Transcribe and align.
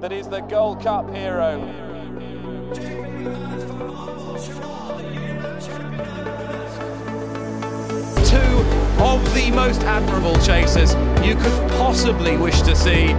that 0.00 0.12
is 0.12 0.28
the 0.28 0.40
Gold 0.40 0.82
Cup 0.82 1.08
hero. 1.10 1.58
Two 8.24 8.38
of 9.02 9.34
the 9.34 9.50
most 9.54 9.82
admirable 9.82 10.36
chasers 10.40 10.94
you 11.24 11.34
could 11.34 11.70
possibly 11.72 12.36
wish 12.36 12.60
to 12.62 12.76
see. 12.76 13.14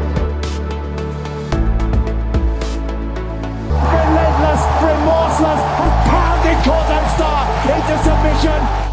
Relentless, 3.73 4.63
remorseless, 4.83 5.61
and 5.81 5.93
pounded 6.09 6.57
Kauto 6.63 6.99
Star 7.15 7.41
into 7.75 7.97
submission. 8.03 8.86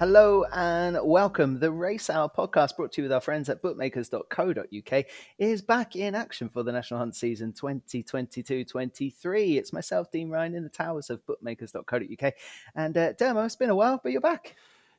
Hello 0.00 0.46
and 0.54 0.98
welcome. 1.04 1.60
The 1.60 1.70
Race 1.70 2.08
Hour 2.08 2.30
podcast 2.34 2.74
brought 2.74 2.90
to 2.92 3.02
you 3.02 3.04
with 3.04 3.12
our 3.12 3.20
friends 3.20 3.50
at 3.50 3.60
bookmakers.co.uk 3.60 5.04
is 5.36 5.60
back 5.60 5.94
in 5.94 6.14
action 6.14 6.48
for 6.48 6.62
the 6.62 6.72
National 6.72 7.00
Hunt 7.00 7.14
season 7.14 7.52
2022-23. 7.52 9.58
It's 9.58 9.74
myself, 9.74 10.10
Dean 10.10 10.30
Ryan, 10.30 10.54
in 10.54 10.62
the 10.62 10.70
towers 10.70 11.10
of 11.10 11.26
bookmakers.co.uk. 11.26 12.32
And 12.74 12.96
uh, 12.96 13.12
Dermo, 13.12 13.44
it's 13.44 13.56
been 13.56 13.68
a 13.68 13.74
while, 13.74 14.00
but 14.02 14.12
you're 14.12 14.22
back. 14.22 14.56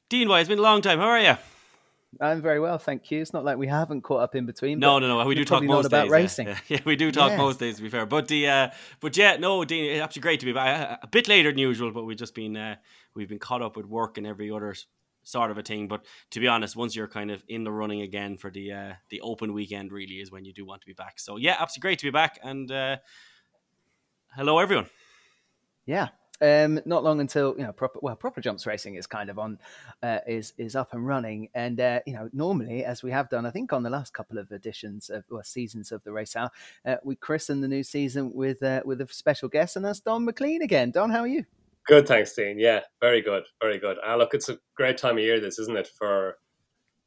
Dean 0.07 0.29
White, 0.29 0.41
it's 0.41 0.49
been 0.49 0.59
a 0.59 0.61
long 0.61 0.83
time. 0.83 0.99
How 0.99 1.07
are 1.07 1.19
you? 1.19 1.35
I'm 2.19 2.43
very 2.43 2.59
well, 2.59 2.77
thank 2.77 3.09
you. 3.09 3.21
It's 3.21 3.33
not 3.33 3.43
like 3.43 3.57
we 3.57 3.65
haven't 3.65 4.01
caught 4.01 4.21
up 4.21 4.35
in 4.35 4.45
between. 4.45 4.77
No, 4.77 4.99
no, 4.99 5.07
no. 5.07 5.25
We 5.25 5.33
do 5.33 5.45
talk 5.45 5.63
most 5.63 5.87
about 5.87 6.03
days, 6.03 6.11
racing. 6.11 6.47
Yeah. 6.49 6.57
yeah, 6.67 6.79
we 6.85 6.95
do 6.95 7.11
talk 7.11 7.31
Yeah. 7.31 7.37
most 7.37 7.59
days. 7.59 7.77
To 7.77 7.81
be 7.81 7.89
fair, 7.89 8.05
but 8.05 8.27
the 8.27 8.47
uh, 8.47 8.69
but 8.99 9.17
yeah, 9.17 9.37
no, 9.37 9.65
Dean, 9.65 9.85
it's 9.85 10.03
absolutely 10.03 10.27
great 10.27 10.39
to 10.41 10.45
be 10.45 10.51
back. 10.51 10.99
A 11.01 11.07
bit 11.07 11.27
later 11.27 11.49
than 11.49 11.57
usual, 11.57 11.91
but 11.91 12.03
we've 12.03 12.17
just 12.17 12.35
been 12.35 12.55
uh, 12.57 12.75
we've 13.15 13.29
been 13.29 13.39
caught 13.39 13.61
up 13.61 13.75
with 13.75 13.85
work 13.85 14.17
and 14.17 14.25
every 14.25 14.51
other 14.51 14.75
sort 15.23 15.51
of 15.51 15.57
a 15.57 15.61
thing. 15.61 15.87
But 15.87 16.05
to 16.31 16.39
be 16.39 16.47
honest, 16.47 16.75
once 16.75 16.95
you're 16.95 17.07
kind 17.07 17.31
of 17.31 17.43
in 17.47 17.63
the 17.63 17.71
running 17.71 18.01
again 18.01 18.37
for 18.37 18.49
the 18.49 18.71
uh, 18.71 18.93
the 19.09 19.21
open 19.21 19.53
weekend, 19.53 19.91
really 19.91 20.15
is 20.15 20.31
when 20.31 20.45
you 20.45 20.53
do 20.53 20.65
want 20.65 20.81
to 20.81 20.87
be 20.87 20.93
back. 20.93 21.19
So 21.19 21.37
yeah, 21.37 21.57
absolutely 21.59 21.81
great 21.81 21.99
to 21.99 22.05
be 22.05 22.11
back. 22.11 22.39
And 22.43 22.71
uh, 22.71 22.97
hello, 24.35 24.59
everyone. 24.59 24.87
Yeah. 25.85 26.09
Um, 26.43 26.81
not 26.85 27.03
long 27.03 27.19
until 27.19 27.53
you 27.55 27.63
know 27.63 27.71
proper 27.71 27.99
well 28.01 28.15
proper 28.15 28.41
jumps 28.41 28.65
racing 28.65 28.95
is 28.95 29.05
kind 29.05 29.29
of 29.29 29.37
on 29.37 29.59
uh, 30.01 30.19
is 30.25 30.53
is 30.57 30.75
up 30.75 30.91
and 30.93 31.05
running 31.05 31.49
and 31.53 31.79
uh, 31.79 31.99
you 32.07 32.13
know 32.13 32.29
normally 32.33 32.83
as 32.83 33.03
we 33.03 33.11
have 33.11 33.29
done 33.29 33.45
I 33.45 33.51
think 33.51 33.71
on 33.73 33.83
the 33.83 33.91
last 33.91 34.11
couple 34.15 34.39
of 34.39 34.51
editions 34.51 35.11
of 35.11 35.23
seasons 35.45 35.91
of 35.91 36.03
the 36.03 36.11
race 36.11 36.35
hour 36.35 36.49
uh, 36.83 36.95
we 37.03 37.15
christen 37.15 37.61
the 37.61 37.67
new 37.67 37.83
season 37.83 38.33
with 38.33 38.63
uh, 38.63 38.81
with 38.85 39.01
a 39.01 39.07
special 39.13 39.49
guest 39.49 39.75
and 39.75 39.85
that's 39.85 39.99
Donn 39.99 40.25
McClean 40.25 40.61
again 40.61 40.89
Don 40.89 41.11
how 41.11 41.19
are 41.19 41.27
you 41.27 41.45
Good, 41.87 42.07
thanks, 42.07 42.33
Dean. 42.35 42.59
Yeah, 42.59 42.81
very 43.01 43.21
good, 43.21 43.43
very 43.61 43.79
good. 43.79 43.97
Ah, 44.03 44.15
look, 44.15 44.33
it's 44.33 44.49
a 44.49 44.59
great 44.75 44.97
time 44.97 45.17
of 45.17 45.23
year, 45.23 45.39
this 45.39 45.57
isn't 45.59 45.77
it? 45.77 45.87
For 45.97 46.37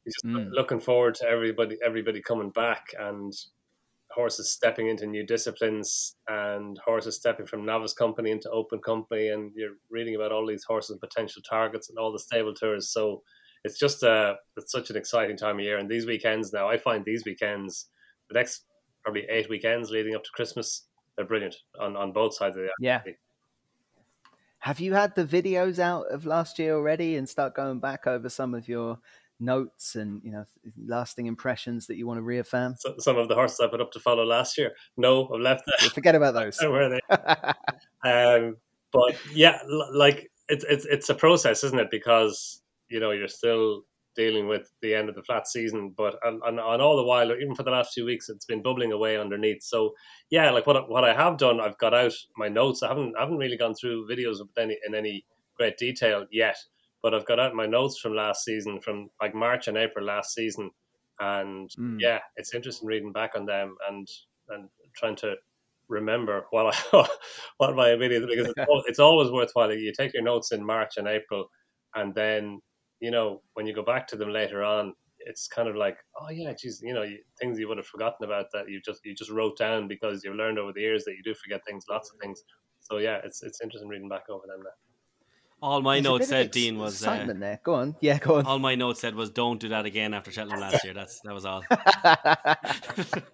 just 0.05 0.25
Mm. 0.25 0.51
looking 0.53 0.79
forward 0.79 1.15
to 1.15 1.25
everybody, 1.27 1.77
everybody 1.83 2.21
coming 2.21 2.51
back, 2.51 2.85
and 2.99 3.33
horses 4.11 4.51
stepping 4.51 4.87
into 4.89 5.07
new 5.07 5.25
disciplines, 5.25 6.17
and 6.27 6.77
horses 6.85 7.15
stepping 7.17 7.45
from 7.47 7.65
novice 7.65 7.93
company 7.93 8.31
into 8.31 8.49
open 8.51 8.79
company, 8.81 9.29
and 9.29 9.53
you're 9.55 9.77
reading 9.89 10.15
about 10.15 10.31
all 10.31 10.45
these 10.47 10.65
horses 10.65 10.91
and 10.91 11.01
potential 11.01 11.41
targets 11.49 11.89
and 11.89 11.99
all 11.99 12.11
the 12.13 12.19
stable 12.19 12.53
tours. 12.53 12.89
So 12.91 13.23
it's 13.65 13.79
just 13.79 14.03
a 14.03 14.37
it's 14.57 14.71
such 14.71 14.89
an 14.91 14.97
exciting 14.97 15.37
time 15.37 15.59
of 15.59 15.65
year, 15.65 15.77
and 15.79 15.89
these 15.89 16.05
weekends 16.07 16.53
now, 16.53 16.69
I 16.69 16.77
find 16.77 17.05
these 17.05 17.25
weekends, 17.25 17.89
the 18.29 18.35
next 18.35 18.65
probably 19.03 19.25
eight 19.29 19.49
weekends 19.49 19.91
leading 19.91 20.15
up 20.15 20.23
to 20.23 20.31
Christmas, 20.33 20.87
they're 21.17 21.25
brilliant 21.27 21.55
on 21.79 21.95
on 21.97 22.13
both 22.13 22.35
sides 22.35 22.57
of 22.57 22.63
the 22.63 22.71
Yeah. 22.79 23.03
Have 24.65 24.79
you 24.79 24.95
had 24.95 25.13
the 25.13 25.25
videos 25.25 25.77
out 25.77 26.07
of 26.07 26.25
last 26.25 26.57
year 26.57 26.73
already 26.73 27.17
and 27.17 27.29
start 27.29 27.53
going 27.53 27.77
back 27.79 28.07
over 28.07 28.29
some 28.29 28.55
of 28.55 28.67
your 28.67 28.97
notes 29.39 29.93
and 29.93 30.19
you 30.23 30.31
know 30.31 30.43
lasting 30.87 31.27
impressions 31.27 31.85
that 31.85 31.97
you 31.97 32.07
want 32.07 32.17
to 32.17 32.23
reaffirm 32.23 32.73
So, 32.79 32.95
some 32.97 33.15
of 33.15 33.27
the 33.27 33.35
horses 33.35 33.59
I 33.59 33.67
put 33.67 33.79
up 33.79 33.91
to 33.91 33.99
follow 33.99 34.23
last 34.25 34.57
year. 34.57 34.71
No, 34.97 35.29
I've 35.31 35.39
left 35.39 35.65
that. 35.67 35.91
forget 35.91 36.15
about 36.15 36.33
those 36.41 36.57
where 36.61 36.89
they 36.89 36.99
um 38.09 38.57
but 38.91 39.15
yeah 39.35 39.59
like 39.93 40.31
it's 40.49 40.65
it's 40.67 40.85
it's 40.85 41.09
a 41.09 41.15
process 41.15 41.63
isn't 41.63 41.79
it 41.79 41.91
because 41.91 42.63
you 42.89 42.99
know 42.99 43.11
you're 43.11 43.27
still 43.27 43.83
dealing 44.15 44.47
with 44.47 44.69
the 44.81 44.93
end 44.95 45.09
of 45.09 45.15
the 45.15 45.23
flat 45.23 45.47
season 45.47 45.93
but 45.97 46.15
and, 46.23 46.41
and, 46.45 46.59
and 46.59 46.81
all 46.81 46.95
the 46.97 47.03
while 47.03 47.31
even 47.31 47.55
for 47.55 47.63
the 47.63 47.71
last 47.71 47.93
few 47.93 48.05
weeks 48.05 48.29
it's 48.29 48.45
been 48.45 48.61
bubbling 48.61 48.91
away 48.91 49.17
underneath 49.17 49.61
so 49.63 49.93
yeah 50.29 50.49
like 50.51 50.65
what 50.67 50.77
I- 50.77 50.81
what 50.81 51.03
I 51.03 51.13
have 51.13 51.37
done 51.37 51.59
I've 51.59 51.77
got 51.77 51.93
out 51.93 52.13
my 52.37 52.47
notes 52.47 52.83
I 52.83 52.87
haven't 52.89 53.15
I 53.17 53.21
haven't 53.21 53.37
really 53.37 53.57
gone 53.57 53.75
through 53.75 54.07
videos 54.07 54.39
of 54.39 54.49
any 54.57 54.77
in 54.87 54.95
any 54.95 55.25
great 55.57 55.77
detail 55.77 56.25
yet 56.31 56.57
but 57.03 57.13
I've 57.13 57.25
got 57.27 57.39
out 57.39 57.53
my 57.53 57.65
notes 57.67 57.99
from 57.99 58.13
last 58.15 58.43
season 58.43 58.79
from 58.81 59.09
like 59.21 59.35
March 59.35 59.67
and 59.67 59.77
April 59.77 60.05
last 60.05 60.33
season 60.33 60.69
and 61.19 61.69
Mm. 61.79 61.97
yeah 61.99 62.19
it's 62.35 62.53
interesting 62.53 62.87
reading 62.87 63.11
back 63.13 63.31
on 63.35 63.45
them 63.45 63.75
and 63.89 64.07
and 64.49 64.69
trying 64.95 65.15
to 65.17 65.35
remember 65.87 66.45
what 66.51 66.75
I 66.93 67.07
what 67.57 67.75
my 67.75 67.89
opinion 67.89 68.27
because 68.29 68.47
it's, 68.47 68.57
al- 68.69 68.83
it's 68.87 68.99
always 68.99 69.31
worthwhile. 69.31 69.71
You 69.73 69.93
take 69.93 70.13
your 70.13 70.23
notes 70.23 70.51
in 70.51 70.65
March 70.65 70.93
and 70.97 71.07
April, 71.07 71.45
and 71.95 72.13
then 72.15 72.59
you 72.99 73.11
know 73.11 73.41
when 73.53 73.65
you 73.65 73.73
go 73.73 73.83
back 73.83 74.07
to 74.07 74.15
them 74.15 74.31
later 74.31 74.63
on, 74.63 74.93
it's 75.19 75.47
kind 75.47 75.67
of 75.67 75.75
like, 75.75 75.97
oh 76.19 76.29
yeah, 76.29 76.53
geez, 76.53 76.81
you 76.83 76.93
know, 76.93 77.05
things 77.39 77.59
you 77.59 77.67
would 77.67 77.77
have 77.77 77.87
forgotten 77.87 78.25
about 78.25 78.47
that 78.53 78.69
you 78.69 78.81
just 78.81 79.01
you 79.05 79.13
just 79.15 79.31
wrote 79.31 79.57
down 79.57 79.87
because 79.87 80.23
you've 80.23 80.35
learned 80.35 80.59
over 80.59 80.73
the 80.73 80.81
years 80.81 81.03
that 81.05 81.15
you 81.15 81.23
do 81.23 81.33
forget 81.33 81.61
things, 81.65 81.85
lots 81.89 82.11
of 82.11 82.19
things. 82.19 82.43
So 82.79 82.97
yeah, 82.97 83.19
it's 83.23 83.43
it's 83.43 83.61
interesting 83.61 83.89
reading 83.89 84.09
back 84.09 84.29
over 84.29 84.45
them 84.47 84.59
now. 84.63 84.84
All 85.65 85.81
my 85.81 85.95
There's 85.95 86.03
notes 86.03 86.27
said, 86.27 86.51
Dean, 86.51 86.77
was 86.77 86.93
uh, 87.03 87.09
excitement 87.09 87.39
there 87.39 87.59
go 87.63 87.73
on 87.73 87.95
yeah 87.99 88.19
go 88.19 88.35
on 88.35 88.45
all 88.45 88.59
my 88.59 88.75
notes 88.75 89.01
said 89.01 89.15
was 89.15 89.31
don't 89.31 89.59
do 89.59 89.69
that 89.69 89.85
again 89.85 90.13
after 90.13 90.31
Cheltenham 90.31 90.59
last 90.59 90.83
year. 90.83 90.93
That's 90.93 91.21
that 91.21 91.33
was 91.33 91.43
all. 91.43 91.63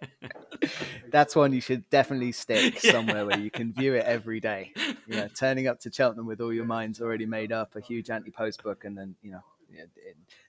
That's 1.11 1.35
one 1.35 1.51
you 1.53 1.61
should 1.61 1.89
definitely 1.89 2.31
stick 2.31 2.79
Yeah. 2.83 2.91
somewhere 2.91 3.25
where 3.25 3.39
you 3.39 3.51
can 3.51 3.73
view 3.73 3.95
it 3.95 4.05
every 4.05 4.39
day. 4.39 4.71
You 5.07 5.17
know, 5.17 5.27
turning 5.27 5.67
up 5.67 5.79
to 5.81 5.91
Cheltenham 5.91 6.25
with 6.25 6.39
all 6.39 6.53
your 6.53 6.65
minds 6.65 7.01
already 7.01 7.25
made 7.25 7.51
up, 7.51 7.75
a 7.75 7.81
huge 7.81 8.09
anti-post 8.09 8.63
book, 8.63 8.85
and 8.85 8.97
then 8.97 9.15
you 9.21 9.31
know, 9.31 9.43
yeah, 9.73 9.83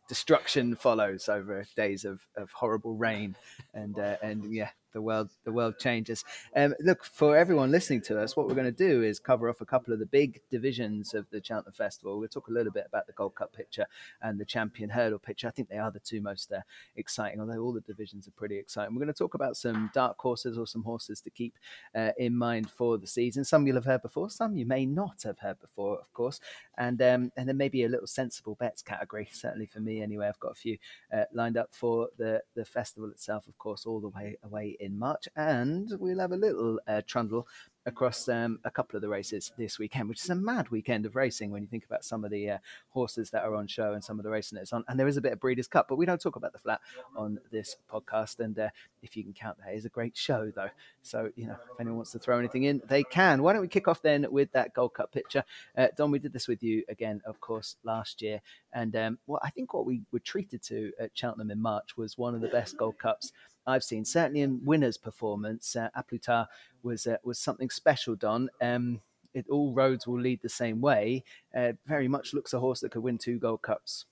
destruction 0.08 0.76
follows 0.76 1.28
over 1.28 1.64
days 1.74 2.04
of, 2.04 2.20
of 2.36 2.52
horrible 2.52 2.94
rain, 2.94 3.34
and 3.74 3.98
uh, 3.98 4.16
and 4.22 4.52
yeah, 4.52 4.70
the 4.92 5.02
world 5.02 5.30
the 5.44 5.52
world 5.52 5.78
changes. 5.78 6.24
Um, 6.56 6.74
look 6.80 7.04
for 7.04 7.36
everyone 7.36 7.70
listening 7.70 8.02
to 8.02 8.20
us. 8.20 8.36
What 8.36 8.48
we're 8.48 8.54
going 8.54 8.72
to 8.72 8.72
do 8.72 9.02
is 9.02 9.18
cover 9.18 9.48
off 9.48 9.60
a 9.60 9.66
couple 9.66 9.92
of 9.92 9.98
the 9.98 10.06
big 10.06 10.40
divisions 10.50 11.14
of 11.14 11.26
the 11.30 11.42
Cheltenham 11.42 11.72
Festival. 11.72 12.18
We'll 12.18 12.28
talk 12.28 12.48
a 12.48 12.52
little 12.52 12.72
bit 12.72 12.86
about 12.86 13.06
the 13.06 13.12
Gold 13.12 13.34
Cup 13.34 13.52
picture 13.52 13.86
and 14.20 14.38
the 14.38 14.44
Champion 14.44 14.90
Hurdle 14.90 15.18
picture. 15.18 15.48
I 15.48 15.50
think 15.50 15.68
they 15.68 15.78
are 15.78 15.90
the 15.90 16.00
two 16.00 16.20
most 16.20 16.52
uh, 16.52 16.60
exciting, 16.96 17.40
although 17.40 17.58
all 17.58 17.72
the 17.72 17.80
divisions 17.80 18.26
are 18.28 18.32
pretty 18.32 18.58
exciting. 18.58 18.94
We're 18.94 19.02
going 19.02 19.12
to 19.12 19.18
talk 19.18 19.34
about 19.34 19.56
some 19.56 19.90
dark 19.94 20.18
horses 20.18 20.58
or 20.58 20.66
some 20.66 20.82
horses 20.82 21.20
to 21.22 21.30
keep 21.30 21.58
uh, 21.94 22.10
in 22.18 22.36
mind 22.36 22.70
for 22.70 22.98
the 22.98 23.06
season. 23.06 23.44
Some 23.44 23.66
you'll 23.66 23.76
have 23.76 23.84
heard 23.84 24.02
before, 24.02 24.30
some 24.30 24.56
you 24.56 24.66
may 24.66 24.86
not 24.86 25.22
have 25.24 25.38
heard 25.38 25.60
before, 25.60 25.98
of 25.98 26.12
course, 26.12 26.40
and 26.78 27.00
um, 27.02 27.32
and 27.36 27.48
then 27.48 27.56
maybe 27.56 27.84
a 27.84 27.88
little 27.88 28.06
sensible 28.06 28.54
bets 28.54 28.82
category. 28.82 29.28
Certainly 29.30 29.66
for 29.66 29.80
me, 29.80 30.02
anyway. 30.02 30.28
I've 30.28 30.40
got 30.40 30.52
a 30.52 30.54
few 30.54 30.78
uh, 31.14 31.24
lined 31.32 31.56
up 31.56 31.70
for 31.72 32.08
the 32.18 32.42
the 32.54 32.64
festival 32.64 33.10
itself, 33.10 33.46
of 33.48 33.58
course, 33.58 33.86
all 33.86 34.00
the 34.00 34.08
way 34.08 34.36
away 34.42 34.76
in 34.82 34.98
March, 34.98 35.28
and 35.36 35.88
we'll 35.98 36.18
have 36.18 36.32
a 36.32 36.36
little 36.36 36.78
uh, 36.86 37.00
trundle 37.06 37.46
across 37.86 38.28
um, 38.28 38.60
a 38.64 38.70
couple 38.70 38.96
of 38.96 39.02
the 39.02 39.08
races 39.08 39.52
this 39.58 39.78
weekend, 39.78 40.08
which 40.08 40.22
is 40.22 40.30
a 40.30 40.34
mad 40.34 40.68
weekend 40.70 41.04
of 41.04 41.16
racing 41.16 41.50
when 41.50 41.62
you 41.62 41.68
think 41.68 41.84
about 41.84 42.04
some 42.04 42.24
of 42.24 42.30
the 42.30 42.50
uh, 42.50 42.58
horses 42.90 43.30
that 43.30 43.44
are 43.44 43.54
on 43.54 43.66
show 43.66 43.92
and 43.92 44.04
some 44.04 44.18
of 44.18 44.24
the 44.24 44.30
racing 44.30 44.56
that's 44.56 44.72
on. 44.72 44.84
And 44.88 44.98
there 44.98 45.08
is 45.08 45.16
a 45.16 45.20
bit 45.20 45.32
of 45.32 45.40
Breeders' 45.40 45.66
Cup, 45.66 45.86
but 45.88 45.96
we 45.96 46.06
don't 46.06 46.20
talk 46.20 46.36
about 46.36 46.52
the 46.52 46.58
flat 46.58 46.80
on 47.16 47.40
this 47.50 47.76
podcast. 47.90 48.40
And 48.40 48.58
uh, 48.58 48.68
if 49.02 49.16
you 49.16 49.24
can 49.24 49.32
count 49.32 49.58
that, 49.58 49.74
it's 49.74 49.84
a 49.84 49.90
great 49.90 50.16
show, 50.16 50.52
though. 50.54 50.70
So, 51.02 51.30
you 51.34 51.46
know, 51.46 51.56
if 51.72 51.80
anyone 51.80 51.96
wants 51.96 52.12
to 52.12 52.18
throw 52.18 52.38
anything 52.38 52.64
in, 52.64 52.82
they 52.88 53.02
can. 53.02 53.42
Why 53.42 53.52
don't 53.52 53.62
we 53.62 53.68
kick 53.68 53.88
off 53.88 54.02
then 54.02 54.26
with 54.30 54.52
that 54.52 54.74
Gold 54.74 54.94
Cup 54.94 55.12
picture? 55.12 55.44
Uh, 55.76 55.88
Don, 55.96 56.10
we 56.10 56.18
did 56.18 56.32
this 56.32 56.48
with 56.48 56.62
you 56.62 56.84
again, 56.88 57.20
of 57.26 57.40
course, 57.40 57.76
last 57.82 58.22
year. 58.22 58.40
And 58.72 58.94
um, 58.94 59.18
well, 59.26 59.40
I 59.42 59.50
think 59.50 59.74
what 59.74 59.86
we 59.86 60.02
were 60.12 60.20
treated 60.20 60.62
to 60.64 60.92
at 61.00 61.10
Cheltenham 61.14 61.50
in 61.50 61.60
March 61.60 61.96
was 61.96 62.16
one 62.16 62.34
of 62.34 62.40
the 62.40 62.48
best 62.48 62.76
Gold 62.76 62.98
Cups 62.98 63.32
I've 63.66 63.84
seen, 63.84 64.04
certainly 64.04 64.40
in 64.40 64.64
winners' 64.64 64.98
performance. 64.98 65.76
Uh, 65.76 65.88
A 65.94 66.02
Plus 66.02 66.20
Tard 66.22 66.46
was 66.82 67.06
uh, 67.06 67.16
was 67.22 67.38
something 67.38 67.70
special, 67.70 68.14
Don. 68.14 68.50
Um, 68.60 69.00
it, 69.34 69.46
all 69.48 69.72
roads 69.72 70.06
will 70.06 70.20
lead 70.20 70.40
the 70.42 70.48
same 70.48 70.80
way. 70.80 71.24
Uh, 71.56 71.72
very 71.86 72.08
much 72.08 72.34
looks 72.34 72.52
a 72.52 72.60
horse 72.60 72.80
that 72.80 72.90
could 72.90 73.02
win 73.02 73.18
two 73.18 73.38
Gold 73.38 73.62
Cups. 73.62 74.06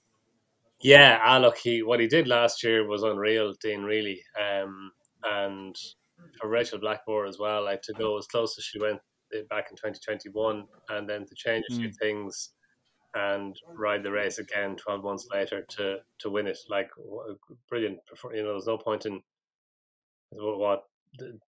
Yeah, 0.79 1.19
ah, 1.23 1.37
look, 1.37 1.57
he 1.57 1.83
what 1.83 1.99
he 1.99 2.07
did 2.07 2.27
last 2.27 2.63
year 2.63 2.87
was 2.87 3.03
unreal, 3.03 3.53
Dean. 3.61 3.83
Really, 3.83 4.23
um, 4.39 4.91
and 5.23 5.75
for 6.39 6.47
Rachel 6.47 6.79
Blackmore 6.79 7.25
as 7.27 7.37
well, 7.37 7.65
like 7.65 7.81
to 7.83 7.93
go 7.93 8.17
as 8.17 8.27
close 8.27 8.57
as 8.57 8.63
she 8.63 8.79
went 8.79 8.99
uh, 9.35 9.41
back 9.49 9.67
in 9.69 9.77
2021, 9.77 10.65
and 10.89 11.07
then 11.07 11.25
to 11.25 11.35
change 11.35 11.65
a 11.69 11.75
few 11.75 11.91
things 11.91 12.51
and 13.13 13.57
ride 13.67 14.03
the 14.03 14.11
race 14.11 14.39
again 14.39 14.75
12 14.77 15.03
months 15.03 15.27
later 15.33 15.65
to 15.69 15.97
to 16.19 16.29
win 16.29 16.47
it. 16.47 16.57
Like 16.69 16.89
brilliant. 17.69 17.99
You 18.33 18.43
know, 18.43 18.51
there's 18.51 18.67
no 18.67 18.77
point 18.77 19.05
in 19.05 19.21
what, 20.31 20.83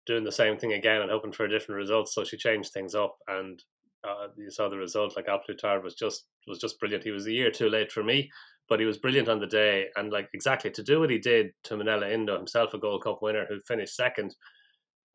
doing 0.06 0.24
the 0.24 0.32
same 0.32 0.58
thing 0.58 0.74
again 0.74 1.02
and 1.02 1.12
hoping 1.12 1.32
for 1.32 1.46
a 1.46 1.50
different 1.50 1.78
result. 1.78 2.10
So 2.10 2.24
she 2.24 2.38
changed 2.38 2.72
things 2.72 2.96
up, 2.96 3.18
and 3.28 3.62
uh, 4.04 4.28
you 4.38 4.50
saw 4.50 4.70
the 4.70 4.78
result. 4.78 5.16
Like 5.16 5.28
A 5.28 5.40
Plus 5.46 5.60
Tard 5.60 5.84
was 5.84 5.96
just 5.96 6.26
was 6.48 6.60
just 6.60 6.80
brilliant. 6.80 7.04
He 7.04 7.12
was 7.12 7.28
a 7.28 7.32
year 7.32 7.52
too 7.52 7.70
late 7.70 7.92
for 7.92 8.04
me, 8.04 8.32
but 8.68 8.80
he 8.80 8.86
was 8.86 8.98
brilliant 8.98 9.30
on 9.30 9.40
the 9.40 9.48
day. 9.48 9.88
And 9.96 10.12
like 10.12 10.30
exactly 10.34 10.72
to 10.72 10.84
do 10.84 11.00
what 11.00 11.10
he 11.10 11.18
did 11.18 11.52
to 11.66 11.76
Minella 11.76 12.12
Indo, 12.12 12.38
himself 12.38 12.74
a 12.74 12.78
Gold 12.78 13.04
Cup 13.04 13.22
winner 13.22 13.46
who 13.48 13.60
finished 13.62 13.96
second 13.96 14.36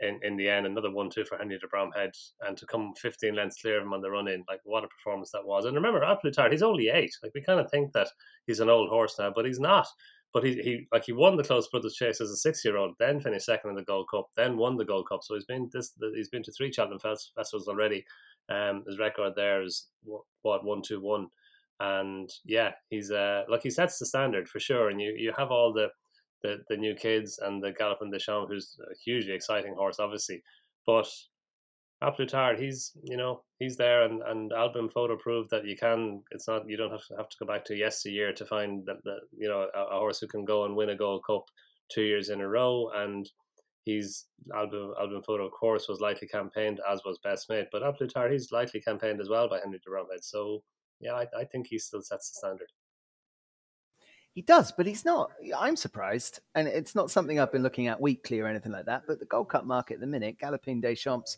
in, 0.01 0.19
in 0.23 0.37
the 0.37 0.49
end, 0.49 0.67
another 0.67 0.91
one 0.91 1.09
two 1.09 1.25
for 1.25 1.39
Henry 1.39 1.59
de 1.59 1.67
Bromhead, 1.69 2.13
and 2.43 2.57
to 2.57 2.67
come 2.67 2.93
15 3.01 3.35
lengths 3.35 3.61
clear 3.61 3.79
of 3.79 3.85
him 3.85 3.93
on 3.93 4.01
the 4.01 4.11
run 4.11 4.29
in, 4.29 4.45
like 4.49 4.61
what 4.65 4.85
a 4.85 4.89
performance 4.89 5.31
that 5.33 5.47
was. 5.47 5.65
And 5.65 5.75
remember, 5.75 6.03
A 6.03 6.17
Plus 6.17 6.37
Tard, 6.37 6.53
he's 6.53 6.63
only 6.63 6.89
eight. 6.89 7.15
Like 7.23 7.33
we 7.35 7.43
kind 7.43 7.61
of 7.61 7.71
think 7.71 7.93
that 7.93 8.09
he's 8.47 8.61
an 8.61 8.69
old 8.69 8.89
horse 8.89 9.17
now, 9.19 9.33
but 9.35 9.47
he's 9.47 9.61
not. 9.61 9.87
But 10.35 10.43
he, 10.43 10.55
he 10.55 10.89
like 10.93 11.05
he 11.05 11.13
won 11.13 11.37
the 11.37 11.45
Close 11.45 11.69
Brothers 11.69 11.95
Chase 11.95 12.21
as 12.21 12.31
a 12.31 12.37
six 12.37 12.65
year 12.65 12.77
old, 12.77 12.97
then 12.99 13.21
finished 13.21 13.47
second 13.47 13.71
in 13.71 13.77
the 13.77 13.85
Gold 13.85 14.09
Cup, 14.11 14.27
then 14.37 14.57
won 14.57 14.77
the 14.77 14.85
Gold 14.85 15.09
Cup. 15.09 15.23
So 15.23 15.35
he's 15.35 15.45
been 15.45 15.71
this 15.73 15.93
he's 16.15 16.29
been 16.29 16.43
to 16.43 16.53
three 16.53 16.73
Cheltenham 16.73 16.99
festivals 16.99 17.69
already. 17.69 18.05
Um, 18.49 18.83
his 18.87 18.99
record 18.99 19.35
there 19.37 19.63
is 19.63 19.87
what 20.43 20.65
one 20.65 20.83
two 20.83 21.01
one, 21.01 21.29
and 21.79 22.29
yeah, 22.45 22.73
he's 22.91 23.13
uh 23.13 23.45
like 23.49 23.63
he 23.63 23.71
sets 23.71 23.99
the 23.99 24.07
standard 24.07 24.49
for 24.49 24.59
sure. 24.59 24.91
And 24.91 25.01
you 25.01 25.15
you 25.17 25.33
have 25.39 25.53
all 25.53 25.73
the 25.73 25.89
the, 26.43 26.59
the 26.69 26.77
new 26.77 26.95
kids 26.95 27.39
and 27.39 27.63
the 27.63 27.73
Galopin 27.73 28.11
Des 28.11 28.19
Champs, 28.19 28.51
who's 28.51 28.77
a 28.91 28.95
hugely 29.03 29.33
exciting 29.33 29.75
horse, 29.75 29.99
obviously. 30.01 30.43
But 30.85 31.09
A 32.03 32.13
Plus 32.13 32.31
Tard, 32.31 32.59
he's 32.59 32.93
you 33.03 33.17
know 33.17 33.43
he's 33.59 33.77
there, 33.77 34.03
and 34.03 34.23
and 34.23 34.53
Al 34.53 34.73
Boum 34.73 34.89
Photo 34.89 35.17
proved 35.17 35.51
that 35.51 35.65
you 35.65 35.77
can. 35.77 36.23
It's 36.33 36.49
not 36.49 36.69
you 36.69 36.77
don't 36.77 36.91
have 36.91 37.07
to 37.07 37.17
have 37.17 37.29
to 37.29 37.37
go 37.41 37.47
back 37.47 37.65
to 37.67 37.77
yesteryear 37.77 38.33
to 38.35 38.45
find 38.45 38.85
that, 38.87 39.03
that 39.05 39.21
you 39.37 39.49
know 39.49 39.69
a, 39.75 39.83
a 39.85 39.99
horse 39.99 40.21
who 40.21 40.27
can 40.27 40.45
go 40.45 40.65
and 40.65 40.77
win 40.77 40.91
a 40.91 40.97
Gold 40.97 41.23
Cup 41.27 41.45
two 41.91 42.03
years 42.03 42.29
in 42.29 42.41
a 42.41 42.49
row, 42.49 42.91
and 42.95 43.31
he's 43.85 44.27
album 44.55 44.93
Al 45.01 45.09
Boum 45.09 45.23
Photo 45.23 45.47
of 45.47 45.53
course 45.53 45.89
was 45.89 46.01
lightly 46.01 46.29
campaigned 46.29 46.81
as 46.91 47.01
was 47.05 47.19
best 47.23 47.49
mate, 47.49 47.69
but 47.73 47.83
A 47.83 47.93
Plus 47.93 48.13
Tard 48.13 48.33
he's 48.33 48.53
lightly 48.53 48.81
campaigned 48.81 49.21
as 49.21 49.29
well 49.29 49.49
by 49.49 49.61
Henry 49.61 49.79
de 49.79 49.91
Bromhead. 49.91 50.23
So 50.23 50.63
yeah, 51.01 51.15
I, 51.15 51.27
I 51.39 51.45
think 51.45 51.69
he 51.69 51.79
still 51.79 52.03
sets 52.03 52.31
the 52.31 52.39
standard. 52.39 52.69
He 54.35 54.43
does, 54.43 54.73
but 54.73 54.87
he's 54.87 55.05
not. 55.05 55.31
I'm 55.57 55.77
surprised, 55.77 56.41
and 56.57 56.67
it's 56.67 56.97
not 56.97 57.11
something 57.11 57.39
I've 57.39 57.53
been 57.53 57.63
looking 57.63 57.87
at 57.87 58.01
weekly 58.01 58.41
or 58.41 58.49
anything 58.49 58.73
like 58.73 58.87
that. 58.87 59.05
But 59.07 59.21
the 59.21 59.27
Gold 59.27 59.49
Cup 59.49 59.65
market 59.65 59.95
at 59.95 60.01
the 60.01 60.09
minute, 60.09 60.39
Galopin 60.39 60.83
Des 60.83 60.97
Champs 60.97 61.37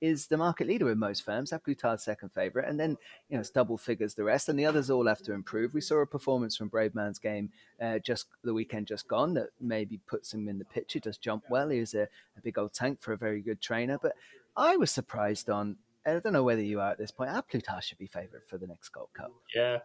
is 0.00 0.26
the 0.26 0.36
market 0.36 0.66
leader 0.68 0.84
with 0.84 0.98
most 0.98 1.24
firms. 1.24 1.52
A 1.52 1.58
Plus 1.58 2.04
second 2.04 2.30
favourite, 2.30 2.68
and 2.68 2.78
then 2.78 2.96
you 3.28 3.36
know 3.36 3.40
it's 3.40 3.50
double 3.50 3.78
figures 3.78 4.14
the 4.14 4.24
rest, 4.24 4.48
and 4.48 4.58
the 4.58 4.66
others 4.66 4.90
all 4.90 5.06
have 5.06 5.22
to 5.22 5.32
improve. 5.32 5.74
We 5.74 5.80
saw 5.80 5.96
a 5.96 6.06
performance 6.06 6.56
from 6.56 6.70
Bravemansgame 6.70 7.48
uh, 7.80 7.98
just 7.98 8.26
the 8.44 8.54
weekend 8.54 8.86
just 8.86 9.08
gone 9.08 9.34
that 9.34 9.48
maybe 9.60 9.98
puts 10.06 10.32
him 10.32 10.48
in 10.48 10.58
the 10.58 10.64
picture. 10.64 10.98
Does 10.98 11.18
jump 11.18 11.44
well. 11.48 11.68
He's 11.68 11.94
a, 11.94 12.02
a 12.36 12.40
big 12.42 12.58
old 12.58 12.72
tank 12.74 13.00
for 13.00 13.12
a 13.12 13.18
very 13.18 13.40
good 13.40 13.60
trainer, 13.60 13.98
but 14.00 14.12
I 14.56 14.76
was 14.76 14.90
surprised 14.90 15.50
on. 15.50 15.76
I 16.06 16.18
don't 16.18 16.32
know 16.32 16.44
whether 16.44 16.62
you 16.62 16.80
are 16.80 16.92
at 16.92 16.98
this 16.98 17.10
point. 17.10 17.30
A 17.30 17.42
Plus 17.42 17.84
should 17.84 17.98
be 17.98 18.06
favourite 18.06 18.48
for 18.48 18.56
the 18.56 18.66
next 18.66 18.88
Gold 18.90 19.10
Cup. 19.14 19.30
Yeah, 19.54 19.78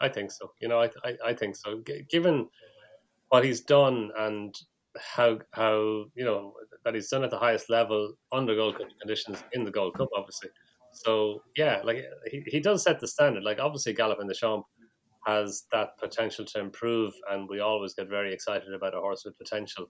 I 0.00 0.08
think 0.08 0.30
so. 0.30 0.52
You 0.60 0.68
know, 0.68 0.80
I, 0.80 0.90
I, 1.04 1.16
I 1.26 1.34
think 1.34 1.56
so. 1.56 1.80
G- 1.86 2.04
given 2.10 2.48
what 3.30 3.44
he's 3.44 3.60
done 3.60 4.10
and 4.18 4.54
how 4.98 5.38
how 5.52 6.04
you 6.14 6.24
know 6.24 6.54
that 6.84 6.94
he's 6.94 7.08
done 7.08 7.24
at 7.24 7.30
the 7.30 7.38
highest 7.38 7.70
level 7.70 8.12
under 8.32 8.54
Gold 8.54 8.78
Cup 8.78 8.88
conditions 9.00 9.42
in 9.52 9.64
the 9.64 9.70
Gold 9.70 9.94
Cup, 9.94 10.08
obviously. 10.16 10.50
So 10.92 11.42
yeah, 11.56 11.80
like 11.84 12.04
he, 12.30 12.42
he 12.46 12.60
does 12.60 12.82
set 12.82 13.00
the 13.00 13.06
standard. 13.06 13.44
Like 13.44 13.60
obviously, 13.60 13.94
Galopin 13.94 14.28
Des 14.28 14.34
Champs 14.34 14.66
has 15.26 15.64
that 15.72 15.98
potential 15.98 16.44
to 16.46 16.60
improve, 16.60 17.12
and 17.30 17.48
we 17.48 17.60
always 17.60 17.94
get 17.94 18.08
very 18.08 18.32
excited 18.32 18.72
about 18.72 18.94
a 18.94 19.00
horse 19.00 19.24
with 19.24 19.38
potential. 19.38 19.86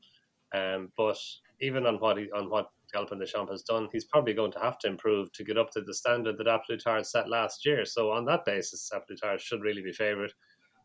Um, 0.52 0.90
but 0.96 1.18
even 1.60 1.86
on 1.86 1.96
what 1.96 2.18
he, 2.18 2.30
on 2.32 2.50
what 2.50 2.70
Galopin 2.94 3.20
Des 3.20 3.26
Champs 3.26 3.52
has 3.52 3.62
done, 3.62 3.88
he's 3.92 4.04
probably 4.06 4.34
going 4.34 4.52
to 4.52 4.58
have 4.58 4.78
to 4.80 4.88
improve 4.88 5.32
to 5.32 5.44
get 5.44 5.56
up 5.56 5.70
to 5.70 5.80
the 5.80 5.94
standard 5.94 6.36
that 6.38 6.48
A 6.48 6.58
Plus 6.66 7.12
set 7.12 7.28
last 7.28 7.64
year. 7.64 7.84
So 7.84 8.10
on 8.10 8.24
that 8.26 8.44
basis, 8.44 8.90
A 8.92 9.00
Plus 9.00 9.40
should 9.40 9.62
really 9.62 9.82
be 9.82 9.92
favoured. 9.92 10.32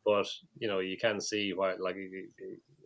But 0.06 0.28
you 0.58 0.68
know, 0.68 0.80
you 0.80 0.98
can 0.98 1.20
see 1.20 1.54
why. 1.54 1.74
Like, 1.80 1.98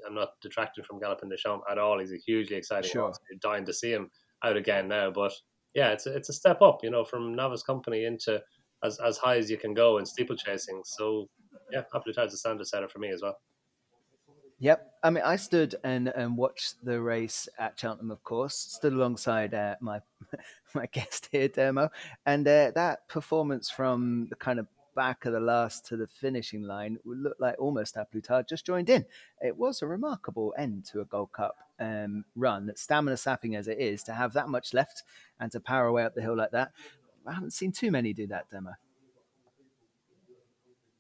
I'm 0.08 0.16
not 0.16 0.30
detracting 0.42 0.84
from 0.84 1.00
Galopin 1.00 1.30
Des 1.30 1.38
Champs 1.38 1.66
at 1.70 1.78
all. 1.78 2.00
He's 2.00 2.14
a 2.14 2.18
hugely 2.18 2.56
exciting 2.56 2.92
sure. 2.92 3.04
horse. 3.04 3.20
You're 3.30 3.40
dying 3.40 3.66
to 3.66 3.74
see 3.74 3.92
him 3.92 4.10
out 4.44 4.56
again 4.58 4.88
now. 4.88 5.12
But 5.12 5.34
yeah, 5.74 5.90
it's 5.90 6.06
a, 6.06 6.16
it's 6.16 6.30
a 6.30 6.34
step 6.34 6.62
up. 6.62 6.80
You 6.84 6.90
know, 6.90 7.04
from 7.04 7.34
novice 7.36 7.64
company 7.64 8.06
into 8.06 8.42
as 8.84 9.00
as 9.00 9.18
high 9.18 9.38
as 9.38 9.50
you 9.50 9.58
can 9.58 9.74
go 9.74 9.98
in 9.98 10.06
steeplechasing. 10.06 10.82
So 10.86 11.28
yeah, 11.72 11.84
A 11.94 12.00
Plus 12.00 12.16
Tard's 12.16 12.34
a 12.34 12.38
standard 12.38 12.68
setter 12.68 12.88
for 12.88 13.00
me 13.00 13.10
as 13.10 13.22
well. 13.22 13.38
Yep. 14.60 14.94
I 15.04 15.10
mean, 15.10 15.24
I 15.24 15.38
stood 15.38 15.76
and, 15.86 16.10
and 16.10 16.36
watched 16.38 16.84
the 16.84 17.02
race 17.02 17.48
at 17.58 17.80
Cheltenham, 17.80 18.12
of 18.12 18.22
course, 18.26 18.56
stood 18.56 18.92
alongside 18.92 19.54
uh, 19.54 19.76
my 19.80 20.02
my 20.74 20.86
guest 20.88 21.30
here, 21.32 21.48
Dermo. 21.48 21.90
And 22.26 22.46
uh, 22.48 22.72
that 22.76 23.08
performance 23.08 23.70
from 23.70 24.28
the 24.30 24.36
kind 24.36 24.60
of 24.60 24.68
back 24.96 25.26
of 25.26 25.34
the 25.34 25.40
last 25.40 25.86
to 25.88 25.98
the 25.98 26.08
finishing 26.08 26.64
line 26.64 26.98
would 27.06 27.20
look 27.20 27.38
like 27.40 27.56
almost 27.60 27.98
A 27.98 28.06
Plus 28.06 28.46
just 28.48 28.66
joined 28.66 28.90
in. 28.90 29.06
It 29.42 29.58
was 29.58 29.82
a 29.82 29.88
remarkable 29.88 30.54
end 30.58 30.86
to 30.86 31.02
a 31.02 31.06
Gold 31.06 31.32
Cup 31.32 31.58
um, 31.80 32.26
run, 32.36 32.72
stamina 32.76 33.18
sapping 33.18 33.56
as 33.56 33.68
it 33.68 33.80
is, 33.80 34.04
to 34.04 34.14
have 34.14 34.34
that 34.34 34.50
much 34.50 34.74
left 34.74 35.04
and 35.40 35.52
to 35.52 35.60
power 35.60 35.88
away 35.88 36.04
up 36.04 36.16
the 36.16 36.22
hill 36.22 36.36
like 36.36 36.52
that. 36.52 36.72
I 37.26 37.34
haven't 37.34 37.54
seen 37.54 37.72
too 37.72 37.92
many 37.92 38.14
do 38.14 38.28
that, 38.28 38.50
Demo. 38.50 38.74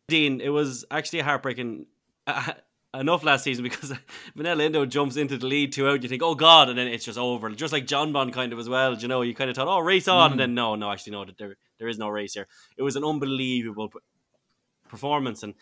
Dean, 0.07 0.41
it 0.41 0.49
was 0.49 0.85
actually 0.91 1.19
a 1.19 1.23
heartbreaking. 1.23 1.85
enough 2.93 3.23
last 3.23 3.43
season 3.43 3.63
because 3.63 3.93
Minella 4.37 4.63
Indo 4.63 4.85
jumps 4.85 5.17
into 5.17 5.37
the 5.37 5.45
lead 5.45 5.71
two 5.71 5.87
out. 5.87 6.03
You 6.03 6.09
think, 6.09 6.23
oh 6.23 6.35
god, 6.35 6.69
and 6.69 6.77
then 6.77 6.87
it's 6.87 7.05
just 7.05 7.17
over. 7.17 7.49
Just 7.51 7.73
like 7.73 7.85
Jonbon 7.85 8.33
kind 8.33 8.53
of 8.53 8.59
as 8.59 8.69
well. 8.69 8.97
You 8.97 9.07
know, 9.07 9.21
you 9.21 9.35
kind 9.35 9.49
of 9.49 9.55
thought, 9.55 9.67
oh, 9.67 9.79
race 9.79 10.07
on, 10.07 10.29
mm. 10.29 10.31
and 10.33 10.39
then 10.39 10.53
no, 10.53 10.75
no, 10.75 10.91
actually 10.91 11.11
no, 11.11 11.25
there 11.37 11.55
there 11.77 11.87
is 11.87 11.97
no 11.97 12.09
race 12.09 12.33
here. 12.33 12.47
It 12.77 12.83
was 12.83 12.95
an 12.95 13.03
unbelievable 13.03 13.91
performance, 14.87 15.43
and 15.43 15.53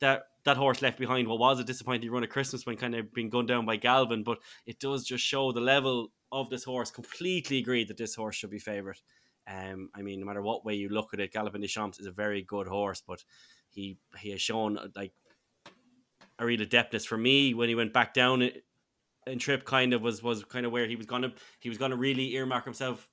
that 0.00 0.24
that 0.44 0.56
horse 0.56 0.82
left 0.82 0.98
behind 0.98 1.26
what 1.28 1.38
was 1.38 1.58
a 1.58 1.64
disappointing 1.64 2.10
run 2.10 2.22
at 2.22 2.30
Christmas 2.30 2.64
when 2.64 2.76
kind 2.76 2.94
of 2.94 3.12
being 3.12 3.30
gunned 3.30 3.48
down 3.48 3.66
by 3.66 3.76
Galvin, 3.76 4.22
but 4.22 4.38
it 4.64 4.78
does 4.78 5.04
just 5.04 5.24
show 5.24 5.52
the 5.52 5.60
level 5.60 6.12
of 6.30 6.50
this 6.50 6.64
horse. 6.64 6.90
Completely 6.90 7.58
agreed 7.58 7.88
that 7.88 7.96
this 7.96 8.14
horse 8.14 8.36
should 8.36 8.50
be 8.50 8.58
favourite. 8.58 9.00
Um, 9.48 9.90
I 9.94 10.02
mean, 10.02 10.20
no 10.20 10.26
matter 10.26 10.42
what 10.42 10.64
way 10.64 10.74
you 10.74 10.88
look 10.88 11.14
at 11.14 11.20
it, 11.20 11.32
Galopin 11.32 11.60
Des 11.60 11.68
Champs 11.68 12.00
is 12.00 12.06
a 12.06 12.12
very 12.12 12.42
good 12.42 12.66
horse, 12.66 13.02
but 13.06 13.24
he 13.70 13.98
he 14.18 14.30
has 14.30 14.40
shown 14.40 14.78
like 14.94 15.12
a 16.38 16.46
real 16.46 16.60
adeptness 16.60 17.06
for 17.06 17.16
me 17.16 17.54
when 17.54 17.68
he 17.68 17.74
went 17.74 17.92
back 17.92 18.12
down 18.14 18.50
and 19.26 19.40
trip 19.40 19.64
kind 19.64 19.92
of 19.92 20.02
was 20.02 20.22
was 20.22 20.44
kind 20.44 20.66
of 20.66 20.72
where 20.72 20.86
he 20.86 20.96
was 20.96 21.06
gonna 21.06 21.32
he 21.60 21.68
was 21.68 21.78
gonna 21.78 21.96
really 21.96 22.34
earmark 22.34 22.64
himself 22.64 23.08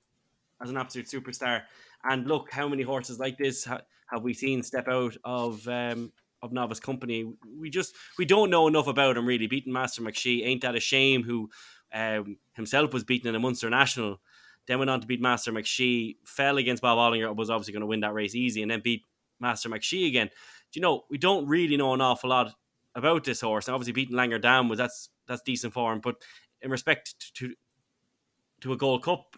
as 0.61 0.69
an 0.69 0.77
absolute 0.77 1.07
superstar. 1.07 1.63
And 2.03 2.27
look 2.27 2.51
how 2.51 2.67
many 2.67 2.83
horses 2.83 3.19
like 3.19 3.37
this 3.37 3.65
ha- 3.65 3.81
have 4.11 4.23
we 4.23 4.33
seen 4.33 4.61
step 4.61 4.87
out 4.87 5.15
of 5.23 5.67
um, 5.67 6.11
of 6.41 6.51
novice 6.51 6.79
company? 6.79 7.33
We 7.57 7.69
just 7.69 7.95
we 8.17 8.25
don't 8.25 8.49
know 8.49 8.67
enough 8.67 8.87
about 8.87 9.17
him 9.17 9.25
really. 9.25 9.47
Beating 9.47 9.73
master 9.73 10.01
mcshee 10.01 10.45
ain't 10.45 10.61
that 10.61 10.75
a 10.75 10.79
shame 10.79 11.23
who 11.23 11.49
um, 11.93 12.37
himself 12.53 12.93
was 12.93 13.03
beaten 13.03 13.29
in 13.29 13.35
a 13.35 13.39
munster 13.39 13.69
national 13.69 14.19
then 14.65 14.79
went 14.79 14.89
on 14.89 15.01
to 15.01 15.05
beat 15.05 15.21
master 15.21 15.51
mcshee 15.51 16.15
fell 16.25 16.57
against 16.57 16.81
bob 16.81 16.97
Olinger 16.97 17.35
was 17.35 17.49
obviously 17.49 17.73
going 17.73 17.81
to 17.81 17.87
win 17.87 17.99
that 17.99 18.13
race 18.13 18.33
easy 18.33 18.61
and 18.61 18.71
then 18.71 18.79
beat 18.79 19.03
master 19.39 19.69
mcshee 19.69 20.07
again. 20.07 20.27
Do 20.27 20.79
you 20.79 20.81
know 20.81 21.03
we 21.09 21.17
don't 21.17 21.47
really 21.47 21.77
know 21.77 21.93
an 21.93 22.01
awful 22.01 22.29
lot 22.29 22.55
about 22.95 23.23
this 23.23 23.41
horse. 23.41 23.67
And 23.67 23.75
obviously, 23.75 23.93
beating 23.93 24.15
Langer 24.15 24.41
Dam 24.41 24.69
was 24.69 24.77
that's 24.77 25.09
that's 25.27 25.41
decent 25.41 25.73
form. 25.73 25.99
But 26.01 26.15
in 26.61 26.71
respect 26.71 27.33
to 27.35 27.53
to 28.61 28.73
a 28.73 28.77
Gold 28.77 29.03
Cup, 29.03 29.35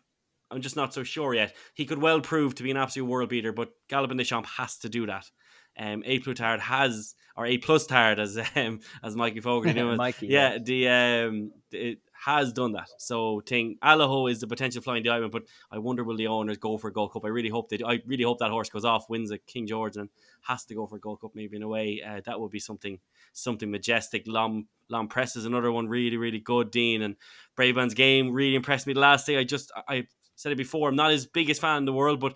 I'm 0.52 0.62
just 0.62 0.76
not 0.76 0.94
so 0.94 1.04
sure 1.04 1.34
yet. 1.34 1.56
He 1.74 1.86
could 1.86 2.02
well 2.02 2.22
prove 2.22 2.56
to 2.56 2.64
be 2.64 2.72
an 2.72 2.78
absolute 2.78 3.06
world 3.06 3.30
beater, 3.30 3.52
but 3.52 3.72
Galopin 3.90 4.18
Des 4.18 4.24
Champs 4.24 4.50
has 4.58 4.78
to 4.80 4.90
do 4.90 5.06
that. 5.08 5.30
Um, 5.78 6.04
A 6.06 6.20
Plus 6.20 6.38
Tard 6.38 6.62
has, 6.62 7.16
or 7.36 7.46
A 7.46 7.58
Plus 7.58 7.86
Tard 7.86 8.20
as 8.20 8.38
um, 8.56 8.80
as 9.04 9.16
Mikey 9.16 9.42
Fogarty 9.42 9.74
knew 9.74 9.96
Mikey, 9.98 10.28
yeah, 10.28 10.54
yeah, 10.54 10.60
the 10.60 10.90
um, 10.90 11.52
it 11.72 12.00
has 12.24 12.54
done 12.54 12.72
that. 12.74 12.90
So, 12.98 13.42
thing 13.42 13.78
Allaho 13.84 14.30
is 14.32 14.40
the 14.40 14.48
potential 14.48 14.82
flying 14.82 15.04
diamond, 15.04 15.32
but 15.32 15.44
I 15.72 15.78
wonder 15.78 16.04
will 16.04 16.18
the 16.18 16.28
owners 16.28 16.58
go 16.58 16.78
for 16.78 16.88
a 16.88 16.94
Gold 16.94 17.14
Cup? 17.14 17.26
I 17.26 17.30
really 17.30 17.50
hope 17.50 17.70
they. 17.70 17.78
Do. 17.78 17.86
I 17.86 18.02
really 18.06 18.24
hope 18.24 18.40
that 18.40 18.52
horse 18.52 18.70
goes 18.70 18.86
off, 18.86 19.10
wins 19.10 19.32
a 19.32 19.38
King 19.38 19.68
George, 19.68 19.98
and 19.98 20.10
has 20.42 20.66
to 20.66 20.76
go 20.76 20.88
for 20.88 20.96
a 20.96 21.00
Gold 21.00 21.22
Cup 21.22 21.32
maybe 21.36 21.58
in 21.58 21.64
a 21.64 21.68
way. 21.68 22.02
Uh, 22.06 22.22
that 22.26 22.40
would 22.40 22.52
be 22.52 22.60
something 22.60 23.00
something 23.34 23.70
majestic. 23.70 24.24
Long 24.28 24.66
L'Homme 24.90 25.08
Presse 25.08 25.36
is 25.36 25.46
another 25.46 25.72
one 25.72 25.88
really 25.88 26.18
really 26.18 26.40
good. 26.40 26.72
Dean 26.72 27.02
and 27.02 27.16
Bravemansgame 27.58 28.30
really 28.32 28.56
impressed 28.56 28.88
me 28.88 28.94
the 28.94 29.00
last 29.00 29.28
day. 29.28 29.38
I 29.38 29.44
just 29.44 29.72
I 29.88 30.08
said 30.36 30.52
it 30.52 30.58
before. 30.58 30.90
I'm 30.90 30.96
not 30.96 31.12
his 31.12 31.26
biggest 31.26 31.62
fan 31.62 31.80
in 31.80 31.86
the 31.86 31.94
world, 31.94 32.20
but 32.20 32.36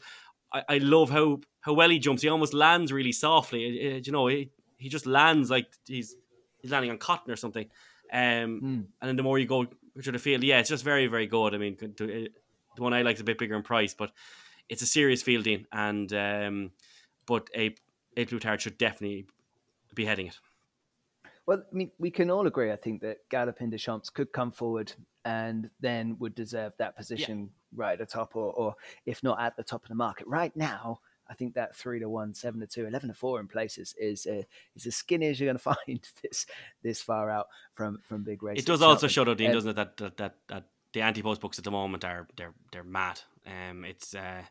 I, 0.52 0.64
I 0.68 0.78
love 0.80 1.10
how 1.10 1.40
how 1.62 1.74
well 1.74 1.90
he 1.90 2.00
jumps. 2.00 2.22
He 2.22 2.30
almost 2.30 2.54
lands 2.54 2.92
really 2.92 3.12
softly. 3.12 3.66
It, 3.66 4.08
you 4.08 4.14
know, 4.14 4.28
he, 4.28 4.52
he 4.78 4.90
just 4.90 5.06
lands 5.06 5.50
like 5.50 5.68
he's 5.86 6.16
he's 6.62 6.72
landing 6.72 6.92
on 6.92 6.98
cotton 6.98 7.32
or 7.32 7.36
something. 7.36 7.70
Um, 8.12 8.62
mm. 8.62 8.86
and 9.02 9.08
then 9.08 9.16
the 9.16 9.24
more 9.24 9.38
you 9.38 9.46
go 9.46 9.66
to 9.66 10.12
the 10.12 10.20
field, 10.20 10.44
yeah, 10.44 10.60
it's 10.60 10.70
just 10.70 10.84
very 10.84 11.08
very 11.08 11.28
good. 11.28 11.54
I 11.54 11.58
mean, 11.58 11.78
the 11.80 12.32
one 12.78 12.94
I 12.94 13.02
like 13.02 13.16
is 13.16 13.22
a 13.22 13.26
bit 13.26 13.38
bigger 13.38 13.56
in 13.56 13.64
price, 13.64 13.94
but 13.94 14.12
it's 14.68 14.82
a 14.82 14.86
serious 14.86 15.22
fielding, 15.22 15.66
and 15.72 16.12
um, 16.14 16.72
but 17.26 17.50
a 17.56 17.76
a 18.18 18.26
Plus 18.26 18.42
Tard 18.42 18.62
should 18.62 18.78
definitely 18.78 19.28
be 19.96 20.06
heading 20.06 20.28
it. 20.28 20.40
Well, 21.46 21.64
I 21.72 21.76
mean, 21.76 21.92
we 21.98 22.12
can 22.12 22.30
all 22.30 22.46
agree, 22.46 22.72
I 22.72 22.76
think, 22.76 23.02
that 23.02 23.28
Galopin 23.32 23.72
Des 23.72 23.80
Champs 23.80 24.12
could 24.12 24.32
come 24.32 24.52
forward 24.52 24.94
and 25.26 25.70
then 25.80 26.16
would 26.20 26.36
deserve 26.36 26.74
that 26.78 26.96
position 26.96 27.40
yeah. 27.40 27.76
right 27.76 27.94
at 27.94 28.00
the 28.00 28.06
top, 28.06 28.36
or, 28.36 28.54
or 28.54 28.76
if 29.08 29.24
not 29.24 29.42
at 29.42 29.58
the 29.58 29.64
top 29.64 29.84
of 29.84 29.90
the 29.90 29.96
market. 29.96 30.28
Right 30.28 30.56
now, 30.56 31.00
I 31.30 31.34
think 31.36 31.54
that 31.54 31.76
three 31.76 32.00
to 32.00 32.10
one, 32.10 32.34
seven 32.34 32.60
to 32.62 32.68
two, 32.68 32.88
11 32.88 33.10
to 33.10 33.16
four 33.16 33.40
in 33.40 33.48
places 33.48 33.94
is 34.00 34.26
uh, 34.26 34.44
is 34.76 34.86
as 34.88 34.96
skinny 34.96 35.28
as 35.28 35.40
you're 35.40 35.48
going 35.48 35.58
to 35.76 35.76
find 35.86 36.08
this 36.22 36.46
this 36.82 37.02
far 37.02 37.30
out 37.30 37.48
from 37.74 38.00
from 38.04 38.24
big 38.24 38.42
races. 38.42 38.64
It 38.64 38.68
does 38.68 38.82
also 38.82 39.08
show, 39.08 39.24
though, 39.24 39.36
Dean, 39.36 39.48
um, 39.48 39.54
doesn't 39.54 39.70
it, 39.72 39.76
that 39.76 39.98
that 39.98 40.18
that, 40.18 40.36
that 40.48 40.64
the 40.94 41.02
anti 41.02 41.22
post 41.22 41.42
books 41.42 41.58
at 41.58 41.64
the 41.64 41.72
moment 41.72 42.04
are 42.04 42.28
they're 42.36 42.54
they're 42.72 42.84
mad. 42.84 43.22
Um, 43.46 43.86
it's 43.86 44.16
uh, 44.16 44.44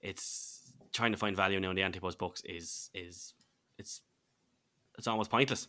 it's 0.00 0.62
trying 0.92 1.12
to 1.12 1.18
find 1.18 1.36
value 1.36 1.60
now 1.60 1.70
in 1.70 1.76
the 1.76 1.82
anti 1.82 2.00
post 2.00 2.18
books 2.18 2.42
is 2.44 2.90
is 2.94 3.34
it's 3.78 4.00
it's 4.96 5.06
almost 5.06 5.30
pointless. 5.30 5.68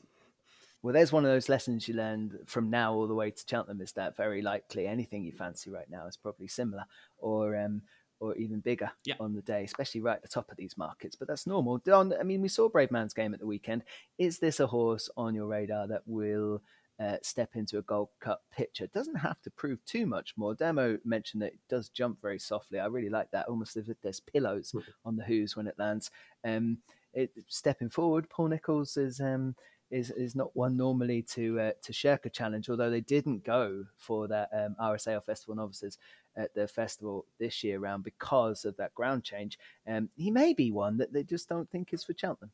Well, 0.81 0.93
there's 0.93 1.11
one 1.11 1.25
of 1.25 1.31
those 1.31 1.49
lessons 1.49 1.89
you 1.89 1.93
learned 1.93 2.39
from 2.45 2.69
now 2.69 2.93
all 2.93 3.05
the 3.05 3.13
way 3.13 3.31
to 3.31 3.43
Cheltenham 3.45 3.81
is 3.81 3.91
that 3.93 4.15
very 4.15 4.41
likely 4.41 4.87
anything 4.87 5.23
you 5.23 5.33
fancy 5.33 5.69
right 5.69 5.89
now 5.89 6.07
is 6.07 6.15
probably 6.15 6.47
similar 6.47 6.85
or 7.17 7.57
um, 7.57 7.81
or 8.19 8.35
even 8.35 8.59
bigger 8.59 8.91
yeah. 9.05 9.15
on 9.19 9.33
the 9.33 9.41
day, 9.41 9.63
especially 9.63 10.01
right 10.01 10.17
at 10.17 10.21
the 10.21 10.27
top 10.27 10.51
of 10.51 10.57
these 10.57 10.77
markets. 10.77 11.15
But 11.15 11.27
that's 11.27 11.47
normal. 11.47 11.77
Don, 11.79 12.13
I 12.19 12.23
mean, 12.23 12.41
we 12.41 12.47
saw 12.47 12.69
Bravemansgame 12.69 13.33
at 13.33 13.39
the 13.39 13.47
weekend. 13.47 13.83
Is 14.17 14.39
this 14.39 14.59
a 14.59 14.67
horse 14.67 15.09
on 15.17 15.35
your 15.35 15.47
radar 15.47 15.87
that 15.87 16.03
will 16.05 16.61
uh, 16.99 17.17
step 17.21 17.55
into 17.55 17.77
a 17.77 17.83
Gold 17.83 18.09
Cup 18.19 18.43
picture? 18.51 18.87
Doesn't 18.87 19.15
have 19.15 19.41
to 19.41 19.51
prove 19.51 19.83
too 19.85 20.05
much 20.05 20.33
more. 20.35 20.53
Demo 20.53 20.97
mentioned 21.05 21.41
that 21.41 21.53
it 21.53 21.59
does 21.69 21.89
jump 21.89 22.21
very 22.21 22.39
softly. 22.39 22.79
I 22.79 22.87
really 22.87 23.09
like 23.09 23.31
that, 23.31 23.47
almost 23.47 23.77
as 23.77 23.89
if 23.89 23.99
there's 24.01 24.19
pillows 24.19 24.71
mm-hmm. 24.71 24.91
on 25.05 25.15
the 25.15 25.23
hooves 25.23 25.55
when 25.55 25.67
it 25.67 25.79
lands. 25.79 26.11
Um, 26.43 26.79
it, 27.13 27.31
stepping 27.47 27.89
forward, 27.89 28.29
Paul 28.29 28.49
Nicholls 28.49 28.97
is. 28.97 29.19
Um, 29.19 29.55
is 29.91 30.11
is 30.11 30.35
not 30.35 30.55
one 30.55 30.77
normally 30.77 31.21
to 31.21 31.59
uh, 31.59 31.71
to 31.81 31.93
shirk 31.93 32.25
a 32.25 32.29
challenge. 32.29 32.69
Although 32.69 32.89
they 32.89 33.01
didn't 33.01 33.43
go 33.43 33.85
for 33.97 34.27
that 34.27 34.49
um, 34.53 34.75
RSAL 34.79 35.23
Festival 35.23 35.55
Novices 35.55 35.97
at 36.37 36.53
the 36.53 36.67
festival 36.67 37.25
this 37.39 37.63
year 37.63 37.79
round 37.79 38.03
because 38.03 38.65
of 38.65 38.77
that 38.77 38.93
ground 38.95 39.23
change. 39.23 39.57
Um, 39.87 40.09
he 40.15 40.31
may 40.31 40.53
be 40.53 40.71
one 40.71 40.97
that 40.97 41.13
they 41.13 41.23
just 41.23 41.49
don't 41.49 41.69
think 41.69 41.93
is 41.93 42.03
for 42.03 42.13
Cheltenham. 42.17 42.51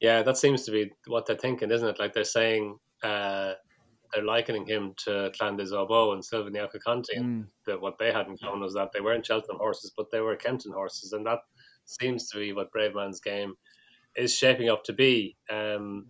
Yeah, 0.00 0.22
that 0.22 0.36
seems 0.36 0.64
to 0.64 0.72
be 0.72 0.92
what 1.06 1.26
they're 1.26 1.36
thinking, 1.36 1.70
isn't 1.70 1.88
it? 1.88 1.98
Like 1.98 2.12
they're 2.12 2.24
saying 2.24 2.78
uh, 3.02 3.52
they're 4.12 4.24
likening 4.24 4.66
him 4.66 4.94
to 5.04 5.30
Clan 5.38 5.56
des 5.56 5.74
Obeaux 5.74 6.12
and 6.12 6.22
Silviniaco 6.22 6.80
Conti. 6.84 7.16
Mm. 7.16 7.46
That 7.66 7.80
what 7.80 7.98
they 7.98 8.12
hadn't 8.12 8.42
known 8.42 8.60
was 8.60 8.74
that 8.74 8.90
they 8.92 9.00
weren't 9.00 9.26
Cheltenham 9.26 9.58
horses, 9.58 9.92
but 9.96 10.10
they 10.10 10.20
were 10.20 10.36
Kempton 10.36 10.72
horses, 10.72 11.12
and 11.12 11.24
that 11.26 11.40
seems 11.84 12.28
to 12.30 12.38
be 12.38 12.52
what 12.52 12.70
Brave 12.72 12.94
Man's 12.94 13.20
Bravemansgame 13.20 13.52
is 14.16 14.34
shaping 14.34 14.68
up 14.68 14.84
to 14.84 14.92
be. 14.92 15.36
Um, 15.50 16.06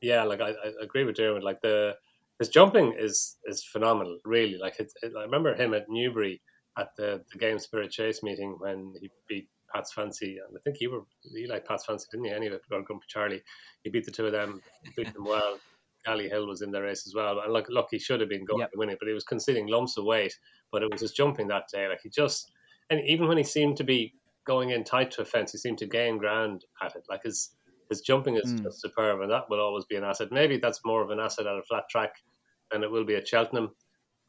yeah, 0.00 0.24
like 0.24 0.40
I, 0.40 0.50
I 0.50 0.72
agree 0.80 1.04
with 1.04 1.16
Dermot. 1.16 1.44
Like 1.44 1.60
the 1.60 1.94
his 2.42 2.48
jumping 2.48 2.94
is 2.98 3.36
is 3.46 3.64
phenomenal. 3.64 4.18
Really, 4.24 4.58
like 4.58 4.80
it, 4.80 4.92
I 5.04 5.22
remember 5.22 5.54
him 5.54 5.74
at 5.74 5.88
Newbury 5.88 6.42
at 6.76 6.88
the 6.96 7.22
the 7.32 7.38
Game 7.38 7.58
Spirit 7.60 7.92
Chase 7.92 8.22
meeting 8.22 8.56
when 8.58 8.92
he 9.00 9.10
beat 9.28 9.48
Pat's 9.72 9.92
Fancy, 9.92 10.38
and 10.44 10.56
I 10.56 10.60
think 10.64 10.76
he 10.78 10.88
were 10.88 11.02
he 11.34 11.46
like 11.46 11.66
Pat's 11.66 11.86
Fancy, 11.86 12.08
didn't 12.10 12.26
he? 12.26 12.32
Anyway, 12.32 12.58
or 12.72 12.82
Grumpy 12.82 13.06
Charlie, 13.08 13.42
he 13.84 13.90
beat 13.90 14.04
the 14.04 14.10
two 14.10 14.26
of 14.26 14.32
them, 14.32 14.60
beat 14.96 15.12
them 15.14 15.24
well. 15.24 15.58
Galley 16.04 16.28
Hill 16.28 16.48
was 16.48 16.62
in 16.62 16.72
the 16.72 16.82
race 16.82 17.06
as 17.06 17.14
well, 17.14 17.38
and 17.38 17.52
look, 17.52 17.68
look, 17.68 17.86
he 17.92 17.98
should 18.00 18.18
have 18.18 18.28
been 18.28 18.44
going 18.44 18.58
yep. 18.58 18.72
to 18.72 18.78
win 18.78 18.88
it, 18.88 18.98
but 18.98 19.06
he 19.06 19.14
was 19.14 19.22
conceding 19.22 19.68
lumps 19.68 19.96
of 19.96 20.04
weight. 20.04 20.36
But 20.72 20.82
it 20.82 20.90
was 20.90 21.00
his 21.00 21.12
jumping 21.12 21.46
that 21.48 21.68
day, 21.72 21.86
like 21.86 22.00
he 22.02 22.08
just, 22.08 22.50
and 22.90 23.00
even 23.06 23.28
when 23.28 23.38
he 23.38 23.44
seemed 23.44 23.76
to 23.76 23.84
be 23.84 24.12
going 24.44 24.70
in 24.70 24.82
tight 24.82 25.12
to 25.12 25.22
a 25.22 25.24
fence, 25.24 25.52
he 25.52 25.58
seemed 25.58 25.78
to 25.78 25.86
gain 25.86 26.18
ground 26.18 26.64
at 26.82 26.96
it. 26.96 27.04
Like 27.08 27.22
his 27.22 27.50
his 27.92 28.00
jumping 28.00 28.36
is 28.36 28.52
mm. 28.52 28.62
just 28.62 28.80
superb, 28.80 29.20
and 29.20 29.30
that 29.30 29.48
will 29.50 29.60
always 29.60 29.84
be 29.84 29.96
an 29.96 30.04
asset. 30.04 30.32
Maybe 30.32 30.56
that's 30.56 30.80
more 30.84 31.02
of 31.02 31.10
an 31.10 31.20
asset 31.20 31.46
at 31.46 31.58
a 31.58 31.62
flat 31.62 31.84
track 31.90 32.14
than 32.70 32.82
it 32.82 32.90
will 32.90 33.04
be 33.04 33.16
at 33.16 33.28
Cheltenham, 33.28 33.70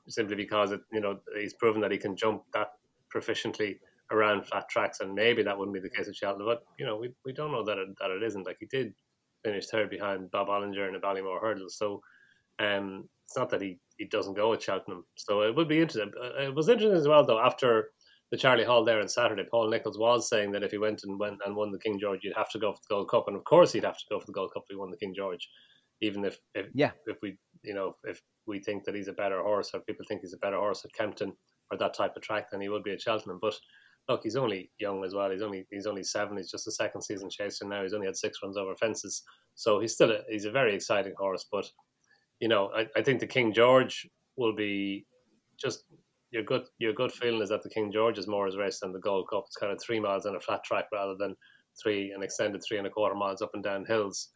simply 0.07 0.35
because 0.35 0.71
it, 0.71 0.81
you 0.91 0.99
know 0.99 1.19
he's 1.39 1.53
proven 1.53 1.81
that 1.81 1.91
he 1.91 1.97
can 1.97 2.15
jump 2.15 2.43
that 2.53 2.71
proficiently 3.13 3.79
around 4.11 4.45
flat 4.45 4.67
tracks, 4.69 4.99
and 4.99 5.13
maybe 5.13 5.43
that 5.43 5.57
wouldn't 5.57 5.73
be 5.73 5.79
the 5.79 5.95
case 5.95 6.07
at 6.07 6.15
Cheltenham. 6.15 6.47
But 6.47 6.63
you 6.77 6.85
know, 6.85 6.97
we, 6.97 7.13
we 7.25 7.33
don't 7.33 7.51
know 7.51 7.63
that 7.63 7.77
it, 7.77 7.87
that 7.99 8.11
it 8.11 8.23
isn't. 8.23 8.45
Like 8.45 8.57
he 8.59 8.65
did 8.65 8.93
finish 9.43 9.67
third 9.67 9.89
behind 9.89 10.31
Bob 10.31 10.47
Olinger 10.47 10.87
in 10.87 10.93
the 10.93 10.99
Ballymore 10.99 11.41
Hurdle, 11.41 11.69
so 11.69 12.01
um, 12.59 13.07
it's 13.25 13.37
not 13.37 13.49
that 13.49 13.61
he, 13.61 13.79
he 13.97 14.05
doesn't 14.05 14.35
go 14.35 14.53
at 14.53 14.61
Cheltenham. 14.61 15.05
So 15.15 15.41
it 15.41 15.55
would 15.55 15.67
be 15.67 15.81
interesting. 15.81 16.11
Uh, 16.21 16.43
it 16.43 16.55
was 16.55 16.69
interesting 16.69 16.97
as 16.97 17.07
well, 17.07 17.25
though, 17.25 17.39
after 17.39 17.91
the 18.33 18.37
Charlie 18.37 18.63
Hall 18.63 18.83
there 18.83 18.99
on 18.99 19.07
Saturday, 19.07 19.43
Paul 19.51 19.69
Nicholls 19.69 19.99
was 19.99 20.27
saying 20.27 20.53
that 20.53 20.63
if 20.63 20.71
he 20.71 20.79
went 20.79 21.03
and 21.03 21.19
went 21.19 21.37
and 21.45 21.55
won 21.55 21.71
the 21.71 21.77
King 21.77 21.99
George, 21.99 22.21
you'd 22.23 22.35
have 22.35 22.49
to 22.49 22.57
go 22.57 22.73
for 22.73 22.79
the 22.79 22.95
Gold 22.95 23.11
Cup, 23.11 23.25
and 23.27 23.37
of 23.37 23.43
course 23.43 23.71
he'd 23.71 23.83
have 23.83 23.99
to 23.99 24.05
go 24.09 24.19
for 24.19 24.25
the 24.25 24.31
Gold 24.31 24.49
Cup 24.55 24.63
if 24.67 24.73
he 24.73 24.75
won 24.75 24.89
the 24.89 24.97
King 24.97 25.13
George, 25.15 25.47
even 26.01 26.25
if, 26.25 26.39
if 26.55 26.65
yeah 26.73 26.89
if 27.05 27.17
we 27.21 27.37
you 27.61 27.75
know 27.75 27.93
if 28.05 28.19
we 28.47 28.59
think 28.59 28.85
that 28.85 28.95
he's 28.95 29.07
a 29.07 29.13
better 29.13 29.43
horse 29.43 29.69
or 29.75 29.81
people 29.81 30.03
think 30.07 30.21
he's 30.21 30.33
a 30.33 30.39
better 30.39 30.57
horse 30.57 30.83
at 30.83 30.91
Kempton 30.93 31.31
or 31.69 31.77
that 31.77 31.93
type 31.93 32.15
of 32.15 32.23
track 32.23 32.49
than 32.49 32.59
he 32.59 32.69
would 32.69 32.83
be 32.83 32.91
at 32.91 33.01
Cheltenham, 33.01 33.39
but. 33.39 33.53
Look, 34.09 34.23
he's 34.23 34.35
only 34.35 34.69
young 34.79 35.05
as 35.05 35.13
well. 35.13 35.31
He's 35.31 35.41
only 35.41 35.65
he's 35.71 35.87
only 35.87 36.03
seven. 36.03 36.35
He's 36.35 36.51
just 36.51 36.67
a 36.67 36.73
second 36.73 37.03
season 37.03 37.29
chaser 37.29 37.65
now. 37.65 37.83
He's 37.83 37.93
only 37.93 38.07
had 38.07 38.17
six 38.17 38.39
runs 38.43 38.57
over 38.57 38.75
fences, 38.75 39.23
so 39.55 39.79
he's 39.79 39.93
still 39.93 40.11
a, 40.11 40.17
he's 40.27 40.43
a 40.43 40.51
very 40.51 40.75
exciting 40.75 41.13
horse. 41.17 41.45
But 41.49 41.65
you 42.41 42.49
know, 42.49 42.69
I, 42.75 42.85
I 42.97 43.01
think 43.01 43.21
the 43.21 43.27
King 43.27 43.53
George 43.53 44.05
will 44.35 44.53
be 44.53 45.05
just 45.57 45.85
your 46.33 46.43
good 46.43 46.63
your 46.79 46.93
good 46.93 47.11
feeling 47.11 47.41
is 47.41 47.49
that 47.49 47.61
the 47.61 47.69
King 47.69 47.91
George 47.91 48.17
is 48.17 48.27
more 48.27 48.47
his 48.47 48.57
race 48.57 48.79
than 48.79 48.91
the 48.91 48.99
Gold 48.99 49.27
Cup. 49.29 49.43
It's 49.45 49.55
kind 49.55 49.71
of 49.71 49.79
three 49.79 49.99
miles 49.99 50.25
on 50.25 50.35
a 50.35 50.39
flat 50.39 50.63
track 50.63 50.85
rather 50.91 51.15
than 51.17 51.35
three 51.81 52.11
an 52.11 52.23
extended 52.23 52.61
three 52.67 52.79
and 52.79 52.87
a 52.87 52.89
quarter 52.89 53.15
miles 53.15 53.41
up 53.41 53.51
and 53.53 53.63
down 53.63 53.85
hills. 53.85 54.29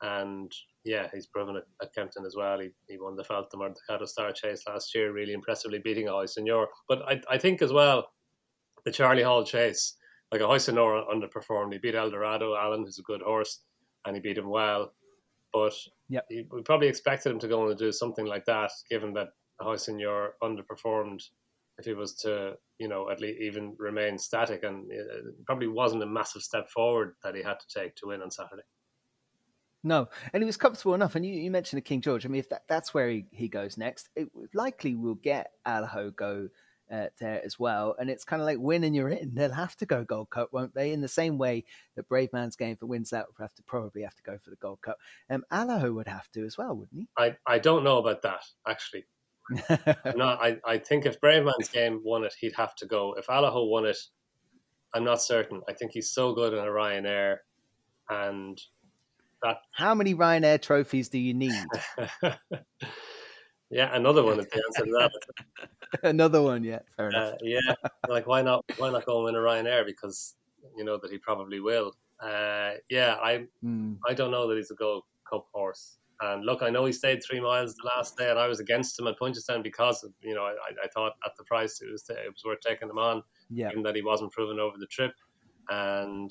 And 0.00 0.50
yeah, 0.84 1.08
he's 1.12 1.26
proven 1.26 1.56
it 1.56 1.64
at 1.82 1.92
Kempton 1.92 2.24
as 2.24 2.36
well. 2.36 2.60
He, 2.60 2.70
he 2.88 2.98
won 2.98 3.16
the 3.16 3.24
Feltham 3.24 3.60
or 3.60 3.68
the 3.68 3.92
Kauto 3.92 4.06
Star 4.06 4.32
Chase 4.32 4.62
last 4.66 4.94
year, 4.94 5.12
really 5.12 5.34
impressively 5.34 5.80
beating 5.82 6.08
Ahoy 6.08 6.26
Senor. 6.26 6.68
But 6.88 7.02
I, 7.02 7.20
I 7.28 7.36
think 7.36 7.60
as 7.60 7.72
well, 7.72 8.06
the 8.84 8.92
Charlie 8.92 9.24
Hall 9.24 9.44
Chase, 9.44 9.96
like 10.32 10.40
Ahoy 10.40 10.58
Senor 10.58 11.04
underperformed. 11.12 11.72
He 11.72 11.78
beat 11.78 11.96
Eldorado, 11.96 12.56
Allen, 12.56 12.84
who's 12.84 12.98
a 12.98 13.02
good 13.02 13.20
horse, 13.20 13.60
and 14.06 14.14
he 14.14 14.22
beat 14.22 14.38
him 14.38 14.48
well. 14.48 14.92
But 15.52 15.74
yep. 16.08 16.24
he, 16.30 16.46
we 16.50 16.62
probably 16.62 16.88
expected 16.88 17.32
him 17.32 17.40
to 17.40 17.48
go 17.48 17.64
on 17.64 17.70
and 17.70 17.78
do 17.78 17.92
something 17.92 18.24
like 18.24 18.46
that, 18.46 18.70
given 18.88 19.12
that 19.14 19.28
Senor 19.76 20.34
underperformed 20.42 21.22
if 21.78 21.86
he 21.86 21.94
was 21.94 22.14
to, 22.14 22.54
you 22.78 22.88
know, 22.88 23.10
at 23.10 23.20
least 23.20 23.40
even 23.40 23.74
remain 23.78 24.18
static. 24.18 24.62
And 24.62 24.90
it 24.90 25.06
probably 25.46 25.68
wasn't 25.68 26.02
a 26.02 26.06
massive 26.06 26.42
step 26.42 26.68
forward 26.70 27.14
that 27.24 27.34
he 27.34 27.42
had 27.42 27.58
to 27.58 27.80
take 27.80 27.96
to 27.96 28.08
win 28.08 28.22
on 28.22 28.30
Saturday. 28.30 28.62
No, 29.82 30.08
and 30.34 30.42
he 30.42 30.46
was 30.46 30.58
comfortable 30.58 30.94
enough. 30.94 31.14
And 31.14 31.24
you, 31.24 31.32
you 31.32 31.50
mentioned 31.50 31.78
the 31.78 31.82
King 31.82 32.02
George. 32.02 32.26
I 32.26 32.28
mean, 32.28 32.40
if 32.40 32.50
that, 32.50 32.64
that's 32.68 32.92
where 32.92 33.08
he, 33.08 33.24
he 33.30 33.48
goes 33.48 33.78
next, 33.78 34.10
it 34.14 34.28
likely 34.52 34.94
will 34.94 35.14
get 35.14 35.52
Allaho 35.66 36.14
go 36.14 36.48
uh, 36.92 37.06
there 37.18 37.40
as 37.42 37.58
well. 37.58 37.96
And 37.98 38.10
it's 38.10 38.24
kind 38.24 38.42
of 38.42 38.46
like 38.46 38.58
win 38.58 38.84
and 38.84 38.94
you're 38.94 39.08
in. 39.08 39.34
They'll 39.34 39.52
have 39.52 39.76
to 39.76 39.86
go 39.86 40.04
Gold 40.04 40.28
Cup, 40.28 40.50
won't 40.52 40.74
they? 40.74 40.92
In 40.92 41.00
the 41.00 41.08
same 41.08 41.38
way 41.38 41.64
that 41.96 42.10
Bravemansgame 42.10 42.78
for 42.78 42.86
wins 42.86 43.08
that 43.10 43.26
would 43.26 43.42
have 43.42 43.54
to 43.54 43.62
probably 43.62 44.02
have 44.02 44.14
to 44.16 44.22
go 44.22 44.36
for 44.36 44.50
the 44.50 44.56
Gold 44.56 44.82
Cup. 44.82 44.98
Um, 45.30 45.44
Allaho 45.50 45.94
would 45.94 46.08
have 46.08 46.30
to 46.32 46.44
as 46.44 46.58
well, 46.58 46.76
wouldn't 46.76 47.00
he? 47.00 47.08
I, 47.16 47.36
I 47.46 47.58
don't 47.58 47.84
know 47.84 47.98
about 47.98 48.20
that 48.22 48.42
actually 48.68 49.06
no, 50.16 50.24
I, 50.24 50.58
I 50.64 50.78
think 50.78 51.06
if 51.06 51.20
Bravemansgame 51.20 52.00
won 52.02 52.24
it, 52.24 52.34
he'd 52.40 52.54
have 52.56 52.74
to 52.76 52.86
go. 52.86 53.14
If 53.18 53.26
Allaho 53.26 53.68
won 53.68 53.86
it, 53.86 53.98
I'm 54.94 55.04
not 55.04 55.22
certain. 55.22 55.60
I 55.68 55.72
think 55.72 55.92
he's 55.92 56.10
so 56.10 56.32
good 56.32 56.52
in 56.52 56.58
a 56.58 56.68
Ryanair, 56.68 57.38
and 58.08 58.60
that. 59.42 59.58
How 59.72 59.94
many 59.94 60.14
Ryanair 60.14 60.60
trophies 60.60 61.08
do 61.08 61.18
you 61.18 61.34
need? 61.34 61.66
yeah, 63.70 63.94
another 63.94 64.22
one 64.22 64.40
is 64.40 64.46
the 64.46 64.62
answer 64.66 64.84
to 64.84 64.90
that. 64.92 66.00
another 66.02 66.42
one, 66.42 66.64
yeah, 66.64 66.80
fair 66.96 67.08
enough. 67.08 67.34
Uh, 67.34 67.36
yeah, 67.42 67.74
like 68.08 68.26
why 68.26 68.42
not? 68.42 68.64
Why 68.78 68.90
not 68.90 69.06
go 69.06 69.16
and 69.18 69.24
win 69.24 69.34
a 69.36 69.38
Ryanair? 69.38 69.86
Because 69.86 70.34
you 70.76 70.84
know 70.84 70.98
that 70.98 71.10
he 71.10 71.18
probably 71.18 71.60
will. 71.60 71.94
Uh, 72.20 72.72
yeah, 72.88 73.16
I 73.22 73.46
mm. 73.64 73.96
I 74.06 74.14
don't 74.14 74.30
know 74.30 74.46
that 74.48 74.56
he's 74.56 74.70
a 74.70 74.74
Gold 74.74 75.04
Cup 75.28 75.46
horse. 75.52 75.98
And 76.22 76.44
look, 76.44 76.62
I 76.62 76.68
know 76.68 76.84
he 76.84 76.92
stayed 76.92 77.22
three 77.22 77.40
miles 77.40 77.74
the 77.74 77.88
last 77.96 78.16
day, 78.18 78.28
and 78.30 78.38
I 78.38 78.46
was 78.46 78.60
against 78.60 78.98
him 78.98 79.06
at 79.06 79.18
Punchestown 79.18 79.62
because 79.62 80.04
of, 80.04 80.12
you 80.20 80.34
know 80.34 80.42
I, 80.42 80.52
I 80.84 80.88
thought 80.92 81.14
at 81.24 81.32
the 81.38 81.44
price 81.44 81.80
it 81.80 81.90
was 81.90 82.04
it 82.10 82.30
was 82.30 82.44
worth 82.44 82.60
taking 82.60 82.90
him 82.90 82.98
on, 82.98 83.22
yeah. 83.48 83.70
even 83.70 83.82
that 83.84 83.96
he 83.96 84.02
wasn't 84.02 84.32
proven 84.32 84.60
over 84.60 84.76
the 84.78 84.86
trip. 84.86 85.12
And 85.70 86.30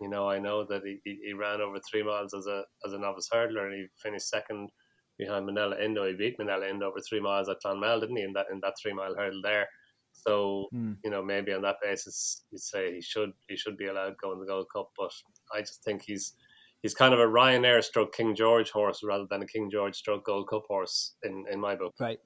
you 0.00 0.08
know 0.08 0.28
I 0.28 0.38
know 0.38 0.64
that 0.64 0.82
he, 0.84 0.98
he, 1.04 1.20
he, 1.24 1.32
ran 1.34 1.60
over 1.60 1.78
three 1.88 2.02
miles 2.02 2.34
as 2.34 2.46
a 2.46 2.64
as 2.84 2.94
a 2.94 2.98
novice 2.98 3.28
hurdler, 3.32 3.66
and 3.66 3.74
he 3.74 3.86
finished 4.02 4.28
second 4.28 4.70
behind 5.18 5.48
Minella 5.48 5.80
Indo. 5.80 6.04
He 6.06 6.14
beat 6.14 6.38
Minella 6.38 6.68
Indo 6.68 6.88
over 6.88 7.00
three 7.00 7.20
miles 7.20 7.48
at 7.48 7.60
Clonmel, 7.64 8.00
didn't 8.00 8.16
he? 8.16 8.24
In 8.24 8.32
that 8.32 8.46
in 8.50 8.60
that 8.62 8.74
three 8.80 8.92
mile 8.92 9.14
hurdle 9.14 9.40
there. 9.42 9.68
So 10.12 10.66
mm. 10.74 10.96
you 11.04 11.10
know 11.10 11.22
maybe 11.22 11.52
on 11.52 11.62
that 11.62 11.76
basis 11.80 12.42
you'd 12.50 12.60
say 12.60 12.94
he 12.94 13.02
should 13.02 13.32
he 13.48 13.56
should 13.56 13.76
be 13.76 13.86
allowed 13.86 14.10
to 14.10 14.16
go 14.20 14.32
in 14.32 14.40
the 14.40 14.46
Gold 14.46 14.66
Cup, 14.74 14.90
but 14.98 15.12
I 15.54 15.60
just 15.60 15.84
think 15.84 16.02
he's 16.02 16.32
he's 16.82 16.94
kind 16.94 17.14
of 17.14 17.20
a 17.20 17.26
Ryanair 17.26 17.82
stroke 17.82 18.14
King 18.14 18.34
George 18.34 18.70
horse 18.70 19.02
rather 19.02 19.26
than 19.30 19.42
a 19.42 19.46
King 19.46 19.70
George 19.70 19.96
stroke 19.96 20.24
Gold 20.24 20.48
Cup 20.48 20.64
horse 20.68 21.14
in, 21.22 21.44
in 21.50 21.60
my 21.60 21.74
book. 21.74 21.94
Right. 21.98 22.18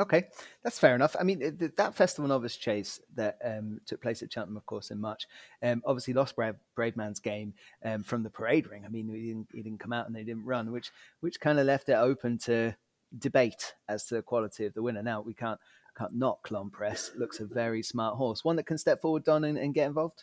Okay, 0.00 0.26
that's 0.62 0.78
fair 0.78 0.94
enough. 0.94 1.16
I 1.18 1.24
mean, 1.24 1.58
that 1.76 1.96
Festival 1.96 2.28
Novice 2.28 2.56
Chase 2.56 3.00
that 3.16 3.36
um, 3.44 3.80
took 3.84 4.00
place 4.00 4.22
at 4.22 4.32
Cheltenham, 4.32 4.56
of 4.56 4.64
course, 4.64 4.92
in 4.92 5.00
March, 5.00 5.26
um, 5.60 5.82
obviously 5.84 6.14
lost 6.14 6.36
Brave, 6.36 6.54
Bravemansgame 6.78 7.52
um, 7.84 8.04
from 8.04 8.22
the 8.22 8.30
parade 8.30 8.68
ring. 8.68 8.84
I 8.84 8.90
mean, 8.90 9.08
he 9.08 9.26
didn't, 9.26 9.48
he 9.52 9.60
didn't 9.60 9.80
come 9.80 9.92
out 9.92 10.06
and 10.06 10.14
they 10.14 10.22
didn't 10.22 10.44
run, 10.44 10.70
which 10.70 10.92
which 11.18 11.40
kind 11.40 11.58
of 11.58 11.66
left 11.66 11.88
it 11.88 11.94
open 11.94 12.38
to 12.44 12.76
debate 13.18 13.74
as 13.88 14.04
to 14.04 14.14
the 14.14 14.22
quality 14.22 14.66
of 14.66 14.74
the 14.74 14.82
winner. 14.82 15.02
Now 15.02 15.20
we 15.20 15.34
can't 15.34 15.58
can't 15.96 16.14
knock 16.14 16.48
L'Homme 16.52 16.70
Presse. 16.70 17.10
Looks 17.16 17.40
a 17.40 17.46
very 17.46 17.82
smart 17.82 18.16
horse, 18.16 18.44
one 18.44 18.54
that 18.54 18.66
can 18.66 18.78
step 18.78 19.00
forward, 19.00 19.24
Don, 19.24 19.42
and, 19.42 19.58
and 19.58 19.74
get 19.74 19.88
involved. 19.88 20.22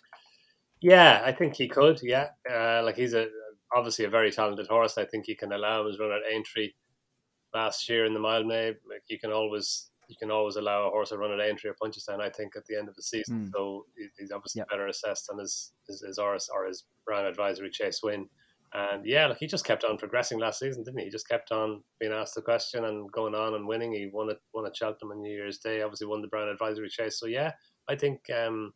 Yeah, 0.82 1.22
I 1.24 1.32
think 1.32 1.56
he 1.56 1.68
could. 1.68 2.00
Yeah, 2.04 2.30
uh, 2.52 2.82
like 2.84 2.96
he's 2.96 3.14
a 3.14 3.28
obviously 3.76 4.06
a 4.06 4.10
very 4.10 4.32
talented 4.32 4.68
horse. 4.68 4.98
I 4.98 5.06
think 5.06 5.28
you 5.28 5.36
can 5.36 5.52
allow 5.52 5.82
him 5.82 5.88
his 5.88 6.00
run 6.00 6.12
at 6.12 6.32
Aintree 6.32 6.72
last 7.54 7.88
year 7.90 8.06
in 8.06 8.14
the 8.14 8.20
Mildmay. 8.20 8.76
Like 8.90 9.04
you 9.08 9.20
can 9.20 9.32
always 9.32 9.90
you 10.08 10.16
can 10.20 10.30
always 10.30 10.56
allow 10.56 10.88
a 10.88 10.90
horse 10.90 11.10
to 11.10 11.18
run 11.18 11.32
at 11.32 11.46
Aintree 11.46 11.72
or 11.72 11.76
Punchestown. 11.82 12.22
I 12.22 12.30
think 12.30 12.56
at 12.56 12.66
the 12.66 12.78
end 12.78 12.88
of 12.88 12.96
the 12.96 13.02
season, 13.04 13.48
mm. 13.48 13.52
so 13.52 13.86
he's 14.18 14.32
obviously 14.32 14.60
yep. 14.60 14.70
better 14.70 14.88
assessed 14.88 15.30
on 15.32 15.40
his 15.40 15.74
his, 15.88 16.02
his 16.02 16.20
Oris 16.20 16.50
or 16.54 16.66
his 16.68 16.86
Brown 17.06 17.26
Advisory 17.26 17.70
Chase 17.70 18.02
win. 18.04 18.28
And 18.74 19.06
yeah, 19.06 19.28
like 19.28 19.38
he 19.38 19.48
just 19.48 19.66
kept 19.66 19.86
on 19.86 19.98
progressing 19.98 20.38
last 20.38 20.60
season, 20.60 20.84
didn't 20.84 21.00
he? 21.00 21.06
He 21.06 21.12
just 21.12 21.30
kept 21.30 21.52
on 21.52 21.82
being 22.00 22.12
asked 22.12 22.36
the 22.36 22.42
question 22.42 22.84
and 22.86 23.10
going 23.12 23.34
on 23.34 23.54
and 23.54 23.66
winning. 23.66 23.94
He 23.94 24.10
won 24.12 24.30
it 24.30 24.38
won 24.54 24.66
at 24.66 24.76
Cheltenham 24.76 25.12
on 25.12 25.22
New 25.22 25.32
Year's 25.32 25.60
Day. 25.60 25.82
Obviously 25.82 26.08
won 26.08 26.22
the 26.22 26.28
Brown 26.28 26.50
Advisory 26.50 26.90
Chase. 26.90 27.18
So 27.18 27.26
yeah, 27.26 27.54
I 27.88 27.96
think 27.96 28.20
um, 28.36 28.74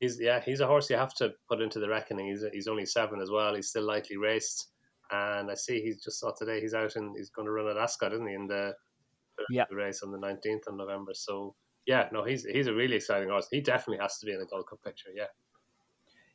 he's 0.00 0.20
yeah 0.20 0.40
he's 0.40 0.60
a 0.60 0.66
horse 0.66 0.90
you 0.90 0.96
have 0.96 1.14
to 1.14 1.32
put 1.48 1.60
into 1.60 1.80
the 1.80 1.88
reckoning. 1.88 2.28
He's 2.28 2.44
he's 2.52 2.68
only 2.68 2.86
seven 2.86 3.20
as 3.20 3.30
well. 3.30 3.54
He's 3.54 3.68
still 3.68 3.84
lightly 3.84 4.16
raced, 4.16 4.68
and 5.10 5.50
I 5.50 5.54
see 5.54 5.80
he's 5.80 6.02
just 6.02 6.20
saw 6.20 6.32
today 6.32 6.60
he's 6.60 6.74
out 6.74 6.96
and 6.96 7.16
he's 7.16 7.30
going 7.30 7.46
to 7.46 7.52
run 7.52 7.68
at 7.68 7.76
Ascot, 7.76 8.12
isn't 8.12 8.26
he? 8.26 8.34
In 8.34 8.46
the, 8.46 8.74
the 9.70 9.76
race 9.76 10.02
on 10.02 10.12
the 10.12 10.18
nineteenth 10.18 10.66
of 10.66 10.76
November. 10.76 11.12
So 11.14 11.54
yeah, 11.86 12.08
no, 12.12 12.24
he's 12.24 12.44
he's 12.44 12.66
a 12.66 12.74
really 12.74 12.96
exciting 12.96 13.28
horse. 13.28 13.48
He 13.50 13.60
definitely 13.60 14.02
has 14.02 14.18
to 14.18 14.26
be 14.26 14.32
in 14.32 14.40
the 14.40 14.46
Gold 14.46 14.68
Cup 14.68 14.82
picture. 14.82 15.10
Yeah. 15.14 15.26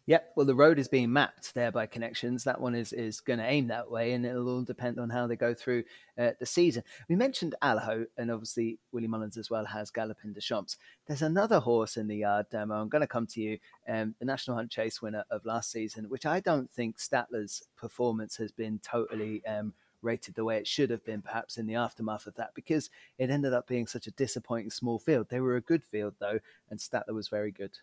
Yep. 0.10 0.32
Well, 0.36 0.48
the 0.48 0.56
road 0.56 0.80
is 0.80 0.88
being 0.88 1.14
mapped 1.14 1.54
there 1.54 1.72
by 1.72 1.86
connections. 1.86 2.44
That 2.44 2.60
one 2.60 2.74
is 2.74 2.94
is 2.94 3.22
going 3.22 3.38
to 3.38 3.46
aim 3.46 3.68
that 3.68 3.92
way, 3.92 4.14
and 4.14 4.26
it'll 4.26 4.50
all 4.50 4.64
depend 4.64 5.00
on 5.00 5.12
how 5.12 5.28
they 5.28 5.36
go 5.36 5.54
through 5.54 5.84
uh, 6.18 6.32
the 6.40 6.48
season. 6.48 6.82
We 7.08 7.16
mentioned 7.16 7.54
Allaho, 7.62 8.08
and 8.18 8.32
obviously 8.32 8.80
Willie 8.92 9.06
Mullins 9.06 9.38
as 9.38 9.52
well 9.52 9.66
has 9.66 9.92
Galopin 9.92 10.34
Des 10.34 10.42
Champs. 10.42 10.78
There's 11.06 11.22
another 11.22 11.60
horse 11.60 11.96
in 11.96 12.08
the 12.08 12.18
yard, 12.18 12.48
Demo. 12.50 12.82
I'm 12.82 12.90
going 12.90 13.04
to 13.04 13.08
come 13.08 13.28
to 13.28 13.40
you. 13.40 13.60
Um, 13.88 14.16
the 14.18 14.26
National 14.26 14.58
Hunt 14.58 14.72
Chase 14.72 15.00
winner 15.00 15.26
of 15.30 15.46
last 15.46 15.72
season, 15.72 16.10
which 16.10 16.26
I 16.26 16.40
don't 16.40 16.72
think 16.72 17.00
Stattler's 17.00 17.62
performance 17.78 18.36
has 18.38 18.52
been 18.52 18.80
totally. 18.80 19.46
Um, 19.46 19.74
rated 20.02 20.34
the 20.34 20.46
way 20.46 20.58
it 20.58 20.66
should 20.66 20.90
have 20.90 21.04
been, 21.04 21.22
perhaps 21.22 21.58
in 21.58 21.68
the 21.68 21.76
aftermath 21.76 22.26
of 22.26 22.34
that, 22.36 22.56
because 22.56 22.90
it 23.18 23.30
ended 23.30 23.54
up 23.54 23.68
being 23.68 23.86
such 23.86 24.08
a 24.08 24.12
disappointing 24.12 24.72
small 24.72 24.98
field. 24.98 25.28
They 25.30 25.42
were 25.42 25.58
a 25.58 25.62
good 25.62 25.84
field 25.84 26.16
though, 26.20 26.40
and 26.72 26.80
Stattler 26.82 27.14
was 27.14 27.28
very 27.28 27.52
good. 27.52 27.78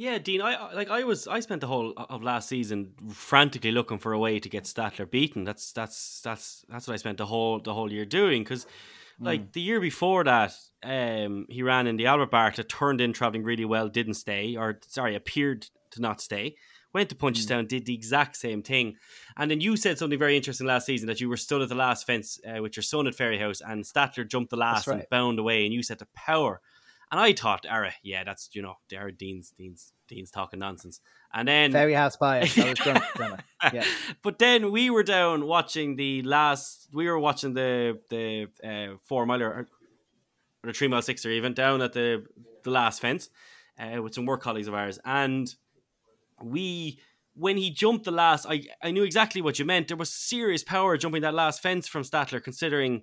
Yeah, 0.00 0.16
Dean. 0.16 0.40
I 0.40 0.72
like. 0.72 0.88
I 0.88 1.04
was. 1.04 1.28
I 1.28 1.40
spent 1.40 1.60
the 1.60 1.66
whole 1.66 1.92
of 1.94 2.22
last 2.22 2.48
season 2.48 2.94
frantically 3.12 3.70
looking 3.70 3.98
for 3.98 4.14
a 4.14 4.18
way 4.18 4.40
to 4.40 4.48
get 4.48 4.66
Stattler 4.66 5.04
beaten. 5.04 5.44
That's 5.44 5.72
that's 5.72 6.22
that's 6.22 6.64
that's 6.70 6.88
what 6.88 6.94
I 6.94 6.96
spent 6.96 7.18
the 7.18 7.26
whole 7.26 7.60
the 7.60 7.74
whole 7.74 7.92
year 7.92 8.06
doing. 8.06 8.42
Because, 8.42 8.66
like 9.20 9.42
mm. 9.42 9.52
the 9.52 9.60
year 9.60 9.78
before 9.78 10.24
that, 10.24 10.54
um, 10.82 11.44
he 11.50 11.62
ran 11.62 11.86
in 11.86 11.98
the 11.98 12.06
Albert 12.06 12.30
Bartlett, 12.30 12.70
turned 12.70 13.02
in 13.02 13.12
traveling 13.12 13.44
really 13.44 13.66
well, 13.66 13.90
didn't 13.90 14.14
stay, 14.14 14.56
or 14.56 14.80
sorry, 14.86 15.14
appeared 15.14 15.66
to 15.90 16.00
not 16.00 16.22
stay. 16.22 16.56
Went 16.94 17.10
to 17.10 17.14
Punchestown, 17.14 17.64
mm. 17.64 17.68
did 17.68 17.84
the 17.84 17.92
exact 17.92 18.36
same 18.36 18.62
thing, 18.62 18.96
and 19.36 19.50
then 19.50 19.60
you 19.60 19.76
said 19.76 19.98
something 19.98 20.18
very 20.18 20.34
interesting 20.34 20.66
last 20.66 20.86
season 20.86 21.08
that 21.08 21.20
you 21.20 21.28
were 21.28 21.36
stood 21.36 21.60
at 21.60 21.68
the 21.68 21.74
last 21.74 22.06
fence 22.06 22.40
uh, 22.48 22.62
with 22.62 22.74
your 22.74 22.84
son 22.84 23.06
at 23.06 23.14
Fairyhouse, 23.14 23.60
and 23.62 23.86
Stattler 23.86 24.24
jumped 24.24 24.48
the 24.48 24.56
last 24.56 24.86
right. 24.86 25.00
and 25.00 25.08
bound 25.10 25.38
away, 25.38 25.66
and 25.66 25.74
you 25.74 25.82
said 25.82 25.98
the 25.98 26.08
power 26.14 26.62
and 27.10 27.20
I 27.20 27.32
thought, 27.32 27.66
Ara, 27.68 27.92
yeah, 28.02 28.24
that's 28.24 28.50
you 28.52 28.62
know, 28.62 28.76
Ara 28.92 29.12
Dean's 29.12 29.52
Dean's 29.56 29.92
Dean's 30.08 30.30
talking 30.30 30.58
nonsense. 30.58 31.00
And 31.32 31.48
then 31.48 31.72
Fairyhouse 31.72 32.18
bias. 32.18 32.56
I 32.58 32.70
was 32.70 32.78
drunk. 32.78 33.04
yeah. 33.72 33.84
But 34.22 34.38
then 34.38 34.70
we 34.72 34.90
were 34.90 35.02
down 35.02 35.46
watching 35.46 35.96
the 35.96 36.22
last. 36.22 36.88
We 36.92 37.08
were 37.08 37.18
watching 37.18 37.54
the 37.54 37.98
the 38.10 38.48
uh, 38.64 38.96
four 39.04 39.26
miler 39.26 39.48
or 39.48 39.66
the 40.62 40.72
three 40.72 40.88
mile 40.88 41.02
sixer 41.02 41.30
even 41.30 41.54
down 41.54 41.82
at 41.82 41.92
the 41.92 42.26
the 42.62 42.70
last 42.70 43.00
fence 43.00 43.30
uh, 43.78 44.02
with 44.02 44.14
some 44.14 44.26
work 44.26 44.42
colleagues 44.42 44.68
of 44.68 44.74
ours, 44.74 44.98
and 45.04 45.54
we 46.42 47.00
when 47.34 47.56
he 47.56 47.70
jumped 47.70 48.04
the 48.04 48.10
last, 48.10 48.46
I 48.48 48.62
I 48.82 48.90
knew 48.90 49.02
exactly 49.02 49.40
what 49.40 49.58
you 49.58 49.64
meant. 49.64 49.88
There 49.88 49.96
was 49.96 50.12
serious 50.12 50.62
power 50.62 50.96
jumping 50.96 51.22
that 51.22 51.34
last 51.34 51.62
fence 51.62 51.88
from 51.88 52.04
Stattler, 52.04 52.40
considering 52.40 53.02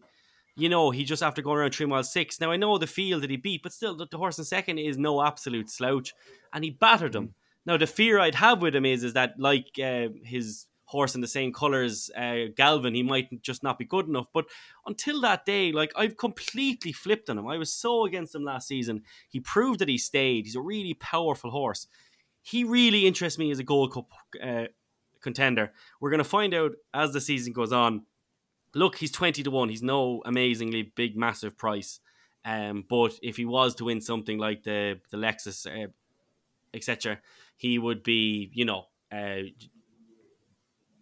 you 0.57 0.69
know, 0.69 0.89
he 0.89 1.03
just 1.03 1.21
after 1.21 1.41
going 1.41 1.59
around 1.59 1.75
three 1.75 1.85
miles 1.85 2.11
six. 2.11 2.39
Now 2.41 2.51
I 2.51 2.57
know 2.57 2.77
the 2.77 2.87
field 2.87 3.21
that 3.23 3.29
he 3.29 3.37
beat, 3.37 3.61
but 3.61 3.73
still, 3.73 3.95
the, 3.95 4.07
the 4.09 4.17
horse 4.17 4.39
in 4.39 4.43
second 4.43 4.79
is 4.79 4.97
no 4.97 5.23
absolute 5.23 5.69
slouch, 5.69 6.13
and 6.51 6.63
he 6.63 6.71
battered 6.71 7.15
him. 7.15 7.27
Mm. 7.27 7.34
Now 7.67 7.77
the 7.77 7.88
fear 7.88 8.19
I'd 8.19 8.36
have 8.36 8.62
with 8.62 8.75
him 8.75 8.86
is 8.86 9.03
is 9.03 9.13
that 9.13 9.39
like 9.39 9.67
uh, 9.82 10.08
his 10.23 10.65
horse 10.86 11.15
in 11.15 11.21
the 11.21 11.27
same 11.27 11.53
colours, 11.53 12.10
uh, 12.17 12.45
Galvin, 12.55 12.95
he 12.95 13.03
might 13.03 13.41
just 13.43 13.62
not 13.62 13.77
be 13.77 13.86
good 13.86 14.08
enough. 14.08 14.27
But 14.34 14.45
until 14.86 15.21
that 15.21 15.45
day, 15.45 15.71
like 15.71 15.91
I've 15.95 16.17
completely 16.17 16.91
flipped 16.91 17.29
on 17.29 17.38
him. 17.38 17.47
I 17.47 17.58
was 17.58 17.71
so 17.71 18.05
against 18.05 18.34
him 18.34 18.43
last 18.43 18.67
season. 18.67 19.03
He 19.29 19.39
proved 19.39 19.79
that 19.79 19.89
he 19.89 19.97
stayed. 19.97 20.45
He's 20.45 20.55
a 20.55 20.62
really 20.62 20.93
powerful 20.95 21.51
horse. 21.51 21.88
He 22.41 22.63
really 22.63 23.05
interests 23.05 23.38
me 23.38 23.51
as 23.51 23.60
a 23.60 23.63
Gold 23.63 23.93
Cup 23.93 24.10
uh, 24.41 24.65
contender. 25.21 25.73
We're 25.99 26.10
going 26.10 26.19
to 26.19 26.23
find 26.23 26.53
out 26.53 26.71
as 26.93 27.12
the 27.12 27.21
season 27.21 27.53
goes 27.53 27.73
on 27.73 28.03
look, 28.77 28.97
he's 28.97 29.11
20 29.11 29.43
to 29.43 29.51
1. 29.51 29.69
He's 29.69 29.83
no 29.83 30.21
amazingly 30.25 30.83
big, 30.95 31.17
massive 31.17 31.57
price. 31.57 31.99
Um, 32.45 32.85
but 32.87 33.13
if 33.21 33.35
he 33.35 33.45
was 33.45 33.75
to 33.75 33.85
win 33.85 33.99
something 33.99 34.37
like 34.37 34.63
the, 34.63 34.99
the 35.11 35.17
Lexus, 35.17 35.65
uh, 35.65 35.87
etc., 36.73 37.19
he 37.57 37.79
would 37.79 38.03
be, 38.03 38.51
you 38.53 38.65
know, 38.65 38.85
uh, 39.11 39.49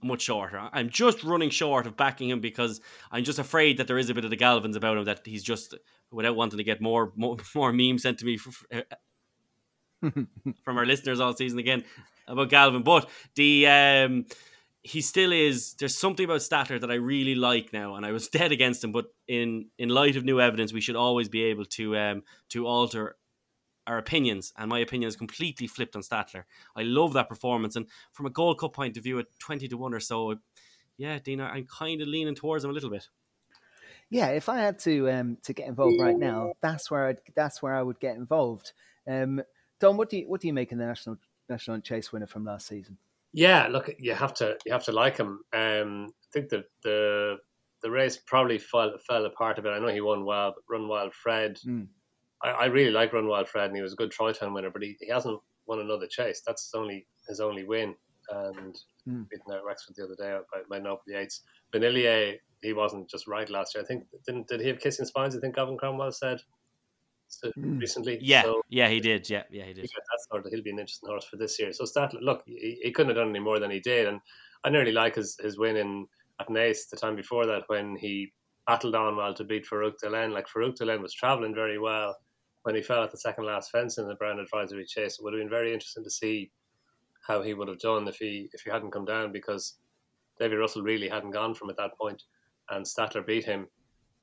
much 0.02 0.22
shorter. 0.22 0.70
I'm 0.72 0.90
just 0.90 1.24
running 1.24 1.50
short 1.50 1.86
of 1.86 1.98
backing 1.98 2.30
him 2.30 2.40
because 2.40 2.80
I'm 3.12 3.24
just 3.24 3.40
afraid 3.40 3.78
that 3.78 3.88
there 3.88 3.98
is 3.98 4.10
a 4.10 4.14
bit 4.14 4.24
of 4.24 4.30
the 4.30 4.36
Galvins 4.36 4.76
about 4.76 4.98
him 4.98 5.04
that 5.06 5.22
he's 5.26 5.44
just, 5.44 5.76
without 6.12 6.36
wanting 6.36 6.58
to 6.58 6.64
get 6.64 6.82
more 6.82 7.12
more, 7.16 7.38
more 7.56 7.74
memes 7.74 8.04
sent 8.04 8.20
to 8.20 8.26
me 8.26 8.40
uh, 8.74 8.82
from 10.64 10.78
our 10.78 10.86
listeners 10.86 11.20
all 11.20 11.34
season 11.34 11.60
again 11.60 11.84
about 12.28 12.50
Galvin. 12.50 12.84
But 12.84 13.10
the 13.36 13.68
um, 13.68 14.26
he 14.86 15.02
still 15.02 15.32
is. 15.32 15.74
There's 15.74 15.98
something 15.98 16.26
about 16.26 16.44
Stattler 16.44 16.78
that 16.78 16.92
I 16.92 16.96
really 16.96 17.34
like 17.34 17.74
now, 17.74 17.96
and 17.96 18.06
I 18.06 18.12
was 18.12 18.28
dead 18.40 18.52
against 18.52 18.84
him. 18.84 18.92
But 18.92 19.08
in 19.28 19.70
in 19.80 19.90
light 19.90 20.16
of 20.16 20.24
new 20.24 20.40
evidence, 20.40 20.72
we 20.72 20.82
should 20.82 20.96
always 20.96 21.28
be 21.28 21.44
able 21.46 21.66
to 21.66 21.98
um 21.98 22.24
to 22.50 22.68
alter 22.68 23.18
our 23.88 23.98
opinions. 23.98 24.54
And 24.58 24.70
my 24.70 24.80
opinion 24.80 25.08
is 25.08 25.16
completely 25.16 25.66
flipped 25.66 25.96
on 25.96 26.04
Stattler. 26.04 26.46
I 26.76 26.84
love 26.84 27.14
that 27.14 27.30
performance, 27.30 27.76
and 27.76 27.88
from 28.14 28.28
a 28.28 28.30
Gold 28.30 28.60
Cup 28.60 28.74
point 28.74 28.96
of 28.96 29.04
view, 29.04 29.18
at 29.18 29.26
twenty 29.40 29.68
to 29.68 29.76
one 29.76 29.94
or 29.94 30.00
so, 30.00 30.36
yeah, 30.98 31.18
Dina, 31.18 31.46
I'm 31.46 31.66
kind 31.66 32.00
of 32.02 32.08
leaning 32.08 32.36
towards 32.36 32.64
him 32.64 32.70
a 32.70 32.74
little 32.74 32.92
bit. 32.92 33.08
Yeah, 34.12 34.28
if 34.28 34.50
I 34.50 34.60
had 34.60 34.78
to 34.80 35.10
um 35.10 35.38
to 35.46 35.54
get 35.54 35.68
involved 35.68 36.00
right 36.00 36.18
now, 36.18 36.54
that's 36.62 36.92
where 36.92 37.08
I'd, 37.08 37.22
that's 37.36 37.60
where 37.60 37.74
I 37.74 37.82
would 37.82 38.00
get 38.00 38.18
involved. 38.18 38.72
Um, 39.08 39.42
Don, 39.80 39.98
what 39.98 40.12
do 40.12 40.18
you 40.20 40.30
what 40.30 40.42
do 40.42 40.48
you 40.48 40.54
make 40.54 40.72
of 40.72 40.78
the 40.78 40.86
national 40.86 41.18
national 41.50 41.80
chase 41.82 42.14
winner 42.14 42.28
from 42.28 42.46
last 42.46 42.68
season? 42.68 43.00
Yeah, 43.36 43.68
look, 43.68 43.94
you 44.00 44.14
have 44.14 44.34
to 44.36 44.56
you 44.66 44.72
have 44.72 44.86
to 44.86 44.94
like 44.94 45.18
him. 45.18 45.42
Um, 45.54 46.08
I 46.08 46.28
think 46.32 46.48
the 46.48 46.64
the 46.84 47.36
the 47.84 47.92
race 47.92 48.18
probably 48.26 48.58
fell 48.58 48.94
fell 49.06 49.26
apart 49.26 49.60
a 49.60 49.62
bit. 49.62 49.74
I 49.74 49.80
know 49.80 49.90
he 49.90 50.00
won 50.00 50.24
well, 50.24 50.54
but 50.56 50.74
Run 50.74 50.88
Wild 50.88 51.14
Fred. 51.14 51.60
Mm. 51.68 51.88
I, 52.42 52.50
I, 52.52 52.66
really 52.68 52.92
like 52.92 53.12
Run 53.12 53.28
Wild 53.28 53.50
Fred, 53.50 53.68
and 53.68 53.76
he 53.76 53.82
was 53.82 53.92
a 53.92 53.98
good 53.98 54.12
Troytown 54.12 54.54
winner, 54.54 54.70
but 54.70 54.84
he, 54.84 54.96
he 55.02 55.10
hasn't 55.10 55.38
won 55.68 55.82
another 55.82 56.08
chase. 56.08 56.44
That's 56.48 56.64
his 56.64 56.80
only 56.80 57.08
his 57.28 57.42
only 57.42 57.66
win, 57.66 57.94
and 58.30 58.74
mm. 59.06 59.30
beaten 59.30 59.54
out 59.54 59.66
Wexford 59.66 59.98
the 59.98 60.06
other 60.06 60.16
day 60.16 60.38
by, 60.70 60.80
by 60.80 60.98
the 61.06 61.20
Eights. 61.20 61.42
Vanillier, 61.74 62.38
he 62.62 62.72
wasn't 62.72 63.10
just 63.10 63.28
right 63.28 63.50
last 63.50 63.76
year. 63.76 63.84
I 63.84 63.88
think 63.88 64.06
didn't 64.26 64.48
did 64.48 64.62
he 64.62 64.70
have 64.70 64.80
kissing 64.80 65.06
spines? 65.06 65.36
I 65.36 65.42
think 65.42 65.56
Gavin 65.56 65.78
Cromwell 65.78 66.14
said. 66.14 66.40
Hmm. 67.44 67.78
recently. 67.80 68.18
Yeah, 68.22 68.44
so, 68.44 68.62
yeah, 68.70 68.88
he 68.88 69.00
did. 69.00 69.30
Yeah, 69.30 69.44
yeah, 69.50 69.66
he 69.66 69.74
did. 69.74 69.84
Yeah, 69.84 70.04
that's 70.12 70.28
sort 70.30 70.46
of 70.46 70.52
he'll 70.52 70.64
be 70.64 70.72
an 70.72 70.80
interesting 70.80 71.10
horse 71.10 71.26
for 71.26 71.38
this 71.38 71.60
year. 71.60 71.74
So 71.74 71.86
Stattler, 71.86 72.22
look, 72.22 72.44
he, 72.46 72.80
he, 72.82 72.92
couldn't 72.92 73.16
have 73.16 73.18
done 73.18 73.30
any 73.30 73.40
more 73.40 73.60
than 73.60 73.72
he 73.72 73.80
did, 73.80 74.08
and 74.08 74.20
I 74.64 74.70
nearly 74.70 74.92
like 74.92 75.16
his 75.16 75.38
his 75.42 75.58
win 75.58 75.78
in 75.78 76.08
at 76.40 76.50
Naas 76.50 76.90
the 76.90 76.98
time 76.98 77.16
before 77.16 77.46
that 77.46 77.64
when 77.68 77.96
he 77.96 78.32
battled 78.68 78.96
on 78.96 79.16
well 79.16 79.34
to 79.34 79.44
beat 79.44 79.66
Farouk 79.66 80.00
D'Alene. 80.00 80.32
Like 80.32 80.48
Farouk 80.48 80.76
D'Alene 80.76 81.02
was 81.02 81.14
travelling 81.14 81.54
very 81.54 81.78
well 81.78 82.16
when 82.64 82.76
he 82.76 82.82
fell 82.82 83.04
at 83.04 83.12
the 83.12 83.18
second 83.18 83.46
last 83.46 83.72
fence 83.72 83.98
in 83.98 84.08
the 84.08 84.16
Brown 84.16 84.40
Advisory 84.40 84.86
Chase. 84.86 85.20
It 85.20 85.24
would 85.24 85.34
have 85.34 85.42
been 85.42 85.50
very 85.50 85.74
interesting 85.74 86.04
to 86.04 86.10
see 86.10 86.52
how 87.28 87.42
he 87.42 87.54
would 87.54 87.68
have 87.68 87.80
done 87.80 88.08
if 88.08 88.18
he 88.18 88.50
if 88.54 88.62
he 88.62 88.72
hadn't 88.72 88.92
come 88.92 89.06
down 89.06 89.32
because 89.32 89.76
David 90.40 90.58
Russell 90.58 90.82
really 90.82 91.08
hadn't 91.08 91.32
gone 91.32 91.54
from 91.54 91.70
at 91.70 91.78
that 91.78 91.98
point, 91.98 92.24
and 92.70 92.86
Statler 92.86 93.26
beat 93.26 93.46
him 93.46 93.68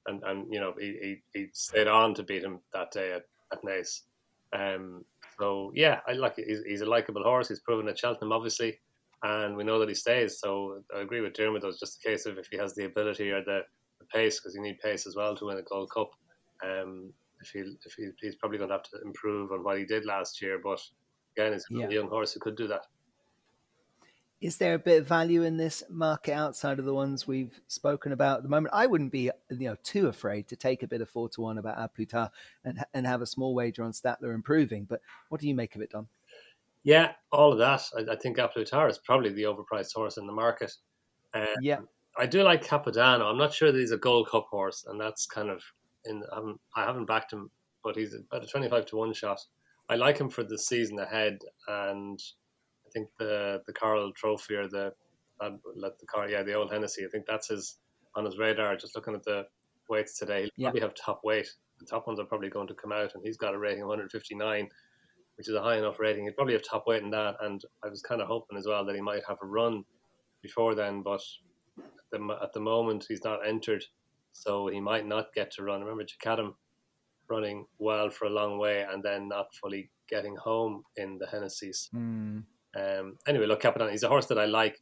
and 0.06 0.22
and 0.24 0.52
you 0.52 0.60
know 0.60 0.74
he 0.78 1.20
he, 1.34 1.38
he 1.38 1.46
stayed 1.52 1.88
on 1.88 2.14
to 2.14 2.22
beat 2.22 2.44
him 2.44 2.60
that 2.72 2.90
day 2.90 3.12
at 3.12 3.24
at 3.52 3.62
Naas. 3.64 4.02
Um, 4.52 5.04
so 5.38 5.72
yeah, 5.74 6.00
I 6.06 6.12
like 6.12 6.36
he's, 6.36 6.62
he's 6.66 6.82
a 6.82 6.86
likable 6.86 7.22
horse. 7.22 7.48
He's 7.48 7.60
proven 7.60 7.88
at 7.88 7.98
Cheltenham, 7.98 8.32
obviously, 8.32 8.78
and 9.22 9.56
we 9.56 9.64
know 9.64 9.78
that 9.78 9.88
he 9.88 9.94
stays. 9.94 10.38
So 10.38 10.82
I 10.94 11.00
agree 11.00 11.20
with 11.20 11.34
Dermot. 11.34 11.64
It's 11.64 11.80
just 11.80 12.04
a 12.04 12.08
case 12.08 12.26
of 12.26 12.38
if 12.38 12.48
he 12.50 12.58
has 12.58 12.74
the 12.74 12.84
ability 12.84 13.30
or 13.30 13.42
the, 13.42 13.60
the 13.98 14.06
pace, 14.12 14.38
because 14.38 14.54
you 14.54 14.62
need 14.62 14.78
pace 14.80 15.06
as 15.06 15.16
well 15.16 15.34
to 15.36 15.46
win 15.46 15.58
a 15.58 15.62
Gold 15.62 15.90
Cup. 15.90 16.10
Um, 16.64 17.12
if 17.40 17.48
he 17.48 17.60
if 17.60 17.94
he, 17.96 18.10
he's 18.20 18.36
probably 18.36 18.58
going 18.58 18.68
to 18.68 18.74
have 18.76 18.84
to 18.84 19.00
improve 19.04 19.52
on 19.52 19.64
what 19.64 19.78
he 19.78 19.84
did 19.84 20.04
last 20.04 20.40
year, 20.42 20.60
but 20.62 20.80
again, 21.36 21.52
he's 21.52 21.66
yeah. 21.70 21.86
a 21.86 21.92
young 21.92 22.08
horse 22.08 22.32
who 22.32 22.40
could 22.40 22.56
do 22.56 22.68
that 22.68 22.86
is 24.42 24.56
there 24.56 24.74
a 24.74 24.78
bit 24.78 25.00
of 25.00 25.06
value 25.06 25.44
in 25.44 25.56
this 25.56 25.84
market 25.88 26.32
outside 26.32 26.80
of 26.80 26.84
the 26.84 26.92
ones 26.92 27.28
we've 27.28 27.60
spoken 27.68 28.10
about 28.10 28.38
at 28.38 28.42
the 28.42 28.48
moment? 28.48 28.74
I 28.74 28.86
wouldn't 28.86 29.12
be, 29.12 29.30
you 29.50 29.68
know, 29.68 29.76
too 29.84 30.08
afraid 30.08 30.48
to 30.48 30.56
take 30.56 30.82
a 30.82 30.88
bit 30.88 31.00
of 31.00 31.08
four 31.08 31.28
to 31.30 31.40
one 31.40 31.58
about 31.58 31.78
A 31.78 32.30
and 32.64 32.84
and 32.92 33.06
have 33.06 33.22
a 33.22 33.26
small 33.26 33.54
wager 33.54 33.84
on 33.84 33.92
Stattler 33.92 34.32
improving. 34.32 34.84
But 34.84 35.00
what 35.28 35.40
do 35.40 35.46
you 35.46 35.54
make 35.54 35.76
of 35.76 35.80
it, 35.80 35.90
Don? 35.90 36.08
Yeah, 36.82 37.12
all 37.30 37.52
of 37.52 37.58
that. 37.58 37.82
I, 37.96 38.12
I 38.12 38.16
think 38.16 38.38
A 38.38 38.50
is 38.56 38.98
probably 38.98 39.30
the 39.30 39.44
overpriced 39.44 39.94
horse 39.94 40.16
in 40.16 40.26
the 40.26 40.32
market. 40.32 40.72
Um, 41.34 41.46
yeah, 41.60 41.78
I 42.18 42.26
do 42.26 42.42
like 42.42 42.66
Capodanno. 42.66 43.30
I'm 43.30 43.38
not 43.38 43.54
sure 43.54 43.70
that 43.70 43.78
he's 43.78 43.92
a 43.92 43.96
Gold 43.96 44.28
Cup 44.28 44.48
horse, 44.50 44.86
and 44.88 45.00
that's 45.00 45.24
kind 45.24 45.50
of 45.50 45.62
in. 46.04 46.24
I 46.32 46.34
haven't, 46.34 46.60
I 46.74 46.84
haven't 46.84 47.06
backed 47.06 47.32
him, 47.32 47.48
but 47.84 47.94
he's 47.94 48.14
about 48.14 48.42
a 48.42 48.48
25 48.48 48.86
to 48.86 48.96
one 48.96 49.12
shot. 49.12 49.38
I 49.88 49.94
like 49.94 50.18
him 50.18 50.30
for 50.30 50.42
the 50.42 50.58
season 50.58 50.98
ahead, 50.98 51.38
and 51.68 52.20
think 52.92 53.08
the 53.18 53.60
the 53.66 53.72
Coral 53.72 54.12
Trophy 54.12 54.54
or 54.54 54.68
the 54.68 54.92
let 55.74 55.98
the 55.98 56.06
car, 56.06 56.28
yeah, 56.28 56.42
the 56.42 56.54
old 56.54 56.70
Hennessy. 56.72 57.04
I 57.04 57.08
think 57.08 57.24
that's 57.26 57.48
his 57.48 57.78
on 58.14 58.24
his 58.24 58.38
radar. 58.38 58.76
Just 58.76 58.94
looking 58.94 59.14
at 59.14 59.24
the 59.24 59.44
weights 59.88 60.18
today, 60.18 60.42
he'll 60.42 60.50
Yeah. 60.56 60.66
probably 60.68 60.80
have 60.82 60.94
top 60.94 61.20
weight. 61.24 61.48
The 61.80 61.86
top 61.86 62.06
ones 62.06 62.20
are 62.20 62.24
probably 62.26 62.48
going 62.48 62.68
to 62.68 62.74
come 62.74 62.92
out, 62.92 63.14
and 63.14 63.24
he's 63.24 63.36
got 63.36 63.54
a 63.54 63.58
rating 63.58 63.82
of 63.82 63.88
159, 63.88 64.68
which 65.36 65.48
is 65.48 65.54
a 65.54 65.62
high 65.62 65.78
enough 65.78 65.98
rating. 65.98 66.24
He'd 66.26 66.36
probably 66.36 66.52
have 66.54 66.62
top 66.62 66.86
weight 66.86 67.02
in 67.02 67.10
that, 67.10 67.36
and 67.40 67.60
I 67.84 67.88
was 67.88 68.02
kind 68.02 68.20
of 68.20 68.28
hoping 68.28 68.56
as 68.56 68.66
well 68.66 68.84
that 68.84 68.94
he 68.94 69.00
might 69.00 69.22
have 69.26 69.38
a 69.42 69.46
run 69.46 69.84
before 70.42 70.74
then, 70.76 71.02
but 71.02 71.20
at 71.78 71.84
the, 72.12 72.38
at 72.42 72.52
the 72.52 72.60
moment 72.60 73.06
he's 73.08 73.24
not 73.24 73.44
entered, 73.46 73.84
so 74.32 74.68
he 74.68 74.80
might 74.80 75.06
not 75.06 75.32
get 75.34 75.50
to 75.52 75.64
run. 75.64 75.80
Remember 75.80 76.04
Jacadam 76.04 76.54
running 77.28 77.66
well 77.78 78.10
for 78.10 78.26
a 78.26 78.30
long 78.30 78.58
way 78.58 78.82
and 78.88 79.02
then 79.02 79.28
not 79.28 79.46
fully 79.54 79.90
getting 80.08 80.36
home 80.36 80.84
in 80.96 81.18
the 81.18 81.26
Hennessy's. 81.26 81.88
Mm. 81.94 82.44
Um, 82.76 83.16
anyway, 83.26 83.46
look, 83.46 83.60
Capitan, 83.60 83.90
he's 83.90 84.02
a 84.02 84.08
horse 84.08 84.26
that 84.26 84.38
I 84.38 84.46
like. 84.46 84.78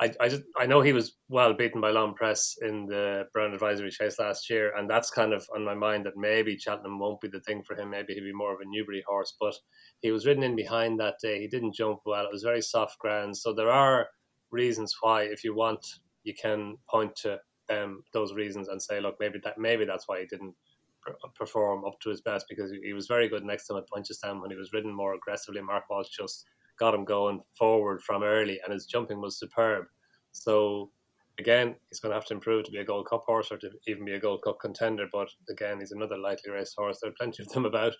I, 0.00 0.12
I, 0.20 0.28
just, 0.28 0.42
I 0.58 0.66
know 0.66 0.80
he 0.80 0.92
was 0.92 1.18
well 1.28 1.54
beaten 1.54 1.80
by 1.80 1.90
L'Homme 1.90 2.14
Presse 2.14 2.58
in 2.62 2.86
the 2.86 3.26
Brown 3.32 3.54
Advisory 3.54 3.90
Chase 3.90 4.18
last 4.18 4.50
year, 4.50 4.76
and 4.76 4.90
that's 4.90 5.10
kind 5.10 5.32
of 5.32 5.46
on 5.54 5.64
my 5.64 5.74
mind 5.74 6.04
that 6.06 6.16
maybe 6.16 6.58
Cheltenham 6.58 6.98
won't 6.98 7.20
be 7.20 7.28
the 7.28 7.40
thing 7.40 7.62
for 7.62 7.76
him. 7.76 7.90
Maybe 7.90 8.12
he'll 8.14 8.24
be 8.24 8.32
more 8.32 8.52
of 8.52 8.60
a 8.60 8.68
Newbury 8.68 9.04
horse, 9.06 9.34
but 9.38 9.54
he 10.00 10.10
was 10.10 10.26
ridden 10.26 10.42
in 10.42 10.56
behind 10.56 10.98
that 10.98 11.14
day. 11.22 11.40
He 11.40 11.46
didn't 11.46 11.74
jump 11.74 12.00
well. 12.06 12.24
It 12.24 12.32
was 12.32 12.42
very 12.42 12.60
soft 12.62 12.98
ground. 12.98 13.36
So 13.36 13.52
there 13.52 13.70
are 13.70 14.08
reasons 14.50 14.96
why, 15.00 15.22
if 15.22 15.44
you 15.44 15.54
want, 15.54 15.86
you 16.24 16.34
can 16.34 16.76
point 16.90 17.14
to 17.16 17.38
um, 17.70 18.02
those 18.12 18.34
reasons 18.34 18.68
and 18.68 18.82
say, 18.82 19.00
look, 19.00 19.16
maybe 19.20 19.38
that 19.44 19.58
maybe 19.58 19.84
that's 19.84 20.08
why 20.08 20.20
he 20.20 20.26
didn't 20.26 20.54
per- 21.02 21.16
perform 21.36 21.84
up 21.84 22.00
to 22.00 22.10
his 22.10 22.20
best 22.20 22.46
because 22.48 22.72
he 22.82 22.92
was 22.92 23.06
very 23.06 23.28
good 23.28 23.44
next 23.44 23.66
time 23.66 23.78
at 23.78 23.88
Punchestown 23.88 24.40
when 24.40 24.50
he 24.50 24.56
was 24.56 24.72
ridden 24.72 24.92
more 24.92 25.14
aggressively. 25.14 25.60
Mark 25.60 25.84
Walsh 25.88 26.08
just 26.08 26.46
got 26.78 26.94
him 26.94 27.04
going 27.04 27.40
forward 27.58 28.02
from 28.02 28.22
early, 28.22 28.60
and 28.64 28.72
his 28.72 28.86
jumping 28.86 29.20
was 29.20 29.38
superb. 29.38 29.86
So 30.32 30.90
again, 31.38 31.74
he's 31.88 32.00
going 32.00 32.10
to 32.10 32.16
have 32.16 32.26
to 32.26 32.34
improve 32.34 32.64
to 32.64 32.70
be 32.70 32.78
a 32.78 32.84
Gold 32.84 33.08
Cup 33.08 33.24
horse 33.26 33.50
or 33.50 33.58
to 33.58 33.70
even 33.86 34.04
be 34.04 34.14
a 34.14 34.20
Gold 34.20 34.42
Cup 34.42 34.58
contender. 34.60 35.06
But 35.12 35.28
again, 35.50 35.80
he's 35.80 35.92
another 35.92 36.16
lightly 36.18 36.52
raced 36.52 36.74
horse. 36.76 36.98
There 37.00 37.10
are 37.10 37.14
plenty 37.18 37.42
of 37.42 37.48
them 37.50 37.64
about. 37.66 37.94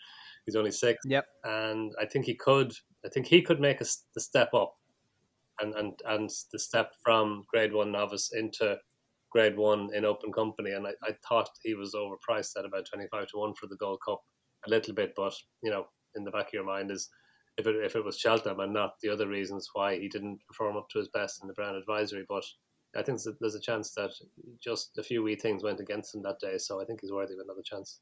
He's 0.47 0.57
only 0.57 0.73
six, 0.73 1.03
Yep. 1.07 1.27
and 1.45 1.93
I 2.01 2.05
think 2.05 2.27
he 2.27 2.35
could. 2.35 2.73
I 3.05 3.09
think 3.09 3.27
he 3.27 3.41
could 3.43 3.61
make 3.61 3.81
a 3.81 3.87
the 4.15 4.21
step 4.21 4.53
up, 4.55 4.75
and 5.61 5.75
and 5.75 5.93
and 6.07 6.31
the 6.53 6.59
step 6.59 6.93
from 7.03 7.45
Grade 7.49 7.73
One 7.73 7.93
novice 7.93 8.33
into 8.35 8.77
Grade 9.31 9.57
One 9.57 9.89
in 9.95 10.05
open 10.05 10.33
company. 10.33 10.73
And 10.73 10.87
I, 10.87 10.91
I 11.03 11.13
thought 11.27 11.49
he 11.63 11.75
was 11.75 11.95
overpriced 11.95 12.59
at 12.59 12.67
about 12.67 12.87
twenty 12.87 13.07
five 13.11 13.27
to 13.29 13.39
one 13.39 13.55
for 13.55 13.67
the 13.69 13.77
Gold 13.77 14.01
Cup, 14.07 14.23
a 14.67 14.71
little 14.71 14.95
bit. 14.95 15.15
But 15.17 15.35
you 15.63 15.71
know, 15.71 15.87
in 16.15 16.25
the 16.25 16.31
back 16.31 16.49
of 16.49 16.53
your 16.53 16.65
mind 16.65 16.91
is 16.91 17.09
if 17.57 17.67
it 17.67 17.77
if 17.77 17.97
it 17.97 18.05
was 18.05 18.19
Cheltenham 18.19 18.61
and 18.61 18.73
not 18.73 18.95
the 19.01 19.09
other 19.09 19.29
reasons 19.29 19.69
why 19.73 19.99
he 19.99 20.09
didn't 20.09 20.41
perform 20.47 20.77
up 20.77 20.89
to 20.91 20.99
his 20.99 21.09
best 21.09 21.43
in 21.43 21.49
the 21.49 21.55
Brown 21.55 21.77
Advisory. 21.77 22.25
But 22.29 22.45
I 22.97 23.03
think 23.03 23.19
there's 23.19 23.27
a, 23.27 23.33
there's 23.41 23.55
a 23.55 23.61
chance 23.61 23.93
that 23.95 24.11
just 24.63 24.99
a 24.99 25.03
few 25.03 25.23
wee 25.23 25.37
things 25.37 25.63
went 25.63 25.81
against 25.81 26.15
him 26.15 26.23
that 26.23 26.41
day. 26.41 26.59
So 26.59 26.81
I 26.81 26.85
think 26.85 27.01
he's 27.01 27.13
worthy 27.13 27.35
of 27.35 27.41
another 27.41 27.63
chance. 27.65 28.01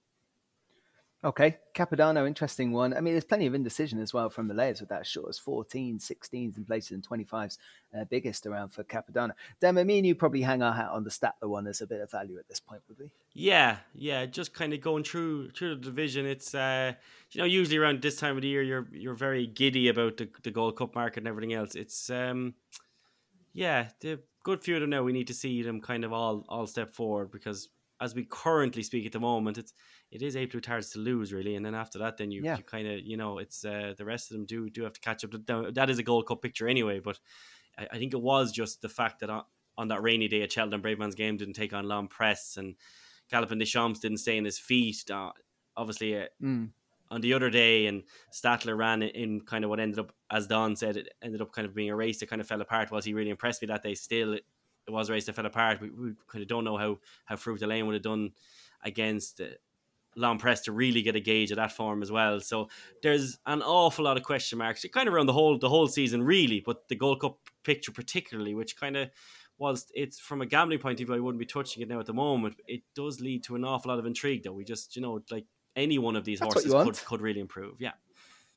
Okay, 1.24 1.58
Capodanno, 1.72 2.26
interesting 2.26 2.72
one. 2.72 2.92
I 2.92 3.00
mean, 3.00 3.14
there's 3.14 3.24
plenty 3.24 3.46
of 3.46 3.54
indecision 3.54 4.00
as 4.00 4.12
well 4.12 4.28
from 4.28 4.48
the 4.48 4.54
layers 4.54 4.80
with 4.80 4.88
that 4.88 5.06
short 5.06 5.28
as 5.28 5.38
14, 5.38 6.00
16s 6.00 6.56
in 6.56 6.64
places 6.64 6.90
and 6.90 7.08
25s 7.08 7.58
uh, 7.96 8.04
biggest 8.10 8.44
around 8.44 8.70
for 8.70 8.82
Capodanno. 8.82 9.30
Demo, 9.60 9.84
me 9.84 9.98
and 9.98 10.06
you 10.06 10.16
probably 10.16 10.42
hang 10.42 10.62
our 10.62 10.72
hat 10.72 10.88
on 10.90 11.04
the 11.04 11.12
Stattler 11.12 11.48
one 11.48 11.68
as 11.68 11.80
a 11.80 11.86
bit 11.86 12.00
of 12.00 12.10
value 12.10 12.38
at 12.38 12.48
this 12.48 12.58
point, 12.58 12.82
would 12.88 12.98
we? 12.98 13.12
Yeah, 13.34 13.76
yeah, 13.94 14.26
just 14.26 14.52
kind 14.52 14.72
of 14.72 14.80
going 14.80 15.04
through 15.04 15.50
through 15.50 15.76
the 15.76 15.80
division. 15.80 16.26
It's 16.26 16.56
uh, 16.56 16.94
you 17.30 17.40
know 17.40 17.46
usually 17.46 17.78
around 17.78 18.02
this 18.02 18.16
time 18.16 18.34
of 18.34 18.42
the 18.42 18.48
year 18.48 18.62
you're 18.62 18.88
you're 18.92 19.14
very 19.14 19.46
giddy 19.46 19.88
about 19.88 20.16
the 20.16 20.28
the 20.42 20.50
Gold 20.50 20.76
Cup 20.76 20.96
market 20.96 21.20
and 21.20 21.28
everything 21.28 21.52
else. 21.52 21.76
It's 21.76 22.10
um, 22.10 22.54
yeah, 23.54 23.90
the 24.00 24.18
good 24.42 24.64
few 24.64 24.74
of 24.74 24.80
them 24.80 24.90
now. 24.90 25.04
We 25.04 25.12
need 25.12 25.28
to 25.28 25.34
see 25.34 25.62
them 25.62 25.80
kind 25.80 26.04
of 26.04 26.12
all 26.12 26.44
all 26.48 26.66
step 26.66 26.92
forward 26.92 27.30
because 27.30 27.68
as 28.02 28.14
we 28.14 28.24
currently 28.24 28.82
speak 28.82 29.06
at 29.06 29.12
the 29.12 29.20
moment, 29.20 29.56
it's 29.56 29.72
it 30.12 30.22
is 30.22 30.36
A 30.36 30.46
Plus 30.46 30.62
Tards 30.62 30.90
to 30.90 30.98
lose 31.00 31.32
really, 31.32 31.56
and 31.56 31.64
then 31.66 31.74
after 31.74 31.98
that, 31.98 32.16
then 32.18 32.30
you, 32.30 32.42
Yeah. 32.44 32.58
you 32.58 32.62
kind 32.62 32.86
of 32.86 33.00
you 33.00 33.16
know 33.16 33.38
it's 33.38 33.64
uh, 33.64 33.94
the 33.96 34.04
rest 34.04 34.30
of 34.30 34.36
them 34.36 34.46
do 34.46 34.68
do 34.70 34.84
have 34.84 34.92
to 34.92 35.00
catch 35.00 35.24
up. 35.24 35.30
That- 35.46 35.90
is 35.90 35.98
a 35.98 36.02
Gold 36.04 36.26
Cup 36.28 36.42
picture 36.42 36.68
anyway, 36.68 37.00
but 37.00 37.18
I, 37.78 37.88
I 37.92 37.98
think 37.98 38.12
it 38.12 38.20
was 38.22 38.52
just 38.52 38.82
the 38.82 38.88
fact 38.88 39.20
that 39.20 39.30
on, 39.30 39.42
on 39.78 39.88
that 39.88 40.02
rainy 40.02 40.28
day 40.28 40.42
at 40.42 40.52
Cheltenham, 40.52 40.82
Bravemansgame 40.82 41.38
didn't 41.38 41.54
take 41.54 41.72
on 41.72 41.86
L'Homme 41.88 42.08
Presse 42.08 42.56
and 42.58 42.76
Galopin 43.32 43.58
Deschamps 43.58 44.00
didn't 44.00 44.18
stay 44.18 44.36
in 44.36 44.44
his 44.44 44.58
feet. 44.58 45.10
Uh, 45.10 45.32
obviously, 45.76 46.16
uh, 46.18 46.26
Mm. 46.42 46.70
on 47.10 47.20
the 47.22 47.32
other 47.32 47.48
day, 47.50 47.86
and 47.86 48.02
Stattler 48.30 48.76
ran 48.76 49.02
in, 49.02 49.08
in 49.10 49.40
kind 49.40 49.64
of 49.64 49.70
what 49.70 49.80
ended 49.80 49.98
up, 49.98 50.12
as 50.30 50.46
Don 50.46 50.76
said, 50.76 50.96
it 50.98 51.08
ended 51.22 51.40
up 51.40 51.52
kind 51.52 51.66
of 51.66 51.74
being 51.74 51.88
a 51.90 51.96
race 51.96 52.20
that 52.20 52.28
kind 52.28 52.40
of 52.42 52.46
fell 52.46 52.60
apart. 52.60 52.90
Was 52.90 53.04
he 53.06 53.14
really 53.14 53.30
impressed 53.30 53.62
me 53.62 53.66
that 53.68 53.82
day? 53.82 53.94
Still, 53.94 54.34
it 54.34 54.44
was 54.88 55.08
a 55.08 55.12
race 55.12 55.24
that 55.26 55.34
fell 55.34 55.46
apart. 55.46 55.80
We, 55.80 55.88
we 55.90 56.12
kind 56.26 56.42
of 56.42 56.48
don't 56.48 56.64
know 56.64 56.76
how 56.76 56.98
how 57.24 57.36
Farouk 57.36 57.58
D'Alene 57.60 57.86
would 57.86 57.94
have 57.94 58.02
done 58.02 58.32
against. 58.84 59.40
L'Homme 60.16 60.38
Presse 60.38 60.62
to 60.62 60.72
really 60.72 61.02
get 61.02 61.16
a 61.16 61.20
gauge 61.20 61.50
of 61.50 61.56
that 61.56 61.72
form 61.72 62.02
as 62.02 62.10
well. 62.10 62.40
So 62.40 62.68
there's 63.02 63.38
an 63.46 63.62
awful 63.62 64.04
lot 64.04 64.16
of 64.16 64.22
question 64.22 64.58
marks, 64.58 64.84
kind 64.92 65.08
of 65.08 65.14
around 65.14 65.26
the 65.26 65.32
whole 65.32 65.58
the 65.58 65.68
whole 65.68 65.88
season, 65.88 66.22
really. 66.22 66.60
But 66.60 66.88
the 66.88 66.96
Gold 66.96 67.20
Cup 67.20 67.38
picture, 67.64 67.92
particularly, 67.92 68.54
which 68.54 68.76
kind 68.76 68.96
of 68.96 69.10
whilst 69.58 69.90
it's 69.94 70.18
from 70.18 70.42
a 70.42 70.46
gambling 70.46 70.80
point 70.80 71.00
of 71.00 71.06
view, 71.06 71.14
I 71.14 71.20
wouldn't 71.20 71.38
be 71.38 71.46
touching 71.46 71.82
it 71.82 71.88
now 71.88 72.00
at 72.00 72.06
the 72.06 72.12
moment. 72.12 72.56
It 72.66 72.82
does 72.94 73.20
lead 73.20 73.44
to 73.44 73.54
an 73.54 73.64
awful 73.64 73.90
lot 73.90 73.98
of 73.98 74.06
intrigue, 74.06 74.42
though. 74.42 74.52
We 74.52 74.64
just, 74.64 74.96
you 74.96 75.02
know, 75.02 75.20
like 75.30 75.46
any 75.76 75.98
one 75.98 76.16
of 76.16 76.24
these 76.24 76.40
That's 76.40 76.54
horses 76.54 76.72
could, 76.72 77.06
could 77.06 77.20
really 77.20 77.40
improve. 77.40 77.76
Yeah. 77.78 77.92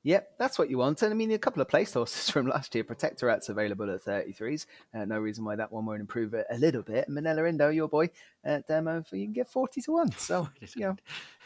Yep, 0.06 0.34
that's 0.38 0.60
what 0.60 0.70
you 0.70 0.78
want. 0.78 1.02
And 1.02 1.12
I 1.12 1.16
mean, 1.16 1.32
a 1.32 1.40
couple 1.40 1.64
of 1.64 1.68
place 1.68 1.94
horses 1.94 2.30
from 2.32 2.48
last 2.48 2.76
year. 2.76 2.84
Protectorat's 2.84 3.50
available 3.50 3.90
at 3.90 4.06
33s. 4.06 4.68
Uh, 4.94 5.04
no 5.04 5.18
reason 5.18 5.44
why 5.44 5.56
that 5.56 5.72
one 5.72 5.84
won't 5.84 6.00
improve 6.00 6.36
it 6.36 6.46
a 6.52 6.60
little 6.60 6.84
bit. 6.84 7.10
Minella 7.10 7.50
Indo, 7.50 7.70
your 7.70 7.88
boy, 7.88 8.12
at 8.44 8.68
demo, 8.68 9.02
for 9.02 9.16
you 9.16 9.26
can 9.26 9.34
get 9.34 9.50
40 9.50 9.82
to 9.82 9.92
1. 9.92 10.12
So, 10.12 10.48
you 10.76 10.82
know, 10.86 10.96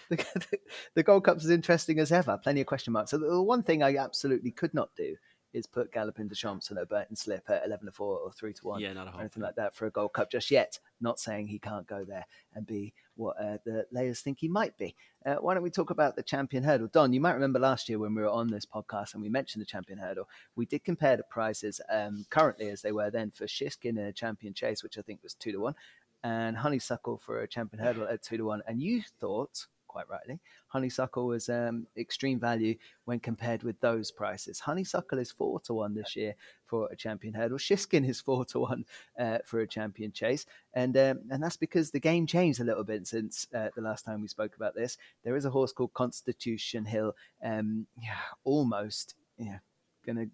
the, 0.10 0.60
the 0.94 1.04
Gold 1.04 1.24
Cup's 1.24 1.46
as 1.46 1.52
interesting 1.52 2.00
as 2.00 2.12
ever. 2.12 2.38
Plenty 2.38 2.60
of 2.60 2.68
question 2.68 2.92
marks. 2.92 3.12
So, 3.12 3.18
the 3.18 3.42
one 3.42 3.64
thing 3.64 3.82
I 3.82 3.96
absolutely 3.96 4.52
could 4.52 4.74
not 4.74 4.90
do 4.94 5.16
is 5.54 5.68
put 5.68 5.92
Gallopin 5.92 6.30
Champs 6.30 6.70
and 6.70 6.80
a 6.80 6.86
Burton 6.86 7.16
Slip 7.16 7.50
at 7.50 7.66
11 7.66 7.88
to 7.88 7.92
4 7.92 8.20
or 8.20 8.32
3 8.32 8.54
to 8.54 8.68
1 8.68 8.82
Yeah, 8.82 8.94
not 8.94 9.08
a 9.08 9.18
or 9.18 9.22
anything 9.22 9.44
like 9.44 9.56
that 9.56 9.76
for 9.76 9.86
a 9.88 9.92
Gold 9.92 10.14
Cup 10.14 10.32
just 10.32 10.52
yet. 10.52 10.80
Not 11.02 11.20
saying 11.20 11.48
he 11.48 11.60
can't 11.60 11.88
go 11.88 12.04
there 12.04 12.26
and 12.54 12.66
be 12.66 12.94
what 13.16 13.38
uh, 13.40 13.58
the 13.66 13.86
layers 13.92 14.22
think 14.22 14.40
he 14.40 14.48
might 14.48 14.78
be. 14.78 14.96
Uh, 15.26 15.36
why 15.36 15.54
don't 15.54 15.64
we 15.64 15.70
talk 15.70 15.90
about 15.90 16.16
the 16.16 16.24
champion 16.24 16.64
hurdle? 16.64 16.88
Don, 16.88 17.14
you 17.14 17.20
might 17.20 17.34
remember 17.34 17.60
last 17.60 17.90
year 17.90 18.00
when 18.00 18.16
we 18.16 18.22
were 18.22 18.30
on 18.30 18.48
this 18.48 18.66
podcast 18.66 19.14
and 19.14 19.22
we 19.22 19.30
mentioned 19.30 19.62
the 19.62 19.66
champion 19.66 20.00
hurdle. 20.00 20.30
We 20.56 20.66
did 20.66 20.84
compare 20.84 21.18
the 21.18 21.24
prices 21.24 21.82
um, 21.90 22.26
currently 22.30 22.70
as 22.70 22.82
they 22.82 22.92
were 22.92 23.10
then 23.10 23.32
for 23.32 23.46
Shishkin 23.46 23.98
in 23.98 24.00
a 24.00 24.14
champion 24.14 24.54
chase, 24.54 24.84
which 24.84 24.98
I 24.98 25.02
think 25.02 25.22
was 25.24 25.34
two 25.34 25.52
to 25.52 25.60
one, 25.60 25.76
and 26.24 26.58
Honeysuckle 26.58 27.18
for 27.18 27.42
a 27.42 27.48
champion 27.48 27.84
hurdle 27.84 28.08
at 28.08 28.22
two 28.24 28.38
to 28.38 28.46
one. 28.46 28.62
And 28.68 28.82
you 28.82 29.02
thought, 29.20 29.68
quite 29.90 30.08
rightly, 30.08 30.40
Honeysuckle 30.68 31.28
was 31.28 31.50
um, 31.50 31.86
extreme 31.98 32.40
value 32.40 32.76
when 33.04 33.20
compared 33.20 33.64
with 33.64 33.78
those 33.82 34.12
prices. 34.12 34.62
Honeysuckle 34.62 35.20
is 35.20 35.32
four 35.32 35.60
to 35.62 35.74
one 35.74 35.94
this 35.94 36.16
year 36.16 36.36
for 36.66 36.88
a 36.92 36.96
champion 36.96 37.34
hurdle. 37.34 37.58
Shishkin 37.58 38.08
is 38.08 38.22
four 38.22 38.46
to 38.46 38.60
one 38.60 38.86
uh, 39.20 39.40
for 39.44 39.60
a 39.60 39.68
champion 39.68 40.14
chase, 40.14 40.46
and 40.74 40.96
um, 40.96 41.20
and 41.30 41.44
that's 41.44 41.58
because 41.58 41.92
the 41.92 42.00
game 42.00 42.26
changed 42.26 42.62
a 42.62 42.64
little 42.64 42.86
bit 42.86 43.06
since 43.08 43.48
uh, 43.54 43.68
the 43.76 43.82
last 43.82 44.06
time 44.06 44.22
we 44.22 44.30
spoke 44.30 44.56
about 44.56 44.76
this. 44.76 44.98
There 45.26 45.36
is 45.36 45.44
a 45.44 45.50
horse 45.50 45.74
called 45.74 45.94
Constitution 45.94 46.86
Hill, 46.86 47.16
um, 47.44 47.88
yeah, 48.02 48.16
almost, 48.46 49.16
yeah, 49.38 49.60
gonna. 50.06 50.28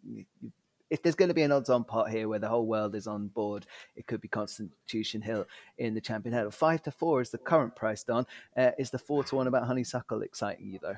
If 0.89 1.01
there's 1.01 1.15
going 1.15 1.29
to 1.29 1.35
be 1.35 1.41
an 1.41 1.51
odds-on 1.51 1.83
pot 1.83 2.09
here 2.09 2.27
where 2.27 2.39
the 2.39 2.47
whole 2.47 2.67
world 2.67 2.95
is 2.95 3.07
on 3.07 3.27
board, 3.27 3.65
it 3.95 4.07
could 4.07 4.21
be 4.21 4.27
Constitution 4.27 5.21
Hill 5.21 5.45
in 5.77 5.93
the 5.93 6.01
champion 6.01 6.33
hurdle. 6.33 6.51
Five 6.51 6.83
to 6.83 6.91
four 6.91 7.21
is 7.21 7.31
the 7.31 7.37
current 7.37 7.75
price. 7.75 8.03
Don 8.03 8.25
uh, 8.55 8.71
is 8.77 8.91
the 8.91 8.99
four 8.99 9.23
to 9.25 9.35
one 9.35 9.47
about 9.47 9.65
Honeysuckle 9.65 10.21
exciting 10.21 10.71
you 10.71 10.79
though? 10.81 10.95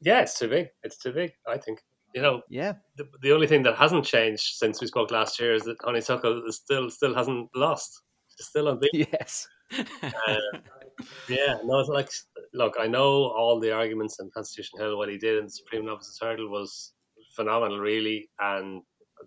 Yeah, 0.00 0.20
it's 0.20 0.38
too 0.38 0.48
big. 0.48 0.68
It's 0.82 0.96
too 0.96 1.12
big. 1.12 1.32
I 1.48 1.58
think. 1.58 1.80
You 2.14 2.22
know, 2.22 2.42
Yeah, 2.48 2.74
the, 2.96 3.08
the 3.22 3.32
only 3.32 3.46
thing 3.46 3.62
that 3.62 3.76
hasn't 3.76 4.04
changed 4.04 4.56
since 4.56 4.80
we 4.80 4.88
spoke 4.88 5.12
last 5.12 5.38
year 5.38 5.54
is 5.54 5.62
that 5.62 5.76
Honeysuckle 5.82 6.42
is 6.48 6.56
still 6.56 6.90
still 6.90 7.14
hasn't 7.14 7.48
lost. 7.54 8.02
It's 8.38 8.48
still 8.48 8.68
unbeaten. 8.68 9.06
yes, 9.12 9.46
Uh, 9.72 10.36
yeah, 11.28 11.58
no, 11.64 11.78
it's 11.78 11.88
like 11.88 12.10
look, 12.52 12.74
I 12.80 12.86
know 12.86 13.30
all 13.30 13.60
the 13.60 13.72
arguments 13.72 14.18
in 14.18 14.30
Constitution 14.34 14.80
Hill. 14.80 14.98
What 14.98 15.08
he 15.08 15.18
did 15.18 15.38
in 15.38 15.44
the 15.44 15.50
Supreme 15.50 15.86
Novices 15.86 16.18
Hurdle 16.20 16.50
was 16.50 16.94
phenomenal, 17.36 17.78
really, 17.78 18.28
and 18.40 18.82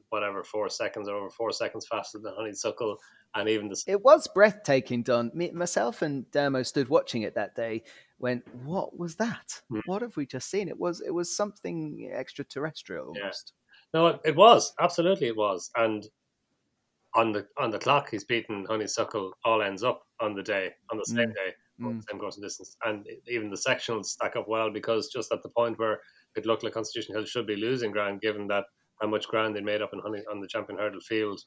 whatever 0.10 0.44
four 0.44 0.70
seconds 0.70 1.08
or 1.08 1.16
over 1.16 1.30
four 1.30 1.52
seconds 1.52 1.88
faster 1.88 2.20
than 2.20 2.34
Honeysuckle, 2.36 2.98
and 3.36 3.50
even 3.50 3.68
the 3.68 3.82
it 3.88 4.02
was 4.04 4.28
breathtaking. 4.34 5.04
Don, 5.04 5.32
Me, 5.34 5.52
myself 5.52 6.02
and 6.02 6.26
Dermo 6.32 6.66
stood 6.66 6.90
watching 6.90 7.24
it 7.24 7.36
that 7.36 7.56
day. 7.56 7.84
Went, 8.20 8.44
what 8.64 8.98
was 8.98 9.16
that? 9.18 9.62
Hmm. 9.70 9.80
What 9.86 10.02
have 10.02 10.16
we 10.18 10.26
just 10.26 10.50
seen? 10.50 10.68
It 10.70 10.80
was 10.80 11.02
it 11.02 11.12
was 11.14 11.36
something 11.36 12.10
extraterrestrial 12.14 13.14
Yeah. 13.18 13.32
No, 13.94 14.08
it, 14.08 14.22
it 14.26 14.36
was 14.36 14.74
absolutely 14.80 15.28
it 15.28 15.36
was, 15.38 15.70
and 15.76 16.08
on 17.16 17.32
the 17.32 17.48
on 17.58 17.70
the 17.70 17.80
clock, 17.80 18.10
he's 18.10 18.24
beaten 18.24 18.66
Honeysuckle 18.66 19.34
all 19.46 19.62
ends 19.62 19.84
up 19.84 20.04
on 20.20 20.34
the 20.34 20.44
day 20.44 20.74
on 20.92 20.98
the 20.98 21.06
same 21.06 21.30
Mm. 21.30 21.36
day, 21.36 21.54
Mm. 21.80 22.04
same 22.10 22.20
course 22.20 22.36
and 22.38 22.44
distance, 22.44 22.76
and 22.86 23.08
even 23.28 23.50
the 23.50 23.56
sectionals 23.56 24.06
stack 24.06 24.36
up 24.36 24.48
well 24.48 24.72
because 24.72 25.10
just 25.10 25.32
at 25.32 25.44
the 25.44 25.50
point 25.50 25.78
where 25.78 26.02
it 26.36 26.46
looked 26.46 26.64
like 26.64 26.74
Constitution 26.74 27.14
Hill 27.16 27.26
should 27.26 27.46
be 27.46 27.56
losing 27.56 27.92
ground, 27.92 28.22
given 28.22 28.48
that 28.48 28.66
how 29.04 29.10
much 29.10 29.28
ground 29.28 29.54
they 29.54 29.62
made 29.62 29.82
up 29.82 29.92
in 29.94 30.00
on 30.00 30.40
the 30.40 30.48
champion 30.48 30.80
hurdle 30.80 31.02
field 31.02 31.42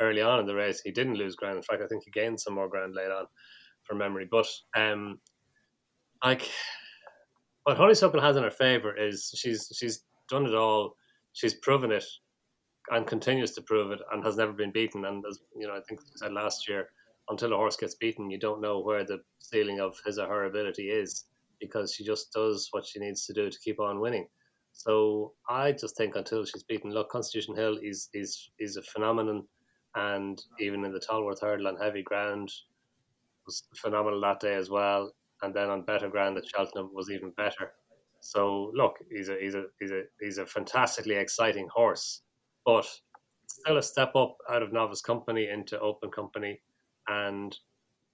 early 0.00 0.20
on 0.20 0.38
in 0.38 0.46
the 0.46 0.54
race, 0.54 0.82
he 0.84 0.90
didn't 0.90 1.14
lose 1.14 1.34
ground. 1.34 1.56
In 1.56 1.62
fact, 1.62 1.82
I 1.82 1.86
think 1.86 2.04
he 2.04 2.10
gained 2.10 2.38
some 2.38 2.54
more 2.54 2.68
ground 2.68 2.94
late 2.94 3.10
on, 3.10 3.24
from 3.84 3.98
memory. 3.98 4.28
But 4.30 4.46
um, 4.76 5.18
like 6.22 6.50
what 7.64 7.78
Honeysuckle 7.78 8.20
has 8.20 8.36
in 8.36 8.42
her 8.42 8.50
favour 8.50 8.94
is 8.96 9.32
she's 9.34 9.72
she's 9.74 10.04
done 10.28 10.44
it 10.44 10.54
all. 10.54 10.96
She's 11.32 11.54
proven 11.54 11.90
it 11.90 12.04
and 12.90 13.06
continues 13.06 13.52
to 13.52 13.62
prove 13.62 13.92
it 13.92 14.00
and 14.12 14.22
has 14.22 14.36
never 14.36 14.52
been 14.52 14.72
beaten. 14.72 15.06
And 15.06 15.24
as 15.28 15.38
you 15.56 15.66
know, 15.66 15.74
I 15.74 15.80
think 15.88 16.00
I 16.00 16.04
said 16.16 16.32
last 16.32 16.68
year, 16.68 16.88
until 17.30 17.54
a 17.54 17.56
horse 17.56 17.76
gets 17.76 17.94
beaten, 17.94 18.30
you 18.30 18.38
don't 18.38 18.60
know 18.60 18.80
where 18.80 19.04
the 19.04 19.20
ceiling 19.38 19.80
of 19.80 19.96
his 20.04 20.18
or 20.18 20.26
her 20.26 20.44
ability 20.44 20.90
is 20.90 21.24
because 21.60 21.94
she 21.94 22.04
just 22.04 22.30
does 22.32 22.68
what 22.72 22.84
she 22.84 22.98
needs 22.98 23.24
to 23.26 23.32
do 23.32 23.48
to 23.48 23.58
keep 23.64 23.80
on 23.80 24.00
winning. 24.00 24.26
So 24.72 25.34
I 25.48 25.72
just 25.72 25.96
think 25.96 26.16
until 26.16 26.44
she's 26.44 26.62
beaten, 26.62 26.90
look, 26.90 27.10
Constitution 27.10 27.54
Hill 27.56 27.78
is 27.82 28.08
is 28.14 28.50
is 28.58 28.76
a 28.76 28.82
phenomenon, 28.82 29.46
and 29.94 30.40
even 30.58 30.84
in 30.84 30.92
the 30.92 31.00
Tolworth 31.00 31.40
hurdle 31.40 31.68
on 31.68 31.76
heavy 31.76 32.02
ground 32.02 32.50
was 33.46 33.62
phenomenal 33.76 34.20
that 34.20 34.40
day 34.40 34.54
as 34.54 34.70
well. 34.70 35.12
And 35.42 35.54
then 35.54 35.70
on 35.70 35.82
better 35.82 36.08
ground 36.08 36.36
at 36.36 36.46
Cheltenham 36.46 36.90
was 36.92 37.10
even 37.10 37.30
better. 37.30 37.72
So 38.20 38.70
look, 38.74 38.98
he's 39.10 39.28
a 39.28 39.36
he's 39.40 39.54
a 39.54 39.64
he's 39.80 39.90
a 39.90 40.02
he's 40.20 40.38
a 40.38 40.46
fantastically 40.46 41.16
exciting 41.16 41.68
horse, 41.74 42.22
but 42.64 42.86
still 43.46 43.78
a 43.78 43.82
step 43.82 44.14
up 44.14 44.36
out 44.50 44.62
of 44.62 44.72
novice 44.72 45.00
company 45.00 45.48
into 45.48 45.80
open 45.80 46.10
company, 46.10 46.60
and 47.08 47.56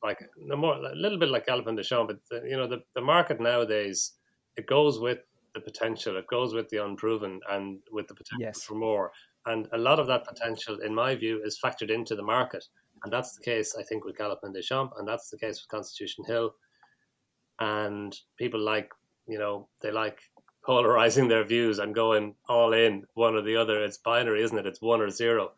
like 0.02 0.18
no 0.36 0.56
more 0.56 0.74
a 0.74 0.94
little 0.94 1.18
bit 1.18 1.28
like 1.28 1.46
Galopin 1.46 1.76
de 1.76 1.82
Champ, 1.82 2.08
but 2.08 2.18
the, 2.30 2.48
you 2.48 2.56
know 2.56 2.68
the, 2.68 2.78
the 2.94 3.00
market 3.00 3.40
nowadays 3.40 4.12
it 4.56 4.66
goes 4.66 4.98
with 5.00 5.18
the 5.56 5.60
potential, 5.62 6.16
it 6.16 6.26
goes 6.28 6.54
with 6.54 6.68
the 6.68 6.84
unproven, 6.84 7.40
and 7.50 7.80
with 7.90 8.06
the 8.06 8.14
potential 8.14 8.46
Yes. 8.46 8.62
for 8.62 8.74
more. 8.74 9.10
And 9.46 9.66
a 9.72 9.78
lot 9.78 9.98
of 9.98 10.06
that 10.08 10.24
potential, 10.26 10.78
in 10.80 10.94
my 10.94 11.14
view, 11.16 11.42
is 11.44 11.58
factored 11.64 11.90
into 11.90 12.14
the 12.14 12.22
market, 12.22 12.64
and 13.02 13.12
that's 13.12 13.34
the 13.36 13.42
case 13.42 13.74
I 13.76 13.82
think 13.82 14.04
with 14.04 14.16
Galopin 14.18 14.52
de 14.52 14.62
Champ, 14.62 14.92
and 14.98 15.08
that's 15.08 15.30
the 15.30 15.38
case 15.38 15.60
with 15.60 15.68
Constitution 15.68 16.24
Hill, 16.26 16.54
and 17.60 18.16
people 18.38 18.60
like 18.60 18.90
you 19.26 19.38
know 19.38 19.68
they 19.80 19.90
like 19.90 20.20
polarizing 20.64 21.28
their 21.28 21.44
views 21.44 21.78
and 21.78 21.94
going 21.94 22.34
all 22.48 22.72
in 22.72 23.04
one 23.14 23.34
or 23.34 23.42
the 23.42 23.56
other. 23.56 23.82
It's 23.84 23.98
binary, 23.98 24.42
isn't 24.42 24.58
it? 24.58 24.66
It's 24.66 24.82
one 24.82 25.00
or 25.00 25.10
zero. 25.10 25.52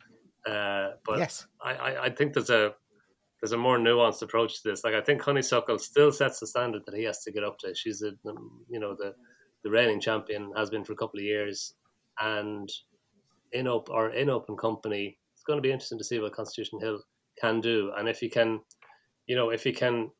Uh, 0.47 0.91
but 1.05 1.19
yes. 1.19 1.47
I, 1.63 1.73
I, 1.75 2.05
I 2.05 2.11
think 2.11 2.35
there's 2.35 2.51
a 2.51 2.75
there's 3.41 3.53
a 3.53 3.57
more 3.57 3.79
nuanced 3.79 4.23
approach 4.23 4.63
to 4.63 4.69
this. 4.69 4.85
Like 4.85 4.95
I 4.95 5.01
think 5.01 5.23
Honeysuckle 5.23 5.79
still 5.79 6.13
sets 6.13 6.41
the 6.41 6.47
standard 6.47 6.83
that 6.87 6.95
he 6.95 7.05
has 7.05 7.23
to 7.25 7.33
get 7.33 7.45
up 7.45 7.59
to. 7.61 7.75
She's 7.75 8.03
a 8.03 8.13
you 8.69 8.81
know 8.81 8.95
the 8.95 9.15
the 9.65 9.71
reigning 9.71 10.01
champion 10.01 10.53
has 10.57 10.71
been 10.71 10.85
for 10.85 10.93
a 10.93 10.97
couple 10.97 11.19
of 11.19 11.25
years, 11.25 11.75
and 12.21 12.69
in 13.53 13.67
op- 13.67 13.91
or 13.91 14.11
in 14.11 14.31
open 14.31 14.57
company, 14.57 15.19
it's 15.35 15.45
going 15.45 15.57
to 15.59 15.63
be 15.63 15.73
interesting 15.73 15.99
to 15.99 16.05
see 16.05 16.19
what 16.19 16.33
Constitution 16.33 16.81
Hill 16.81 17.01
can 17.41 17.61
do, 17.61 17.93
and 17.97 18.09
if 18.09 18.19
he 18.19 18.29
can, 18.29 18.61
you 19.27 19.37
know, 19.37 19.51
if 19.51 19.63
he 19.65 19.73
can 19.73 20.11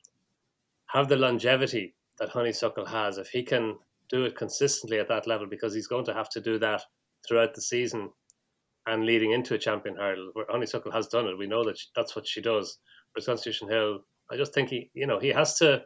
have 0.87 1.09
the 1.09 1.17
longevity 1.17 1.95
that 2.19 2.31
Honeysuckle 2.31 2.87
has, 2.87 3.19
if 3.19 3.29
he 3.29 3.43
can 3.43 3.77
do 4.09 4.25
it 4.25 4.37
consistently 4.37 4.99
at 4.99 5.09
that 5.09 5.27
level, 5.27 5.47
because 5.47 5.75
he's 5.75 5.87
going 5.87 6.05
to 6.07 6.15
have 6.15 6.31
to 6.31 6.41
do 6.41 6.59
that 6.59 6.83
throughout 7.27 7.55
the 7.55 7.61
season 7.61 8.11
and 8.87 9.05
leading 9.05 9.33
into 9.33 9.55
a 9.55 9.59
champion 9.59 9.97
hurdle, 9.97 10.31
where 10.33 10.47
Honeysuckle 10.49 10.93
has 10.93 11.09
done 11.09 11.27
it. 11.27 11.37
We 11.37 11.47
know 11.47 11.63
that 11.65 11.79
she, 11.79 11.89
that's 11.95 12.17
what 12.17 12.27
she 12.27 12.41
does. 12.41 12.79
But 13.15 13.27
Constitution 13.27 13.69
Hill, 13.69 14.01
I 14.31 14.37
just 14.37 14.55
think 14.55 14.71
he, 14.71 14.91
you 14.95 15.07
know, 15.07 15.19
he 15.19 15.29
has 15.29 15.59
to, 15.59 15.83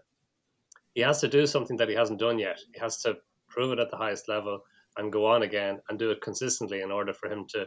he 0.94 1.00
has 1.00 1.20
to 1.20 1.28
do 1.28 1.46
something 1.46 1.76
that 1.78 1.88
he 1.88 1.96
hasn't 1.96 2.20
done 2.20 2.38
yet. 2.38 2.60
He 2.72 2.80
has 2.80 3.02
to 3.02 3.16
prove 3.52 3.72
it 3.72 3.78
at 3.78 3.90
the 3.90 3.96
highest 3.96 4.28
level 4.28 4.60
and 4.96 5.12
go 5.12 5.26
on 5.26 5.42
again 5.42 5.80
and 5.88 5.98
do 5.98 6.10
it 6.10 6.20
consistently 6.20 6.80
in 6.80 6.90
order 6.90 7.12
for 7.12 7.30
him 7.30 7.46
to, 7.50 7.66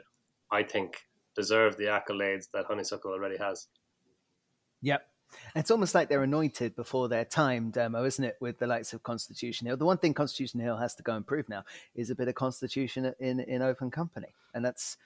I 0.52 0.64
think, 0.64 0.98
deserve 1.36 1.78
the 1.78 1.86
accolades 1.86 2.46
that 2.54 2.66
Honeysuckle 2.66 3.12
already 3.12 3.38
has. 3.38 3.68
Yep. 4.82 5.06
It's 5.56 5.72
almost 5.72 5.96
like 5.96 6.08
they're 6.08 6.24
anointed 6.24 6.76
before 6.76 7.10
their 7.10 7.26
time, 7.26 7.72
Demo, 7.72 8.06
isn't 8.06 8.24
it? 8.24 8.38
With 8.40 8.60
the 8.60 8.68
likes 8.68 8.94
of 8.94 9.04
Constitution 9.04 9.68
Hill. 9.68 9.78
The 9.78 9.86
one 9.86 9.98
thing 9.98 10.14
Constitution 10.14 10.60
Hill 10.60 10.78
has 10.78 10.96
to 10.96 11.04
go 11.04 11.16
and 11.16 11.26
prove 11.26 11.50
now 11.50 11.64
is 11.96 12.10
a 12.10 12.16
bit 12.16 12.28
of 12.28 12.36
Constitution 12.36 13.14
in, 13.20 13.40
in 13.40 13.62
open 13.62 13.92
company. 13.92 14.34
And 14.54 14.64
that's 14.64 14.98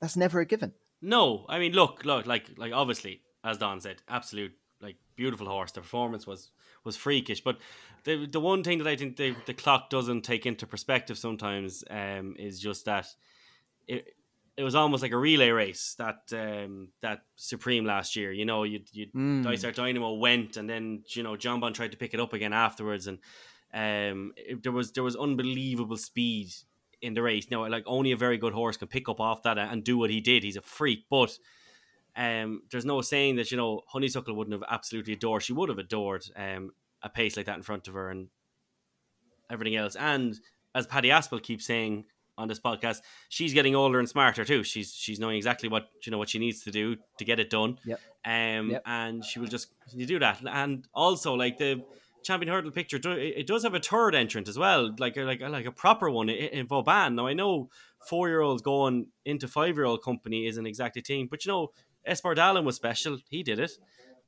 that's 0.00 0.16
never 0.16 0.40
a 0.40 0.44
given. 0.44 0.72
No, 1.00 1.46
I 1.48 1.58
mean, 1.58 1.72
look, 1.72 2.04
look, 2.04 2.26
like, 2.26 2.50
like 2.56 2.72
obviously, 2.72 3.22
as 3.42 3.58
Don 3.58 3.80
said, 3.80 4.02
absolute, 4.08 4.52
like, 4.84 4.96
beautiful 5.16 5.46
horse. 5.46 5.72
The 5.72 5.80
performance 5.80 6.26
was 6.26 6.50
was 6.84 6.96
freakish, 6.96 7.42
but 7.42 7.58
the 8.04 8.26
the 8.26 8.40
one 8.40 8.62
thing 8.62 8.78
that 8.78 8.86
I 8.86 8.96
think 8.96 9.16
the 9.16 9.34
the 9.46 9.54
clock 9.54 9.90
doesn't 9.90 10.22
take 10.22 10.46
into 10.46 10.66
perspective 10.66 11.18
sometimes 11.18 11.82
um, 11.90 12.36
is 12.38 12.60
just 12.60 12.84
that 12.84 13.06
it 13.88 14.14
it 14.56 14.62
was 14.62 14.74
almost 14.74 15.02
like 15.02 15.12
a 15.12 15.16
relay 15.16 15.50
race 15.50 15.96
that 15.98 16.20
um, 16.32 16.88
that 17.00 17.22
Supreme 17.36 17.84
last 17.84 18.14
year. 18.14 18.32
You 18.32 18.44
know, 18.44 18.62
you 18.62 18.80
you 18.92 19.06
Mm. 19.14 19.74
Dynamo 19.74 20.14
went, 20.14 20.56
and 20.56 20.68
then 20.68 21.02
you 21.08 21.22
know 21.22 21.36
Jonbon 21.36 21.74
tried 21.74 21.92
to 21.92 21.98
pick 21.98 22.14
it 22.14 22.20
up 22.20 22.32
again 22.32 22.52
afterwards, 22.52 23.06
and 23.06 23.18
um, 23.72 24.32
it, 24.36 24.62
there 24.62 24.72
was 24.72 24.92
there 24.92 25.02
was 25.02 25.16
unbelievable 25.16 25.96
speed 25.96 26.52
in 27.02 27.14
the 27.14 27.22
race. 27.22 27.50
Now, 27.50 27.68
like 27.68 27.84
only 27.86 28.12
a 28.12 28.16
very 28.16 28.38
good 28.38 28.52
horse 28.52 28.76
can 28.76 28.88
pick 28.88 29.08
up 29.08 29.20
off 29.20 29.42
that 29.42 29.58
and 29.58 29.82
do 29.82 29.98
what 29.98 30.10
he 30.10 30.20
did. 30.20 30.42
He's 30.42 30.56
a 30.56 30.62
freak, 30.62 31.06
but 31.10 31.36
um, 32.16 32.62
there's 32.70 32.84
no 32.84 33.00
saying 33.00 33.36
that 33.36 33.50
you 33.50 33.56
know 33.56 33.82
Honeysuckle 33.88 34.34
wouldn't 34.34 34.52
have 34.54 34.68
absolutely 34.70 35.14
adored. 35.14 35.42
She 35.42 35.52
would 35.52 35.68
have 35.68 35.78
adored 35.78 36.24
um, 36.36 36.70
a 37.02 37.08
pace 37.08 37.36
like 37.36 37.46
that 37.46 37.56
in 37.56 37.62
front 37.62 37.88
of 37.88 37.94
her 37.94 38.10
and 38.10 38.28
everything 39.50 39.76
else. 39.76 39.96
And 39.96 40.38
as 40.74 40.86
Paddy 40.86 41.08
Aspel 41.08 41.42
keeps 41.42 41.66
saying 41.66 42.04
on 42.36 42.48
this 42.48 42.58
podcast, 42.60 43.00
she's 43.28 43.54
getting 43.54 43.74
older 43.76 43.98
and 43.98 44.08
smarter 44.08 44.44
too. 44.44 44.64
She's 44.64 44.92
she's 44.94 45.20
knowing 45.20 45.36
exactly 45.36 45.68
what 45.68 45.88
you 46.04 46.10
know 46.12 46.18
what 46.18 46.28
she 46.28 46.38
needs 46.38 46.62
to 46.64 46.70
do 46.70 46.96
to 47.18 47.24
get 47.24 47.38
it 47.40 47.50
done. 47.50 47.78
Yep. 47.84 48.00
Um, 48.26 48.70
Yep. 48.70 48.82
and 48.86 49.24
she 49.24 49.38
will 49.38 49.48
just 49.48 49.68
do 49.96 50.18
that. 50.18 50.40
And 50.48 50.86
also, 50.94 51.34
like 51.34 51.58
the 51.58 51.84
champion 52.24 52.50
hurdle 52.50 52.70
picture, 52.70 52.98
it 53.18 53.46
does 53.46 53.64
have 53.64 53.74
a 53.74 53.80
third 53.80 54.14
entrant 54.14 54.48
as 54.48 54.58
well, 54.58 54.94
like 54.98 55.16
a, 55.16 55.22
like 55.24 55.40
like 55.42 55.66
a 55.66 55.72
proper 55.72 56.10
one 56.10 56.28
in, 56.30 56.66
Vauban. 56.66 57.16
Now 57.16 57.26
I 57.26 57.34
know 57.34 57.68
four 58.08 58.28
year 58.28 58.40
olds 58.40 58.62
going 58.62 59.08
into 59.24 59.46
five 59.46 59.76
year 59.76 59.84
old 59.84 60.02
company 60.02 60.46
isn't 60.46 60.66
exactly 60.66 61.00
a 61.00 61.04
thing, 61.04 61.28
but 61.30 61.44
you 61.44 61.52
know 61.52 61.70
Espoir 62.06 62.34
d'Allen 62.34 62.64
was 62.64 62.76
special. 62.76 63.18
He 63.28 63.42
did 63.42 63.58
it. 63.58 63.72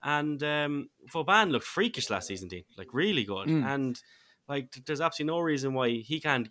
And 0.02 0.42
um, 0.42 0.88
Vauban 1.10 1.50
looked 1.50 1.66
freakish 1.66 2.10
last 2.10 2.28
season, 2.28 2.48
Dean. 2.48 2.64
Like 2.76 2.88
really 2.92 3.24
good. 3.24 3.48
Mm. 3.48 3.64
And 3.64 4.02
like 4.48 4.76
there's 4.86 5.00
absolutely 5.00 5.34
no 5.34 5.40
reason 5.40 5.74
why 5.74 5.90
he 5.90 6.20
can't 6.20 6.48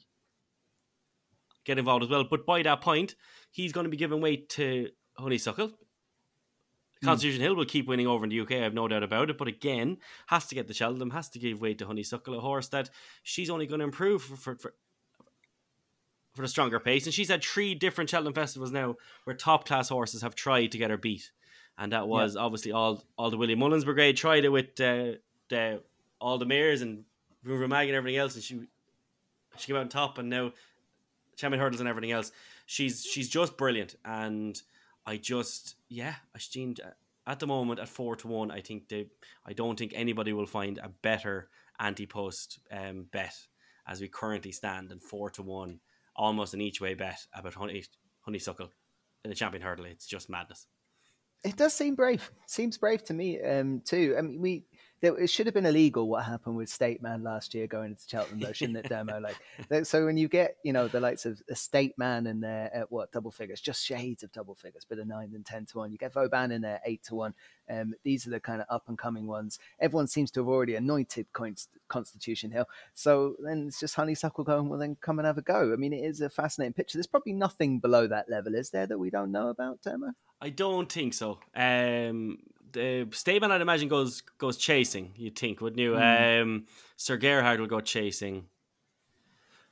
get 1.63 1.77
involved 1.77 2.03
as 2.03 2.09
well. 2.09 2.25
But 2.29 2.45
by 2.45 2.61
that 2.63 2.81
point, 2.81 3.15
he's 3.51 3.71
going 3.71 3.85
to 3.85 3.89
be 3.89 3.97
giving 3.97 4.21
weight 4.21 4.49
to 4.49 4.89
Honeysuckle. 5.17 5.71
Constitution 7.03 7.41
Hill 7.41 7.55
will 7.55 7.65
keep 7.65 7.88
winning 7.88 8.07
over 8.07 8.23
in 8.23 8.29
the 8.29 8.39
UK, 8.39 8.53
I 8.53 8.63
have 8.63 8.73
no 8.73 8.88
doubt 8.88 9.03
about 9.03 9.29
it. 9.29 9.38
But 9.38 9.47
again, 9.47 9.97
has 10.27 10.47
to 10.47 10.55
get 10.55 10.67
the 10.67 10.73
Cheltenham, 10.73 11.11
has 11.11 11.29
to 11.29 11.39
give 11.39 11.61
way 11.61 11.73
to 11.75 11.85
Honeysuckle, 11.85 12.38
a 12.38 12.41
horse 12.41 12.69
that 12.69 12.89
she's 13.21 13.49
only 13.49 13.67
going 13.67 13.79
to 13.79 13.85
improve 13.85 14.23
for, 14.23 14.55
for, 14.55 14.73
for, 16.35 16.41
the 16.41 16.47
stronger 16.47 16.79
pace. 16.79 17.05
And 17.05 17.13
she's 17.13 17.29
had 17.29 17.43
three 17.43 17.75
different 17.75 18.09
Cheltenham 18.09 18.33
festivals 18.33 18.71
now 18.71 18.95
where 19.23 19.35
top 19.35 19.65
class 19.65 19.89
horses 19.89 20.21
have 20.21 20.35
tried 20.35 20.67
to 20.67 20.77
get 20.77 20.91
her 20.91 20.97
beat. 20.97 21.31
And 21.77 21.91
that 21.91 22.07
was 22.07 22.35
obviously 22.35 22.71
all 22.71 23.03
all 23.17 23.29
the 23.29 23.37
William 23.37 23.59
Mullins 23.59 23.83
Brigade 23.83 24.13
tried 24.13 24.45
it 24.45 24.49
with 24.49 24.79
uh, 24.79 25.17
the 25.49 25.81
all 26.21 26.37
the 26.37 26.45
mares 26.45 26.81
and 26.81 27.03
Ruva 27.45 27.67
Mag 27.67 27.87
and 27.87 27.97
everything 27.97 28.17
else, 28.17 28.35
and 28.35 28.43
she 28.43 28.61
she 29.57 29.67
came 29.67 29.75
out 29.75 29.81
on 29.81 29.89
top. 29.89 30.17
And 30.17 30.29
now 30.29 30.53
champion 31.35 31.61
hurdles 31.61 31.81
and 31.81 31.89
everything 31.89 32.11
else. 32.11 32.31
She's 32.65 33.03
she's 33.03 33.29
just 33.29 33.57
brilliant, 33.57 33.95
and 34.03 34.59
I 35.05 35.17
just 35.17 35.75
yeah, 35.89 36.15
I 36.33 36.39
think 36.39 36.79
at 37.27 37.39
the 37.39 37.47
moment 37.47 37.79
at 37.79 37.89
four 37.89 38.15
to 38.17 38.27
one, 38.27 38.51
I 38.51 38.61
think 38.61 38.89
they 38.89 39.07
I 39.45 39.53
don't 39.53 39.77
think 39.77 39.93
anybody 39.95 40.33
will 40.33 40.45
find 40.45 40.77
a 40.77 40.89
better 40.89 41.49
anti 41.79 42.05
post 42.05 42.59
um, 42.71 43.07
bet 43.11 43.35
as 43.87 44.01
we 44.01 44.07
currently 44.07 44.51
stand, 44.51 44.91
and 44.91 45.01
four 45.01 45.29
to 45.31 45.43
one, 45.43 45.79
almost 46.15 46.54
an 46.54 46.62
each 46.62 46.82
way 46.82 46.93
bet 46.93 47.19
about 47.34 47.54
honey, 47.54 47.84
honeysuckle 48.21 48.69
in 49.23 49.30
the 49.30 49.36
champion 49.36 49.62
hurdle. 49.62 49.86
It's 49.86 50.06
just 50.06 50.30
madness. 50.30 50.67
It 51.43 51.58
does 51.58 51.73
seem 51.73 51.95
brave. 51.95 52.32
Seems 52.47 52.78
brave 52.78 53.04
to 53.04 53.13
me 53.13 53.41
um, 53.41 53.82
too. 53.86 54.15
I 54.17 54.21
mean, 54.21 54.41
we 54.41 54.65
it 55.13 55.29
should 55.29 55.45
have 55.47 55.53
been 55.53 55.65
illegal 55.65 56.07
what 56.07 56.25
happened 56.25 56.55
with 56.55 56.69
State 56.69 57.01
Man 57.01 57.23
last 57.23 57.53
year 57.53 57.67
going 57.67 57.91
into 57.91 58.03
Cheltenham, 58.07 58.39
though, 58.39 58.51
shouldn't 58.51 58.77
it, 58.77 58.89
Demo? 58.89 59.19
Like, 59.69 59.85
so 59.85 60.05
when 60.05 60.17
you 60.17 60.27
get, 60.27 60.57
you 60.63 60.73
know, 60.73 60.87
the 60.87 60.99
likes 60.99 61.25
of 61.25 61.41
a 61.49 61.55
State 61.55 61.97
Man 61.97 62.27
in 62.27 62.41
there 62.41 62.69
at 62.73 62.91
what 62.91 63.11
double 63.11 63.31
figures, 63.31 63.61
just 63.61 63.83
shades 63.83 64.23
of 64.23 64.31
double 64.31 64.55
figures, 64.55 64.85
bit 64.85 64.99
of 64.99 65.07
nine 65.07 65.31
and 65.33 65.45
ten 65.45 65.65
to 65.67 65.79
one. 65.79 65.91
You 65.91 65.97
get 65.97 66.13
Vauban 66.13 66.51
in 66.51 66.61
there 66.61 66.81
eight 66.85 67.03
to 67.03 67.15
one. 67.15 67.33
Um, 67.69 67.93
these 68.03 68.27
are 68.27 68.29
the 68.29 68.39
kind 68.39 68.61
of 68.61 68.67
up 68.69 68.83
and 68.87 68.97
coming 68.97 69.27
ones. 69.27 69.57
Everyone 69.79 70.07
seems 70.07 70.31
to 70.31 70.41
have 70.41 70.47
already 70.47 70.75
anointed 70.75 71.27
Constitution 71.87 72.51
Hill, 72.51 72.67
so 72.93 73.35
then 73.39 73.67
it's 73.67 73.79
just 73.79 73.95
Honeysuckle 73.95 74.43
going. 74.43 74.69
Well, 74.69 74.79
then 74.79 74.97
come 75.01 75.19
and 75.19 75.25
have 75.25 75.37
a 75.37 75.41
go. 75.41 75.73
I 75.73 75.75
mean, 75.75 75.93
it 75.93 76.03
is 76.03 76.21
a 76.21 76.29
fascinating 76.29 76.73
picture. 76.73 76.97
There's 76.97 77.07
probably 77.07 77.33
nothing 77.33 77.79
below 77.79 78.07
that 78.07 78.29
level, 78.29 78.55
is 78.55 78.69
there, 78.69 78.87
that 78.87 78.99
we 78.99 79.09
don't 79.09 79.31
know 79.31 79.49
about, 79.49 79.81
Demo? 79.81 80.13
I 80.41 80.49
don't 80.49 80.91
think 80.91 81.13
so. 81.13 81.39
Um, 81.55 82.39
the 82.75 83.07
State 83.11 83.41
Man 83.41 83.51
I'd 83.51 83.61
imagine 83.61 83.88
goes 83.88 84.21
goes 84.38 84.57
chasing. 84.57 85.13
You'd 85.15 85.38
think, 85.38 85.61
wouldn't 85.61 85.79
you? 85.79 85.93
Mm. 85.93 86.41
Um, 86.41 86.65
Sir 86.97 87.17
Gerhard 87.17 87.59
will 87.59 87.67
go 87.67 87.79
chasing. 87.79 88.45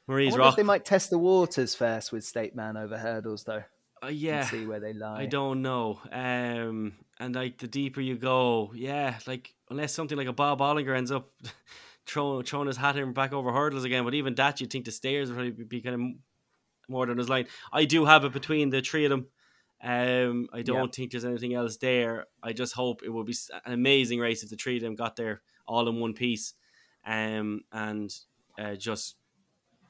Marie's 0.08 0.36
Rock. 0.36 0.56
they 0.56 0.64
might 0.64 0.84
test 0.84 1.10
the 1.10 1.18
waters 1.18 1.76
first 1.76 2.12
with 2.12 2.26
State 2.26 2.56
Man 2.56 2.76
over 2.76 2.98
hurdles, 2.98 3.44
though. 3.44 3.64
Uh, 4.04 4.08
yeah, 4.08 4.44
see 4.44 4.66
where 4.66 4.80
they 4.80 4.94
lie. 4.94 5.22
I 5.22 5.26
don't 5.28 5.62
know. 5.62 6.02
Um, 6.12 6.94
and 7.20 7.36
like 7.36 7.58
the 7.58 7.68
deeper 7.68 8.02
you 8.02 8.16
go, 8.18 8.74
yeah, 8.76 9.20
like 9.26 9.54
unless 9.70 9.94
something 9.94 10.18
like 10.18 10.28
a 10.28 10.34
Bob 10.34 10.60
Olinger 10.60 10.96
ends 10.96 11.12
up 11.12 11.32
throwing 12.06 12.44
throwing 12.44 12.68
his 12.68 12.78
hat 12.78 12.98
in 12.98 13.14
back 13.14 13.32
over 13.34 13.52
hurdles 13.52 13.86
again, 13.86 14.04
but 14.04 14.14
even 14.14 14.36
that, 14.36 14.60
you'd 14.60 14.72
think 14.72 14.86
the 14.86 14.92
stairs 14.92 15.30
would 15.30 15.36
probably 15.36 15.64
be 15.64 15.82
kind 15.82 15.96
of 15.96 16.90
more 16.90 17.06
than 17.06 17.18
his 17.18 17.30
line. 17.30 17.48
I 17.72 17.86
do 17.86 18.06
have 18.06 18.26
it 18.26 18.34
between 18.34 18.70
the 18.70 18.82
three 18.82 19.06
of 19.06 19.10
them. 19.10 19.28
Um, 19.84 20.48
I 20.54 20.62
don't 20.62 20.86
yeah. 20.86 20.92
think 20.92 21.12
there's 21.12 21.26
anything 21.26 21.54
else 21.54 21.76
there. 21.78 22.28
I 22.42 22.54
just 22.54 22.74
hope 22.74 23.02
it 23.04 23.10
will 23.10 23.26
be 23.26 23.36
an 23.66 23.74
amazing 23.74 24.20
race 24.20 24.42
if 24.42 24.50
the 24.50 24.56
three 24.56 24.78
of 24.78 24.82
them 24.82 24.96
got 24.96 25.18
there 25.18 25.42
all 25.68 25.88
in 25.90 26.00
one 26.00 26.14
piece. 26.14 26.54
Um, 27.06 27.62
and 27.72 28.10
uh, 28.58 28.76
just 28.76 29.18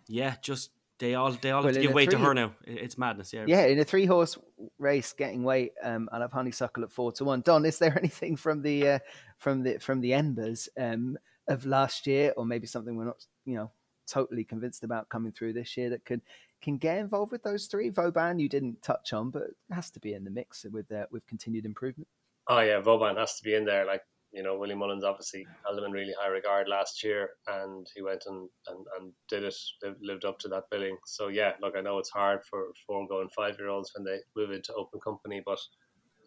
yeah, 0.08 0.36
just 0.42 0.72
they 0.98 1.16
all 1.16 1.32
they 1.32 1.52
all 1.52 1.62
well, 1.62 1.68
have 1.68 1.76
to 1.76 1.82
give 1.82 1.94
weight 1.94 2.10
three, 2.10 2.20
to 2.20 2.26
her 2.26 2.34
now. 2.34 2.54
It's 2.66 2.98
madness. 2.98 3.34
Yeah, 3.34 3.46
yeah. 3.48 3.66
In 3.66 3.80
a 3.80 3.84
three 3.84 4.06
horse 4.06 4.38
race, 4.80 5.14
getting 5.14 5.44
weight, 5.44 5.74
um, 5.84 6.10
I'll 6.12 6.22
have 6.22 6.32
Honeysuckle 6.32 6.84
at 6.84 6.92
four 6.92 7.12
to 7.14 7.26
one. 7.26 7.42
Don, 7.42 7.66
is 7.66 7.78
there 7.78 7.96
anything 8.00 8.36
from 8.36 8.64
the 8.64 8.88
uh, 8.88 9.00
from 9.38 9.64
the 9.64 9.78
from 9.78 10.02
the 10.02 10.14
embers 10.14 10.70
um, 10.80 11.18
of 11.48 11.66
last 11.66 12.08
year, 12.08 12.34
or 12.36 12.46
maybe 12.46 12.66
something 12.66 12.96
we're 12.96 13.06
not 13.06 13.26
you 13.46 13.56
know 13.56 13.72
totally 14.08 14.44
convinced 14.44 14.84
about 14.84 15.10
coming 15.10 15.32
through 15.32 15.54
this 15.54 15.78
year 15.78 15.90
that 15.92 16.04
could 16.06 16.22
can 16.64 16.78
get 16.78 16.98
involved 16.98 17.32
with 17.32 17.44
those 17.44 17.68
three. 17.68 17.90
Vauban, 17.90 18.40
you 18.40 18.50
didn't 18.50 18.82
touch 18.82 19.14
on, 19.14 19.30
but 19.30 19.44
has 19.72 19.92
to 19.92 20.00
be 20.00 20.14
in 20.14 20.24
the 20.24 20.32
mix 20.32 20.66
with 20.72 20.92
uh, 20.92 21.06
with 21.12 21.28
continued 21.28 21.66
improvement. 21.66 22.08
Oh 22.48 22.62
yeah, 22.62 22.80
Vauban 22.80 23.18
has 23.18 23.38
to 23.38 23.44
be 23.44 23.54
in 23.54 23.66
there. 23.66 23.86
Like 23.86 24.02
you 24.32 24.42
know, 24.42 24.58
Willie 24.58 24.74
Mullins 24.74 25.04
obviously 25.04 25.46
held 25.64 25.78
him 25.78 25.86
in 25.86 25.92
really 25.92 26.14
high 26.20 26.30
regard 26.30 26.68
last 26.68 27.04
year, 27.04 27.30
and 27.48 27.86
he 27.96 28.02
went 28.02 28.24
and, 28.26 28.50
and, 28.68 28.86
and 29.00 29.14
did 29.30 29.44
it, 29.44 29.56
lived 30.02 30.26
up 30.26 30.40
to 30.40 30.48
that 30.48 30.64
billing. 30.72 30.98
So 31.06 31.28
yeah, 31.28 31.52
look, 31.62 31.76
I 31.78 31.82
know 31.82 32.00
it's 32.00 32.10
hard 32.10 32.40
for 32.50 32.72
four 32.88 33.08
going 33.08 33.30
five 33.36 33.56
year 33.60 33.70
olds 33.70 33.92
when 33.96 34.04
they 34.04 34.20
move 34.36 34.52
into 34.52 34.74
open 34.74 35.00
company, 35.02 35.44
but 35.46 35.60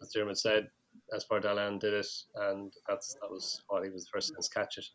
as 0.01 0.11
Dermot 0.13 0.37
said, 0.37 0.67
Espoir 1.13 1.41
d'Allen 1.41 1.79
did 1.79 1.93
it, 1.93 2.07
and 2.35 2.71
that's 2.87 3.15
that 3.21 3.29
was 3.29 3.61
what 3.67 3.83
he 3.83 3.89
was 3.89 4.05
the 4.05 4.09
first 4.13 4.33
to 4.39 4.49
catch 4.53 4.77
it. 4.77 4.85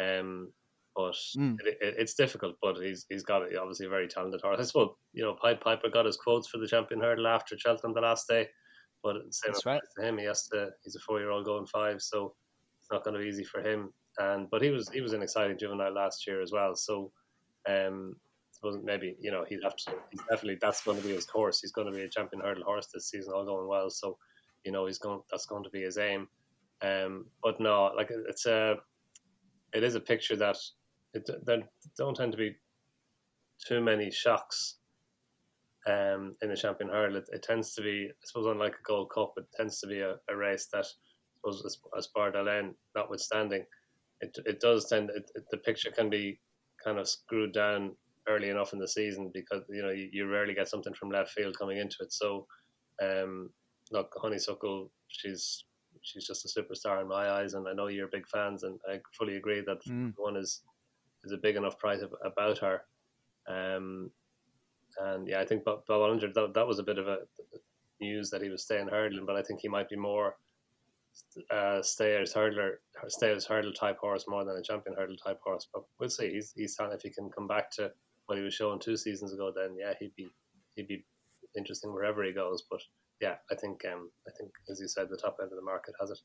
Um, 0.00 0.52
but 0.98 1.14
mm. 1.36 1.56
it, 1.64 1.78
it, 1.80 1.94
it's 1.96 2.14
difficult. 2.14 2.56
But 2.60 2.78
he's 2.78 3.06
he's 3.08 3.22
got 3.22 3.42
obviously 3.56 3.86
a 3.86 3.88
very 3.88 4.08
talented 4.08 4.40
horse. 4.42 4.58
I 4.58 4.64
suppose 4.64 4.90
you 5.12 5.22
know 5.22 5.36
Pied 5.40 5.60
Piper 5.60 5.88
got 5.88 6.06
his 6.06 6.16
quotes 6.16 6.48
for 6.48 6.58
the 6.58 6.66
champion 6.66 7.00
hurdle 7.00 7.28
after 7.28 7.56
Cheltenham 7.56 7.94
the 7.94 8.00
last 8.00 8.26
day, 8.28 8.48
but 9.04 9.14
same 9.30 9.52
That's 9.52 9.64
right. 9.64 9.80
to 9.96 10.06
him. 10.06 10.18
He 10.18 10.24
has 10.24 10.48
to. 10.48 10.70
He's 10.82 10.96
a 10.96 11.00
four 11.00 11.20
year 11.20 11.30
old 11.30 11.44
going 11.44 11.66
five, 11.66 12.02
so 12.02 12.34
it's 12.80 12.90
not 12.90 13.04
going 13.04 13.14
to 13.14 13.20
be 13.22 13.28
easy 13.28 13.44
for 13.44 13.60
him. 13.60 13.92
And 14.18 14.50
but 14.50 14.60
he 14.60 14.70
was 14.70 14.88
he 14.88 15.00
was 15.00 15.12
an 15.12 15.22
exciting 15.22 15.56
juvenile 15.56 15.94
last 15.94 16.26
year 16.26 16.42
as 16.42 16.50
well. 16.50 16.74
So 16.74 17.12
um, 17.68 18.16
suppose 18.50 18.80
maybe 18.82 19.16
you 19.20 19.30
know 19.30 19.44
he'd 19.48 19.62
have 19.62 19.76
to. 19.76 19.92
He's 20.10 20.22
definitely 20.22 20.58
that's 20.60 20.82
going 20.82 21.00
to 21.00 21.06
be 21.06 21.14
his 21.14 21.26
course. 21.26 21.60
He's 21.60 21.70
going 21.70 21.86
to 21.86 21.96
be 21.96 22.02
a 22.02 22.08
champion 22.08 22.42
hurdle 22.42 22.64
horse 22.64 22.88
this 22.92 23.08
season, 23.08 23.34
all 23.36 23.44
going 23.44 23.68
well. 23.68 23.88
So 23.88 24.18
you 24.64 24.72
know 24.72 24.86
he's 24.86 24.98
going. 24.98 25.20
That's 25.30 25.46
going 25.46 25.62
to 25.62 25.70
be 25.70 25.82
his 25.82 25.96
aim. 25.96 26.26
Um, 26.82 27.26
but 27.40 27.60
no, 27.60 27.92
like 27.96 28.10
it's 28.10 28.46
a, 28.46 28.76
it 29.72 29.84
is 29.84 29.94
a 29.94 30.00
picture 30.00 30.36
that 30.36 30.56
there 31.44 31.62
don't 31.96 32.16
tend 32.16 32.32
to 32.32 32.38
be 32.38 32.54
too 33.66 33.80
many 33.80 34.10
shocks 34.10 34.76
um, 35.86 36.36
in 36.42 36.50
the 36.50 36.56
champion 36.56 36.90
hurdle. 36.90 37.16
It, 37.16 37.28
it, 37.32 37.42
tends 37.42 37.74
to 37.74 37.82
be, 37.82 38.08
I 38.10 38.24
suppose, 38.24 38.46
unlike 38.46 38.74
a 38.74 38.82
Gold 38.86 39.10
Cup, 39.10 39.34
it 39.36 39.46
tends 39.56 39.80
to 39.80 39.86
be 39.86 40.00
a, 40.00 40.16
a 40.28 40.36
race 40.36 40.68
that, 40.72 40.84
I 40.84 41.50
suppose, 41.50 41.64
as, 41.64 41.78
as 41.96 42.08
Bar 42.08 42.32
notwithstanding, 42.94 43.64
it, 44.20 44.36
it 44.44 44.60
does 44.60 44.88
tend, 44.88 45.10
it, 45.10 45.30
it, 45.34 45.44
the 45.50 45.58
picture 45.58 45.90
can 45.90 46.10
be 46.10 46.40
kind 46.84 46.98
of 46.98 47.08
screwed 47.08 47.52
down 47.52 47.94
early 48.28 48.50
enough 48.50 48.72
in 48.72 48.78
the 48.78 48.88
season 48.88 49.30
because, 49.32 49.62
you 49.68 49.82
know, 49.82 49.90
you, 49.90 50.08
you 50.12 50.28
rarely 50.28 50.54
get 50.54 50.68
something 50.68 50.94
from 50.94 51.10
left 51.10 51.30
field 51.30 51.56
coming 51.58 51.78
into 51.78 51.96
it. 52.00 52.12
So, 52.12 52.46
um, 53.02 53.50
look, 53.90 54.12
Honeysuckle, 54.20 54.90
she's 55.08 55.64
she's 56.02 56.26
just 56.26 56.44
a 56.44 56.60
superstar 56.60 57.00
in 57.00 57.08
my 57.08 57.30
eyes, 57.30 57.54
and 57.54 57.66
I 57.68 57.72
know 57.72 57.88
you're 57.88 58.08
big 58.08 58.28
fans, 58.28 58.62
and 58.62 58.78
I 58.88 59.00
fully 59.16 59.36
agree 59.36 59.62
that 59.66 59.84
mm. 59.88 60.12
one 60.16 60.36
is 60.36 60.62
is 61.24 61.32
a 61.32 61.38
big 61.38 61.56
enough 61.56 61.78
price 61.78 62.02
about 62.24 62.58
her. 62.58 62.82
Um, 63.48 64.10
and 64.98 65.28
yeah, 65.28 65.40
I 65.40 65.46
think 65.46 65.64
Bob, 65.64 65.86
Bob 65.86 66.00
Olinger, 66.00 66.32
that, 66.34 66.54
that 66.54 66.66
was 66.66 66.78
a 66.78 66.82
bit 66.82 66.98
of 66.98 67.08
a 67.08 67.18
news 68.00 68.30
that 68.30 68.42
he 68.42 68.48
was 68.48 68.62
staying 68.62 68.88
hurdling, 68.88 69.26
but 69.26 69.36
I 69.36 69.42
think 69.42 69.60
he 69.60 69.68
might 69.68 69.88
be 69.88 69.96
more 69.96 70.36
uh, 71.50 71.82
stayers 71.82 72.32
hurdler, 72.34 72.74
stayers 73.08 73.46
hurdle 73.46 73.72
type 73.72 73.98
horse 73.98 74.26
more 74.28 74.44
than 74.44 74.56
a 74.56 74.62
champion 74.62 74.96
hurdle 74.96 75.16
type 75.16 75.40
horse. 75.42 75.68
But 75.72 75.84
we'll 75.98 76.10
see. 76.10 76.32
He's 76.32 76.52
he's 76.56 76.76
if 76.80 77.02
he 77.02 77.10
can 77.10 77.30
come 77.30 77.46
back 77.46 77.70
to 77.72 77.90
what 78.26 78.38
he 78.38 78.44
was 78.44 78.54
showing 78.54 78.78
two 78.78 78.96
seasons 78.96 79.32
ago. 79.32 79.52
Then 79.54 79.76
yeah, 79.78 79.94
he'd 79.98 80.14
be 80.16 80.28
he'd 80.76 80.88
be 80.88 81.04
interesting 81.56 81.92
wherever 81.92 82.22
he 82.24 82.32
goes. 82.32 82.64
But 82.70 82.80
yeah, 83.20 83.36
I 83.50 83.54
think 83.54 83.84
um, 83.92 84.10
I 84.26 84.30
think 84.38 84.50
as 84.70 84.80
you 84.80 84.88
said, 84.88 85.08
the 85.10 85.16
top 85.16 85.38
end 85.40 85.50
of 85.50 85.56
the 85.56 85.64
market 85.64 85.94
has 86.00 86.10
it 86.10 86.20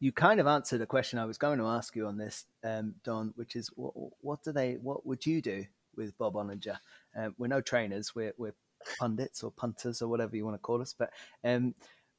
you 0.00 0.12
kind 0.12 0.40
of 0.40 0.46
answered 0.46 0.80
a 0.80 0.86
question 0.86 1.18
I 1.18 1.24
was 1.24 1.38
going 1.38 1.58
to 1.58 1.66
ask 1.66 1.96
you 1.96 2.06
on 2.06 2.16
this, 2.16 2.44
um, 2.62 2.94
Don, 3.04 3.32
which 3.36 3.56
is 3.56 3.70
what, 3.74 3.94
what 4.20 4.42
do 4.42 4.52
they, 4.52 4.74
what 4.74 5.06
would 5.06 5.24
you 5.26 5.42
do 5.42 5.64
with 5.96 6.16
Bob 6.18 6.34
Olinger? 6.34 6.78
Um, 7.16 7.34
we're 7.38 7.48
no 7.48 7.60
trainers, 7.60 8.14
we're, 8.14 8.34
we're 8.36 8.54
pundits 8.98 9.42
or 9.42 9.50
punters 9.50 10.02
or 10.02 10.08
whatever 10.08 10.36
you 10.36 10.44
want 10.44 10.54
to 10.54 10.58
call 10.58 10.80
us, 10.80 10.94
but 10.96 11.10
um, 11.44 11.74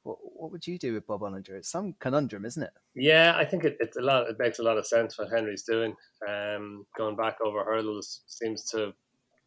what, 0.06 0.18
what 0.22 0.52
would 0.52 0.66
you 0.66 0.78
do 0.78 0.94
with 0.94 1.06
Bob 1.06 1.20
Olinger? 1.20 1.50
It's 1.50 1.70
some 1.70 1.94
conundrum, 1.98 2.44
isn't 2.44 2.62
it? 2.62 2.70
Yeah, 2.94 3.34
I 3.36 3.44
think 3.44 3.64
it, 3.64 3.76
it's 3.80 3.96
a 3.96 4.02
lot. 4.02 4.28
It 4.28 4.38
makes 4.38 4.58
a 4.58 4.62
lot 4.62 4.78
of 4.78 4.86
sense 4.86 5.18
what 5.18 5.30
Henry's 5.30 5.64
doing. 5.64 5.94
Um, 6.26 6.86
going 6.96 7.16
back 7.16 7.38
over 7.44 7.64
hurdles 7.64 8.22
seems 8.26 8.64
to, 8.70 8.92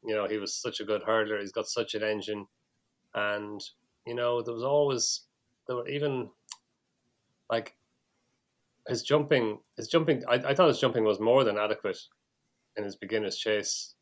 you 0.03 0.15
know, 0.15 0.27
he 0.27 0.37
was 0.37 0.53
such 0.53 0.81
a 0.81 0.85
good 0.85 1.01
hurdler. 1.03 1.39
He's 1.39 1.51
got 1.51 1.67
such 1.67 1.95
an 1.95 2.03
engine, 2.03 2.45
and 3.15 3.61
you 4.05 4.15
know, 4.15 4.41
there 4.41 4.53
was 4.53 4.63
always 4.63 5.21
there 5.67 5.77
were 5.77 5.87
even 5.87 6.29
like 7.49 7.75
his 8.89 9.03
jumping, 9.03 9.59
his 9.77 9.87
jumping, 9.87 10.23
I, 10.27 10.35
I 10.35 10.53
thought 10.53 10.67
his 10.67 10.79
jumping 10.79 11.03
was 11.03 11.19
more 11.19 11.43
than 11.43 11.57
adequate 11.57 11.97
in 12.77 12.83
his 12.83 12.95
beginner's 12.95 13.37
chase, 13.37 13.95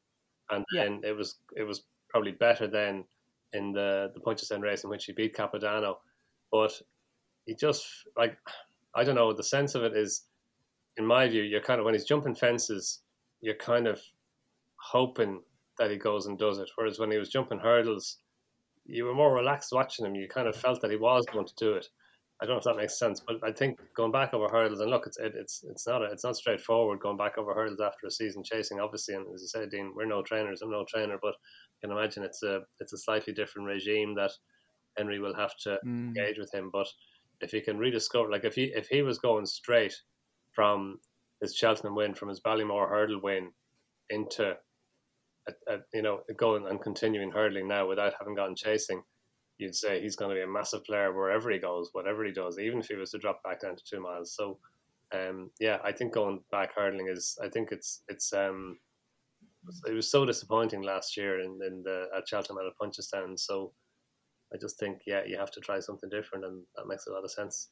and 0.50 0.66
yeah. 0.74 0.84
then 0.84 1.02
it 1.04 1.16
was 1.16 1.40
it 1.56 1.64
was 1.64 1.84
probably 2.10 2.32
better 2.32 2.68
than 2.68 3.04
in 3.54 3.72
the 3.72 4.12
the 4.14 4.20
Punchestown 4.20 4.62
race 4.62 4.84
in 4.84 4.90
which 4.90 5.06
he 5.06 5.14
beat 5.14 5.36
Capodanno, 5.36 5.96
but 6.52 6.72
he 7.46 7.56
just 7.56 7.86
like 8.18 8.38
I 8.96 9.04
don't 9.04 9.16
know 9.16 9.34
the 9.34 9.44
sense 9.44 9.76
of 9.76 9.84
it 9.84 9.96
is, 9.96 10.28
in 10.98 11.06
my 11.06 11.28
view, 11.28 11.44
you're 11.44 11.62
kind 11.62 11.80
of 11.80 11.86
when 11.86 11.94
he's 11.94 12.06
jumping 12.06 12.36
fences, 12.36 13.02
you're 13.42 13.56
kind 13.56 13.88
of 13.88 14.02
hoping 14.78 15.42
that 15.78 15.92
he 15.92 15.98
goes 15.98 16.26
and 16.26 16.40
does 16.40 16.60
it, 16.60 16.70
whereas 16.76 17.00
when 17.00 17.12
he 17.12 17.18
was 17.18 17.30
jumping 17.30 17.60
hurdles, 17.60 18.18
you 18.86 19.06
were 19.06 19.14
more 19.14 19.34
relaxed 19.34 19.74
watching 19.74 20.06
him. 20.06 20.16
You 20.16 20.28
kind 20.28 20.48
of 20.48 20.56
felt 20.56 20.82
that 20.82 20.92
he 20.92 20.98
was 20.98 21.26
going 21.32 21.46
to 21.46 21.56
do 21.56 21.74
it. 21.74 21.88
I 22.40 22.46
don't 22.46 22.56
know 22.56 22.60
if 22.60 22.64
that 22.66 22.78
makes 22.78 23.00
sense, 23.00 23.20
but 23.20 23.38
I 23.44 23.52
think 23.52 23.80
going 23.96 24.12
back 24.12 24.34
over 24.34 24.48
hurdles 24.48 24.80
and 24.80 24.92
look, 24.92 25.08
it's 25.08 25.18
it, 25.18 25.34
it's 25.36 25.64
it's 25.68 25.88
not 25.88 26.04
a, 26.04 26.06
it's 26.06 26.24
not 26.24 26.36
straightforward 26.36 27.00
going 27.00 27.18
back 27.18 27.38
over 27.38 27.54
hurdles 27.54 27.80
after 27.80 28.06
a 28.06 28.12
season 28.12 28.44
chasing. 28.44 28.80
Obviously, 28.80 29.16
and 29.16 29.26
as 29.34 29.42
you 29.42 29.48
said, 29.48 29.72
Dean, 29.72 29.94
we're 29.96 30.06
no 30.06 30.22
trainers. 30.22 30.62
I'm 30.62 30.70
no 30.70 30.86
trainer, 30.88 31.18
but 31.20 31.34
I 31.34 31.78
can 31.82 31.92
imagine 31.92 32.24
it's 32.24 32.44
a 32.44 32.62
it's 32.80 32.94
a 32.94 32.98
slightly 32.98 33.34
different 33.34 33.68
regime 33.68 34.14
that 34.16 34.32
Henry 34.98 35.20
will 35.20 35.36
have 35.36 35.56
to 35.64 35.80
mm. 35.84 36.08
engage 36.08 36.38
with 36.38 36.54
him. 36.54 36.70
But 36.72 36.88
if 37.42 37.52
he 37.52 37.62
can 37.62 37.80
rediscover, 37.80 38.30
like 38.30 38.46
if 38.46 38.54
he 38.54 38.72
if 38.76 38.88
he 38.88 39.02
was 39.02 39.18
going 39.18 39.48
straight 39.48 39.96
from 40.52 41.00
his 41.42 41.56
Cheltenham 41.56 41.96
win, 41.96 42.14
from 42.14 42.30
his 42.30 42.42
Ballymore 42.42 42.88
hurdle 42.88 43.20
win, 43.22 43.50
into 44.12 44.52
a, 45.48 45.74
a, 45.74 45.78
you 45.92 46.04
know 46.04 46.22
going 46.38 46.68
and 46.68 46.82
continuing 46.82 47.32
hurdling 47.32 47.68
now 47.68 47.88
without 47.88 48.14
having 48.20 48.36
gone 48.36 48.56
chasing 48.56 49.02
you'd 49.58 49.76
say 49.76 50.02
he's 50.02 50.16
going 50.16 50.30
to 50.30 50.36
be 50.36 50.44
a 50.44 50.48
massive 50.48 50.84
player 50.86 51.14
wherever 51.14 51.50
he 51.52 51.60
goes, 51.60 51.90
whatever 51.94 52.24
he 52.24 52.32
does, 52.32 52.60
even 52.60 52.80
if 52.80 52.88
he 52.88 52.96
was 52.96 53.12
to 53.12 53.18
drop 53.18 53.42
back 53.44 53.62
down 53.62 53.76
to 53.76 53.84
two 53.84 54.02
miles. 54.02 54.34
So, 54.36 54.60
um, 55.14 55.50
yeah, 55.60 55.78
I 55.84 55.92
think 55.92 56.14
going 56.14 56.42
back 56.52 56.76
hurdling 56.76 57.08
is, 57.10 57.38
I 57.44 57.50
think 57.50 57.72
it's 57.72 58.04
it's 58.08 58.34
um, 58.34 58.78
it 59.88 59.94
was 59.94 60.12
so 60.12 60.26
disappointing 60.26 60.82
last 60.82 61.18
year 61.18 61.42
in, 61.42 61.60
in 61.66 61.82
the 61.84 62.08
at 62.16 62.28
Cheltenham 62.28 62.66
at 62.66 62.78
Punchestown. 62.80 63.38
So, 63.40 63.74
I 64.54 64.58
just 64.58 64.80
think 64.80 65.02
yeah, 65.08 65.22
you 65.26 65.38
have 65.38 65.52
to 65.52 65.60
try 65.60 65.80
something 65.80 66.10
different, 66.10 66.46
and 66.46 66.64
that 66.76 66.88
makes 66.88 67.08
a 67.08 67.12
lot 67.12 67.24
of 67.24 67.32
sense. 67.32 67.70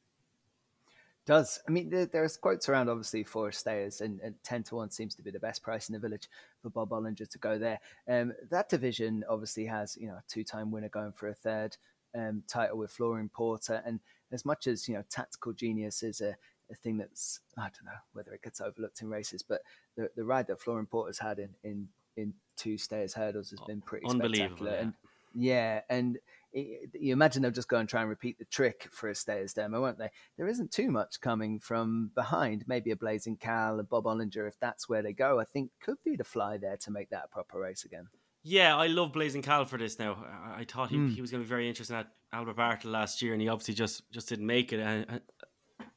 Does 1.26 1.60
I 1.68 1.72
mean 1.72 1.90
there, 1.90 2.06
there's 2.06 2.36
quotes 2.36 2.68
around 2.68 2.88
obviously 2.88 3.24
for 3.24 3.50
stayers 3.50 4.00
and, 4.00 4.20
and, 4.20 4.36
ten 4.44 4.62
to 4.64 4.76
one 4.76 4.90
seems 4.90 5.14
to 5.16 5.22
be 5.22 5.32
the 5.32 5.40
best 5.40 5.60
price 5.60 5.88
in 5.88 5.92
the 5.92 5.98
village 5.98 6.28
for 6.62 6.70
Bob 6.70 6.90
Olinger 6.90 7.28
to 7.28 7.38
go 7.38 7.58
there. 7.58 7.80
Um, 8.08 8.32
that 8.50 8.68
division 8.68 9.24
obviously 9.28 9.66
has 9.66 9.96
you 10.00 10.06
know 10.06 10.14
a 10.14 10.22
two 10.28 10.44
time 10.44 10.70
winner 10.70 10.88
going 10.88 11.12
for 11.12 11.28
a 11.28 11.34
third 11.34 11.76
um, 12.16 12.44
title 12.46 12.78
with 12.78 12.92
Flooring 12.92 13.28
Porter, 13.28 13.82
and 13.84 14.00
as 14.32 14.44
much 14.44 14.68
as 14.68 14.88
you 14.88 14.94
know 14.94 15.02
tactical 15.10 15.52
genius 15.52 16.04
is 16.04 16.20
a, 16.20 16.36
a 16.70 16.74
thing 16.76 16.96
that's 16.96 17.40
I 17.58 17.62
don't 17.62 17.86
know 17.86 18.00
whether 18.12 18.32
it 18.32 18.42
gets 18.42 18.60
overlooked 18.60 19.02
in 19.02 19.08
races, 19.08 19.42
but 19.42 19.62
the, 19.96 20.08
the 20.16 20.24
ride 20.24 20.46
that 20.46 20.60
Flooring 20.60 20.86
Porter's 20.86 21.18
had 21.18 21.40
in 21.40 21.50
in 21.64 21.88
in 22.16 22.34
two 22.56 22.78
stayers 22.78 23.14
hurdles 23.14 23.50
has 23.50 23.60
been 23.66 23.80
pretty 23.80 24.06
unbelievable. 24.06 24.66
Yeah. 24.66 24.80
And 24.80 24.92
yeah, 25.34 25.80
and 25.90 26.18
it, 26.56 26.90
you 26.94 27.12
imagine 27.12 27.42
they'll 27.42 27.50
just 27.50 27.68
go 27.68 27.76
and 27.76 27.88
try 27.88 28.00
and 28.00 28.08
repeat 28.08 28.38
the 28.38 28.46
trick 28.46 28.88
for 28.90 29.10
a 29.10 29.14
stayers 29.14 29.52
demo, 29.52 29.80
won't 29.80 29.98
they? 29.98 30.10
There 30.38 30.48
isn't 30.48 30.72
too 30.72 30.90
much 30.90 31.20
coming 31.20 31.60
from 31.60 32.10
behind. 32.14 32.64
Maybe 32.66 32.90
a 32.90 32.96
Blazing 32.96 33.36
Khal, 33.36 33.78
a 33.78 33.82
Bob 33.82 34.04
Olinger, 34.04 34.48
if 34.48 34.58
that's 34.58 34.88
where 34.88 35.02
they 35.02 35.12
go. 35.12 35.38
I 35.38 35.44
think 35.44 35.70
could 35.80 35.98
be 36.02 36.16
the 36.16 36.24
fly 36.24 36.56
there 36.56 36.78
to 36.78 36.90
make 36.90 37.10
that 37.10 37.26
a 37.26 37.28
proper 37.28 37.60
race 37.60 37.84
again. 37.84 38.08
Yeah, 38.42 38.76
I 38.76 38.86
love 38.86 39.12
Blazing 39.12 39.42
Khal 39.42 39.66
for 39.66 39.76
this 39.76 39.98
now. 39.98 40.24
I, 40.56 40.64
thought 40.64 40.88
he, 40.88 40.96
mm. 40.96 41.14
he 41.14 41.20
was 41.20 41.30
going 41.30 41.42
to 41.42 41.46
be 41.46 41.48
very 41.48 41.68
interesting 41.68 41.96
at 41.96 42.08
Albert 42.32 42.56
Bartlett 42.56 42.92
last 42.92 43.20
year, 43.20 43.32
and 43.32 43.42
he 43.42 43.48
obviously 43.48 43.74
just 43.74 44.10
just 44.10 44.28
didn't 44.28 44.46
make 44.46 44.72
it. 44.72 44.80
And 44.80 45.20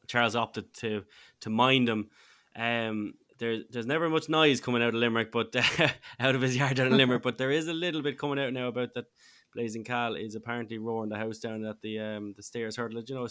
Charles 0.07 0.35
opted 0.35 0.73
to 0.75 1.05
to 1.41 1.49
mind 1.49 1.87
him. 1.87 2.09
Um, 2.55 3.13
there, 3.37 3.59
there's 3.69 3.85
never 3.85 4.09
much 4.09 4.27
noise 4.27 4.59
coming 4.59 4.83
out 4.83 4.89
of 4.89 4.95
Limerick, 4.95 5.31
but 5.31 5.55
uh, 5.55 5.87
out 6.19 6.35
of 6.35 6.41
his 6.41 6.57
yard 6.57 6.79
out 6.79 6.87
of 6.87 6.93
Limerick, 6.93 7.21
but 7.21 7.37
there 7.37 7.51
is 7.51 7.67
a 7.69 7.73
little 7.73 8.01
bit 8.01 8.17
coming 8.17 8.43
out 8.43 8.51
now 8.51 8.67
about 8.67 8.93
that. 8.95 9.05
Blazing 9.53 9.83
Khal 9.83 10.19
is 10.19 10.35
apparently 10.35 10.77
roaring 10.77 11.09
the 11.09 11.17
house 11.17 11.39
down 11.39 11.65
at 11.65 11.81
the 11.81 11.99
um 11.99 12.33
the 12.35 12.43
stayers 12.43 12.75
hurdle. 12.75 13.01
You 13.05 13.15
know, 13.15 13.27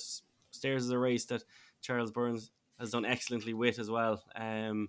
stairs 0.51 0.85
is 0.85 0.91
a 0.91 0.99
race 0.99 1.25
that 1.27 1.45
Charles 1.81 2.11
Byrnes 2.11 2.51
has 2.79 2.91
done 2.91 3.05
excellently 3.05 3.55
with 3.55 3.79
as 3.79 3.91
well. 3.91 4.23
Um, 4.35 4.89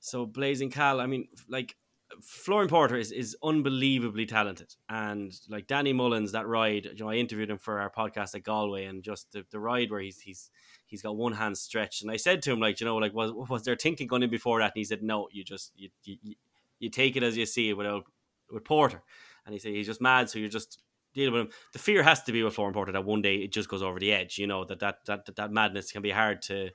so 0.00 0.26
Blazing 0.26 0.70
Khal, 0.70 1.00
I 1.00 1.06
mean, 1.06 1.28
like 1.48 1.76
Flooring 2.20 2.68
Porter 2.68 2.96
is, 2.96 3.10
is 3.10 3.36
unbelievably 3.42 4.26
talented, 4.26 4.74
and 4.88 5.32
like 5.48 5.66
Danny 5.66 5.92
Mullins, 5.92 6.32
that 6.32 6.46
ride, 6.46 6.84
you 6.84 7.04
know, 7.04 7.10
I 7.10 7.14
interviewed 7.14 7.50
him 7.50 7.58
for 7.58 7.80
our 7.80 7.90
podcast 7.90 8.34
at 8.34 8.44
Galway, 8.44 8.84
and 8.84 9.02
just 9.02 9.32
the, 9.32 9.44
the 9.50 9.58
ride 9.58 9.90
where 9.90 10.00
he's 10.00 10.20
he's 10.20 10.50
he's 10.86 11.02
got 11.02 11.16
one 11.16 11.32
hand 11.32 11.58
stretched, 11.58 12.02
and 12.02 12.10
I 12.10 12.16
said 12.16 12.42
to 12.42 12.52
him 12.52 12.60
like, 12.60 12.80
you 12.80 12.86
know, 12.86 12.96
like 12.96 13.14
was 13.14 13.32
was 13.32 13.64
there 13.64 13.76
thinking 13.76 14.06
going 14.06 14.22
in 14.22 14.30
before 14.30 14.60
that? 14.60 14.72
And 14.74 14.80
he 14.80 14.84
said, 14.84 15.02
no, 15.02 15.28
you 15.32 15.42
just 15.42 15.72
you 15.76 15.88
you, 16.04 16.34
you 16.78 16.90
take 16.90 17.16
it 17.16 17.22
as 17.22 17.36
you 17.36 17.46
see 17.46 17.70
it 17.70 17.76
without 17.76 18.04
with 18.50 18.64
Porter, 18.64 19.02
and 19.44 19.52
he 19.52 19.58
said 19.58 19.72
he's 19.72 19.86
just 19.86 20.00
mad, 20.00 20.30
so 20.30 20.38
you're 20.38 20.48
just 20.48 20.82
dealing 21.14 21.32
with 21.32 21.42
him. 21.42 21.52
The 21.72 21.78
fear 21.78 22.02
has 22.02 22.22
to 22.24 22.32
be 22.32 22.42
with 22.42 22.54
Flooring 22.54 22.74
Porter 22.74 22.92
that 22.92 23.04
one 23.04 23.22
day 23.22 23.36
it 23.36 23.52
just 23.52 23.68
goes 23.68 23.82
over 23.82 23.98
the 23.98 24.12
edge, 24.12 24.38
you 24.38 24.46
know, 24.46 24.64
that 24.64 24.80
that 24.80 25.04
that 25.06 25.26
that, 25.26 25.36
that 25.36 25.52
madness 25.52 25.92
can 25.92 26.02
be 26.02 26.10
hard 26.10 26.42
to 26.42 26.70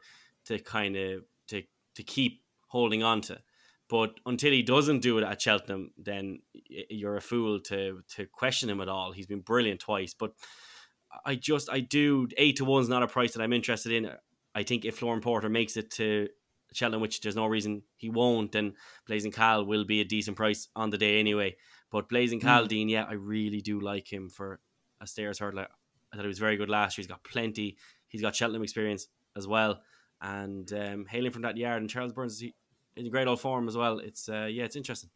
to 0.46 0.60
kind 0.60 0.96
of 0.96 1.24
to 1.48 1.64
to 1.96 2.04
keep 2.04 2.42
holding 2.68 3.04
on 3.04 3.22
to. 3.22 3.40
But 3.90 4.20
until 4.26 4.52
he 4.52 4.62
doesn't 4.62 5.02
do 5.02 5.18
it 5.18 5.24
at 5.24 5.42
Cheltenham, 5.42 5.92
then 5.98 6.42
you're 6.90 7.18
a 7.18 7.22
fool 7.22 7.60
to 7.62 8.02
to 8.16 8.26
question 8.28 8.70
him 8.70 8.82
at 8.82 8.90
all. 8.90 9.12
He's 9.12 9.28
been 9.28 9.42
brilliant 9.42 9.80
twice, 9.80 10.14
but 10.14 10.34
I 11.26 11.36
just 11.36 11.70
I 11.70 11.80
do 11.80 12.28
eight 12.38 12.58
to 12.58 12.66
one's 12.66 12.90
not 12.90 13.04
a 13.04 13.08
price 13.08 13.34
that 13.34 13.42
I'm 13.42 13.54
interested 13.54 13.92
in. 13.92 14.12
I 14.56 14.64
think 14.64 14.86
if 14.86 14.98
Flooring 14.98 15.22
Porter 15.22 15.50
makes 15.50 15.76
it 15.76 15.92
to 15.92 16.28
Cheltenham, 16.74 17.02
which 17.02 17.22
there's 17.22 17.36
no 17.36 17.48
reason 17.48 17.84
he 17.98 18.10
won't, 18.10 18.52
then 18.52 18.74
Blazing 19.08 19.32
Khal 19.32 19.66
will 19.66 19.86
be 19.86 20.02
a 20.02 20.06
decent 20.06 20.38
price 20.38 20.68
on 20.76 20.92
the 20.92 20.98
day 20.98 21.20
anyway. 21.20 21.56
But 21.92 22.10
Blazing 22.10 22.40
Khal, 22.40 22.68
mm. 22.68 22.90
Yeah, 22.90 23.06
I 23.10 23.14
really 23.14 23.62
do 23.62 23.80
like 23.80 24.12
him 24.12 24.30
for 24.30 24.60
a 25.02 25.08
stayers 25.08 25.40
hurdler. 25.40 25.68
I 26.12 26.16
thought 26.16 26.24
he 26.24 26.28
was 26.28 26.40
very 26.40 26.58
good 26.58 26.70
last 26.70 26.98
year. 26.98 27.04
He's 27.04 27.08
got 27.08 27.24
plenty. 27.24 27.78
He's 28.08 28.22
got 28.22 28.36
Cheltenham 28.36 28.64
experience 28.64 29.08
as 29.36 29.48
well, 29.48 29.82
and 30.22 30.72
um, 30.74 31.06
hailing 31.06 31.32
from 31.32 31.44
that 31.44 31.58
yard. 31.58 31.82
And 31.82 31.90
Charles 31.90 32.14
Byrnes, 32.14 32.40
he, 32.40 32.54
in 32.96 33.10
great 33.10 33.28
old 33.28 33.40
form 33.40 33.68
as 33.68 33.78
well. 33.78 34.00
It's 34.00 34.30
uh, 34.30 34.48
yeah, 34.52 34.64
it's 34.64 34.76
interesting. 34.76 35.10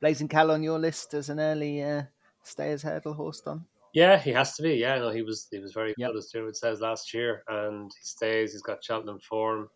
Blazing 0.00 0.28
Khal 0.28 0.50
on 0.52 0.62
your 0.62 0.78
list 0.78 1.14
as 1.14 1.28
an 1.28 1.38
early 1.38 1.82
uh, 1.82 2.02
stayers 2.42 2.82
hurdle 2.82 3.14
horse, 3.14 3.40
Don? 3.40 3.64
Yeah, 3.94 4.18
he 4.18 4.30
has 4.30 4.56
to 4.56 4.62
be. 4.62 4.74
Yeah, 4.74 4.98
no, 4.98 5.10
he 5.10 5.22
was 5.22 5.48
he 5.50 5.58
was 5.58 5.72
very 5.72 5.94
yep. 5.96 6.10
good 6.10 6.18
as 6.18 6.28
Stuart 6.28 6.56
says 6.56 6.80
last 6.80 7.12
year, 7.12 7.44
and 7.48 7.90
he 7.98 8.04
stays. 8.04 8.52
He's 8.52 8.62
got 8.62 8.82
Cheltenham 8.82 9.20
form, 9.20 9.68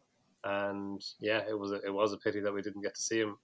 and 0.44 1.04
yeah, 1.20 1.42
it 1.48 1.58
was 1.58 1.72
a, 1.72 1.76
it 1.82 1.92
was 1.92 2.12
a 2.12 2.18
pity 2.18 2.40
that 2.40 2.52
we 2.52 2.62
didn't 2.62 2.82
get 2.82 2.94
to 2.94 3.02
see 3.02 3.20
him 3.20 3.36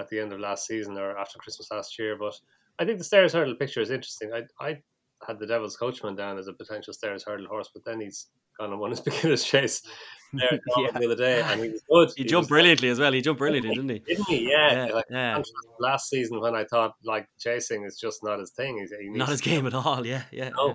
at 0.00 0.08
the 0.08 0.20
end 0.20 0.32
of 0.32 0.40
last 0.40 0.66
season 0.66 0.96
or 0.96 1.16
after 1.18 1.38
Christmas 1.38 1.70
last 1.70 1.98
year. 1.98 2.16
But 2.16 2.34
I 2.78 2.84
think 2.84 2.98
the 2.98 3.04
Stayers 3.04 3.32
hurdle 3.32 3.54
picture 3.54 3.80
is 3.80 3.90
interesting. 3.90 4.32
I 4.32 4.42
I 4.60 4.78
had 5.26 5.38
the 5.38 5.46
Devil's 5.46 5.76
Coachman 5.76 6.16
down 6.16 6.38
as 6.38 6.48
a 6.48 6.52
potential 6.52 6.92
Stayers 6.92 7.24
hurdle 7.24 7.46
horse, 7.46 7.70
but 7.72 7.84
then 7.84 8.00
he's 8.00 8.28
gone 8.58 8.70
and 8.70 8.80
won 8.80 8.90
his 8.90 9.00
beginner's 9.08 9.44
chase 9.44 9.82
there 10.32 10.60
yeah. 10.78 10.90
the 10.92 11.04
other 11.06 11.14
day, 11.14 11.42
and 11.42 11.62
he 11.62 11.70
was 11.70 11.82
good. 11.90 12.10
He, 12.16 12.22
he 12.22 12.28
jumped 12.28 12.48
brilliantly 12.48 12.88
good. 12.88 12.92
as 12.92 12.98
well. 12.98 13.12
He 13.12 13.20
jumped 13.20 13.38
brilliantly, 13.38 13.74
didn't 13.74 13.90
he? 13.90 13.98
Didn't 14.06 14.28
he? 14.28 14.50
Yeah. 14.50 14.86
yeah, 14.86 14.94
like, 14.94 15.04
yeah. 15.10 15.42
Last 15.80 16.08
season, 16.08 16.40
when 16.40 16.54
I 16.54 16.64
thought 16.64 16.94
like 17.04 17.28
chasing 17.38 17.84
is 17.84 17.98
just 17.98 18.22
not 18.22 18.38
his 18.38 18.50
thing, 18.50 18.78
he's, 18.78 18.92
he 19.00 19.08
not 19.08 19.28
his 19.28 19.40
game 19.40 19.66
at 19.66 19.74
all. 19.74 20.06
Yeah, 20.06 20.22
yeah. 20.30 20.50
No, 20.50 20.68
yeah. 20.68 20.74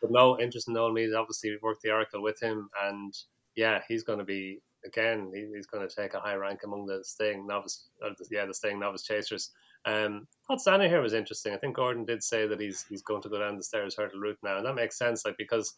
but 0.00 0.10
no 0.10 0.38
interest 0.38 0.68
in 0.68 0.74
Noel 0.74 0.92
Meade. 0.92 1.14
Obviously, 1.14 1.50
we 1.50 1.58
worked 1.62 1.82
the 1.82 1.90
Oracle 1.90 2.22
with 2.22 2.40
him, 2.40 2.68
and 2.84 3.14
yeah, 3.56 3.80
he's 3.88 4.02
going 4.02 4.18
to 4.18 4.24
be 4.24 4.60
again. 4.84 5.30
He, 5.34 5.46
he's 5.54 5.66
going 5.66 5.86
to 5.86 5.94
take 5.94 6.14
a 6.14 6.20
high 6.20 6.34
rank 6.34 6.60
among 6.64 6.86
the 6.86 7.00
staying 7.02 7.46
novice. 7.46 7.88
The, 8.00 8.14
yeah, 8.30 8.46
the 8.46 8.54
staying 8.54 8.78
novice 8.78 9.02
chasers. 9.02 9.50
Um, 9.84 10.26
thought 10.46 10.60
Zanahiyr 10.64 11.02
was 11.02 11.12
interesting. 11.12 11.52
I 11.52 11.56
think 11.56 11.76
Gordon 11.76 12.04
did 12.04 12.22
say 12.22 12.46
that 12.46 12.60
he's 12.60 12.84
he's 12.88 13.02
going 13.02 13.22
to 13.22 13.28
go 13.28 13.40
down 13.40 13.56
the 13.56 13.64
stayers 13.64 13.96
hurdle 13.96 14.20
route 14.20 14.38
now, 14.42 14.56
and 14.58 14.66
that 14.66 14.74
makes 14.74 14.98
sense. 14.98 15.24
Like 15.24 15.36
because 15.38 15.74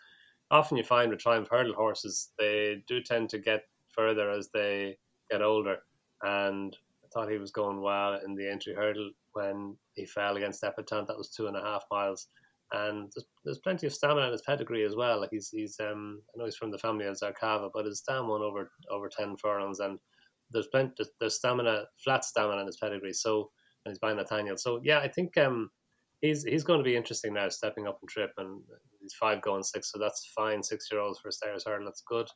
often 0.50 0.76
you 0.76 0.84
find 0.84 1.10
with 1.10 1.20
triumph 1.20 1.48
hurdle 1.50 1.74
horses, 1.74 2.30
they 2.38 2.82
do 2.86 3.02
tend 3.02 3.30
to 3.30 3.38
get 3.38 3.62
further 3.88 4.30
as 4.30 4.50
they 4.52 4.98
get 5.30 5.42
older. 5.42 5.78
And 6.22 6.76
I 7.02 7.08
thought 7.12 7.30
he 7.30 7.38
was 7.38 7.50
going 7.50 7.80
well 7.80 8.20
in 8.24 8.34
the 8.34 8.50
Aintree 8.50 8.74
hurdle 8.74 9.10
when 9.32 9.76
he 9.94 10.04
fell 10.04 10.36
against 10.36 10.62
Epatante. 10.62 11.06
That 11.06 11.18
was 11.18 11.30
two 11.30 11.46
and 11.46 11.56
a 11.56 11.62
half 11.62 11.84
miles. 11.90 12.28
And 12.72 13.12
there's, 13.14 13.26
there's 13.44 13.58
plenty 13.58 13.86
of 13.86 13.94
stamina 13.94 14.26
in 14.26 14.32
his 14.32 14.42
pedigree 14.42 14.84
as 14.84 14.96
well. 14.96 15.20
Like 15.20 15.30
he's 15.30 15.50
he's 15.50 15.76
um 15.80 16.20
I 16.34 16.38
know 16.38 16.44
he's 16.44 16.56
from 16.56 16.70
the 16.70 16.78
family 16.78 17.06
of 17.06 17.16
Zarkava, 17.16 17.70
but 17.72 17.84
his 17.84 18.00
dam 18.00 18.28
won 18.28 18.42
over 18.42 18.70
over 18.90 19.08
ten 19.08 19.36
furlongs, 19.36 19.80
and 19.80 19.98
there's 20.50 20.68
plenty 20.68 21.04
there's 21.20 21.36
stamina, 21.36 21.84
flat 22.02 22.24
stamina 22.24 22.60
in 22.60 22.66
his 22.66 22.78
pedigree. 22.78 23.12
So 23.12 23.50
and 23.84 23.92
he's 23.92 23.98
by 23.98 24.12
Nathaniel. 24.12 24.56
So 24.56 24.80
yeah, 24.82 24.98
I 24.98 25.08
think 25.08 25.36
um 25.36 25.70
he's 26.20 26.42
he's 26.44 26.64
going 26.64 26.80
to 26.80 26.84
be 26.84 26.96
interesting 26.96 27.34
now, 27.34 27.48
stepping 27.48 27.86
up 27.86 27.98
in 28.02 28.08
trip, 28.08 28.32
and 28.38 28.60
he's 29.00 29.14
five 29.14 29.42
going 29.42 29.62
six, 29.62 29.92
so 29.92 29.98
that's 29.98 30.32
fine. 30.34 30.62
Six 30.62 30.88
year 30.90 31.00
olds 31.00 31.20
for 31.20 31.28
a 31.28 31.32
stayers 31.32 31.64
hurdle, 31.66 31.86
that's 31.86 32.02
good, 32.08 32.28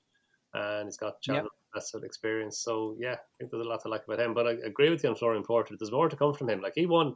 and 0.54 0.86
he's 0.86 0.98
got 0.98 1.14
yep. 1.26 1.46
that's 1.74 1.90
sort 1.90 2.02
of 2.02 2.06
experience. 2.06 2.60
So 2.62 2.96
yeah, 3.00 3.14
I 3.14 3.34
think 3.38 3.50
there's 3.50 3.66
a 3.66 3.68
lot 3.68 3.82
to 3.82 3.88
like 3.88 4.04
about 4.06 4.20
him. 4.20 4.34
But 4.34 4.46
I 4.46 4.52
agree 4.64 4.90
with 4.90 5.02
you 5.02 5.10
on 5.10 5.16
Flooring 5.16 5.44
Porter. 5.44 5.74
There's 5.78 5.92
more 5.92 6.08
to 6.08 6.16
come 6.16 6.34
from 6.34 6.50
him. 6.50 6.60
Like 6.60 6.74
he 6.74 6.86
won, 6.86 7.14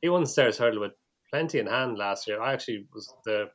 he 0.00 0.08
won 0.08 0.22
the 0.22 0.28
stayers 0.28 0.58
hurdle 0.58 0.80
with 0.80 0.92
plenty 1.34 1.58
in 1.58 1.66
hand 1.66 1.98
last 1.98 2.28
year. 2.28 2.40
I 2.40 2.52
actually 2.52 2.86
was 2.94 3.12
the, 3.24 3.46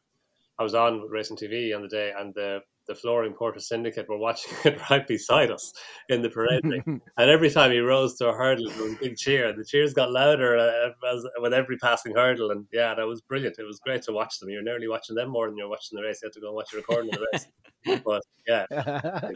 I 0.59 0.63
was 0.63 0.75
on 0.75 1.07
Racing 1.09 1.37
TV 1.37 1.73
on 1.73 1.81
the 1.81 1.87
day, 1.87 2.11
and 2.17 2.33
the 2.33 2.59
the 2.89 2.95
Flooring 2.95 3.33
Porter 3.33 3.59
Syndicate 3.59 4.09
were 4.09 4.17
watching 4.17 4.51
it 4.65 4.81
right 4.89 5.07
beside 5.07 5.51
us 5.51 5.71
in 6.09 6.23
the 6.23 6.29
parade 6.29 6.63
and 6.87 7.01
every 7.17 7.51
time 7.51 7.71
he 7.71 7.77
rose 7.77 8.17
to 8.17 8.29
a 8.29 8.33
hurdle, 8.33 8.65
was 8.65 8.93
a 8.93 8.97
big 8.99 9.15
cheer. 9.15 9.53
The 9.55 9.63
cheers 9.63 9.93
got 9.93 10.11
louder 10.11 10.57
uh, 10.57 10.89
as, 11.13 11.23
with 11.37 11.53
every 11.53 11.77
passing 11.77 12.15
hurdle. 12.15 12.49
And 12.49 12.65
yeah, 12.73 12.95
that 12.95 13.05
was 13.05 13.21
brilliant. 13.21 13.59
It 13.59 13.63
was 13.63 13.79
great 13.79 14.01
to 14.03 14.11
watch 14.11 14.39
them. 14.39 14.49
You're 14.49 14.63
nearly 14.63 14.87
watching 14.87 15.15
them 15.15 15.29
more 15.29 15.47
than 15.47 15.55
you're 15.55 15.69
watching 15.69 15.97
the 15.97 16.03
race. 16.03 16.19
You 16.23 16.29
have 16.29 16.33
to 16.33 16.41
go 16.41 16.47
and 16.47 16.55
watch 16.55 16.73
a 16.73 16.77
recording 16.77 17.13
of 17.13 17.19
the 17.19 17.27
race. 17.31 18.01
but 18.03 18.23
yeah, 18.47 18.65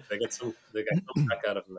they 0.09 0.17
get 0.17 0.33
some, 0.33 0.55
they 0.73 0.83
get 0.83 1.03
some 1.15 1.25
back 1.27 1.43
out 1.47 1.57
of 1.57 1.67
them. 1.67 1.77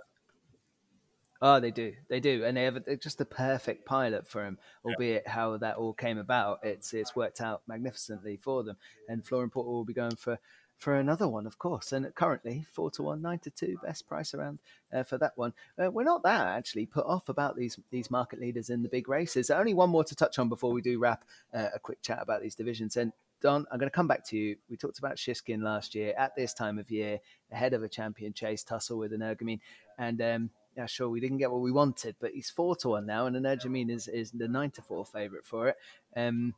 Oh, 1.43 1.61
they 1.61 1.71
do, 1.71 1.93
they 2.09 2.21
do, 2.21 2.45
and 2.45 2.57
they 2.57 2.65
have 2.65 2.79
just 3.01 3.19
the 3.19 3.25
perfect 3.25 3.85
pilot 3.85 4.27
for 4.27 4.45
him. 4.45 4.59
Albeit 4.85 5.25
yeah. 5.27 5.33
how 5.33 5.57
that 5.59 5.77
all 5.77 5.93
came 5.93 6.19
about, 6.19 6.61
it's 6.63 6.95
it's 6.95 7.17
worked 7.17 7.41
out 7.41 7.63
magnificently 7.67 8.39
for 8.41 8.63
them. 8.63 8.77
And 9.09 9.27
Flooring 9.27 9.51
Porter 9.51 9.71
will 9.71 9.85
be 9.85 9.93
going 9.93 10.17
for 10.17 10.39
for 10.79 10.97
another 10.97 11.29
one, 11.29 11.47
of 11.47 11.59
course. 11.59 11.93
And 11.93 12.15
currently, 12.15 12.67
four 12.73 12.91
to 12.93 13.03
one, 13.03 13.23
nine 13.23 13.39
to 13.41 13.51
two, 13.51 13.77
best 13.83 14.07
price 14.07 14.35
around 14.35 14.61
uh, 14.93 15.03
for 15.03 15.19
that 15.19 15.33
one. 15.37 15.53
Uh, 15.83 15.91
we're 15.91 16.05
not 16.05 16.23
that 16.25 16.47
actually 16.47 16.87
put 16.87 17.07
off 17.07 17.29
about 17.29 17.57
these 17.57 17.79
these 17.91 18.11
market 18.11 18.41
leaders 18.41 18.71
in 18.71 18.83
the 18.83 18.89
big 18.89 19.09
races. 19.09 19.51
Only 19.51 19.75
one 19.75 19.91
more 19.91 20.05
to 20.05 20.15
touch 20.15 20.39
on 20.39 20.49
before 20.49 20.73
we 20.73 20.83
do 20.83 20.99
wrap 20.99 21.25
uh, 21.53 21.69
a 21.75 21.79
quick 21.79 22.03
chat 22.03 22.21
about 22.23 22.43
these 22.43 22.55
divisions. 22.55 22.97
And 22.97 23.13
Don, 23.41 23.67
I'm 23.71 23.79
going 23.79 23.91
to 23.91 23.95
come 23.95 24.09
back 24.09 24.27
to 24.29 24.37
you. 24.37 24.57
We 24.71 24.77
talked 24.77 24.99
about 24.99 25.17
Shishkin 25.17 25.63
last 25.63 25.95
year 25.95 26.15
at 26.17 26.35
this 26.37 26.55
time 26.55 26.79
of 26.79 26.91
year, 26.91 27.19
ahead 27.53 27.75
of 27.75 27.83
a 27.83 27.89
champion 27.89 28.33
chase 28.33 28.63
tussle 28.63 28.99
with 28.99 29.13
Energumene, 29.13 29.61
and 29.99 30.23
um, 30.23 30.51
yeah, 30.77 30.87
sure, 30.87 31.09
we 31.09 31.21
didn't 31.21 31.39
get 31.39 31.51
what 31.51 31.61
we 31.61 31.71
wanted, 31.71 32.17
but 32.21 32.33
he's 32.33 32.51
four 32.51 32.75
to 32.77 32.91
one 32.91 33.07
now, 33.07 33.27
and 33.27 33.37
Energumene 33.37 33.91
is 33.91 34.09
is 34.09 34.31
the 34.33 34.49
nine 34.49 34.71
to 34.73 34.83
four 34.83 35.05
favorite 35.05 35.47
for 35.47 35.69
it. 35.69 35.77
Um, 36.17 36.55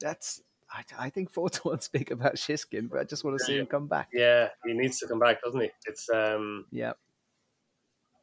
that's 0.00 0.42
I, 0.70 0.84
I 0.98 1.10
think 1.10 1.30
four 1.30 1.50
to 1.50 1.60
one's 1.64 1.88
big 1.88 2.10
about 2.10 2.36
Shishkin, 2.36 2.88
but 2.90 3.00
I 3.00 3.04
just 3.04 3.24
want 3.24 3.38
to 3.38 3.44
see 3.44 3.58
him 3.58 3.66
come 3.66 3.86
back. 3.86 4.08
Yeah, 4.12 4.48
he 4.66 4.72
needs 4.72 4.98
to 5.00 5.06
come 5.06 5.18
back, 5.18 5.42
doesn't 5.42 5.60
he? 5.60 5.70
It's 5.86 6.08
um, 6.08 6.66
yeah. 6.70 6.92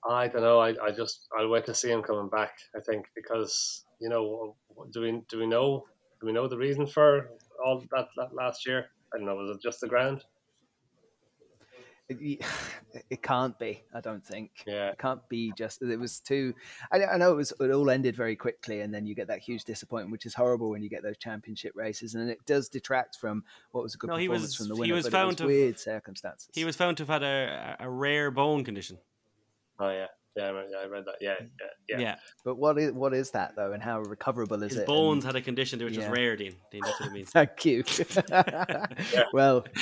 I 0.10 0.30
don't 0.30 0.42
know. 0.42 0.60
I, 0.60 0.70
I 0.82 0.92
just 0.92 1.28
I'll 1.38 1.50
wait 1.50 1.66
to 1.66 1.74
see 1.74 1.92
him 1.92 2.02
coming 2.02 2.30
back. 2.30 2.54
I 2.76 2.80
think 2.80 3.08
because 3.16 3.84
you 4.00 4.10
know 4.10 4.56
do 4.92 5.02
we 5.02 5.22
do 5.30 5.40
we 5.40 5.46
know 5.46 5.86
do 6.20 6.28
we 6.28 6.34
know 6.34 6.48
the 6.48 6.58
reason 6.58 6.88
for 6.88 7.32
all 7.64 7.84
that, 7.92 8.08
that 8.18 8.34
last 8.34 8.66
year? 8.66 8.88
I 9.14 9.18
don't 9.18 9.26
know. 9.26 9.36
Was 9.36 9.56
it 9.56 9.62
just 9.62 9.82
the 9.82 9.88
ground? 9.88 10.24
It, 12.10 12.42
it 13.10 13.22
can't 13.24 13.58
be. 13.60 13.84
I 13.94 14.02
don't 14.02 14.26
think. 14.26 14.52
Yeah. 14.66 14.90
It 14.90 14.98
can't 14.98 15.22
be 15.30 15.54
just. 15.58 15.82
It 15.82 16.00
was 16.00 16.20
too. 16.20 16.54
I, 16.92 17.04
I 17.06 17.18
know 17.18 17.32
it 17.32 17.36
was. 17.36 17.54
It 17.60 17.72
all 17.72 17.90
ended 17.90 18.16
very 18.16 18.36
quickly, 18.36 18.82
and 18.82 18.94
then 18.94 19.06
you 19.06 19.16
get 19.16 19.28
that 19.28 19.40
huge 19.40 19.64
disappointment, 19.64 20.12
which 20.12 20.26
is 20.26 20.34
horrible 20.34 20.70
when 20.70 20.82
you 20.82 20.90
get 20.90 21.04
those 21.04 21.18
championship 21.18 21.74
races, 21.76 22.16
and 22.16 22.30
it 22.30 22.40
does 22.46 22.68
detract 22.70 23.18
from 23.18 23.44
what 23.72 23.84
was 23.84 23.96
a 23.96 23.98
good 23.98 24.10
No, 24.10 24.16
he 24.18 24.28
performance 24.28 24.60
was- 24.60 24.68
from 24.68 24.78
the 24.78 24.84
he 24.84 24.92
was 24.92 25.06
but 25.06 25.12
found 25.12 25.34
it 25.34 25.38
to 25.38 25.44
was 25.46 25.54
have- 25.54 25.62
weird 25.62 25.80
circumstances. 25.80 26.50
He 26.54 26.66
was 26.66 26.76
found 26.76 26.98
to 26.98 27.04
have 27.04 27.22
had 27.22 27.24
a, 27.24 27.76
a 27.80 27.90
rare 27.90 28.32
bone 28.32 28.64
condition. 28.64 28.98
Oh 29.80 29.90
yeah, 29.92 30.08
yeah, 30.36 30.44
I 30.46 30.52
read, 30.52 30.66
yeah, 30.72 30.78
I 30.78 30.86
read 30.88 31.06
that. 31.06 31.16
Yeah, 31.22 31.36
yeah, 31.40 31.68
yeah. 31.90 32.00
Yeah, 32.00 32.16
But 32.46 32.56
what 32.56 32.78
is 32.78 32.92
what 32.94 33.14
is 33.14 33.32
that 33.32 33.56
though, 33.56 33.72
and 33.74 33.82
how 33.84 34.00
recoverable 34.02 34.62
is 34.64 34.72
his 34.74 34.82
it? 34.82 34.88
bones 34.88 35.24
And- 35.26 35.34
had 35.34 35.42
a 35.42 35.44
condition 35.44 35.80
to 35.80 35.86
which 35.86 35.98
yeah. 35.98 36.06
is 36.06 36.10
rare, 36.12 36.36
Dean. 36.36 36.56
Dean, 36.72 36.82
that's 36.86 37.00
what 37.00 37.10
it 37.10 37.14
means. 37.14 37.30
Thank 37.34 37.66
you. 37.66 37.84
Well, 39.34 39.62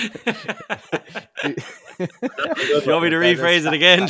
Do 1.43 1.55
you 2.85 2.91
want 2.91 3.03
me 3.03 3.09
to 3.09 3.17
rephrase 3.17 3.65
it 3.65 3.73
again? 3.73 4.09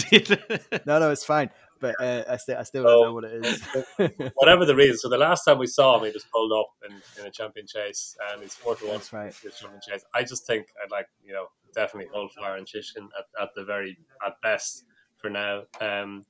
No, 0.86 1.00
no, 1.00 1.12
it's 1.12 1.24
fine. 1.26 1.50
But 1.80 1.96
uh, 2.02 2.24
I 2.28 2.38
still, 2.38 2.58
I 2.58 2.64
still 2.64 2.88
Oh. 2.88 2.90
don't 2.90 3.06
know 3.06 3.14
what 3.14 3.24
it 3.26 3.46
is. 3.46 4.32
Whatever 4.36 4.66
the 4.66 4.76
reason. 4.76 4.98
So 4.98 5.10
the 5.10 5.18
last 5.18 5.44
time 5.46 5.60
we 5.60 5.68
saw 5.68 5.98
him, 6.00 6.06
he 6.06 6.12
was 6.12 6.26
pulled 6.34 6.52
up 6.52 6.70
in, 6.90 6.96
in 7.22 7.28
a 7.28 7.32
champion 7.32 7.68
chase, 7.68 8.16
and 8.32 8.42
he's 8.42 8.56
four 8.56 8.76
to 8.78 8.86
one. 8.86 8.94
That's 8.96 9.14
right. 9.14 9.32
This 9.44 9.60
champion 9.60 9.82
chase. 9.88 10.04
I 10.16 10.24
just 10.24 10.48
think 10.48 10.66
I'd 10.84 10.90
like 10.92 11.08
you 11.24 11.34
know 11.34 11.46
definitely 11.76 12.10
hold 12.12 12.32
fire 12.32 12.56
and 12.58 12.66
Shishkin 12.66 13.08
at, 13.18 13.26
at 13.44 13.50
the 13.56 13.64
very 13.64 13.96
at 14.26 14.34
best 14.42 14.86
for 15.28 15.32
now. 15.32 15.64
Um, 15.82 16.24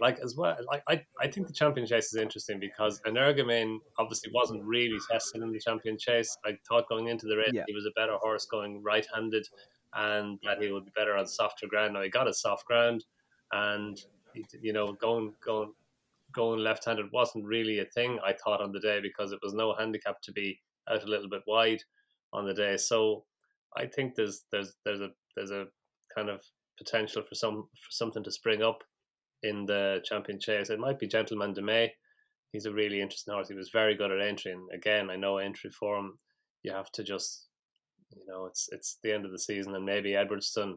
like 0.00 0.18
as 0.20 0.34
well, 0.34 0.56
like 0.66 0.82
I, 0.88 1.04
I 1.20 1.28
think 1.28 1.46
the 1.46 1.52
champion 1.52 1.86
chase 1.86 2.06
is 2.06 2.16
interesting 2.16 2.58
because 2.58 3.00
Energumene 3.06 3.78
obviously 3.98 4.32
wasn't 4.32 4.64
really 4.64 4.98
tested 5.10 5.42
in 5.42 5.52
the 5.52 5.60
champion 5.60 5.98
chase. 5.98 6.36
I 6.44 6.56
thought 6.66 6.88
going 6.88 7.08
into 7.08 7.26
the 7.26 7.36
race 7.36 7.50
Yeah. 7.52 7.64
he 7.66 7.74
was 7.74 7.86
a 7.86 7.90
better 7.94 8.16
horse 8.16 8.46
going 8.46 8.82
right 8.82 9.06
handed 9.14 9.46
and 9.94 10.38
that 10.44 10.60
he 10.62 10.72
would 10.72 10.86
be 10.86 10.92
better 10.96 11.16
on 11.16 11.26
softer 11.26 11.66
ground. 11.66 11.94
Now 11.94 12.02
he 12.02 12.08
got 12.08 12.28
a 12.28 12.32
soft 12.34 12.64
ground 12.64 13.04
and 13.52 13.98
you 14.60 14.72
know, 14.72 14.92
going 14.94 15.34
going 15.44 15.72
going 16.32 16.60
left 16.60 16.86
handed 16.86 17.12
wasn't 17.12 17.44
really 17.44 17.80
a 17.80 17.84
thing 17.84 18.18
I 18.24 18.32
thought 18.32 18.62
on 18.62 18.72
the 18.72 18.80
day 18.80 19.00
because 19.00 19.32
it 19.32 19.38
was 19.42 19.54
no 19.54 19.74
handicap 19.74 20.20
to 20.22 20.32
be 20.32 20.58
out 20.90 21.04
a 21.04 21.06
little 21.06 21.28
bit 21.28 21.42
wide 21.46 21.82
on 22.32 22.46
the 22.46 22.54
day. 22.54 22.76
So 22.78 23.24
I 23.76 23.86
think 23.86 24.14
there's 24.14 24.44
there's 24.50 24.76
there's 24.84 25.00
a 25.00 25.10
there's 25.36 25.50
a 25.50 25.66
kind 26.14 26.30
of 26.30 26.42
potential 26.78 27.22
for 27.28 27.34
some 27.34 27.68
for 27.74 27.90
something 27.90 28.22
to 28.24 28.30
spring 28.30 28.62
up 28.62 28.82
in 29.42 29.66
the 29.66 30.00
champion 30.04 30.40
chase. 30.40 30.70
It 30.70 30.80
might 30.80 30.98
be 30.98 31.06
Gentleman 31.06 31.52
De 31.52 31.62
Mee. 31.62 31.92
He's 32.52 32.66
a 32.66 32.72
really 32.72 33.00
interesting 33.00 33.34
horse. 33.34 33.48
He 33.48 33.54
was 33.54 33.70
very 33.72 33.94
good 33.94 34.10
at 34.10 34.20
Aintree, 34.20 34.52
and 34.52 34.68
again, 34.74 35.10
I 35.10 35.16
know 35.16 35.40
Aintree 35.40 35.70
form. 35.70 36.18
You 36.62 36.72
have 36.72 36.90
to 36.92 37.04
just, 37.04 37.46
you 38.16 38.24
know, 38.26 38.46
it's 38.46 38.68
it's 38.72 38.98
the 39.02 39.12
end 39.12 39.24
of 39.24 39.32
the 39.32 39.38
season, 39.38 39.74
and 39.74 39.84
maybe 39.84 40.12
Edwardstone 40.12 40.76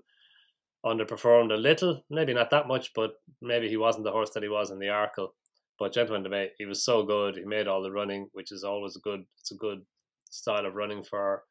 underperformed 0.86 1.52
a 1.52 1.58
little, 1.58 2.04
maybe 2.10 2.34
not 2.34 2.50
that 2.52 2.68
much, 2.68 2.92
but 2.96 3.12
maybe 3.42 3.68
he 3.68 3.78
wasn't 3.78 4.04
the 4.04 4.12
horse 4.12 4.30
that 4.32 4.44
he 4.44 4.50
was 4.50 4.72
in 4.72 4.80
the 4.80 4.88
Arkle. 4.88 5.30
But 5.78 5.94
Gentleman 5.94 6.24
De 6.24 6.30
Mee, 6.30 6.50
he 6.58 6.66
was 6.66 6.84
so 6.84 7.04
good. 7.04 7.38
He 7.38 7.46
made 7.46 7.68
all 7.68 7.82
the 7.82 7.92
running, 7.92 8.28
which 8.34 8.52
is 8.52 8.64
always 8.64 8.98
good. 8.98 9.22
It's 9.40 9.52
a 9.52 9.56
good 9.56 9.80
style 10.30 10.66
of 10.66 10.76
running 10.76 11.04
for 11.04 11.44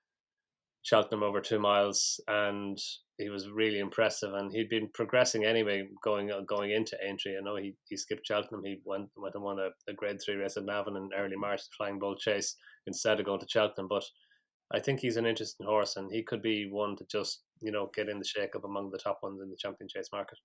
Cheltenham 0.83 1.23
over 1.23 1.41
two 1.41 1.59
miles, 1.59 2.21
and 2.29 2.79
he 3.19 3.29
was 3.29 3.51
really 3.51 3.81
impressive. 3.81 4.33
And 4.35 4.53
he'd 4.53 4.69
been 4.69 4.89
progressing 4.95 5.45
anyway, 5.45 5.89
going 6.03 6.31
going 6.47 6.71
into 6.71 6.97
Aintree. 7.05 7.37
I 7.37 7.43
know 7.43 7.57
he, 7.57 7.75
he 7.89 7.97
skipped 7.97 8.27
Cheltenham. 8.27 8.65
He 8.65 8.81
went 8.85 9.09
went 9.17 9.35
and 9.35 9.45
won 9.45 9.59
a, 9.59 9.69
a 9.91 9.95
Grade 9.95 10.21
Three 10.25 10.37
race 10.37 10.57
at 10.57 10.65
Navan 10.65 10.97
in 10.97 11.11
early 11.17 11.37
March, 11.37 11.63
the 11.63 11.85
Flyingbolt 11.85 12.21
Chase, 12.21 12.57
instead 12.87 13.21
of 13.21 13.27
going 13.27 13.41
to 13.41 13.49
Cheltenham. 13.49 13.89
But 13.89 14.05
I 14.73 14.81
think 14.81 15.01
he's 15.01 15.17
an 15.17 15.27
interesting 15.27 15.67
horse, 15.67 15.97
and 15.97 16.13
he 16.13 16.23
could 16.23 16.43
be 16.43 16.69
one 16.71 16.97
to 16.97 17.05
just 17.11 17.43
you 17.61 17.73
know 17.73 17.91
get 17.95 18.09
in 18.09 18.19
the 18.19 18.25
shake 18.25 18.55
up 18.55 18.65
among 18.65 18.91
the 18.91 18.99
top 18.99 19.21
ones 19.23 19.41
in 19.43 19.51
the 19.51 19.57
champion 19.57 19.89
chase 19.89 20.09
market. 20.13 20.39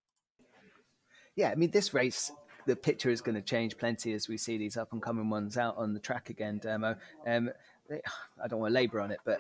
yeah, 1.36 1.50
I 1.50 1.56
mean, 1.56 1.72
this 1.72 1.94
race, 1.94 2.32
the 2.66 2.76
picture 2.76 3.10
is 3.10 3.22
going 3.22 3.36
to 3.36 3.42
change 3.42 3.78
plenty 3.78 4.14
as 4.14 4.28
we 4.28 4.38
see 4.38 4.58
these 4.58 4.78
up 4.78 4.94
and 4.94 5.02
coming 5.02 5.30
ones 5.30 5.58
out 5.58 5.78
on 5.78 5.94
the 5.94 6.00
track 6.00 6.30
again, 6.30 6.60
Demo. 6.60 6.96
Um, 7.28 7.50
I 7.92 8.48
don't 8.48 8.60
want 8.60 8.72
to 8.72 8.76
labour 8.76 9.02
on 9.02 9.12
it, 9.12 9.20
but 9.26 9.40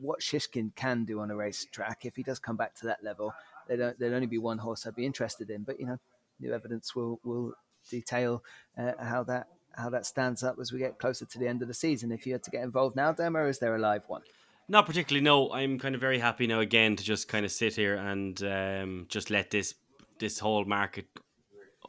what 0.00 0.20
Shishkin 0.20 0.74
can 0.76 1.04
do 1.04 1.20
on 1.20 1.30
a 1.30 1.36
race 1.36 1.66
track, 1.70 2.04
if 2.04 2.16
he 2.16 2.22
does 2.22 2.38
come 2.38 2.56
back 2.56 2.74
to 2.76 2.86
that 2.86 3.02
level, 3.02 3.34
they 3.68 3.76
don't, 3.76 3.98
there'd 3.98 4.12
only 4.12 4.26
be 4.26 4.38
one 4.38 4.58
horse 4.58 4.86
I'd 4.86 4.94
be 4.94 5.06
interested 5.06 5.50
in. 5.50 5.62
But 5.62 5.80
you 5.80 5.86
know, 5.86 5.98
new 6.40 6.52
evidence 6.52 6.94
will 6.94 7.20
will 7.24 7.54
detail 7.88 8.42
uh, 8.78 8.92
how 9.00 9.22
that 9.24 9.48
how 9.76 9.90
that 9.90 10.04
stands 10.04 10.42
up 10.42 10.56
as 10.60 10.72
we 10.72 10.78
get 10.78 10.98
closer 10.98 11.24
to 11.24 11.38
the 11.38 11.48
end 11.48 11.62
of 11.62 11.68
the 11.68 11.74
season. 11.74 12.12
If 12.12 12.26
you 12.26 12.32
had 12.32 12.42
to 12.44 12.50
get 12.50 12.62
involved 12.62 12.94
now, 12.94 13.12
Demo, 13.12 13.48
is 13.48 13.58
there 13.58 13.74
a 13.74 13.78
live 13.78 14.04
one? 14.06 14.22
Not 14.68 14.86
particularly. 14.86 15.24
No, 15.24 15.50
I'm 15.52 15.78
kind 15.78 15.94
of 15.94 16.00
very 16.00 16.18
happy 16.18 16.46
now 16.46 16.60
again 16.60 16.96
to 16.96 17.04
just 17.04 17.28
kind 17.28 17.44
of 17.44 17.52
sit 17.52 17.76
here 17.76 17.96
and 17.96 18.42
um, 18.42 19.06
just 19.08 19.30
let 19.30 19.50
this 19.50 19.74
this 20.18 20.38
whole 20.38 20.64
market 20.64 21.06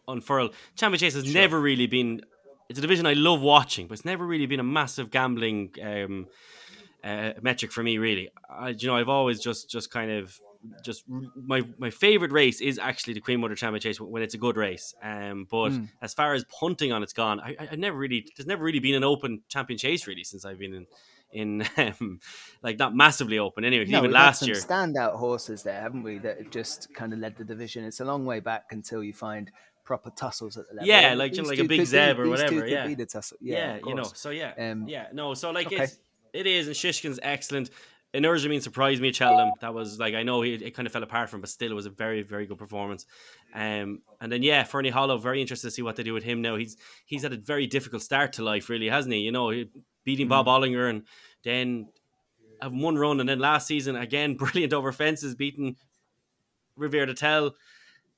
unfurl. 0.08 0.50
Champion 0.76 1.00
Chase 1.00 1.16
has 1.16 1.34
never 1.34 1.60
really 1.60 1.88
been. 1.88 2.22
It's 2.74 2.80
a 2.80 2.82
division 2.82 3.06
I 3.06 3.14
love 3.14 3.40
watching, 3.40 3.86
but 3.86 3.94
it's 3.94 4.04
never 4.04 4.26
really 4.26 4.48
been 4.48 4.60
a 4.60 4.64
massive 4.64 5.12
gambling 5.12 5.76
um, 5.80 6.26
uh, 7.04 7.34
metric 7.40 7.72
for 7.72 7.84
me. 7.84 8.00
Really, 8.00 8.30
I, 8.50 8.70
you 8.70 8.88
know, 8.88 8.96
I've 8.96 9.10
always 9.10 9.40
just 9.40 9.70
just 9.70 9.92
kind 9.92 10.10
of 10.10 10.36
just 10.84 11.04
my 11.36 11.62
my 11.78 11.92
favorite 11.92 12.32
race 12.32 12.62
is 12.62 12.80
actually 12.80 13.14
the 13.14 13.20
Queen 13.20 13.42
Mother 13.42 13.54
Champion 13.54 13.80
Chase 13.80 14.02
when 14.02 14.24
it's 14.24 14.34
a 14.34 14.40
good 14.40 14.58
race. 14.58 14.96
Um, 15.04 15.46
but 15.52 15.70
Mm. 15.74 15.90
as 16.02 16.16
far 16.16 16.34
as 16.34 16.46
punting 16.46 16.92
on, 16.92 17.04
it's 17.04 17.14
gone. 17.14 17.40
I, 17.40 17.56
I, 17.60 17.76
never 17.76 17.96
really 17.96 18.26
there's 18.36 18.48
never 18.48 18.64
really 18.64 18.80
been 18.80 18.96
an 18.96 19.04
open 19.04 19.44
Champion 19.50 19.78
Chase 19.78 20.08
really 20.08 20.24
since 20.24 20.44
I've 20.44 20.58
been 20.58 20.74
in 20.74 20.88
in 21.32 21.68
um, 21.78 22.22
like 22.64 22.80
not 22.80 22.96
massively 22.96 23.38
open 23.38 23.66
anyway. 23.66 23.86
No, 23.86 24.00
even 24.00 24.10
last 24.10 24.40
some 24.40 24.48
year, 24.48 24.58
standout 24.58 25.18
horses 25.18 25.62
there, 25.62 25.80
haven't 25.80 26.02
we? 26.02 26.18
That 26.18 26.40
have 26.40 26.50
just 26.50 26.92
kind 26.96 27.14
of 27.14 27.20
led 27.20 27.38
the 27.38 27.44
division. 27.44 27.84
It's 27.84 28.00
a 28.00 28.06
long 28.06 28.26
way 28.26 28.40
back 28.40 28.64
until 28.72 29.04
you 29.04 29.14
find 29.14 29.52
proper 29.84 30.10
tussles 30.12 30.58
at 30.58 30.68
the 30.68 30.76
level. 30.76 30.88
Yeah, 30.88 31.14
like, 31.14 31.32
you 31.36 31.44
know, 31.44 31.50
these 31.50 31.60
like 31.60 31.60
a 31.60 31.68
big 31.68 31.80
could 31.80 31.84
be- 31.84 31.86
Zeb 31.86 32.20
or 32.20 32.30
whatever, 32.30 32.66
yeah. 32.68 32.88
be 32.88 32.96
the 32.96 33.06
tussle. 33.06 33.38
yeah, 33.42 33.76
Yeah, 33.76 33.80
you 33.86 33.96
know, 33.96 34.04
so 34.04 34.30
yeah, 34.30 34.54
Um, 34.58 34.88
yeah, 34.88 35.08
no, 35.14 35.34
so 35.34 35.52
like 35.52 35.68
okay. 35.68 35.84
it's 35.84 36.00
it 36.34 36.48
is, 36.48 36.68
and 36.68 36.76
Shishkin's 36.76 37.20
excellent. 37.22 37.70
Energumene 38.14 38.62
surprised 38.62 39.02
me 39.02 39.08
at 39.10 39.16
Cheltenham. 39.16 39.54
That 39.62 39.74
was 39.74 39.98
like 40.00 40.14
I 40.14 40.22
know 40.24 40.42
he, 40.44 40.54
it 40.54 40.76
kind 40.76 40.86
of 40.86 40.94
fell 40.94 41.02
apart 41.02 41.30
from, 41.32 41.42
but 41.42 41.50
still 41.50 41.72
it 41.72 41.74
was 41.76 41.88
a 41.88 41.90
very 41.90 42.22
very 42.22 42.46
good 42.46 42.60
performance. 42.60 43.06
Um, 43.56 44.02
and 44.22 44.32
then 44.32 44.44
yeah, 44.44 44.64
Ferny 44.64 44.90
Hollow, 44.90 45.18
very 45.18 45.42
interested 45.42 45.68
to 45.68 45.72
see 45.72 45.82
what 45.82 45.96
they 45.96 46.04
do 46.04 46.14
with 46.14 46.24
him 46.24 46.42
now. 46.42 46.56
He's 46.56 46.78
he's 47.06 47.24
had 47.24 47.34
a 47.34 47.38
very 47.38 47.66
difficult 47.68 48.04
start 48.04 48.34
to 48.34 48.44
life, 48.44 48.70
really, 48.70 48.88
hasn't 48.88 49.14
he? 49.14 49.22
You 49.22 49.32
know, 49.32 49.52
beating 50.04 50.28
Bob 50.28 50.46
Mm. 50.46 50.60
Olinger 50.60 50.90
and 50.90 51.04
then 51.44 51.90
having 52.62 52.80
one 52.82 52.98
run, 52.98 53.20
and 53.20 53.28
then 53.28 53.40
last 53.40 53.66
season 53.68 53.96
again, 53.96 54.36
brilliant 54.38 54.74
over 54.74 54.92
fences, 54.92 55.34
beating 55.36 55.76
Riviere 56.76 57.08
d'Etel, 57.08 57.56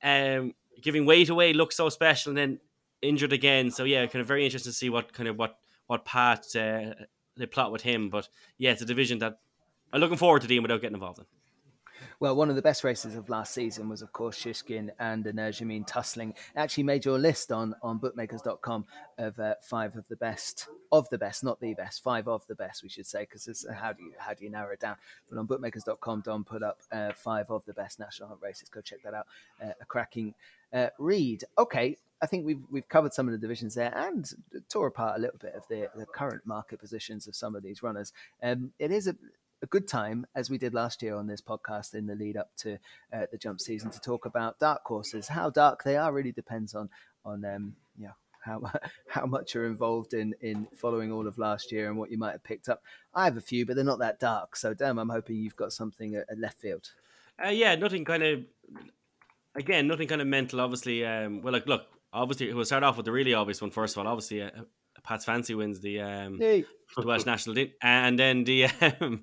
um, 0.02 0.54
giving 0.82 1.06
weight 1.06 1.28
away, 1.28 1.52
looks 1.52 1.76
so 1.76 1.88
special, 1.88 2.30
and 2.30 2.38
then 2.38 2.60
injured 3.02 3.32
again. 3.32 3.70
So 3.70 3.84
yeah, 3.84 4.06
kind 4.06 4.20
of 4.20 4.26
very 4.26 4.44
interesting 4.44 4.72
to 4.72 4.76
see 4.76 4.90
what 4.90 5.12
kind 5.12 5.28
of 5.28 5.38
what 5.38 5.56
what 5.86 6.04
path 6.04 6.54
uh, 6.56 6.94
they 7.36 7.46
plot 7.46 7.72
with 7.72 7.82
him. 7.82 8.10
But 8.10 8.28
yeah, 8.58 8.72
it's 8.72 8.82
a 8.82 8.86
division 8.86 9.18
that 9.20 9.38
I'm 9.92 10.00
looking 10.00 10.16
forward 10.16 10.42
to 10.42 10.48
dealing 10.48 10.62
without 10.62 10.80
getting 10.80 10.94
involved 10.94 11.20
in. 11.20 11.26
Well, 12.18 12.34
one 12.34 12.48
of 12.48 12.56
the 12.56 12.62
best 12.62 12.82
races 12.82 13.14
of 13.14 13.28
last 13.28 13.52
season 13.52 13.90
was, 13.90 14.00
of 14.00 14.10
course, 14.10 14.38
Shishkin 14.38 14.88
and 14.98 15.22
Energumene 15.24 15.86
tussling. 15.86 16.32
Actually 16.56 16.84
made 16.84 17.04
your 17.04 17.18
list 17.18 17.52
on, 17.52 17.74
on 17.82 17.98
bookmakers.com 17.98 18.86
of 19.18 19.38
uh, 19.38 19.54
five 19.60 19.96
of 19.96 20.08
the 20.08 20.16
best, 20.16 20.66
of 20.90 21.06
the 21.10 21.18
best, 21.18 21.44
not 21.44 21.60
the 21.60 21.74
best, 21.74 22.02
five 22.02 22.26
of 22.26 22.46
the 22.46 22.54
best, 22.54 22.82
we 22.82 22.88
should 22.88 23.04
say, 23.04 23.20
because 23.20 23.66
how 23.70 23.92
do 23.92 24.02
you 24.02 24.12
how 24.16 24.32
do 24.32 24.44
you 24.44 24.50
narrow 24.50 24.72
it 24.72 24.80
down? 24.80 24.96
But 25.28 25.38
on 25.38 25.44
bookmakers.com, 25.44 26.22
Don 26.22 26.42
put 26.42 26.62
up 26.62 26.80
uh, 26.90 27.12
five 27.12 27.50
of 27.50 27.66
the 27.66 27.74
best 27.74 27.98
national 27.98 28.30
hunt 28.30 28.40
races. 28.42 28.70
Go 28.70 28.80
check 28.80 29.02
that 29.04 29.12
out. 29.12 29.26
Uh, 29.62 29.72
a 29.78 29.84
cracking 29.84 30.32
uh, 30.72 30.88
read. 30.98 31.44
Okay, 31.58 31.98
I 32.22 32.26
think 32.26 32.46
we've 32.46 32.62
we've 32.70 32.88
covered 32.88 33.12
some 33.12 33.28
of 33.28 33.32
the 33.32 33.38
divisions 33.38 33.74
there 33.74 33.92
and 33.94 34.26
tore 34.70 34.86
apart 34.86 35.18
a 35.18 35.20
little 35.20 35.38
bit 35.38 35.54
of 35.54 35.68
the, 35.68 35.90
the 35.94 36.06
current 36.06 36.46
market 36.46 36.78
positions 36.78 37.26
of 37.26 37.36
some 37.36 37.54
of 37.54 37.62
these 37.62 37.82
runners. 37.82 38.14
Um, 38.42 38.72
it 38.78 38.90
is 38.90 39.06
a 39.06 39.16
a 39.66 39.68
good 39.68 39.88
time, 39.88 40.26
as 40.36 40.48
we 40.48 40.58
did 40.58 40.72
last 40.74 41.02
year 41.02 41.16
on 41.16 41.26
this 41.26 41.42
podcast 41.42 41.94
in 41.94 42.06
the 42.06 42.14
lead 42.14 42.36
up 42.36 42.50
to 42.58 42.78
uh, 43.12 43.26
the 43.32 43.36
jump 43.36 43.60
season, 43.60 43.90
to 43.90 44.00
talk 44.00 44.24
about 44.24 44.60
dark 44.60 44.84
courses. 44.84 45.26
How 45.26 45.50
dark 45.50 45.82
they 45.82 45.96
are 45.96 46.12
really 46.12 46.32
depends 46.32 46.74
on 46.74 46.88
on 47.24 47.44
um, 47.44 47.74
know 47.98 48.14
how 48.40 48.62
how 49.08 49.26
much 49.26 49.54
you're 49.54 49.66
involved 49.66 50.14
in 50.14 50.34
in 50.40 50.68
following 50.76 51.10
all 51.10 51.26
of 51.26 51.36
last 51.36 51.72
year 51.72 51.88
and 51.88 51.98
what 51.98 52.12
you 52.12 52.18
might 52.18 52.32
have 52.32 52.44
picked 52.44 52.68
up. 52.68 52.82
I 53.12 53.24
have 53.24 53.36
a 53.36 53.40
few, 53.40 53.66
but 53.66 53.74
they're 53.74 53.84
not 53.84 53.98
that 53.98 54.20
dark. 54.20 54.54
So, 54.54 54.72
damn, 54.72 54.98
I'm 54.98 55.08
hoping 55.08 55.36
you've 55.36 55.56
got 55.56 55.72
something 55.72 56.14
at, 56.14 56.26
at 56.30 56.38
left 56.38 56.60
field. 56.60 56.92
Uh, 57.44 57.48
yeah, 57.48 57.74
nothing 57.74 58.04
kind 58.04 58.22
of 58.22 58.44
again, 59.56 59.88
nothing 59.88 60.06
kind 60.06 60.20
of 60.20 60.28
mental. 60.28 60.60
Obviously, 60.60 61.04
um, 61.04 61.42
well, 61.42 61.52
like 61.52 61.66
look, 61.66 61.86
obviously 62.12 62.52
we'll 62.54 62.64
start 62.64 62.84
off 62.84 62.96
with 62.96 63.06
the 63.06 63.12
really 63.12 63.34
obvious 63.34 63.60
one 63.60 63.72
first 63.72 63.96
of 63.96 64.06
all. 64.06 64.12
Obviously, 64.12 64.42
uh, 64.42 64.50
Pat's 65.06 65.24
Fancy 65.24 65.54
wins 65.54 65.80
the 65.80 66.00
um, 66.00 66.38
the 66.96 67.06
Welsh 67.06 67.24
national 67.32 67.54
team, 67.54 67.70
and 67.80 68.18
then 68.18 68.44
the 68.44 68.64
um, 69.00 69.22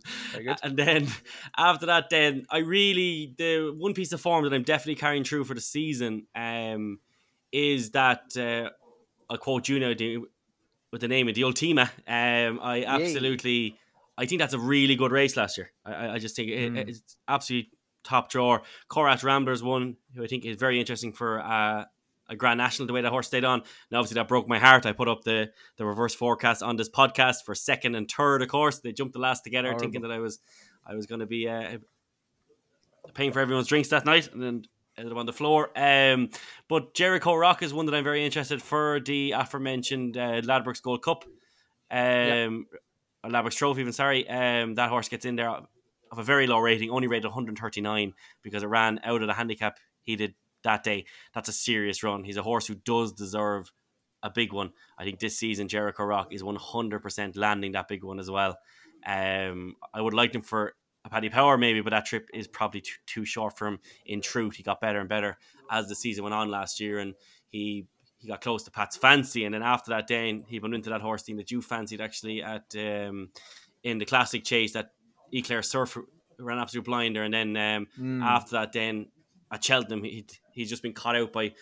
and 0.64 0.78
then 0.78 1.08
after 1.58 1.86
that, 1.88 2.10
then 2.10 2.46
I 2.50 2.60
really 2.60 3.34
the 3.38 3.74
one 3.78 3.94
piece 3.94 4.14
of 4.14 4.22
form 4.22 4.44
that 4.46 4.54
I'm 4.54 4.64
definitely 4.64 4.96
carrying 4.96 5.24
through 5.24 5.44
for 5.44 5.54
the 5.54 5.62
season 5.62 6.28
um, 6.36 7.00
is 7.52 7.92
that 7.92 8.36
uh, 8.38 8.70
I'll 9.30 9.38
quote 9.38 9.66
the, 9.66 10.20
with 10.92 11.02
the 11.02 11.08
name 11.08 11.28
of 11.28 11.36
the 11.36 11.44
Ultima. 11.44 11.92
Um, 12.08 12.60
I 12.62 12.84
absolutely, 12.88 13.78
I 14.18 14.26
think 14.26 14.40
that's 14.40 14.54
a 14.54 14.60
really 14.60 14.96
good 14.96 15.12
race 15.12 15.36
last 15.38 15.58
year. 15.58 15.72
I, 15.86 15.94
I- 15.94 16.14
I 16.14 16.20
just 16.20 16.36
think 16.36 16.50
it, 16.50 16.72
Mm. 16.74 16.88
it's 16.90 17.18
absolutely 17.28 17.72
top 18.04 18.30
drawer. 18.30 18.62
Corach 18.90 19.24
Ramblers 19.24 19.64
one, 19.64 19.98
who 20.16 20.24
I 20.24 20.28
think 20.28 20.46
is 20.46 20.58
very 20.58 20.80
interesting 20.80 21.14
for 21.14 21.40
uh, 21.40 21.86
a 22.34 22.38
Grand 22.38 22.58
National. 22.58 22.88
The 22.88 22.94
way 22.94 23.02
that 23.02 23.12
horse 23.12 23.28
stayed 23.28 23.46
on, 23.46 23.60
and 23.60 23.98
obviously 23.98 24.16
that 24.16 24.28
broke 24.28 24.48
my 24.48 24.60
heart. 24.60 24.86
I 24.86 24.92
put 24.92 25.08
up 25.08 25.24
the 25.24 25.52
the 25.78 25.86
reverse 25.86 26.14
forecast 26.14 26.62
on 26.62 26.76
this 26.76 26.90
podcast 26.90 27.44
for 27.46 27.56
second 27.56 27.96
and 27.96 28.10
third. 28.10 28.42
Of 28.42 28.50
course, 28.50 28.80
they 28.80 28.92
jumped 28.92 29.14
the 29.14 29.20
last 29.20 29.44
together, 29.44 29.70
Horrible. 29.70 29.82
thinking 29.82 30.02
that 30.02 30.12
I 30.12 30.20
was 30.20 30.40
I 30.86 30.96
was 30.96 31.06
going 31.06 31.20
to 31.20 31.26
be 31.26 31.48
uh, 31.48 31.78
paying 33.14 33.32
for 33.32 33.40
everyone's 33.40 33.68
drinks 33.68 33.90
that 33.90 34.06
night, 34.06 34.30
and 34.34 34.42
then 34.42 34.64
ended 34.98 35.12
up 35.12 35.18
on 35.18 35.26
the 35.26 35.34
floor. 35.34 35.70
Um, 35.76 36.30
but 36.68 36.94
Gericault 36.94 37.40
Roque 37.40 37.64
is 37.64 37.74
one 37.74 37.86
that 37.88 37.96
I'm 37.96 38.04
very 38.04 38.26
interested 38.26 38.62
for 38.62 39.00
the 39.00 39.32
aforementioned 39.32 40.18
uh, 40.18 40.42
Ladbrokes 40.42 40.82
Gold 40.82 41.04
Cup. 41.04 41.24
Um, 41.90 42.68
yep. 43.24 43.32
Ladbrokes 43.32 43.56
Trophy, 43.56 43.82
even 43.82 43.94
sorry. 43.94 44.28
Um, 44.30 44.76
that 44.76 44.90
horse 44.90 45.10
gets 45.10 45.26
in 45.26 45.36
there 45.36 45.50
of 45.50 46.20
a 46.20 46.24
very 46.24 46.46
low 46.46 46.60
rating, 46.60 46.92
only 46.92 47.08
rated 47.08 47.26
139 47.26 48.14
because 48.44 48.64
it 48.64 48.68
ran 48.68 49.00
out 49.04 49.22
of 49.22 49.28
the 49.28 49.34
handicap 49.34 49.78
he 50.04 50.16
did 50.16 50.36
that 50.64 50.84
day. 50.84 51.06
That's 51.34 51.50
a 51.50 51.54
serious 51.54 52.04
run. 52.04 52.24
He's 52.24 52.38
a 52.38 52.44
horse 52.44 52.68
who 52.68 52.76
does 52.76 53.14
deserve 53.14 53.72
a 54.22 54.30
big 54.30 54.54
one. 54.54 54.72
I 54.98 55.04
think 55.04 55.20
this 55.20 55.38
season 55.38 55.68
Gericault 55.68 56.08
Roque 56.08 56.34
is 56.34 56.42
100% 56.42 57.38
landing 57.38 57.74
that 57.74 57.88
big 57.88 58.04
one 58.04 58.20
as 58.20 58.32
well. 58.32 58.58
Um, 59.06 59.76
I 59.94 60.02
would 60.02 60.14
like 60.14 60.34
him 60.34 60.42
for 60.42 60.76
a 61.06 61.10
Paddy 61.10 61.30
Power 61.30 61.58
maybe, 61.58 61.82
but 61.82 61.92
that 61.92 62.06
trip 62.06 62.30
is 62.34 62.48
probably 62.48 62.82
too, 62.82 62.96
too 63.06 63.26
short 63.26 63.58
for 63.58 63.68
him. 63.68 63.80
In 64.06 64.22
truth, 64.22 64.56
he 64.56 64.64
got 64.64 64.82
better 64.82 65.00
and 65.00 65.10
better 65.10 65.38
as 65.70 65.88
the 65.88 65.96
season 65.96 66.24
went 66.24 66.34
on 66.34 66.50
last 66.50 66.80
year, 66.80 67.00
and 67.00 67.16
he 67.50 67.88
he 68.18 68.30
got 68.30 68.40
close 68.40 68.64
to 68.64 68.72
Pat's 68.72 68.96
fancy, 68.96 69.44
and 69.44 69.54
then 69.54 69.64
after 69.64 69.90
that, 69.90 70.08
day 70.08 70.42
he 70.48 70.60
went 70.60 70.74
into 70.74 70.90
that 70.90 71.02
horse 71.02 71.24
team 71.24 71.36
that 71.38 71.52
you 71.52 71.62
fancied 71.62 72.00
actually 72.00 72.42
at 72.42 72.74
um, 72.78 73.30
in 73.84 73.98
the 73.98 74.06
classic 74.06 74.46
chase 74.46 74.72
that 74.74 74.92
Eclair 75.34 75.62
Surf 75.62 75.98
ran 76.40 76.58
absolute 76.58 76.86
blinder, 76.86 77.24
and 77.24 77.34
then 77.34 77.58
um, 77.58 77.88
mm. 78.00 78.24
after 78.24 78.52
that, 78.52 78.72
then 78.72 79.08
at 79.54 79.64
Cheltenham, 79.64 80.04
he 80.04 80.26
he's 80.52 80.70
just 80.70 80.82
been 80.82 80.94
caught 80.94 81.16
out 81.16 81.32
by 81.32 81.54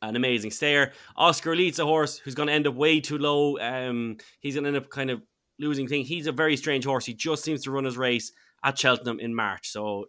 an 0.00 0.16
amazing 0.16 0.50
stayer. 0.50 0.92
Oscar 1.16 1.52
Elite's 1.52 1.78
a 1.78 1.84
horse 1.84 2.18
who's 2.18 2.34
going 2.34 2.48
to 2.48 2.52
end 2.52 2.66
up 2.66 2.74
way 2.74 3.00
too 3.00 3.18
low. 3.18 3.58
Um, 3.58 4.16
he's 4.40 4.54
going 4.54 4.64
to 4.64 4.68
end 4.68 4.76
up 4.76 4.90
kind 4.90 5.10
of 5.10 5.22
losing 5.58 5.86
thing. 5.86 6.04
He's 6.04 6.26
a 6.26 6.32
very 6.32 6.56
strange 6.56 6.84
horse. 6.84 7.06
He 7.06 7.14
just 7.14 7.44
seems 7.44 7.62
to 7.64 7.70
run 7.70 7.84
his 7.84 7.96
race 7.96 8.32
at 8.64 8.78
Cheltenham 8.78 9.20
in 9.20 9.34
March. 9.34 9.68
So 9.70 10.06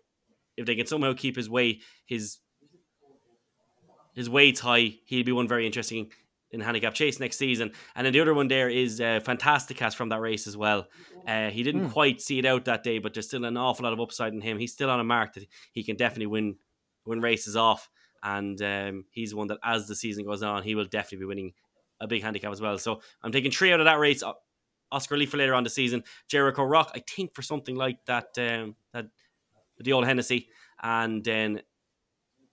if 0.57 0.65
they 0.65 0.75
can 0.75 0.87
somehow 0.87 1.13
keep 1.13 1.35
his 1.35 1.49
way 1.49 1.81
his 2.05 2.37
his 4.15 4.29
weight's 4.29 4.59
high, 4.59 4.95
he'll 5.05 5.25
be 5.25 5.31
one 5.31 5.47
very 5.47 5.65
interesting 5.65 6.11
in 6.51 6.59
handicap 6.59 6.93
chase 6.93 7.19
next 7.19 7.37
season. 7.37 7.71
And 7.95 8.05
then 8.05 8.13
the 8.13 8.21
other 8.21 8.35
one 8.35 8.47
there 8.47 8.69
is 8.69 9.01
uh, 9.01 9.19
Fantastikas 9.25 9.95
from 9.95 10.09
that 10.09 10.21
race 10.21 10.45
as 10.45 10.55
well. 10.55 10.87
Uh, 11.27 11.49
he 11.49 11.63
didn't 11.63 11.89
mm. 11.89 11.91
quite 11.91 12.21
see 12.21 12.37
it 12.37 12.45
out 12.45 12.65
that 12.65 12.83
day, 12.83 12.99
but 12.99 13.13
there's 13.15 13.25
still 13.25 13.43
an 13.43 13.57
awful 13.57 13.85
lot 13.85 13.93
of 13.93 13.99
upside 13.99 14.33
in 14.33 14.41
him. 14.41 14.59
He's 14.59 14.71
still 14.71 14.91
on 14.91 14.99
a 14.99 15.03
mark 15.03 15.33
that 15.33 15.47
he 15.71 15.83
can 15.83 15.95
definitely 15.95 16.27
win 16.27 16.57
win 17.05 17.21
races 17.21 17.55
off, 17.55 17.89
and 18.21 18.61
um, 18.61 19.05
he's 19.11 19.35
one 19.35 19.47
that 19.47 19.59
as 19.63 19.87
the 19.87 19.95
season 19.95 20.25
goes 20.25 20.43
on, 20.43 20.63
he 20.63 20.75
will 20.75 20.85
definitely 20.85 21.19
be 21.19 21.25
winning 21.25 21.53
a 21.99 22.07
big 22.07 22.21
handicap 22.21 22.51
as 22.51 22.61
well. 22.61 22.77
So 22.77 23.01
I'm 23.21 23.31
taking 23.31 23.51
three 23.51 23.71
out 23.71 23.79
of 23.79 23.85
that 23.85 23.99
race. 23.99 24.23
Oscar 24.91 25.17
Lee 25.17 25.25
for 25.25 25.37
later 25.37 25.55
on 25.55 25.63
the 25.63 25.69
season. 25.69 26.03
Gericault 26.29 26.69
Roque, 26.69 26.91
I 26.93 26.99
think 26.99 27.33
for 27.33 27.41
something 27.41 27.75
like 27.75 27.97
that, 28.05 28.27
um, 28.37 28.75
that 28.93 29.07
the 29.79 29.93
old 29.93 30.05
Hennessy, 30.05 30.49
and 30.81 31.23
then 31.23 31.61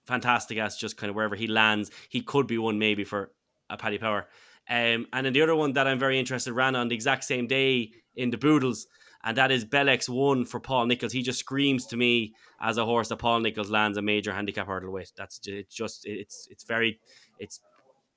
fantastic 0.07 0.59
as 0.59 0.77
just 0.77 0.97
kind 0.97 1.11
of 1.11 1.17
wherever 1.17 1.37
he 1.37 1.47
lands, 1.47 1.91
he 2.09 2.21
could 2.23 2.47
be 2.47 2.59
one 2.59 2.79
maybe 2.79 3.05
for 3.05 3.31
a 3.69 3.77
Paddy 3.77 3.99
Power. 3.99 4.27
Um, 4.69 5.07
and 5.13 5.27
then 5.27 5.33
the 5.33 5.43
other 5.43 5.55
one 5.55 5.73
that 5.75 5.87
I'm 5.87 5.99
very 5.99 6.19
interested 6.19 6.53
ran 6.53 6.77
on 6.77 6.89
the 6.89 6.95
exact 6.95 7.25
same 7.25 7.47
day 7.47 7.93
in 8.15 8.31
the 8.31 8.39
Boodles, 8.39 8.87
and 9.23 9.37
that 9.37 9.51
is 9.51 9.65
Bellex 9.65 10.09
One 10.09 10.45
for 10.45 10.61
Paul 10.61 10.87
Nicholls. 10.87 11.13
He 11.13 11.23
just 11.23 11.41
screams 11.41 11.87
to 11.87 11.97
me 11.97 12.35
as 12.61 12.79
a 12.79 12.85
horse 12.85 13.09
that 13.09 13.17
Paul 13.17 13.41
Nicholls 13.41 13.71
lands 13.71 13.99
a 13.99 14.03
major 14.03 14.33
handicap 14.33 14.67
hurdle 14.67 14.93
with. 14.93 15.13
That's 15.17 15.39
just, 15.39 15.57
it's 15.57 15.75
just 15.75 16.07
it's 16.07 16.49
it's 16.51 16.65
very 16.65 17.01
it's 17.39 17.61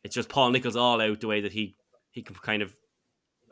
it's 0.03 0.15
just 0.15 0.29
Paul 0.29 0.51
Nicholls 0.51 0.75
all 0.75 1.01
out 1.01 1.19
the 1.19 1.27
way 1.27 1.41
that 1.41 1.51
he 1.51 1.75
he 2.11 2.21
can 2.21 2.35
kind 2.35 2.61
of 2.61 2.73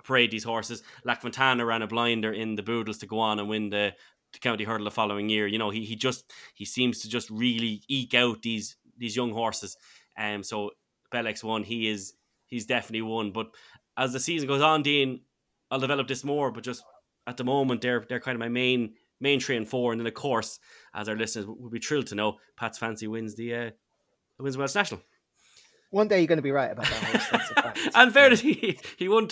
parade 0.03 0.31
these 0.31 0.43
horses. 0.43 0.83
Lac 1.03 1.21
Fontana 1.21 1.65
ran 1.65 1.81
a 1.81 1.87
blinder 1.87 2.31
in 2.31 2.55
the 2.55 2.63
Boodles 2.63 2.97
to 2.99 3.07
go 3.07 3.19
on 3.19 3.39
and 3.39 3.49
win 3.49 3.69
the, 3.69 3.93
the 4.33 4.39
county 4.39 4.63
hurdle 4.63 4.85
the 4.85 4.91
following 4.91 5.29
year. 5.29 5.47
You 5.47 5.59
know, 5.59 5.69
he 5.69 5.83
he 5.83 5.95
just 5.95 6.31
he 6.53 6.65
seems 6.65 7.01
to 7.01 7.09
just 7.09 7.29
really 7.29 7.81
eke 7.87 8.13
out 8.13 8.41
these 8.41 8.77
these 8.97 9.15
young 9.15 9.33
horses. 9.33 9.77
Um, 10.17 10.43
so 10.43 10.71
Bellex 11.11 11.43
one, 11.43 11.63
he 11.63 11.89
is 11.89 12.13
he's 12.45 12.65
definitely 12.65 13.01
one. 13.01 13.31
But 13.31 13.47
as 13.97 14.13
the 14.13 14.19
season 14.19 14.47
goes 14.47 14.61
on, 14.61 14.83
Dean, 14.83 15.21
I'll 15.69 15.79
develop 15.79 16.07
this 16.07 16.23
more. 16.23 16.51
But 16.51 16.63
just 16.63 16.83
at 17.27 17.37
the 17.37 17.43
moment, 17.43 17.81
they're 17.81 18.05
they're 18.07 18.19
kind 18.19 18.35
of 18.35 18.39
my 18.39 18.49
main 18.49 18.93
main 19.19 19.39
three 19.39 19.57
and 19.57 19.67
four. 19.67 19.91
And 19.91 19.99
then 19.99 20.07
of 20.07 20.13
course, 20.13 20.59
as 20.93 21.07
our 21.07 21.15
listeners 21.15 21.45
would 21.47 21.71
be 21.71 21.79
thrilled 21.79 22.07
to 22.07 22.15
know, 22.15 22.37
Pat's 22.57 22.77
Fancy 22.77 23.07
wins 23.07 23.35
the 23.35 23.55
uh, 23.55 23.69
wins 24.39 24.57
Welsh 24.57 24.75
National. 24.75 25.01
One 25.91 26.07
day 26.07 26.19
you're 26.19 26.27
going 26.27 26.37
to 26.37 26.41
be 26.41 26.51
right 26.51 26.71
about 26.71 26.85
that 26.85 27.61
and 27.95 28.13
fairness, 28.13 28.39
he 28.39 28.79
he 28.97 29.09
won 29.09 29.27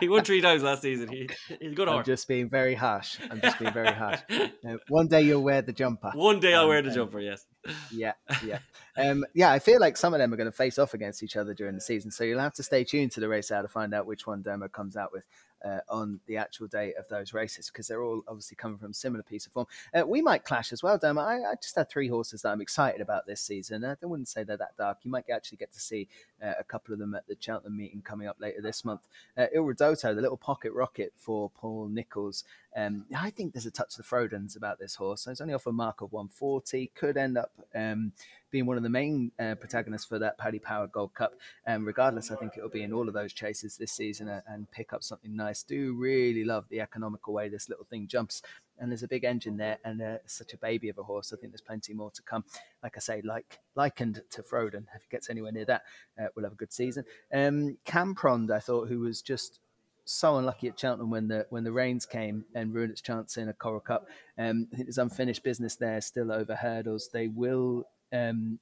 he 0.00 0.08
won 0.08 0.24
three 0.24 0.40
times 0.40 0.62
last 0.62 0.80
season. 0.80 1.08
He, 1.08 1.28
he's 1.60 1.72
a 1.72 1.74
good 1.74 1.88
I'm 1.88 1.94
horse. 1.94 2.06
just 2.06 2.26
being 2.26 2.48
very 2.48 2.74
harsh. 2.74 3.18
I'm 3.30 3.38
just 3.40 3.58
being 3.58 3.72
very 3.72 3.92
harsh. 3.92 4.20
Uh, 4.62 4.74
one 4.88 5.08
day 5.08 5.22
you'll 5.22 5.42
wear 5.42 5.62
the 5.62 5.72
jumper. 5.72 6.10
One 6.14 6.38
day 6.38 6.52
I'll 6.52 6.68
wear 6.68 6.82
the 6.82 6.90
um, 6.90 6.94
jumper. 6.94 7.18
Yes. 7.18 7.46
Yeah, 7.90 8.12
yeah, 8.44 8.58
um, 8.96 9.24
yeah. 9.34 9.50
I 9.50 9.58
feel 9.58 9.80
like 9.80 9.96
some 9.96 10.12
of 10.12 10.18
them 10.18 10.32
are 10.32 10.36
going 10.36 10.50
to 10.50 10.56
face 10.56 10.78
off 10.78 10.92
against 10.92 11.22
each 11.22 11.34
other 11.34 11.54
during 11.54 11.74
the 11.74 11.80
season, 11.80 12.10
so 12.10 12.24
you'll 12.24 12.40
have 12.40 12.52
to 12.54 12.62
stay 12.62 12.84
tuned 12.84 13.12
to 13.12 13.20
the 13.20 13.28
race 13.28 13.50
out 13.50 13.62
to 13.62 13.68
find 13.68 13.94
out 13.94 14.06
which 14.06 14.26
one 14.26 14.42
Demo 14.42 14.68
comes 14.68 14.96
out 14.96 15.12
with 15.12 15.24
uh, 15.64 15.80
on 15.88 16.20
the 16.26 16.36
actual 16.36 16.66
day 16.66 16.94
of 16.94 17.08
those 17.08 17.32
races 17.32 17.68
because 17.70 17.88
they're 17.88 18.02
all 18.02 18.22
obviously 18.28 18.56
coming 18.56 18.78
from 18.78 18.92
similar 18.92 19.22
piece 19.22 19.46
of 19.46 19.52
form. 19.52 19.66
Uh, 19.94 20.06
we 20.06 20.22
might 20.22 20.44
clash 20.44 20.72
as 20.72 20.82
well, 20.82 20.98
Demo. 20.98 21.20
I, 21.20 21.36
I, 21.36 21.54
just 21.60 21.76
had 21.76 21.88
three 21.88 22.08
horses 22.08 22.42
that 22.42 22.50
I'm 22.50 22.60
excited 22.60 23.00
about 23.00 23.26
this 23.26 23.40
season. 23.40 23.84
I 23.84 23.96
wouldn't 24.02 24.28
say 24.28 24.44
they're 24.44 24.56
that 24.56 24.76
dark. 24.76 24.98
You 25.02 25.10
might 25.10 25.28
actually 25.30 25.58
get 25.58 25.72
to 25.72 25.80
see 25.80 26.08
uh, 26.42 26.54
a 26.58 26.64
couple 26.64 26.92
of 26.92 26.98
them 26.98 27.14
at 27.14 27.26
the 27.26 27.36
Cheltenham 27.38 27.76
meeting 27.76 28.02
coming 28.02 28.26
up 28.26 28.36
later 28.40 28.60
this 28.60 28.84
month. 28.84 29.02
Uh, 29.36 29.46
Il 29.54 29.62
Ridoto, 29.62 30.14
the 30.14 30.22
little 30.22 30.36
pocket 30.36 30.72
rocket 30.72 31.12
for 31.16 31.50
Paul 31.50 31.88
Nicholls. 31.88 32.44
Um, 32.76 33.04
I 33.16 33.30
think 33.30 33.52
there's 33.52 33.66
a 33.66 33.70
touch 33.70 33.98
of 33.98 34.04
the 34.04 34.16
Frodons 34.16 34.56
about 34.56 34.78
this 34.78 34.94
horse. 34.94 35.22
So 35.22 35.30
it's 35.30 35.40
only 35.40 35.54
off 35.54 35.66
a 35.66 35.72
mark 35.72 36.00
of 36.02 36.12
140. 36.12 36.92
Could 36.94 37.16
end 37.16 37.36
up 37.36 37.52
um, 37.74 38.12
being 38.50 38.66
one 38.66 38.76
of 38.76 38.82
the 38.82 38.88
main 38.88 39.32
uh, 39.38 39.54
protagonists 39.54 40.06
for 40.06 40.18
that 40.18 40.38
Paddy 40.38 40.58
Power 40.58 40.86
Gold 40.86 41.14
Cup. 41.14 41.34
And 41.64 41.86
regardless, 41.86 42.30
I 42.30 42.36
think 42.36 42.52
it'll 42.56 42.68
be 42.68 42.82
in 42.82 42.92
all 42.92 43.08
of 43.08 43.14
those 43.14 43.32
chases 43.32 43.76
this 43.76 43.92
season 43.92 44.28
and, 44.28 44.42
and 44.46 44.70
pick 44.70 44.92
up 44.92 45.02
something 45.02 45.34
nice. 45.34 45.62
Do 45.62 45.94
really 45.94 46.44
love 46.44 46.66
the 46.68 46.80
economical 46.80 47.32
way 47.32 47.48
this 47.48 47.68
little 47.68 47.84
thing 47.84 48.06
jumps. 48.06 48.42
And 48.78 48.90
there's 48.90 49.02
a 49.02 49.08
big 49.08 49.24
engine 49.24 49.58
there, 49.58 49.78
and 49.84 50.00
uh, 50.00 50.18
such 50.26 50.54
a 50.54 50.56
baby 50.56 50.88
of 50.88 50.96
a 50.96 51.02
horse. 51.02 51.32
I 51.32 51.36
think 51.36 51.52
there's 51.52 51.60
plenty 51.60 51.92
more 51.92 52.10
to 52.12 52.22
come. 52.22 52.44
Like 52.82 52.96
I 52.96 53.00
say, 53.00 53.20
like 53.22 53.58
likened 53.74 54.22
to 54.30 54.42
Frodon, 54.42 54.86
if 54.94 55.02
he 55.02 55.08
gets 55.10 55.28
anywhere 55.28 55.52
near 55.52 55.66
that, 55.66 55.82
uh, 56.18 56.28
we'll 56.34 56.46
have 56.46 56.52
a 56.52 56.56
good 56.56 56.72
season. 56.72 57.04
Um, 57.32 57.76
Camprond, 57.84 58.50
I 58.50 58.58
thought, 58.58 58.88
who 58.88 59.00
was 59.00 59.20
just 59.20 59.60
so 60.06 60.38
unlucky 60.38 60.66
at 60.68 60.78
Cheltenham 60.78 61.10
when 61.10 61.28
the 61.28 61.46
when 61.50 61.62
the 61.62 61.72
rains 61.72 62.04
came 62.04 62.44
and 62.54 62.74
ruined 62.74 62.90
its 62.90 63.00
chance 63.00 63.36
in 63.36 63.48
a 63.48 63.52
Coral 63.52 63.80
Cup. 63.80 64.08
Um, 64.38 64.66
I 64.72 64.76
think 64.76 64.88
there's 64.88 64.98
unfinished 64.98 65.42
business 65.42 65.76
there 65.76 66.00
still 66.00 66.32
over 66.32 66.54
hurdles. 66.54 67.10
They 67.12 67.28
will 67.28 67.86
um, 68.12 68.58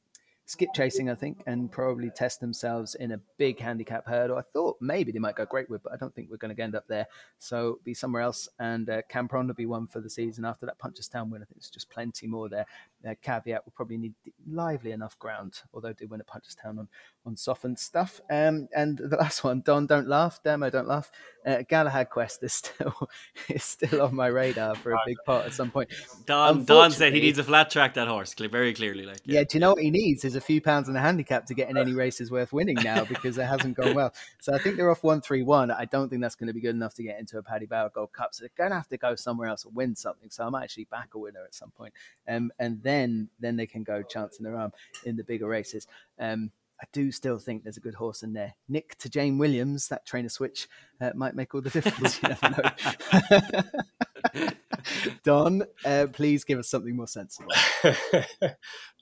skip 0.49 0.71
chasing, 0.75 1.11
I 1.11 1.15
think, 1.15 1.43
and 1.47 1.71
probably 1.71 2.11
test 2.11 2.41
themselves 2.41 2.95
in 2.95 3.13
a 3.13 3.21
big 3.37 3.61
handicap 3.61 4.07
hurdle. 4.07 4.39
I 4.39 4.43
thought 4.55 4.79
maybe 4.81 5.13
they 5.13 5.19
might 5.19 5.37
go 5.37 5.45
Greatwood, 5.45 5.81
but 5.85 5.93
I 5.93 5.97
don't 5.97 6.15
think 6.15 6.31
we're 6.31 6.39
going 6.39 6.57
to 6.57 6.63
end 6.63 6.75
up 6.75 6.89
there. 6.89 7.07
So 7.39 7.81
be 7.85 7.93
somewhere 7.93 8.23
else. 8.23 8.49
And 8.59 8.89
uh, 8.89 9.03
Camprond 9.11 9.49
will 9.49 9.55
be 9.55 9.67
one 9.67 9.87
for 9.87 10.01
the 10.01 10.09
season 10.09 10.47
after 10.47 10.65
that 10.65 10.79
Punchestown 10.79 11.29
win. 11.29 11.43
I 11.43 11.45
think 11.45 11.57
there's 11.57 11.71
just 11.71 11.91
plenty 11.91 12.27
more 12.27 12.49
there. 12.49 12.65
Uh, 13.07 13.15
caveat 13.23 13.65
will 13.65 13.73
probably 13.77 13.97
need 13.97 14.15
lively 14.51 14.91
enough 14.91 15.17
ground, 15.19 15.61
although 15.73 15.93
they 15.93 16.07
win 16.07 16.21
at 16.21 16.27
Punchestown 16.27 16.79
on, 16.79 16.89
on 17.25 17.37
softened 17.37 17.79
stuff. 17.79 18.21
Um, 18.29 18.69
and 18.75 18.99
the 18.99 19.17
last 19.17 19.45
one, 19.45 19.63
Don, 19.65 19.87
don't 19.87 20.09
laugh. 20.09 20.41
Demo, 20.43 20.69
don't 20.69 20.89
laugh. 20.89 21.11
Uh, 21.47 21.63
Galahad 21.69 22.11
Quest 22.11 22.43
is 22.43 22.53
still 22.53 23.09
is 23.49 23.63
still 23.63 24.03
on 24.03 24.15
my 24.15 24.27
radar 24.27 24.75
for 24.75 24.93
a 24.93 24.99
big 25.07 25.17
part 25.25 25.47
at 25.47 25.55
some 25.55 25.71
point. 25.71 25.91
Don, 26.27 26.65
Don 26.65 26.91
said 26.91 27.13
he 27.13 27.21
needs 27.21 27.39
a 27.39 27.45
flat 27.45 27.71
track 27.71 27.95
that 27.95 28.09
horse, 28.09 28.35
very 28.35 28.75
clearly. 28.75 29.05
Like 29.05 29.21
yeah. 29.25 29.41
yeah, 29.41 29.45
do 29.45 29.57
you 29.57 29.61
know 29.61 29.71
what 29.71 29.83
he 29.83 29.91
needs? 29.91 30.25
Is 30.25 30.35
a 30.35 30.41
few 30.41 30.61
pounds 30.61 30.89
in 30.89 30.97
a 30.97 31.01
handicap 31.01 31.47
to 31.47 31.55
get 31.55 31.71
in 31.71 31.77
any 31.77 31.95
races 31.95 32.31
worth 32.31 32.53
winning 32.53 32.77
now 32.83 33.05
because 33.05 33.39
it 33.39 33.45
hasn't 33.45 33.77
gone 33.77 33.95
well. 33.95 34.13
So 34.41 34.55
I 34.55 34.59
think 34.59 34.77
they're 34.77 34.91
off 34.91 35.03
one 35.03 35.21
three 35.21 35.43
one. 35.43 35.71
I 35.71 35.85
don't 35.85 36.09
think 36.09 36.23
that's 36.23 36.35
going 36.35 36.47
to 36.47 36.53
be 36.53 36.61
good 36.61 36.75
enough 36.75 36.95
to 36.95 37.03
get 37.03 37.19
into 37.19 37.39
a 37.39 37.43
Paddy 37.43 37.67
Power 37.67 37.91
Gold 37.93 38.13
Cup. 38.13 38.33
So 38.33 38.43
they're 38.43 38.51
going 38.57 38.71
to 38.71 38.77
have 38.77 38.89
to 38.89 38.97
go 38.97 39.15
somewhere 39.15 39.49
else 39.49 39.65
and 39.65 39.75
win 39.75 39.95
something. 39.95 40.31
So 40.31 40.45
I 40.45 40.49
might 40.49 40.65
actually 40.65 40.85
back 40.85 41.11
a 41.15 41.19
winner 41.19 41.45
at 41.45 41.55
some 41.55 41.71
point. 41.71 41.93
Um, 42.27 42.51
and 42.59 42.83
then 42.89 43.29
then 43.39 43.57
they 43.57 43.67
can 43.67 43.85
go 43.85 44.03
chance 44.03 44.39
in 44.39 44.45
their 44.45 44.57
arm 44.57 44.73
in 45.05 45.17
the 45.17 45.25
bigger 45.25 45.47
races. 45.47 45.87
Um, 46.19 46.51
I 46.81 46.87
do 46.93 47.11
still 47.11 47.39
think 47.39 47.65
there's 47.65 47.77
a 47.77 47.81
good 47.81 47.97
horse 47.97 48.23
in 48.23 48.33
there. 48.33 48.55
Nick 48.69 48.97
to 48.99 49.09
Jane 49.09 49.37
Williams, 49.37 49.89
that 49.89 50.07
trainer 50.07 50.29
switch 50.29 50.69
uh, 51.01 51.11
might 51.15 51.35
make 51.35 51.55
all 51.55 51.61
the 51.61 51.71
difference. 51.81 52.23
you 52.23 52.29
never 52.29 52.51
know. 52.51 54.49
Don, 55.25 55.65
uh, 55.85 56.07
please 56.13 56.45
give 56.45 56.59
us 56.59 56.69
something 56.69 56.95
more 56.95 57.09
sensible. 57.09 57.51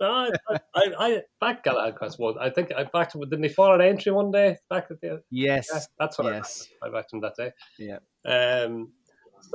no, 0.00 0.30
I, 0.48 0.58
I, 0.74 0.92
I 0.98 1.22
backed 1.38 1.64
Galahad 1.64 1.96
Quest 1.96 2.18
one. 2.18 2.38
I 2.40 2.48
think 2.48 2.72
I 2.74 2.84
backed 2.84 3.14
him. 3.14 3.20
Didn't 3.20 3.42
he 3.42 3.50
fall 3.50 3.74
an 3.74 3.82
Aintree 3.82 4.12
one 4.12 4.30
day? 4.30 4.56
Back 4.70 4.86
at 4.90 5.00
the 5.00 5.22
yes, 5.30 5.68
yeah, 5.70 5.80
that's 5.98 6.18
what 6.18 6.32
yes. 6.32 6.68
I. 6.82 6.86
I 6.86 6.90
backed 6.90 7.12
him 7.12 7.20
that 7.20 7.36
day. 7.36 7.52
Yeah. 7.78 7.98
Um, 8.24 8.92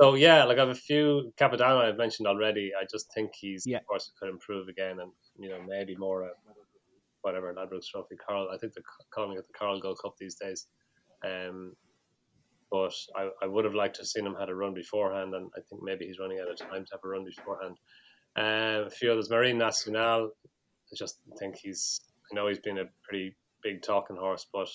So 0.00 0.14
yeah, 0.14 0.44
like 0.44 0.58
I 0.58 0.60
have 0.60 0.68
a 0.70 0.74
few 0.74 1.32
Capodanno 1.38 1.84
I've 1.84 1.96
mentioned 1.96 2.26
already. 2.26 2.72
I 2.78 2.84
just 2.90 3.12
think 3.14 3.32
he's 3.34 3.66
Yeah. 3.66 3.78
of 3.78 3.86
course 3.86 4.10
could 4.18 4.28
improve 4.30 4.68
again, 4.68 5.00
and 5.00 5.12
you 5.38 5.48
know 5.48 5.60
maybe 5.66 5.96
more 5.96 6.24
uh, 6.24 6.28
whatever 7.22 7.52
Ladbrokes 7.54 7.86
Trophy, 7.90 8.16
Carl. 8.16 8.48
I 8.52 8.58
think 8.58 8.74
they're 8.74 8.84
calling 9.14 9.36
it 9.38 9.46
the 9.46 9.52
Coral 9.58 9.80
Gold 9.80 9.98
Cup 10.02 10.14
these 10.18 10.36
days. 10.36 10.66
Um, 11.24 11.74
but 12.70 12.94
I, 13.14 13.28
I 13.42 13.46
would 13.46 13.64
have 13.66 13.74
liked 13.74 13.96
to 13.96 14.00
have 14.02 14.08
seen 14.08 14.26
him 14.26 14.34
had 14.34 14.48
a 14.48 14.54
run 14.54 14.74
beforehand, 14.74 15.34
and 15.34 15.50
I 15.56 15.60
think 15.68 15.82
maybe 15.82 16.06
he's 16.06 16.18
running 16.18 16.40
out 16.40 16.50
of 16.50 16.58
time 16.58 16.84
to 16.84 16.92
have 16.92 17.00
a 17.04 17.08
run 17.08 17.24
beforehand. 17.24 17.76
Um, 18.36 18.86
a 18.86 18.90
few 18.90 19.12
others, 19.12 19.30
Marine 19.30 19.58
Nationale. 19.58 20.30
I 20.44 20.94
just 20.96 21.18
think 21.38 21.56
he's. 21.56 22.00
I 22.30 22.34
know 22.34 22.48
he's 22.48 22.58
been 22.58 22.78
a 22.78 22.84
pretty 23.06 23.36
big 23.62 23.82
talking 23.82 24.16
horse, 24.16 24.46
but 24.52 24.68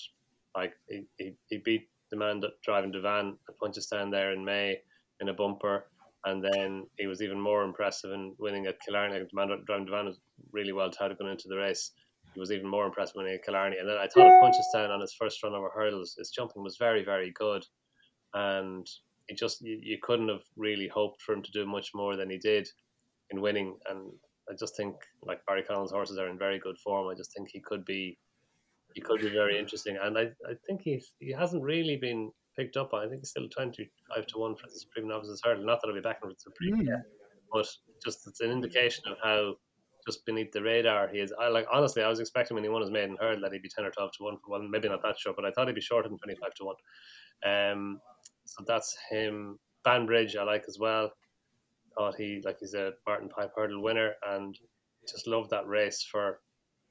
like 0.56 0.74
he, 0.88 1.04
he, 1.18 1.34
he 1.48 1.58
beat 1.58 1.88
the 2.10 2.16
man 2.16 2.40
that 2.40 2.52
driving 2.64 2.92
Devan 2.92 3.32
at 3.48 3.58
Punchestown 3.58 4.10
there 4.10 4.32
in 4.32 4.44
May 4.44 4.78
in 5.20 5.28
a 5.28 5.34
bumper, 5.34 5.86
and 6.24 6.42
then 6.42 6.86
he 6.98 7.06
was 7.06 7.22
even 7.22 7.40
more 7.40 7.64
impressive 7.64 8.12
in 8.12 8.34
winning 8.38 8.66
at 8.66 8.80
Killarney. 8.80 9.18
The 9.18 9.28
man 9.32 9.48
that 9.48 9.64
driving 9.66 9.86
Devan 9.86 10.06
was 10.06 10.20
really 10.52 10.72
well 10.72 10.90
touted 10.90 11.18
going 11.18 11.30
into 11.30 11.48
the 11.48 11.56
race. 11.56 11.92
He 12.34 12.40
was 12.40 12.52
even 12.52 12.68
more 12.68 12.86
impressive 12.86 13.16
winning 13.16 13.34
at 13.34 13.44
Killarney, 13.44 13.78
and 13.78 13.88
then 13.88 13.96
I 13.96 14.06
thought 14.06 14.26
at 14.26 14.42
Punchestown 14.42 14.90
on 14.90 15.00
his 15.00 15.14
first 15.14 15.42
run 15.42 15.54
over 15.54 15.70
hurdles, 15.70 16.14
his 16.18 16.30
jumping 16.30 16.62
was 16.62 16.76
very 16.76 17.04
very 17.04 17.32
good, 17.32 17.64
and 18.34 18.86
it 19.28 19.38
just 19.38 19.60
you, 19.60 19.78
you 19.82 19.98
couldn't 20.02 20.28
have 20.28 20.42
really 20.56 20.88
hoped 20.88 21.22
for 21.22 21.34
him 21.34 21.42
to 21.42 21.50
do 21.52 21.66
much 21.66 21.90
more 21.94 22.16
than 22.16 22.30
he 22.30 22.38
did 22.38 22.68
in 23.30 23.40
winning. 23.40 23.76
And 23.88 24.10
I 24.50 24.54
just 24.58 24.76
think 24.76 24.96
like 25.22 25.44
Barry 25.46 25.62
Connell's 25.62 25.92
horses 25.92 26.18
are 26.18 26.28
in 26.28 26.38
very 26.38 26.58
good 26.58 26.78
form. 26.78 27.08
I 27.08 27.14
just 27.14 27.32
think 27.34 27.48
he 27.52 27.60
could 27.60 27.84
be 27.84 28.18
he 28.94 29.00
could 29.00 29.20
be 29.20 29.28
very 29.28 29.58
interesting. 29.58 29.98
And 30.00 30.18
I, 30.18 30.22
I 30.48 30.54
think 30.66 30.82
he's 30.82 31.12
he 31.20 31.32
hasn't 31.32 31.62
really 31.62 31.96
been 31.96 32.32
picked 32.58 32.76
up 32.76 32.92
on. 32.92 33.06
I 33.06 33.08
think 33.08 33.20
he's 33.20 33.30
still 33.30 33.48
twenty 33.48 33.90
five 34.14 34.26
to 34.26 34.38
one 34.38 34.56
for 34.56 34.66
the 34.66 34.78
Supreme 34.78 35.08
Novices 35.08 35.40
Hurdle. 35.44 35.64
Not 35.64 35.80
that 35.80 35.88
I'll 35.88 35.94
be 35.94 36.00
back 36.00 36.20
the 36.20 36.34
Supreme 36.36 36.82
yet, 36.82 37.02
but 37.52 37.66
just 38.04 38.26
it's 38.26 38.40
an 38.40 38.50
indication 38.50 39.04
of 39.10 39.16
how 39.22 39.54
just 40.06 40.24
beneath 40.26 40.52
the 40.52 40.62
radar 40.62 41.08
he 41.08 41.20
is. 41.20 41.32
I 41.40 41.48
like 41.48 41.66
honestly, 41.72 42.02
I 42.02 42.08
was 42.08 42.20
expecting 42.20 42.54
when 42.54 42.64
he 42.64 42.70
won 42.70 42.82
his 42.82 42.90
maiden 42.90 43.16
hurdle 43.20 43.42
that 43.42 43.52
he'd 43.52 43.62
be 43.62 43.68
ten 43.68 43.84
or 43.84 43.90
twelve 43.90 44.12
to 44.12 44.24
one 44.24 44.36
for 44.44 44.50
one. 44.50 44.70
Maybe 44.70 44.88
not 44.88 45.02
that 45.02 45.18
short, 45.18 45.36
but 45.36 45.44
I 45.44 45.50
thought 45.50 45.68
he'd 45.68 45.74
be 45.74 45.80
shorter 45.80 46.08
than 46.08 46.18
twenty 46.18 46.36
five 46.40 46.54
to 46.54 46.64
one. 46.64 46.76
Um, 47.46 48.00
so 48.44 48.64
that's 48.66 48.96
him. 49.10 49.58
Banbridge, 49.84 50.36
I 50.36 50.42
like 50.42 50.64
as 50.68 50.78
well. 50.78 51.12
Thought 51.96 52.16
he 52.16 52.42
like 52.44 52.58
he's 52.60 52.74
a 52.74 52.92
Martin 53.06 53.28
Pipe 53.28 53.52
hurdle 53.56 53.82
winner, 53.82 54.14
and 54.26 54.58
just 55.08 55.26
love 55.26 55.48
that 55.50 55.66
race 55.66 56.02
for, 56.10 56.40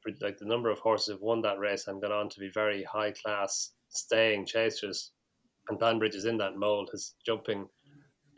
for 0.01 0.11
like 0.21 0.37
the 0.37 0.45
number 0.45 0.69
of 0.69 0.79
horses 0.79 1.09
who've 1.09 1.21
won 1.21 1.41
that 1.41 1.59
race 1.59 1.87
and 1.87 2.01
gone 2.01 2.11
on 2.11 2.29
to 2.29 2.39
be 2.39 2.49
very 2.53 2.83
high 2.83 3.11
class 3.11 3.71
staying 3.89 4.45
chasers. 4.45 5.11
And 5.69 5.79
Banbridge 5.79 6.15
is 6.15 6.25
in 6.25 6.37
that 6.37 6.57
mold. 6.57 6.89
His 6.91 7.15
jumping, 7.25 7.67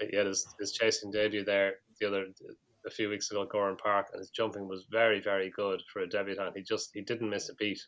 uh, 0.02 0.06
he 0.10 0.18
had 0.18 0.26
his, 0.26 0.48
his 0.60 0.72
chasing 0.72 1.12
debut 1.12 1.44
there 1.44 1.76
the 2.00 2.08
other 2.08 2.26
a 2.86 2.90
few 2.90 3.10
weeks 3.10 3.30
ago 3.30 3.44
at 3.44 3.50
Gowran 3.50 3.78
Park, 3.78 4.08
and 4.14 4.20
his 4.20 4.30
jumping 4.30 4.68
was 4.68 4.88
very 4.92 5.20
very 5.20 5.52
good 5.56 5.82
for 5.92 6.02
a 6.02 6.10
debutant. 6.10 6.56
He 6.56 6.64
just 6.64 6.92
he 6.94 7.02
didn't 7.02 7.30
miss 7.30 7.50
a 7.50 7.56
beat 7.56 7.80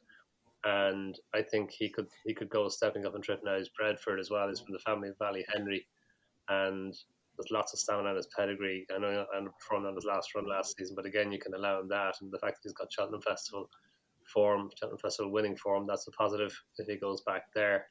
and 0.64 1.20
I 1.34 1.42
think 1.42 1.72
he 1.72 1.90
could 1.90 2.08
he 2.26 2.34
could 2.34 2.50
go 2.50 2.68
stepping 2.70 3.06
up 3.06 3.16
and 3.16 3.24
tripping 3.24 3.48
out 3.48 3.58
his 3.58 3.70
Bradford 3.70 4.20
as 4.20 4.30
well. 4.30 4.48
He's 4.48 4.60
from 4.60 4.74
the 4.74 4.80
family 4.80 5.10
of 5.10 5.18
Valley 5.18 5.46
Henry, 5.52 5.88
and 6.50 6.94
there's 7.38 7.52
lots 7.52 7.74
of 7.74 7.80
stamina 7.80 8.12
in 8.12 8.16
his 8.16 8.28
pedigree. 8.36 8.86
I 8.94 9.00
know 9.00 9.10
he 9.10 9.38
underperformed 9.38 9.88
on 9.88 9.96
his 9.96 10.06
last 10.06 10.36
run 10.36 10.48
last 10.48 10.76
season, 10.78 10.96
but 10.96 11.06
again, 11.06 11.32
you 11.32 11.40
can 11.40 11.56
allow 11.56 11.80
him 11.80 11.88
that, 11.90 12.16
and 12.22 12.32
the 12.32 12.40
fact 12.40 12.58
that 12.58 12.70
he's 12.70 12.74
got 12.74 12.94
Cheltenham 12.94 13.22
Festival 13.22 13.70
form, 14.32 14.70
Cheltenham 14.78 15.00
Festival 15.00 15.32
winning 15.32 15.58
form, 15.58 15.88
that's 15.88 16.08
a 16.08 16.12
positive 16.12 16.56
if 16.78 16.88
he 16.88 16.96
goes 16.98 17.22
back 17.22 17.46
there. 17.56 17.88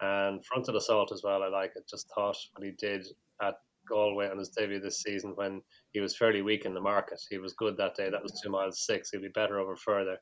And 0.00 0.44
Frontal 0.44 0.76
Assault 0.76 1.12
as 1.12 1.22
well. 1.24 1.42
I 1.42 1.48
like 1.48 1.72
it. 1.76 1.88
Just 1.88 2.08
thought 2.14 2.36
what 2.54 2.64
he 2.64 2.72
did 2.78 3.06
at 3.42 3.54
Galway 3.88 4.28
on 4.30 4.38
his 4.38 4.50
debut 4.50 4.80
this 4.80 5.02
season 5.02 5.32
when 5.34 5.60
he 5.92 6.00
was 6.00 6.16
fairly 6.16 6.42
weak 6.42 6.64
in 6.66 6.74
the 6.74 6.80
market. 6.80 7.20
He 7.30 7.38
was 7.38 7.54
good 7.54 7.76
that 7.78 7.94
day. 7.96 8.10
That 8.10 8.22
was 8.22 8.40
two 8.40 8.50
miles 8.50 8.84
six. 8.86 9.10
He'll 9.10 9.20
be 9.22 9.28
better 9.28 9.58
over 9.58 9.76
further 9.76 10.18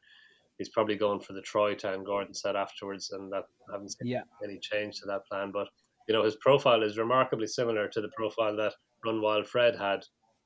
he's 0.59 0.71
probably 0.71 0.97
going 0.97 1.21
for 1.21 1.33
the 1.35 1.43
Troytown. 1.43 2.05
Gordon 2.05 2.35
said 2.35 2.57
afterwards, 2.57 3.11
and 3.13 3.31
that 3.33 3.45
I 3.69 3.73
haven't 3.73 3.91
seen 3.91 4.09
Yeah. 4.09 4.23
any 4.43 4.59
change 4.59 4.99
to 5.01 5.07
that 5.07 5.27
plan. 5.27 5.51
But 5.53 5.69
you 6.09 6.15
know, 6.15 6.23
his 6.25 6.37
profile 6.37 6.83
is 6.83 6.99
remarkably 6.99 7.47
similar 7.47 7.89
to 7.89 8.01
the 8.01 8.09
profile 8.17 8.57
that 8.57 8.75
Run 9.05 9.21
Wild 9.21 9.47
Fred 9.47 9.77
had 9.77 10.05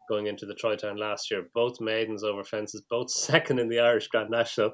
going 0.09 0.27
into 0.27 0.47
the 0.47 0.55
Troytown 0.55 0.99
last 0.99 1.31
year. 1.31 1.49
Both 1.55 1.81
maidens 1.81 2.25
over 2.25 2.43
fences, 2.43 2.83
both 2.91 3.11
second 3.11 3.59
in 3.61 3.69
the 3.69 3.79
Irish 3.79 4.09
Grand 4.09 4.31
National, 4.31 4.73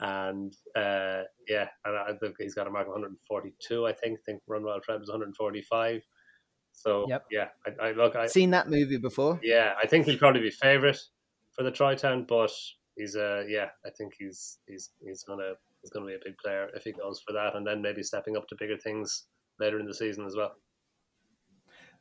and 0.00 0.54
uh, 0.76 1.22
yeah, 1.48 1.68
and 1.84 1.96
I 1.96 2.12
think 2.20 2.36
he's 2.38 2.54
got 2.54 2.66
a 2.66 2.70
mark 2.70 2.86
of 2.86 2.92
142. 2.92 3.86
I 3.86 3.92
think. 3.92 4.18
I 4.18 4.22
think 4.24 4.42
Run 4.46 4.64
Wild 4.64 4.84
Fred 4.84 5.00
was 5.00 5.08
145. 5.08 6.02
So 6.72 7.06
Yep. 7.08 7.24
yeah, 7.30 7.48
I, 7.66 7.88
I 7.88 7.92
look. 7.92 8.14
I, 8.14 8.26
Seen 8.26 8.50
that 8.50 8.68
movie 8.68 8.98
before? 8.98 9.40
yeah, 9.42 9.74
I 9.82 9.86
think 9.86 10.06
he'll 10.06 10.18
probably 10.18 10.42
be 10.42 10.50
favourite 10.50 10.98
for 11.56 11.64
the 11.64 11.72
Troytown, 11.72 12.26
but 12.26 12.52
he's 12.96 13.16
uh 13.16 13.44
yeah, 13.48 13.68
I 13.84 13.90
think 13.90 14.14
he's 14.18 14.58
he's 14.68 14.90
he's 15.04 15.24
gonna 15.24 15.54
he's 15.82 15.90
gonna 15.90 16.06
be 16.06 16.14
a 16.14 16.24
big 16.24 16.36
player 16.38 16.68
if 16.74 16.84
he 16.84 16.92
goes 16.92 17.20
for 17.26 17.32
that, 17.32 17.56
and 17.56 17.66
then 17.66 17.82
maybe 17.82 18.02
stepping 18.02 18.36
up 18.36 18.46
to 18.48 18.56
bigger 18.58 18.76
things 18.78 19.24
later 19.58 19.80
in 19.80 19.86
the 19.86 19.94
season 19.94 20.24
as 20.24 20.36
well. 20.36 20.52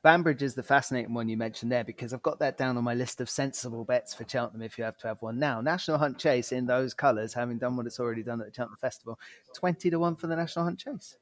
Banbridge 0.03 0.41
is 0.43 0.53
the 0.53 0.63
fascinating 0.63 1.13
one 1.13 1.27
you 1.27 1.37
mentioned 1.37 1.71
there 1.71 1.83
because 1.83 2.13
I've 2.13 2.21
got 2.21 2.39
that 2.39 2.57
down 2.57 2.77
on 2.77 2.83
my 2.83 2.93
list 2.93 3.19
of 3.19 3.29
sensible 3.29 3.83
bets 3.83 4.13
for 4.13 4.25
Cheltenham 4.27 4.61
if 4.61 4.77
you 4.77 4.83
have 4.83 4.97
to 4.99 5.07
have 5.07 5.21
one 5.21 5.39
now. 5.39 5.59
National 5.59 5.97
Hunt 5.97 6.17
Chase 6.17 6.51
in 6.51 6.65
those 6.65 6.93
colours, 6.93 7.33
having 7.33 7.57
done 7.57 7.75
what 7.75 7.85
it's 7.87 7.99
already 7.99 8.23
done 8.23 8.39
at 8.39 8.47
the 8.47 8.53
Cheltenham 8.53 8.77
Festival, 8.79 9.19
20 9.55 9.89
to 9.89 9.97
1 9.97 10.15
for 10.15 10.27
the 10.27 10.35
National 10.35 10.65
Hunt 10.65 10.79
Chase. 10.79 11.17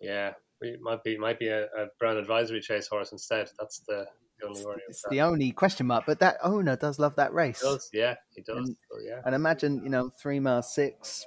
Yeah, 0.00 0.32
it 0.60 0.80
might 0.80 1.02
be 1.02 1.16
might 1.18 1.38
be 1.38 1.48
a, 1.48 1.64
a 1.64 1.86
Brown 1.98 2.16
Advisory 2.16 2.60
Chase 2.60 2.86
horse 2.86 3.12
instead. 3.12 3.50
That's 3.58 3.80
the, 3.80 4.06
the 4.40 4.46
only 4.46 4.64
worry. 4.64 4.80
It's 4.88 5.04
the 5.10 5.20
only 5.22 5.50
question 5.52 5.86
mark, 5.86 6.04
but 6.06 6.20
that 6.20 6.36
owner 6.42 6.76
does 6.76 6.98
love 6.98 7.16
that 7.16 7.32
race. 7.34 7.60
He 7.60 7.66
does, 7.66 7.90
yeah, 7.92 8.14
he 8.34 8.42
does. 8.42 8.56
And- 8.68 8.76
so, 8.90 8.98
yeah, 9.04 9.20
And 9.24 9.34
imagine, 9.34 9.82
you 9.82 9.90
know, 9.90 10.10
three 10.10 10.40
mile 10.40 10.62
six. 10.62 11.26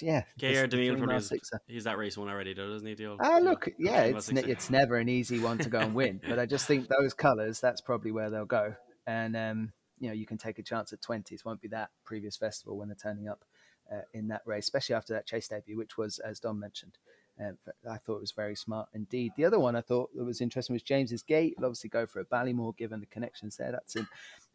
Yeah. 0.00 0.22
KR 0.38 0.66
Demille 0.66 0.96
probably 0.98 1.16
mile 1.16 1.40
he's 1.66 1.84
that 1.84 1.98
race 1.98 2.16
one 2.16 2.28
already, 2.28 2.54
though, 2.54 2.70
doesn't 2.70 2.98
he? 2.98 3.06
Old, 3.06 3.20
Ah, 3.22 3.38
look, 3.42 3.68
yeah, 3.78 4.02
it's 4.02 4.30
ne- 4.32 4.42
it's 4.42 4.70
never 4.70 4.96
an 4.96 5.08
easy 5.08 5.38
one 5.38 5.58
to 5.58 5.68
go 5.68 5.78
and 5.80 5.94
win, 5.94 6.20
but 6.26 6.38
I 6.38 6.46
just 6.46 6.66
think 6.66 6.88
those 7.00 7.14
colours, 7.14 7.60
that's 7.60 7.80
probably 7.80 8.10
where 8.10 8.30
they'll 8.30 8.44
go, 8.44 8.74
and 9.06 9.36
um, 9.36 9.72
you 9.98 10.08
know, 10.08 10.14
you 10.14 10.26
can 10.26 10.38
take 10.38 10.58
a 10.58 10.62
chance 10.62 10.92
at 10.92 11.02
twenties. 11.02 11.44
Won't 11.44 11.60
be 11.60 11.68
that 11.68 11.90
previous 12.04 12.36
festival 12.36 12.76
when 12.78 12.88
they're 12.88 12.96
turning 12.96 13.28
up 13.28 13.44
uh, 13.92 14.02
in 14.12 14.28
that 14.28 14.42
race, 14.46 14.64
especially 14.64 14.94
after 14.94 15.12
that 15.14 15.26
chase 15.26 15.48
debut, 15.48 15.76
which 15.76 15.96
was, 15.96 16.18
as 16.18 16.40
Don 16.40 16.58
mentioned, 16.58 16.98
uh, 17.40 17.52
I 17.90 17.98
thought 17.98 18.16
it 18.16 18.20
was 18.20 18.32
very 18.32 18.54
smart 18.56 18.88
indeed. 18.94 19.32
The 19.36 19.44
other 19.44 19.58
one 19.58 19.76
I 19.76 19.80
thought 19.80 20.10
that 20.14 20.24
was 20.24 20.40
interesting 20.40 20.74
was 20.74 20.82
James's 20.82 21.22
Gate. 21.22 21.54
He'll 21.56 21.66
obviously 21.66 21.90
go 21.90 22.06
for 22.06 22.20
a 22.20 22.24
Ballymore 22.24 22.76
given 22.76 23.00
the 23.00 23.06
connections 23.06 23.56
there. 23.56 23.72
That's 23.72 23.96
in 23.96 24.06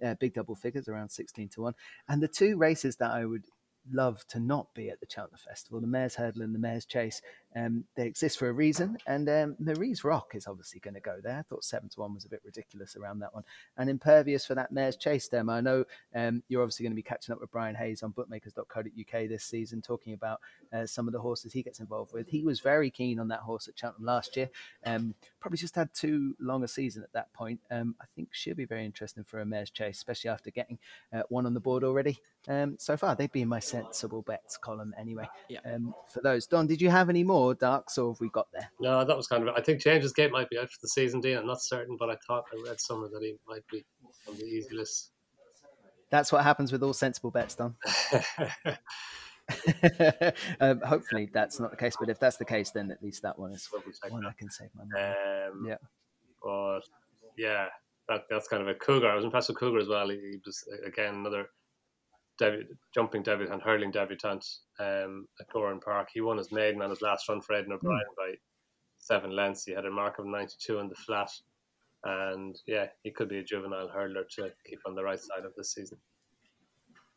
uh, 0.06 0.16
big 0.20 0.34
double 0.34 0.56
figures, 0.56 0.88
around 0.88 1.10
sixteen 1.10 1.50
to 1.50 1.62
one. 1.62 1.76
And 2.08 2.22
the 2.22 2.28
two 2.28 2.58
races 2.58 2.98
that 2.98 3.12
I 3.12 3.26
would 3.26 3.46
love 3.92 4.26
to 4.28 4.40
not 4.40 4.74
be 4.74 4.90
at 4.90 5.00
the 5.00 5.08
Cheltenham 5.10 5.40
Festival, 5.46 5.82
the 5.82 5.88
Mare's 5.88 6.16
Hurdle 6.16 6.42
and 6.42 6.54
the 6.54 6.60
Mare's 6.60 6.86
Chase. 6.86 7.22
Um, 7.56 7.84
they 7.96 8.06
exist 8.06 8.40
for 8.40 8.50
a 8.50 8.54
reason, 8.54 8.98
and 9.08 9.30
um, 9.30 9.56
Marie's 9.60 10.04
Rock 10.04 10.32
is 10.34 10.48
obviously 10.48 10.80
going 10.80 10.94
to 10.96 11.00
go 11.00 11.18
there. 11.22 11.40
I 11.40 11.42
thought 11.44 11.64
seven 11.64 11.90
to 11.90 12.00
one 12.00 12.14
was 12.14 12.26
a 12.26 12.30
bit 12.30 12.42
ridiculous 12.44 12.96
around 12.96 13.20
that 13.20 13.34
one, 13.34 13.44
and 13.78 13.90
impervious 13.90 14.46
for 14.46 14.56
that 14.56 14.72
Mare's 14.72 14.98
Chase 14.98 15.28
demo. 15.28 15.54
I 15.54 15.62
know 15.62 15.86
um, 16.16 16.44
you're 16.50 16.62
obviously 16.62 16.84
going 16.84 16.94
to 16.94 16.96
be 16.96 17.04
catching 17.04 17.34
up 17.34 17.42
with 17.42 17.52
Brian 17.52 17.76
Hayes 17.76 18.04
on 18.04 18.12
bookmakers.co.uk 18.12 19.30
this 19.30 19.44
season, 19.44 19.82
talking 19.82 20.14
about 20.14 20.40
uh, 20.72 20.86
some 20.86 21.08
of 21.08 21.14
the 21.14 21.20
horses 21.20 21.54
he 21.54 21.64
gets 21.64 21.80
involved 21.80 22.14
with. 22.14 22.28
He 22.28 22.44
was 22.44 22.60
very 22.60 22.90
keen 22.90 23.20
on 23.20 23.28
that 23.30 23.42
horse 23.42 23.68
at 23.68 23.78
Cheltenham 23.78 24.06
last 24.06 24.36
year. 24.36 24.50
Um, 24.86 25.14
probably 25.40 25.58
just 25.58 25.76
had 25.76 25.94
too 25.94 26.36
long 26.40 26.64
a 26.64 26.68
season 26.68 27.04
at 27.04 27.14
that 27.14 27.32
point. 27.34 27.60
Um, 27.70 27.96
I 28.02 28.06
think 28.16 28.30
she'll 28.32 28.56
be 28.56 28.66
very 28.66 28.86
interesting 28.86 29.24
for 29.24 29.42
a 29.42 29.46
Mare's 29.46 29.70
Chase, 29.70 29.98
especially 29.98 30.30
after 30.30 30.52
getting 30.52 30.80
uh, 31.14 31.24
one 31.30 31.46
on 31.46 31.54
the 31.54 31.60
board 31.60 31.84
already 31.84 32.20
um, 32.48 32.76
so 32.80 32.98
far. 32.98 33.16
They'd 33.16 33.32
be 33.32 33.42
in 33.42 33.48
my 33.48 33.60
sensible 33.60 34.22
bets 34.22 34.58
column 34.58 34.94
anyway. 34.98 35.28
Yeah. 35.50 35.60
Um, 35.66 35.94
for 36.12 36.22
those, 36.22 36.48
Don, 36.48 36.68
did 36.68 36.82
you 36.82 36.90
have 36.90 37.10
any 37.10 37.24
more 37.24 37.43
darks, 37.52 37.98
or 37.98 38.14
have 38.14 38.20
we 38.20 38.30
got 38.30 38.48
there? 38.54 38.70
no, 38.80 39.04
that 39.04 39.18
was 39.18 39.28
kind 39.28 39.48
of. 39.48 39.56
I 39.56 39.62
think 39.62 39.82
James's 39.82 40.14
Gate 40.14 40.32
might 40.32 40.50
be 40.50 40.58
out 40.58 40.70
for 40.70 40.78
the 40.82 40.88
season, 40.88 41.20
Dean. 41.20 41.38
I'm 41.38 41.48
not 41.48 41.62
certain, 41.62 41.98
but 41.98 42.10
I 42.10 42.18
thought 42.28 42.46
I 42.54 42.62
read 42.70 42.80
somewhere 42.80 43.10
that 43.12 43.22
he 43.22 43.36
might 43.48 43.68
be 43.72 43.84
on 44.28 44.38
the 44.38 44.46
easy 44.46 44.76
list. 44.76 45.12
That's 46.10 46.32
what 46.32 46.44
happens 46.44 46.72
with 46.72 46.84
all 46.84 46.94
sensible 46.94 47.32
bets, 47.32 47.56
Don. 47.56 47.76
um, 50.62 50.80
hopefully 50.82 51.30
that's 51.34 51.60
not 51.60 51.72
the 51.72 51.78
case, 51.78 51.96
but 52.00 52.10
if 52.10 52.20
that's 52.20 52.38
the 52.38 52.46
case, 52.46 52.72
then 52.72 52.92
at 52.92 53.02
least 53.02 53.22
that 53.24 53.38
one 53.38 53.52
is 53.52 53.68
one. 54.10 54.26
I 54.26 54.32
can 54.38 54.50
save 54.50 54.70
my 54.76 54.84
money. 54.86 55.16
Um, 55.50 55.66
Yeah. 55.68 55.78
But 56.44 56.82
yeah, 57.38 57.68
that, 58.10 58.24
that's 58.30 58.48
kind 58.48 58.62
of 58.62 58.68
a 58.68 58.74
cougar. 58.74 59.10
I 59.10 59.16
was 59.16 59.26
impressed 59.26 59.50
with 59.50 59.58
Cougar 59.58 59.80
as 59.80 59.88
well. 59.88 60.10
He, 60.10 60.18
he 60.18 60.42
was 60.46 60.64
again 60.86 61.16
another 61.16 61.48
debut, 62.44 62.76
jumping 62.94 63.24
debutant, 63.24 63.62
hurling 63.62 63.92
debutant 63.92 64.46
um, 64.80 65.28
at 65.40 65.50
Gowran 65.54 65.82
Park. 65.82 66.10
He 66.14 66.22
won 66.22 66.38
his 66.38 66.52
maiden 66.52 66.82
on 66.82 66.90
his 66.90 67.02
last 67.02 67.28
run 67.30 67.42
for 67.42 67.56
Aidan 67.56 67.74
O'Brien 67.74 68.02
by 68.18 68.34
seven 68.98 69.36
lengths. 69.36 69.66
He 69.66 69.74
had 69.74 69.86
a 69.86 69.92
mark 69.92 70.20
of 70.20 70.26
92 70.26 70.80
in 70.80 70.90
the 70.90 70.96
flat. 70.96 71.30
And 72.04 72.60
yeah, 72.68 72.88
he 73.04 73.12
could 73.12 73.30
be 73.30 73.40
a 73.40 73.44
juvenile 73.44 73.88
hurler 73.88 74.26
to 74.36 74.52
keep 74.68 74.80
on 74.86 74.96
the 74.96 75.04
right 75.04 75.20
side 75.20 75.46
of 75.46 75.54
this 75.56 75.74
season. 75.74 75.98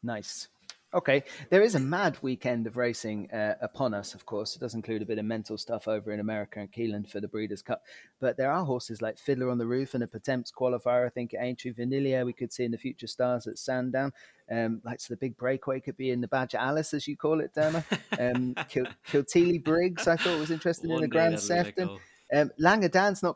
Nice. 0.03 0.49
Okay, 0.97 1.25
there 1.51 1.61
is 1.61 1.75
a 1.75 1.79
mad 1.79 2.17
weekend 2.23 2.67
of 2.67 2.79
racing 2.79 3.31
uh, 3.31 3.57
upon 3.61 3.93
us, 3.93 4.15
of 4.15 4.25
course. 4.25 4.57
It 4.57 4.61
does 4.61 4.73
include 4.73 5.03
a 5.03 5.07
bit 5.07 5.19
of 5.19 5.27
mental 5.27 5.59
stuff 5.59 5.89
over 5.89 6.11
in 6.11 6.21
America 6.21 6.59
and 6.59 6.73
Keeneland 6.73 7.11
for 7.11 7.21
the 7.21 7.29
Breeders' 7.29 7.61
Cup. 7.61 7.83
But 8.19 8.39
there 8.39 8.51
are 8.51 8.65
horses 8.65 9.03
like 9.03 9.19
Fiddler 9.19 9.51
on 9.51 9.59
the 9.59 9.67
Roof 9.67 9.93
and 9.93 10.03
a 10.03 10.07
Pertemps 10.07 10.51
qualifier, 10.51 11.05
I 11.05 11.11
think, 11.11 11.35
at 11.35 11.43
Aintree 11.43 11.73
Vanilla, 11.73 12.25
we 12.25 12.33
could 12.33 12.51
see 12.51 12.65
in 12.65 12.71
the 12.71 12.79
Future 12.79 13.07
Stars 13.07 13.47
at 13.47 13.59
Sandown. 13.59 14.11
Um, 14.51 14.81
like 14.85 15.01
so 15.01 15.13
the 15.13 15.19
big 15.19 15.37
breakaway 15.37 15.81
could 15.81 15.99
be 15.99 16.13
in 16.13 16.23
the 16.23 16.29
Badger 16.29 16.59
Ales, 16.59 16.95
as 16.95 17.07
you 17.07 17.15
call 17.15 17.41
it, 17.41 17.53
Derma. 17.55 17.85
Um, 18.19 18.55
Kil- 18.71 18.87
Kilteely 19.07 19.63
Briggs, 19.63 20.09
I 20.09 20.17
thought 20.17 20.41
was 20.41 20.51
interested 20.51 20.91
in 20.91 21.01
the 21.03 21.09
Grand 21.09 21.39
Sefton. 21.39 21.99
Um, 22.33 22.51
not 22.59 22.81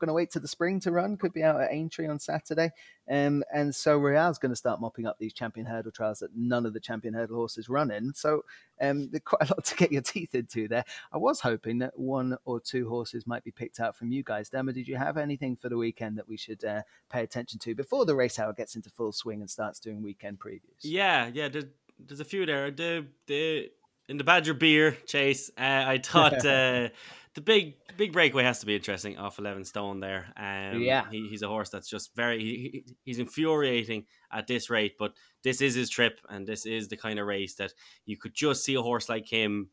going 0.00 0.08
to 0.08 0.12
wait 0.12 0.30
till 0.30 0.42
the 0.42 0.48
spring 0.48 0.80
to 0.80 0.90
run. 0.90 1.16
Could 1.16 1.32
be 1.32 1.42
out 1.42 1.60
at 1.60 1.72
Aintree 1.72 2.08
on 2.08 2.18
Saturday. 2.18 2.70
Um, 3.10 3.42
and 3.52 3.74
so 3.74 3.98
Royale's 3.98 4.38
going 4.38 4.52
to 4.52 4.56
start 4.56 4.80
mopping 4.80 5.06
up 5.06 5.18
these 5.18 5.32
champion 5.32 5.66
hurdle 5.66 5.92
trials 5.92 6.20
that 6.20 6.36
none 6.36 6.66
of 6.66 6.74
the 6.74 6.80
champion 6.80 7.14
hurdle 7.14 7.36
horses 7.36 7.68
run 7.68 7.90
in. 7.90 8.14
So 8.14 8.44
um, 8.80 9.10
quite 9.24 9.48
a 9.48 9.54
lot 9.54 9.64
to 9.64 9.76
get 9.76 9.92
your 9.92 10.02
teeth 10.02 10.34
into 10.34 10.68
there. 10.68 10.84
I 11.12 11.18
was 11.18 11.40
hoping 11.40 11.78
that 11.78 11.98
one 11.98 12.36
or 12.44 12.60
two 12.60 12.88
horses 12.88 13.26
might 13.26 13.44
be 13.44 13.50
picked 13.50 13.80
out 13.80 13.96
from 13.96 14.12
you 14.12 14.22
guys. 14.22 14.50
Derma, 14.50 14.74
did 14.74 14.88
you 14.88 14.96
have 14.96 15.16
anything 15.16 15.56
for 15.56 15.68
the 15.68 15.76
weekend 15.76 16.18
that 16.18 16.28
we 16.28 16.36
should 16.36 16.64
uh, 16.64 16.82
pay 17.10 17.22
attention 17.22 17.58
to 17.60 17.74
before 17.74 18.04
the 18.04 18.14
race 18.14 18.38
hour 18.38 18.52
gets 18.52 18.76
into 18.76 18.90
full 18.90 19.12
swing 19.12 19.40
and 19.40 19.50
starts 19.50 19.80
doing 19.80 20.02
weekend 20.02 20.38
previews? 20.38 20.80
Yeah, 20.82 21.30
yeah. 21.32 21.48
There's, 21.48 21.64
there's 21.98 22.20
a 22.20 22.24
few 22.24 22.46
there. 22.46 22.70
The 22.70 23.06
the 23.26 23.70
in 24.10 24.18
the 24.18 24.24
Badger 24.24 24.54
Beer 24.54 24.96
chase, 25.06 25.50
uh, 25.56 25.84
I 25.86 25.98
thought. 25.98 26.44
Uh, 26.50 26.88
the 27.34 27.40
big 27.40 27.74
big 27.96 28.12
breakaway 28.12 28.42
has 28.42 28.58
to 28.58 28.66
be 28.66 28.74
interesting 28.74 29.16
off 29.16 29.38
11 29.38 29.64
stone 29.64 30.00
there 30.00 30.32
um 30.36 30.82
yeah 30.82 31.04
he, 31.12 31.28
he's 31.28 31.42
a 31.42 31.48
horse 31.48 31.70
that's 31.70 31.88
just 31.88 32.14
very 32.16 32.40
he, 32.40 32.84
he's 33.04 33.20
infuriating 33.20 34.04
at 34.32 34.48
this 34.48 34.68
rate 34.68 34.96
but 34.98 35.12
this 35.44 35.60
is 35.60 35.74
his 35.76 35.88
trip 35.88 36.18
and 36.28 36.44
this 36.44 36.66
is 36.66 36.88
the 36.88 36.96
kind 36.96 37.20
of 37.20 37.26
race 37.26 37.54
that 37.54 37.72
you 38.04 38.16
could 38.16 38.34
just 38.34 38.64
see 38.64 38.74
a 38.74 38.82
horse 38.82 39.08
like 39.08 39.28
him 39.28 39.70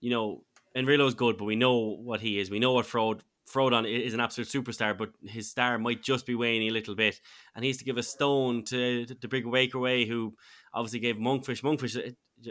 you 0.00 0.10
know 0.10 0.44
Enrilo's 0.74 1.14
good 1.14 1.36
but 1.36 1.44
we 1.44 1.56
know 1.56 1.94
what 2.02 2.20
he 2.20 2.38
is 2.38 2.50
we 2.50 2.58
know 2.58 2.72
what 2.72 2.86
Frode 2.86 3.22
Frodon 3.46 3.86
is 3.86 4.14
an 4.14 4.20
absolute 4.20 4.48
superstar, 4.48 4.96
but 4.96 5.10
his 5.22 5.50
star 5.50 5.78
might 5.78 6.02
just 6.02 6.24
be 6.24 6.34
waning 6.34 6.68
a 6.68 6.72
little 6.72 6.94
bit. 6.94 7.20
And 7.54 7.62
he 7.62 7.68
needs 7.68 7.78
to 7.78 7.84
give 7.84 7.98
a 7.98 8.02
stone 8.02 8.64
to 8.64 9.04
the 9.20 9.28
big 9.28 9.46
Waker 9.46 9.78
away, 9.78 10.06
who 10.06 10.34
obviously 10.72 11.00
gave 11.00 11.16
Monkfish. 11.16 11.62
Monkfish, 11.62 11.96
uh, 11.96 12.50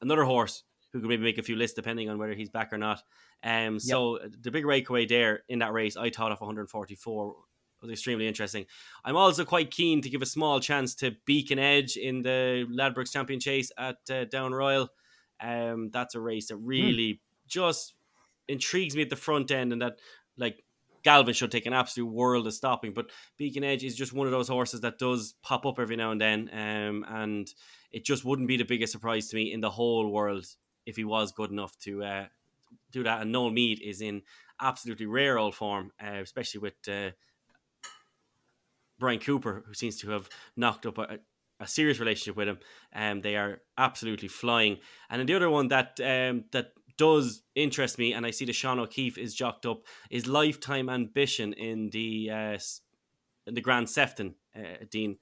another 0.00 0.24
horse 0.24 0.64
who 0.92 1.00
could 1.00 1.08
maybe 1.08 1.22
make 1.22 1.38
a 1.38 1.42
few 1.42 1.56
lists 1.56 1.74
depending 1.74 2.08
on 2.08 2.18
whether 2.18 2.34
he's 2.34 2.50
back 2.50 2.72
or 2.72 2.78
not. 2.78 3.02
Um, 3.42 3.78
so 3.78 4.20
yep. 4.20 4.32
the 4.40 4.50
big 4.50 4.64
breakaway 4.64 5.06
there 5.06 5.44
in 5.48 5.58
that 5.60 5.72
race, 5.72 5.96
I 5.96 6.10
thought 6.10 6.32
of 6.32 6.40
144 6.40 7.36
was 7.80 7.90
extremely 7.90 8.26
interesting. 8.26 8.66
I'm 9.04 9.16
also 9.16 9.44
quite 9.44 9.70
keen 9.70 10.00
to 10.02 10.10
give 10.10 10.22
a 10.22 10.26
small 10.26 10.60
chance 10.60 10.94
to 10.96 11.16
Beacon 11.24 11.58
Edge 11.58 11.96
in 11.96 12.22
the 12.22 12.66
Ladbrokes 12.70 13.12
Champion 13.12 13.40
Chase 13.40 13.70
at 13.78 13.98
uh, 14.10 14.24
Down 14.24 14.52
Royal. 14.52 14.88
Um, 15.40 15.90
that's 15.92 16.14
a 16.14 16.20
race 16.20 16.48
that 16.48 16.56
hmm. 16.56 16.66
really 16.66 17.14
mm. 17.14 17.18
just 17.46 17.94
intrigues 18.48 18.96
me 18.96 19.02
at 19.02 19.10
the 19.10 19.16
front 19.16 19.50
end, 19.50 19.72
and 19.72 19.82
that 19.82 20.00
like 20.36 20.64
Galvin 21.04 21.34
should 21.34 21.52
take 21.52 21.66
an 21.66 21.72
absolute 21.72 22.10
world 22.10 22.46
of 22.46 22.54
stopping. 22.54 22.92
But 22.92 23.10
Beacon 23.36 23.64
Edge 23.64 23.84
is 23.84 23.94
just 23.94 24.12
one 24.12 24.26
of 24.26 24.32
those 24.32 24.48
horses 24.48 24.80
that 24.80 24.98
does 24.98 25.34
pop 25.42 25.64
up 25.64 25.78
every 25.78 25.96
now 25.96 26.10
and 26.10 26.20
then, 26.20 26.50
um, 26.52 27.04
and 27.08 27.48
it 27.92 28.04
just 28.04 28.24
wouldn't 28.24 28.48
be 28.48 28.56
the 28.56 28.64
biggest 28.64 28.92
surprise 28.92 29.28
to 29.28 29.36
me 29.36 29.52
in 29.52 29.60
the 29.60 29.70
whole 29.70 30.10
world 30.10 30.46
if 30.86 30.96
he 30.96 31.04
was 31.04 31.32
good 31.32 31.50
enough 31.50 31.76
to 31.78 32.02
uh, 32.02 32.26
do 32.92 33.02
that. 33.02 33.22
And 33.22 33.32
Noel 33.32 33.50
Meade 33.50 33.80
is 33.82 34.00
in 34.00 34.22
absolutely 34.60 35.06
rare 35.06 35.38
old 35.38 35.54
form, 35.54 35.92
uh, 36.02 36.20
especially 36.22 36.60
with 36.60 36.74
uh, 36.88 37.10
Bryan 38.98 39.20
Cooper, 39.20 39.64
who 39.66 39.74
seems 39.74 39.98
to 40.00 40.10
have 40.10 40.28
knocked 40.56 40.86
up 40.86 40.98
a, 40.98 41.18
a 41.60 41.66
serious 41.66 41.98
relationship 41.98 42.36
with 42.36 42.48
him. 42.48 42.58
Um, 42.94 43.20
they 43.20 43.36
are 43.36 43.62
absolutely 43.76 44.28
flying. 44.28 44.78
And 45.10 45.20
then 45.20 45.26
the 45.26 45.34
other 45.34 45.50
one 45.50 45.68
that 45.68 46.00
um, 46.00 46.44
that 46.52 46.72
does 46.96 47.42
interest 47.54 47.98
me, 47.98 48.12
and 48.12 48.26
I 48.26 48.32
see 48.32 48.44
the 48.44 48.52
Sean 48.52 48.78
O'Keeffe 48.80 49.18
is 49.18 49.34
jocked 49.34 49.66
up, 49.66 49.82
is 50.10 50.26
Lifetime 50.26 50.88
Ambition 50.88 51.52
in 51.52 51.90
the 51.90 52.30
uh, 52.30 52.58
in 53.46 53.54
the 53.54 53.60
Grand 53.60 53.88
Sefton, 53.88 54.34
uh, 54.54 54.84
Dean 54.90 55.18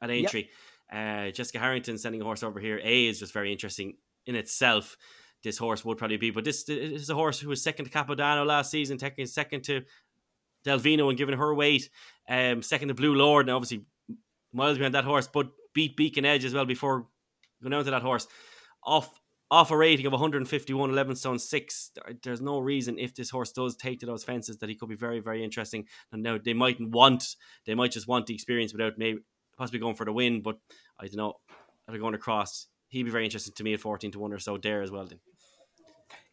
at 0.00 0.10
Aintree. 0.10 0.42
Yep. 0.42 0.50
Uh, 0.92 1.30
Jessica 1.30 1.58
Harrington 1.58 1.96
sending 1.96 2.20
a 2.20 2.24
horse 2.24 2.42
over 2.42 2.60
here. 2.60 2.80
A 2.82 3.06
is 3.06 3.18
just 3.18 3.32
very 3.32 3.50
interesting 3.50 3.94
in 4.26 4.34
itself 4.34 4.96
this 5.42 5.58
horse 5.58 5.84
would 5.84 5.98
probably 5.98 6.16
be. 6.16 6.30
But 6.30 6.44
this, 6.44 6.64
this 6.64 7.02
is 7.02 7.10
a 7.10 7.14
horse 7.14 7.40
who 7.40 7.48
was 7.48 7.62
second 7.62 7.86
to 7.86 7.90
Capodanno 7.90 8.46
last 8.46 8.70
season, 8.70 8.98
taking 8.98 9.26
second 9.26 9.64
to 9.64 9.82
Delvino 10.64 11.08
and 11.08 11.18
giving 11.18 11.36
her 11.36 11.54
weight, 11.54 11.90
um, 12.28 12.62
second 12.62 12.88
to 12.88 12.94
Blue 12.94 13.14
Lord, 13.14 13.46
and 13.46 13.54
obviously 13.54 13.84
miles 14.52 14.78
behind 14.78 14.94
that 14.94 15.04
horse, 15.04 15.28
but 15.32 15.48
beat 15.74 15.96
Beacon 15.96 16.24
Edge 16.24 16.44
as 16.44 16.54
well 16.54 16.64
before 16.64 17.06
going 17.62 17.72
down 17.72 17.84
to 17.84 17.90
that 17.90 18.02
horse. 18.02 18.26
Off 18.84 19.10
off 19.50 19.70
a 19.70 19.76
rating 19.76 20.06
of 20.06 20.12
151, 20.12 20.88
11 20.88 21.14
stone 21.14 21.38
6, 21.38 21.90
there's 22.22 22.40
no 22.40 22.58
reason 22.58 22.98
if 22.98 23.14
this 23.14 23.28
horse 23.28 23.52
does 23.52 23.76
take 23.76 24.00
to 24.00 24.06
those 24.06 24.24
fences 24.24 24.56
that 24.56 24.70
he 24.70 24.74
could 24.74 24.88
be 24.88 24.94
very, 24.94 25.20
very 25.20 25.44
interesting. 25.44 25.84
And 26.10 26.22
now 26.22 26.38
they 26.42 26.54
mightn't 26.54 26.88
want, 26.88 27.36
they 27.66 27.74
might 27.74 27.92
just 27.92 28.08
want 28.08 28.24
the 28.24 28.34
experience 28.34 28.72
without 28.72 28.94
maybe 28.96 29.18
possibly 29.56 29.80
going 29.80 29.94
for 29.94 30.04
the 30.04 30.12
win, 30.12 30.42
but 30.42 30.58
I 30.98 31.06
don't 31.06 31.16
know. 31.16 31.34
If 31.48 31.92
they're 31.92 31.98
going 31.98 32.14
across. 32.14 32.68
He'd 32.88 33.04
be 33.04 33.10
very 33.10 33.24
interesting 33.24 33.54
to 33.54 33.64
me 33.64 33.74
at 33.74 33.80
14 33.80 34.12
to 34.12 34.18
1 34.18 34.32
or 34.32 34.38
so 34.38 34.58
there 34.58 34.82
as 34.82 34.90
well. 34.90 35.06
Then. 35.06 35.20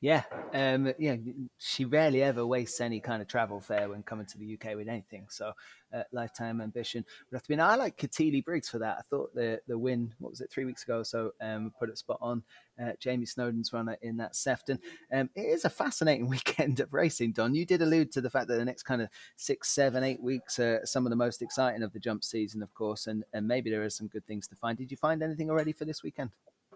Yeah, 0.02 0.24
um, 0.54 0.94
yeah. 0.98 1.18
She 1.58 1.84
rarely 1.84 2.24
ever 2.24 2.46
wastes 2.46 2.80
any 2.80 3.02
kind 3.02 3.22
of 3.22 3.28
travel 3.28 3.60
fare 3.60 3.90
when 3.90 4.02
coming 4.04 4.26
to 4.28 4.38
the 4.38 4.46
UK 4.46 4.76
with 4.76 4.88
anything. 4.88 5.26
So, 5.30 5.52
uh, 5.94 6.04
lifetime 6.14 6.62
ambition 6.62 7.04
would 7.30 7.36
have 7.36 7.44
to 7.44 7.50
be. 7.50 7.58
Now, 7.58 7.68
I 7.68 7.76
like 7.76 7.98
Katili 7.98 8.44
Briggs 8.44 8.70
for 8.70 8.80
that. 8.80 8.98
I 9.00 9.02
thought 9.02 9.36
the 9.36 9.60
the 9.68 9.78
win, 9.78 10.14
what 10.20 10.30
was 10.30 10.40
it, 10.40 10.50
three 10.50 10.64
weeks 10.64 10.84
ago? 10.84 11.00
or 11.00 11.04
So, 11.04 11.32
um, 11.42 11.74
put 11.78 11.90
it 11.90 11.98
spot 11.98 12.18
on. 12.22 12.44
Uh, 12.82 12.94
Jamie 13.02 13.26
Snowden's 13.26 13.74
runner 13.74 13.98
in 14.02 14.16
that 14.18 14.38
Sefton. 14.38 14.80
Um, 15.12 15.30
it 15.36 15.42
is 15.42 15.66
a 15.66 15.70
fascinating 15.70 16.28
weekend 16.30 16.80
of 16.80 16.94
racing. 16.94 17.34
Don, 17.34 17.54
you 17.54 17.66
did 17.66 17.82
allude 17.82 18.12
to 18.14 18.22
the 18.22 18.30
fact 18.30 18.48
that 18.48 18.56
the 18.58 18.64
next 18.64 18.84
kind 18.84 19.02
of 19.02 19.10
six, 19.36 19.70
seven, 19.70 20.02
eight 20.02 20.22
weeks 20.24 20.60
are 20.60 20.80
some 20.86 21.06
of 21.06 21.10
the 21.10 21.18
most 21.18 21.42
exciting 21.42 21.84
of 21.84 21.92
the 21.92 22.00
jump 22.00 22.24
season, 22.24 22.64
of 22.64 22.74
course, 22.74 23.08
and 23.08 23.26
and 23.34 23.46
maybe 23.46 23.70
there 23.70 23.84
are 23.84 23.90
some 23.90 24.08
good 24.08 24.26
things 24.26 24.48
to 24.48 24.56
find. 24.56 24.78
Did 24.78 24.92
you 24.92 24.98
find 24.98 25.22
anything 25.22 25.50
already 25.50 25.74
for 25.74 25.84
this 25.84 26.04
weekend? 26.04 26.30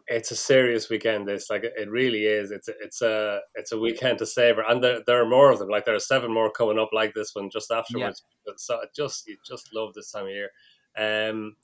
It's 0.08 0.32
a 0.32 0.36
serious 0.36 0.90
weekend. 0.90 1.28
This 1.28 1.50
like 1.50 1.64
it 1.64 1.90
really 1.90 2.26
is. 2.26 2.52
It's 2.52 2.68
a, 2.68 2.74
it's 2.82 3.02
a 3.02 3.40
it's 3.56 3.72
a 3.72 3.80
weekend 3.80 4.20
to 4.20 4.26
savor, 4.26 4.64
and 4.68 4.84
there, 4.84 5.02
there 5.06 5.22
are 5.22 5.30
more 5.30 5.52
of 5.52 5.60
them. 5.60 5.70
Like 5.70 5.86
there 5.86 5.96
are 5.96 6.00
seven 6.00 6.34
more 6.34 6.52
coming 6.52 6.80
up 6.80 6.90
like 6.94 7.14
this 7.14 7.32
one 7.34 7.50
just 7.50 7.72
afterwards. 7.72 8.24
Yeah. 8.46 8.54
So 8.58 8.80
just 8.96 9.28
you 9.28 9.38
just 9.46 9.74
love 9.74 9.94
this 9.94 10.12
time 10.12 10.26
of 10.26 10.32
year. 10.32 10.50
Um, 10.98 11.56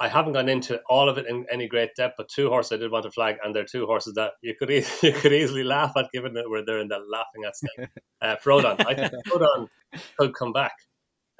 I 0.00 0.08
haven't 0.08 0.32
gone 0.32 0.48
into 0.48 0.80
all 0.88 1.08
of 1.08 1.18
it 1.18 1.26
in 1.28 1.46
any 1.52 1.68
great 1.68 1.94
depth, 1.94 2.14
but 2.16 2.28
two 2.28 2.48
horses 2.48 2.72
I 2.72 2.76
did 2.78 2.90
want 2.90 3.04
to 3.04 3.12
flag, 3.12 3.36
and 3.44 3.54
they're 3.54 3.64
two 3.64 3.86
horses 3.86 4.14
that 4.14 4.32
you 4.42 4.54
could 4.58 4.70
e- 4.70 4.84
you 5.02 5.12
could 5.12 5.32
easily 5.32 5.62
laugh 5.62 5.92
at, 5.96 6.10
given 6.12 6.34
that 6.34 6.48
we're 6.48 6.64
there 6.64 6.80
in 6.80 6.88
that 6.88 7.08
laughing 7.08 7.44
at 7.46 7.56
state. 7.56 7.88
Uh, 8.22 8.36
Frodon, 8.42 8.82
I 8.86 8.94
think 8.94 9.12
Frodon 9.26 9.68
could 10.16 10.32
come 10.34 10.50
back. 10.50 10.72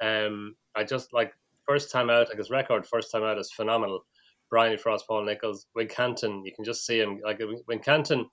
Um, 0.03 0.55
I 0.75 0.83
just 0.83 1.13
like 1.13 1.33
first 1.65 1.91
time 1.91 2.11
out, 2.11 2.29
like 2.29 2.37
his 2.37 2.51
record 2.51 2.85
first 2.85 3.11
time 3.11 3.23
out 3.23 3.39
is 3.39 3.51
phenomenal. 3.51 4.05
Bryony 4.49 4.77
Frost, 4.77 5.07
Paul 5.07 5.25
Nicholls, 5.25 5.67
Wincanton. 5.77 6.41
You 6.45 6.51
can 6.55 6.65
just 6.65 6.85
see 6.85 6.99
him 6.99 7.19
like 7.23 7.39
Wincanton. 7.69 8.25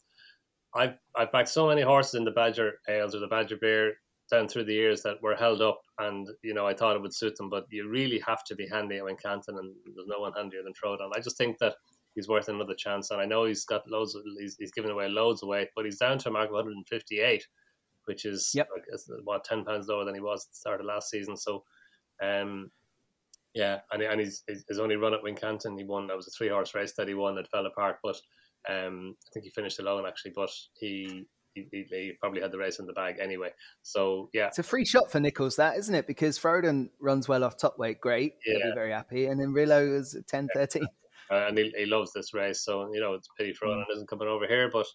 I've 0.75 0.95
I've 1.17 1.33
backed 1.33 1.49
so 1.49 1.69
many 1.69 1.83
horses 1.83 2.15
in 2.15 2.25
the 2.25 2.31
Badger 2.31 2.73
Ales 2.89 3.15
or 3.15 3.21
the 3.21 3.27
Badger 3.27 3.57
Beer 3.61 3.95
down 4.31 4.49
through 4.49 4.65
the 4.65 4.75
years 4.75 5.03
that 5.03 5.23
were 5.23 5.37
held 5.37 5.61
up, 5.61 5.81
and 5.99 6.29
you 6.43 6.55
know 6.55 6.67
I 6.67 6.75
thought 6.75 6.97
it 6.97 7.03
would 7.03 7.15
suit 7.15 7.37
them, 7.37 7.51
but 7.51 7.67
you 7.71 7.89
really 7.89 8.21
have 8.27 8.45
to 8.45 8.55
be 8.55 8.67
handy 8.67 8.97
at 8.97 9.05
Wincanton, 9.05 9.59
and 9.59 9.75
there's 9.95 10.07
no 10.07 10.21
one 10.21 10.33
handier 10.33 10.63
than 10.63 10.73
Frodon. 10.73 11.11
I 11.15 11.21
just 11.21 11.37
think 11.37 11.59
that 11.59 11.75
he's 12.15 12.29
worth 12.29 12.49
another 12.49 12.75
chance, 12.75 13.11
and 13.11 13.21
I 13.21 13.27
know 13.27 13.45
he's 13.45 13.65
got 13.65 13.89
loads. 13.89 14.15
Of, 14.15 14.23
he's 14.39 14.57
he's 14.59 14.73
given 14.73 14.91
away 14.91 15.09
loads 15.09 15.43
of 15.43 15.49
weight, 15.49 15.69
but 15.77 15.85
he's 15.85 15.99
down 15.99 16.19
to 16.19 16.29
a 16.29 16.33
mark 16.33 16.49
of 16.49 16.55
158, 16.55 17.47
which 18.07 18.25
is 18.25 18.51
yep. 18.55 18.69
like, 18.75 18.85
what 19.25 19.45
ten 19.45 19.65
pounds 19.65 19.89
lower 19.89 20.05
than 20.05 20.15
he 20.15 20.21
was 20.21 20.45
at 20.45 20.51
the 20.51 20.57
start 20.57 20.81
of 20.81 20.87
last 20.87 21.11
season. 21.11 21.37
So. 21.37 21.65
Um, 22.23 22.71
yeah, 23.55 23.81
and 23.91 24.03
and 24.03 24.21
he's 24.21 24.43
his 24.47 24.79
only 24.79 24.97
run 24.97 25.15
at 25.15 25.23
Wincanton, 25.23 25.79
he 25.79 25.85
won. 25.85 26.07
That 26.07 26.17
was 26.17 26.29
a 26.29 26.31
three 26.31 26.49
horse 26.49 26.75
race 26.75 26.93
that 26.97 27.09
he 27.09 27.15
won 27.15 27.35
that 27.37 27.51
fell 27.51 27.67
apart, 27.67 27.99
but 28.03 28.17
um, 28.69 29.15
I 29.27 29.29
think 29.33 29.45
he 29.45 29.51
finished 29.51 29.79
alone 29.79 30.07
actually. 30.07 30.33
But 30.35 30.51
he 30.75 31.27
he, 31.55 31.67
he, 31.91 32.13
probably 32.19 32.41
had 32.41 32.51
the 32.51 32.59
race 32.59 32.79
in 32.79 32.87
the 32.87 32.93
bag 32.95 33.17
anyway. 33.21 33.51
So 33.83 34.31
yeah, 34.33 34.47
it's 34.47 34.59
a 34.59 34.63
free 34.63 34.87
shot 34.87 35.11
for 35.11 35.21
Nicholls, 35.21 35.57
that 35.57 35.77
isn't 35.77 35.95
it? 35.95 36.07
Because 36.07 36.39
Frodon 36.39 36.89
runs 37.01 37.29
well 37.29 37.45
off 37.45 37.59
top 37.59 37.79
weight, 37.79 38.01
great. 38.01 38.37
Yeah, 38.47 38.59
He'll 38.59 38.71
be 38.71 38.75
very 38.75 38.93
happy. 38.93 39.27
And 39.27 39.39
then 39.39 39.49
Rillo 39.49 39.99
is 39.99 40.17
10, 40.29 40.49
13. 40.55 40.87
Uh, 41.31 41.47
and 41.49 41.57
he, 41.57 41.73
he 41.79 41.87
loves 41.87 42.13
this 42.13 42.35
race. 42.35 42.63
So 42.63 42.93
you 42.93 43.01
know, 43.01 43.15
it's 43.15 43.29
pity 43.39 43.55
Frodon 43.55 43.85
mm. 43.85 43.93
isn't 43.95 44.09
coming 44.09 44.29
over 44.29 44.47
here, 44.47 44.71
but 44.71 44.87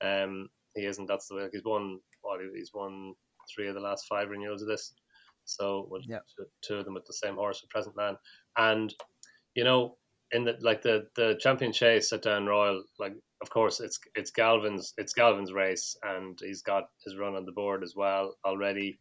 um, 0.00 0.48
he 0.76 0.86
isn't. 0.86 1.06
That's 1.06 1.26
the 1.26 1.34
way. 1.34 1.48
He's 1.50 1.64
won. 1.64 1.98
What 2.20 2.38
he's 2.54 2.70
won 2.72 3.14
three 3.52 3.66
of 3.66 3.74
the 3.74 3.80
last 3.80 4.06
five 4.08 4.28
renewals 4.28 4.62
of 4.62 4.68
this. 4.68 4.92
So 5.50 5.88
with 5.90 6.04
yeah. 6.08 6.18
two, 6.36 6.46
two, 6.62 6.76
of 6.76 6.84
them 6.84 6.94
with 6.94 7.06
the 7.06 7.12
same 7.12 7.34
horse, 7.34 7.64
present 7.70 7.96
man, 7.96 8.16
and 8.56 8.94
you 9.54 9.64
know, 9.64 9.96
in 10.32 10.44
the 10.44 10.56
like 10.60 10.82
the 10.82 11.06
the 11.16 11.36
champion 11.40 11.72
chase 11.72 12.12
at 12.12 12.22
Down 12.22 12.46
Royal, 12.46 12.82
like 12.98 13.14
of 13.42 13.50
course 13.50 13.80
it's 13.80 13.98
it's 14.14 14.30
Galvin's 14.30 14.94
it's 14.96 15.14
Galvin's 15.14 15.52
race, 15.52 15.96
and 16.02 16.38
he's 16.40 16.62
got 16.62 16.84
his 17.04 17.16
run 17.16 17.34
on 17.34 17.44
the 17.44 17.52
board 17.52 17.82
as 17.82 17.94
well 17.96 18.36
already, 18.44 18.98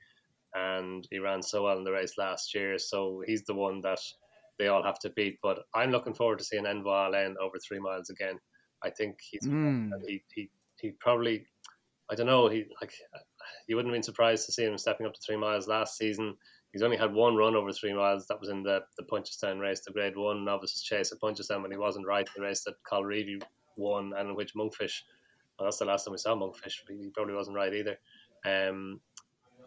and 0.56 1.08
he 1.12 1.20
ran 1.20 1.42
so 1.42 1.64
well 1.64 1.78
in 1.78 1.84
the 1.84 1.92
race 1.92 2.18
last 2.18 2.54
year, 2.56 2.78
so 2.78 3.22
he's 3.26 3.44
the 3.44 3.54
one 3.54 3.82
that 3.82 4.00
they 4.58 4.68
all 4.68 4.84
have 4.84 5.00
to 5.00 5.10
beat. 5.12 5.38
But 5.42 5.60
I'm 5.74 5.92
looking 5.92 6.14
forward 6.14 6.40
to 6.40 6.44
seeing 6.44 6.66
Envoi 6.66 7.06
Allen 7.08 7.36
over 7.42 7.58
three 7.60 7.80
miles 7.80 8.10
again. 8.10 8.40
I 8.84 8.90
think 8.90 9.18
he's 9.22 9.46
Mm. 9.46 9.92
he, 10.08 10.24
he 10.34 10.50
he 10.80 10.92
probably 10.92 11.46
I 12.10 12.16
don't 12.16 12.28
know 12.28 12.48
he 12.48 12.66
like 12.82 12.94
you 13.68 13.76
wouldn't 13.76 13.94
have 13.94 13.96
been 13.96 14.04
surprised 14.04 14.46
to 14.46 14.52
see 14.52 14.66
him 14.66 14.78
stepping 14.78 15.06
up 15.06 15.14
to 15.14 15.22
three 15.22 15.38
miles 15.38 15.68
last 15.68 15.98
season. 15.98 16.36
He's 16.72 16.84
only 16.84 16.98
had 16.98 17.14
one 17.14 17.36
run 17.36 17.56
over 17.56 17.72
three 17.72 17.94
miles. 17.94 18.28
That 18.28 18.40
was 18.40 18.50
in 18.50 18.64
the 18.64 18.82
the 18.98 19.04
Punchestown 19.04 19.60
race, 19.60 19.82
the 19.82 19.92
Grade 19.92 20.16
One 20.16 20.46
novices 20.46 20.84
chase 20.84 21.12
at 21.12 21.20
Punchestown 21.20 21.62
when 21.62 21.72
he 21.72 21.78
wasn't 21.78 22.08
right. 22.08 22.28
in 22.28 22.42
The 22.42 22.48
race 22.48 22.64
that 22.64 22.76
Colreevy 22.90 23.42
won 23.76 24.14
and 24.18 24.30
in 24.30 24.36
which 24.36 24.54
Monkfish. 24.54 25.02
Well, 25.58 25.66
that's 25.66 25.80
the 25.80 25.86
last 25.86 26.06
time 26.06 26.12
we 26.12 26.18
saw 26.18 26.36
Monkfish. 26.36 26.76
He 26.88 27.10
probably 27.14 27.34
wasn't 27.34 27.58
right 27.58 27.74
either. 27.74 27.98
Um, 28.46 29.02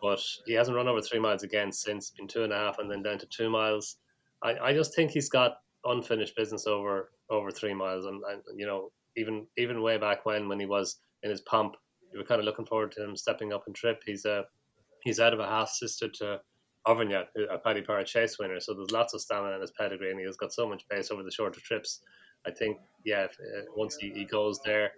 but 0.01 0.21
he 0.47 0.53
hasn't 0.55 0.77
run 0.77 0.89
over 0.89 1.01
three 1.01 1.21
miles 1.21 1.43
again 1.43 1.73
since. 1.73 2.11
Been 2.11 2.27
two 2.27 2.45
and 2.45 2.53
a 2.53 2.57
half 2.57 2.79
and 2.79 2.91
then 2.91 3.03
down 3.03 3.19
to 3.19 3.27
two 3.27 3.51
miles. 3.51 3.97
I, 4.43 4.59
I 4.59 4.73
just 4.73 4.95
think 4.95 5.11
he's 5.11 5.29
got 5.29 5.59
unfinished 5.85 6.37
business 6.37 6.67
over 6.67 7.13
over 7.31 7.51
three 7.51 7.75
miles, 7.75 8.07
and, 8.07 8.23
and 8.29 8.43
you 8.57 8.67
know 8.67 8.91
even 9.17 9.47
even 9.57 9.83
way 9.83 9.99
back 9.99 10.27
when 10.27 10.49
when 10.49 10.61
he 10.61 10.67
was 10.67 10.99
in 11.23 11.31
his 11.31 11.41
pomp, 11.43 11.77
you 12.13 12.19
were 12.19 12.25
kind 12.25 12.41
of 12.41 12.45
looking 12.45 12.67
forward 12.67 12.93
to 12.93 13.05
him 13.05 13.17
stepping 13.17 13.53
up 13.53 13.65
and 13.67 13.75
trip. 13.75 14.03
He's 14.05 14.25
a 14.25 14.45
he's 15.03 15.21
out 15.21 15.33
of 15.33 15.41
a 15.41 15.47
half 15.47 15.69
sister 15.69 16.09
to 16.09 16.41
Auvergnat, 16.87 17.27
a 17.51 17.59
Paddy 17.59 17.83
Power 17.83 18.03
Chase 18.03 18.39
winner, 18.39 18.59
so 18.59 18.75
there's 18.75 18.91
lots 18.91 19.15
of 19.15 19.21
stamina 19.21 19.55
in 19.55 19.61
his 19.61 19.73
pedigree, 19.73 20.11
and 20.11 20.19
he 20.19 20.27
has 20.27 20.37
got 20.37 20.53
so 20.53 20.69
much 20.69 20.89
pace 20.89 21.11
over 21.11 21.23
the 21.23 21.31
shorter 21.31 21.61
trips. 21.61 22.01
I 22.45 22.51
think, 22.51 22.79
yeah, 23.05 23.25
if, 23.25 23.31
uh, 23.33 23.71
once 23.77 23.97
he, 23.97 24.11
he 24.11 24.25
goes 24.25 24.61
there, 24.65 24.91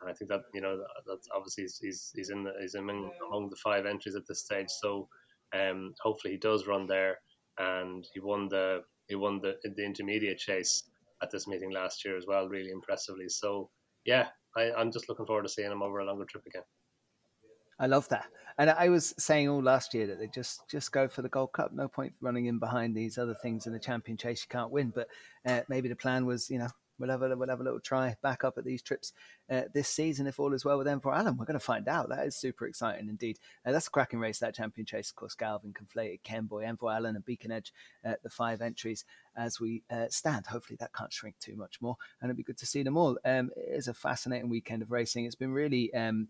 and 0.00 0.08
I 0.08 0.14
think 0.14 0.30
that 0.30 0.42
you 0.54 0.62
know 0.62 0.82
that's 1.06 1.28
obviously 1.34 1.64
he's 1.64 1.78
he's, 1.78 2.12
he's 2.14 2.30
in 2.30 2.42
the, 2.42 2.52
he's 2.60 2.74
among, 2.74 3.10
among 3.28 3.50
the 3.50 3.56
five 3.56 3.84
entries 3.84 4.14
at 4.14 4.26
this 4.26 4.40
stage. 4.40 4.70
So 4.70 5.08
um, 5.54 5.94
hopefully 6.00 6.32
he 6.32 6.38
does 6.38 6.66
run 6.66 6.86
there, 6.86 7.18
and 7.58 8.06
he 8.14 8.20
won 8.20 8.48
the 8.48 8.82
he 9.08 9.14
won 9.14 9.40
the 9.40 9.56
the 9.62 9.84
intermediate 9.84 10.38
chase 10.38 10.84
at 11.22 11.30
this 11.30 11.46
meeting 11.46 11.70
last 11.70 12.04
year 12.04 12.16
as 12.16 12.26
well, 12.26 12.48
really 12.48 12.70
impressively. 12.70 13.28
So 13.28 13.70
yeah, 14.06 14.28
I, 14.56 14.72
I'm 14.72 14.90
just 14.90 15.08
looking 15.08 15.26
forward 15.26 15.42
to 15.42 15.48
seeing 15.48 15.70
him 15.70 15.82
over 15.82 15.98
a 15.98 16.04
longer 16.04 16.24
trip 16.24 16.44
again. 16.46 16.62
I 17.78 17.86
love 17.86 18.08
that. 18.08 18.26
And 18.58 18.70
I 18.70 18.88
was 18.88 19.14
saying 19.18 19.48
all 19.48 19.62
last 19.62 19.92
year 19.92 20.06
that 20.06 20.18
they 20.18 20.28
just 20.28 20.66
just 20.68 20.90
go 20.92 21.08
for 21.08 21.20
the 21.20 21.28
Gold 21.28 21.52
Cup. 21.52 21.72
No 21.72 21.88
point 21.88 22.14
running 22.22 22.46
in 22.46 22.58
behind 22.58 22.96
these 22.96 23.18
other 23.18 23.34
things 23.34 23.66
in 23.66 23.72
the 23.74 23.78
champion 23.78 24.16
chase 24.16 24.42
you 24.42 24.48
can't 24.48 24.70
win. 24.70 24.92
But 24.94 25.08
uh, 25.44 25.60
maybe 25.68 25.88
the 25.88 25.96
plan 25.96 26.24
was, 26.24 26.48
you 26.48 26.58
know, 26.58 26.70
we'll 26.98 27.10
have 27.10 27.22
a, 27.22 27.36
we'll 27.36 27.48
have 27.48 27.60
a 27.60 27.64
little 27.64 27.80
try 27.80 28.16
back 28.22 28.44
up 28.44 28.58
at 28.58 28.64
these 28.64 28.82
trips 28.82 29.12
uh, 29.50 29.62
this 29.72 29.88
season 29.88 30.26
if 30.26 30.38
all 30.38 30.52
is 30.52 30.64
well 30.64 30.78
with 30.78 30.86
Envoi 30.86 31.16
Allen. 31.16 31.36
We're 31.36 31.44
going 31.44 31.58
to 31.58 31.64
find 31.64 31.88
out. 31.88 32.08
That 32.08 32.26
is 32.26 32.36
super 32.36 32.66
exciting 32.66 33.08
indeed. 33.08 33.38
Uh, 33.64 33.72
that's 33.72 33.86
a 33.86 33.90
cracking 33.90 34.18
race, 34.18 34.38
that 34.38 34.54
champion 34.54 34.86
chase. 34.86 35.10
Of 35.10 35.16
course, 35.16 35.34
Galvin, 35.34 35.74
Conflated, 35.74 36.20
Kemboy, 36.22 36.64
Envoi 36.64 36.94
Allen, 36.94 37.16
and 37.16 37.24
Beacon 37.24 37.52
Edge, 37.52 37.72
uh, 38.04 38.14
the 38.22 38.30
five 38.30 38.60
entries 38.60 39.04
as 39.36 39.60
we 39.60 39.82
uh, 39.90 40.06
stand. 40.08 40.46
Hopefully, 40.46 40.76
that 40.80 40.94
can't 40.94 41.12
shrink 41.12 41.38
too 41.38 41.56
much 41.56 41.80
more. 41.80 41.96
And 42.20 42.30
it'll 42.30 42.36
be 42.36 42.42
good 42.42 42.58
to 42.58 42.66
see 42.66 42.82
them 42.82 42.96
all. 42.96 43.18
Um, 43.24 43.50
it 43.56 43.76
is 43.76 43.88
a 43.88 43.94
fascinating 43.94 44.48
weekend 44.48 44.82
of 44.82 44.90
racing. 44.90 45.24
It's 45.24 45.34
been 45.34 45.52
really. 45.52 45.92
Um, 45.94 46.28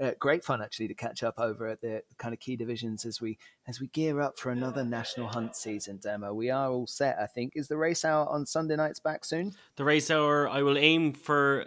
uh, 0.00 0.12
great 0.18 0.44
fun 0.44 0.62
actually 0.62 0.88
to 0.88 0.94
catch 0.94 1.22
up 1.22 1.34
over 1.38 1.66
at 1.66 1.80
the 1.80 2.02
kind 2.18 2.32
of 2.32 2.40
key 2.40 2.56
divisions 2.56 3.04
as 3.04 3.20
we 3.20 3.36
as 3.66 3.80
we 3.80 3.88
gear 3.88 4.20
up 4.20 4.38
for 4.38 4.50
another 4.50 4.84
national 4.84 5.28
hunt 5.28 5.54
season 5.54 5.98
demo 5.98 6.32
we 6.32 6.50
are 6.50 6.70
all 6.70 6.86
set 6.86 7.18
i 7.20 7.26
think 7.26 7.52
is 7.54 7.68
the 7.68 7.76
race 7.76 8.04
hour 8.04 8.26
on 8.28 8.46
sunday 8.46 8.76
nights 8.76 9.00
back 9.00 9.24
soon 9.24 9.52
The 9.76 9.84
race 9.84 10.10
hour, 10.10 10.48
I 10.48 10.62
will 10.62 10.78
aim 10.78 11.12
for 11.12 11.66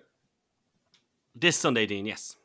this 1.35 1.57
Sunday, 1.57 1.85
Dean. 1.85 2.05
Yes, 2.05 2.37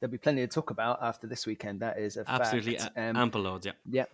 there'll 0.00 0.10
be 0.10 0.18
plenty 0.18 0.40
to 0.40 0.48
talk 0.48 0.70
about 0.70 0.98
after 1.00 1.26
this 1.26 1.46
weekend 1.46 1.80
that 1.80 1.98
is 1.98 2.16
a 2.16 2.24
absolutely 2.28 2.76
fact. 2.76 2.98
Um, 2.98 3.16
ample 3.16 3.42
loads. 3.42 3.66
Yeah. 3.66 3.72
Yep. 3.90 4.10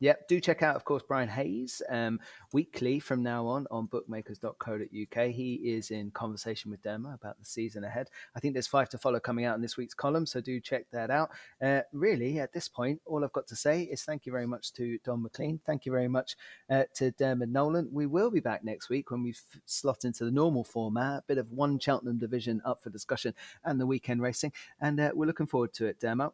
Yep. 0.00 0.28
Do 0.28 0.40
check 0.40 0.62
out, 0.62 0.76
of 0.76 0.84
course, 0.84 1.02
Brian 1.06 1.28
Hayes 1.28 1.82
um, 1.88 2.20
weekly 2.52 3.00
from 3.00 3.22
now 3.22 3.46
on 3.46 3.66
on 3.70 3.86
bookmakers.co.uk. 3.86 5.26
He 5.28 5.54
is 5.54 5.90
in 5.90 6.10
conversation 6.12 6.70
with 6.70 6.82
Derma 6.82 7.14
about 7.14 7.38
the 7.38 7.44
season 7.44 7.84
ahead. 7.84 8.08
I 8.36 8.40
think 8.40 8.54
there's 8.54 8.66
five 8.66 8.88
to 8.90 8.98
follow 8.98 9.18
coming 9.18 9.44
out 9.44 9.56
in 9.56 9.62
this 9.62 9.76
week's 9.76 9.94
column, 9.94 10.24
so 10.24 10.40
do 10.40 10.60
check 10.60 10.86
that 10.92 11.10
out. 11.10 11.30
Uh, 11.60 11.80
really, 11.92 12.38
at 12.38 12.52
this 12.52 12.68
point, 12.68 13.00
all 13.06 13.24
I've 13.24 13.32
got 13.32 13.48
to 13.48 13.56
say 13.56 13.82
is 13.82 14.02
thank 14.02 14.24
you 14.24 14.32
very 14.32 14.46
much 14.46 14.72
to 14.74 14.98
Donn 15.04 15.22
McClean. 15.22 15.60
Thank 15.64 15.84
you 15.84 15.92
very 15.92 16.08
much 16.08 16.36
uh, 16.70 16.84
to 16.94 17.10
Dermot 17.12 17.48
Nolan. 17.48 17.88
We 17.92 18.06
will 18.06 18.30
be 18.30 18.40
back 18.40 18.62
next 18.64 18.88
week 18.88 19.10
when 19.10 19.22
we 19.22 19.34
slot 19.66 20.04
into 20.04 20.24
the 20.24 20.30
normal 20.30 20.62
format, 20.62 21.18
a 21.18 21.24
bit 21.26 21.38
of 21.38 21.50
one 21.50 21.78
Cheltenham 21.78 22.18
division 22.18 22.62
up 22.64 22.82
for 22.82 22.90
discussion 22.90 23.34
and 23.64 23.80
the 23.80 23.86
weekend 23.86 24.22
racing. 24.22 24.52
And 24.80 25.00
uh, 25.00 25.10
we're 25.14 25.26
looking 25.26 25.46
forward 25.46 25.72
to 25.74 25.86
it, 25.86 25.98
Dermot. 25.98 26.32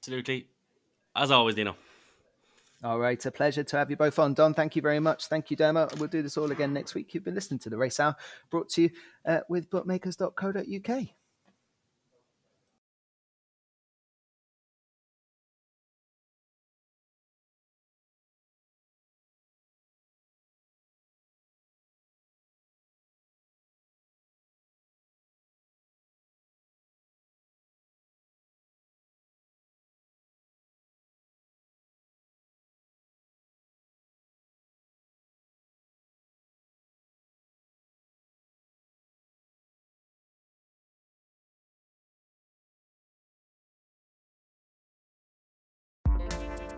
Absolutely. 0.00 0.48
As 1.14 1.30
always, 1.30 1.54
Dino. 1.54 1.76
All 2.84 2.98
right, 2.98 3.24
a 3.24 3.30
pleasure 3.30 3.64
to 3.64 3.78
have 3.78 3.90
you 3.90 3.96
both 3.96 4.18
on. 4.18 4.34
Don, 4.34 4.52
thank 4.52 4.76
you 4.76 4.82
very 4.82 5.00
much. 5.00 5.28
Thank 5.28 5.50
you, 5.50 5.56
Dermot. 5.56 5.98
We'll 5.98 6.08
do 6.08 6.20
this 6.20 6.36
all 6.36 6.52
again 6.52 6.74
next 6.74 6.94
week. 6.94 7.14
You've 7.14 7.24
been 7.24 7.34
listening 7.34 7.58
to 7.60 7.70
the 7.70 7.78
Race 7.78 7.98
Hour, 7.98 8.14
brought 8.50 8.68
to 8.72 8.82
you 8.82 8.90
uh, 9.24 9.40
with 9.48 9.70
bookmakers.co.uk. 9.70 11.06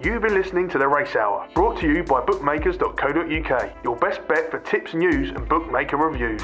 You've 0.06 0.22
been 0.22 0.34
listening 0.34 0.68
to 0.68 0.78
The 0.78 0.86
Race 0.86 1.16
Hour, 1.16 1.48
brought 1.52 1.80
to 1.80 1.88
you 1.88 2.04
by 2.04 2.20
bookmakers.co.uk, 2.20 3.72
your 3.82 3.96
best 3.96 4.28
bet 4.28 4.52
for 4.52 4.60
tips, 4.60 4.94
news, 4.94 5.30
and 5.30 5.48
bookmaker 5.48 5.96
reviews. 5.96 6.40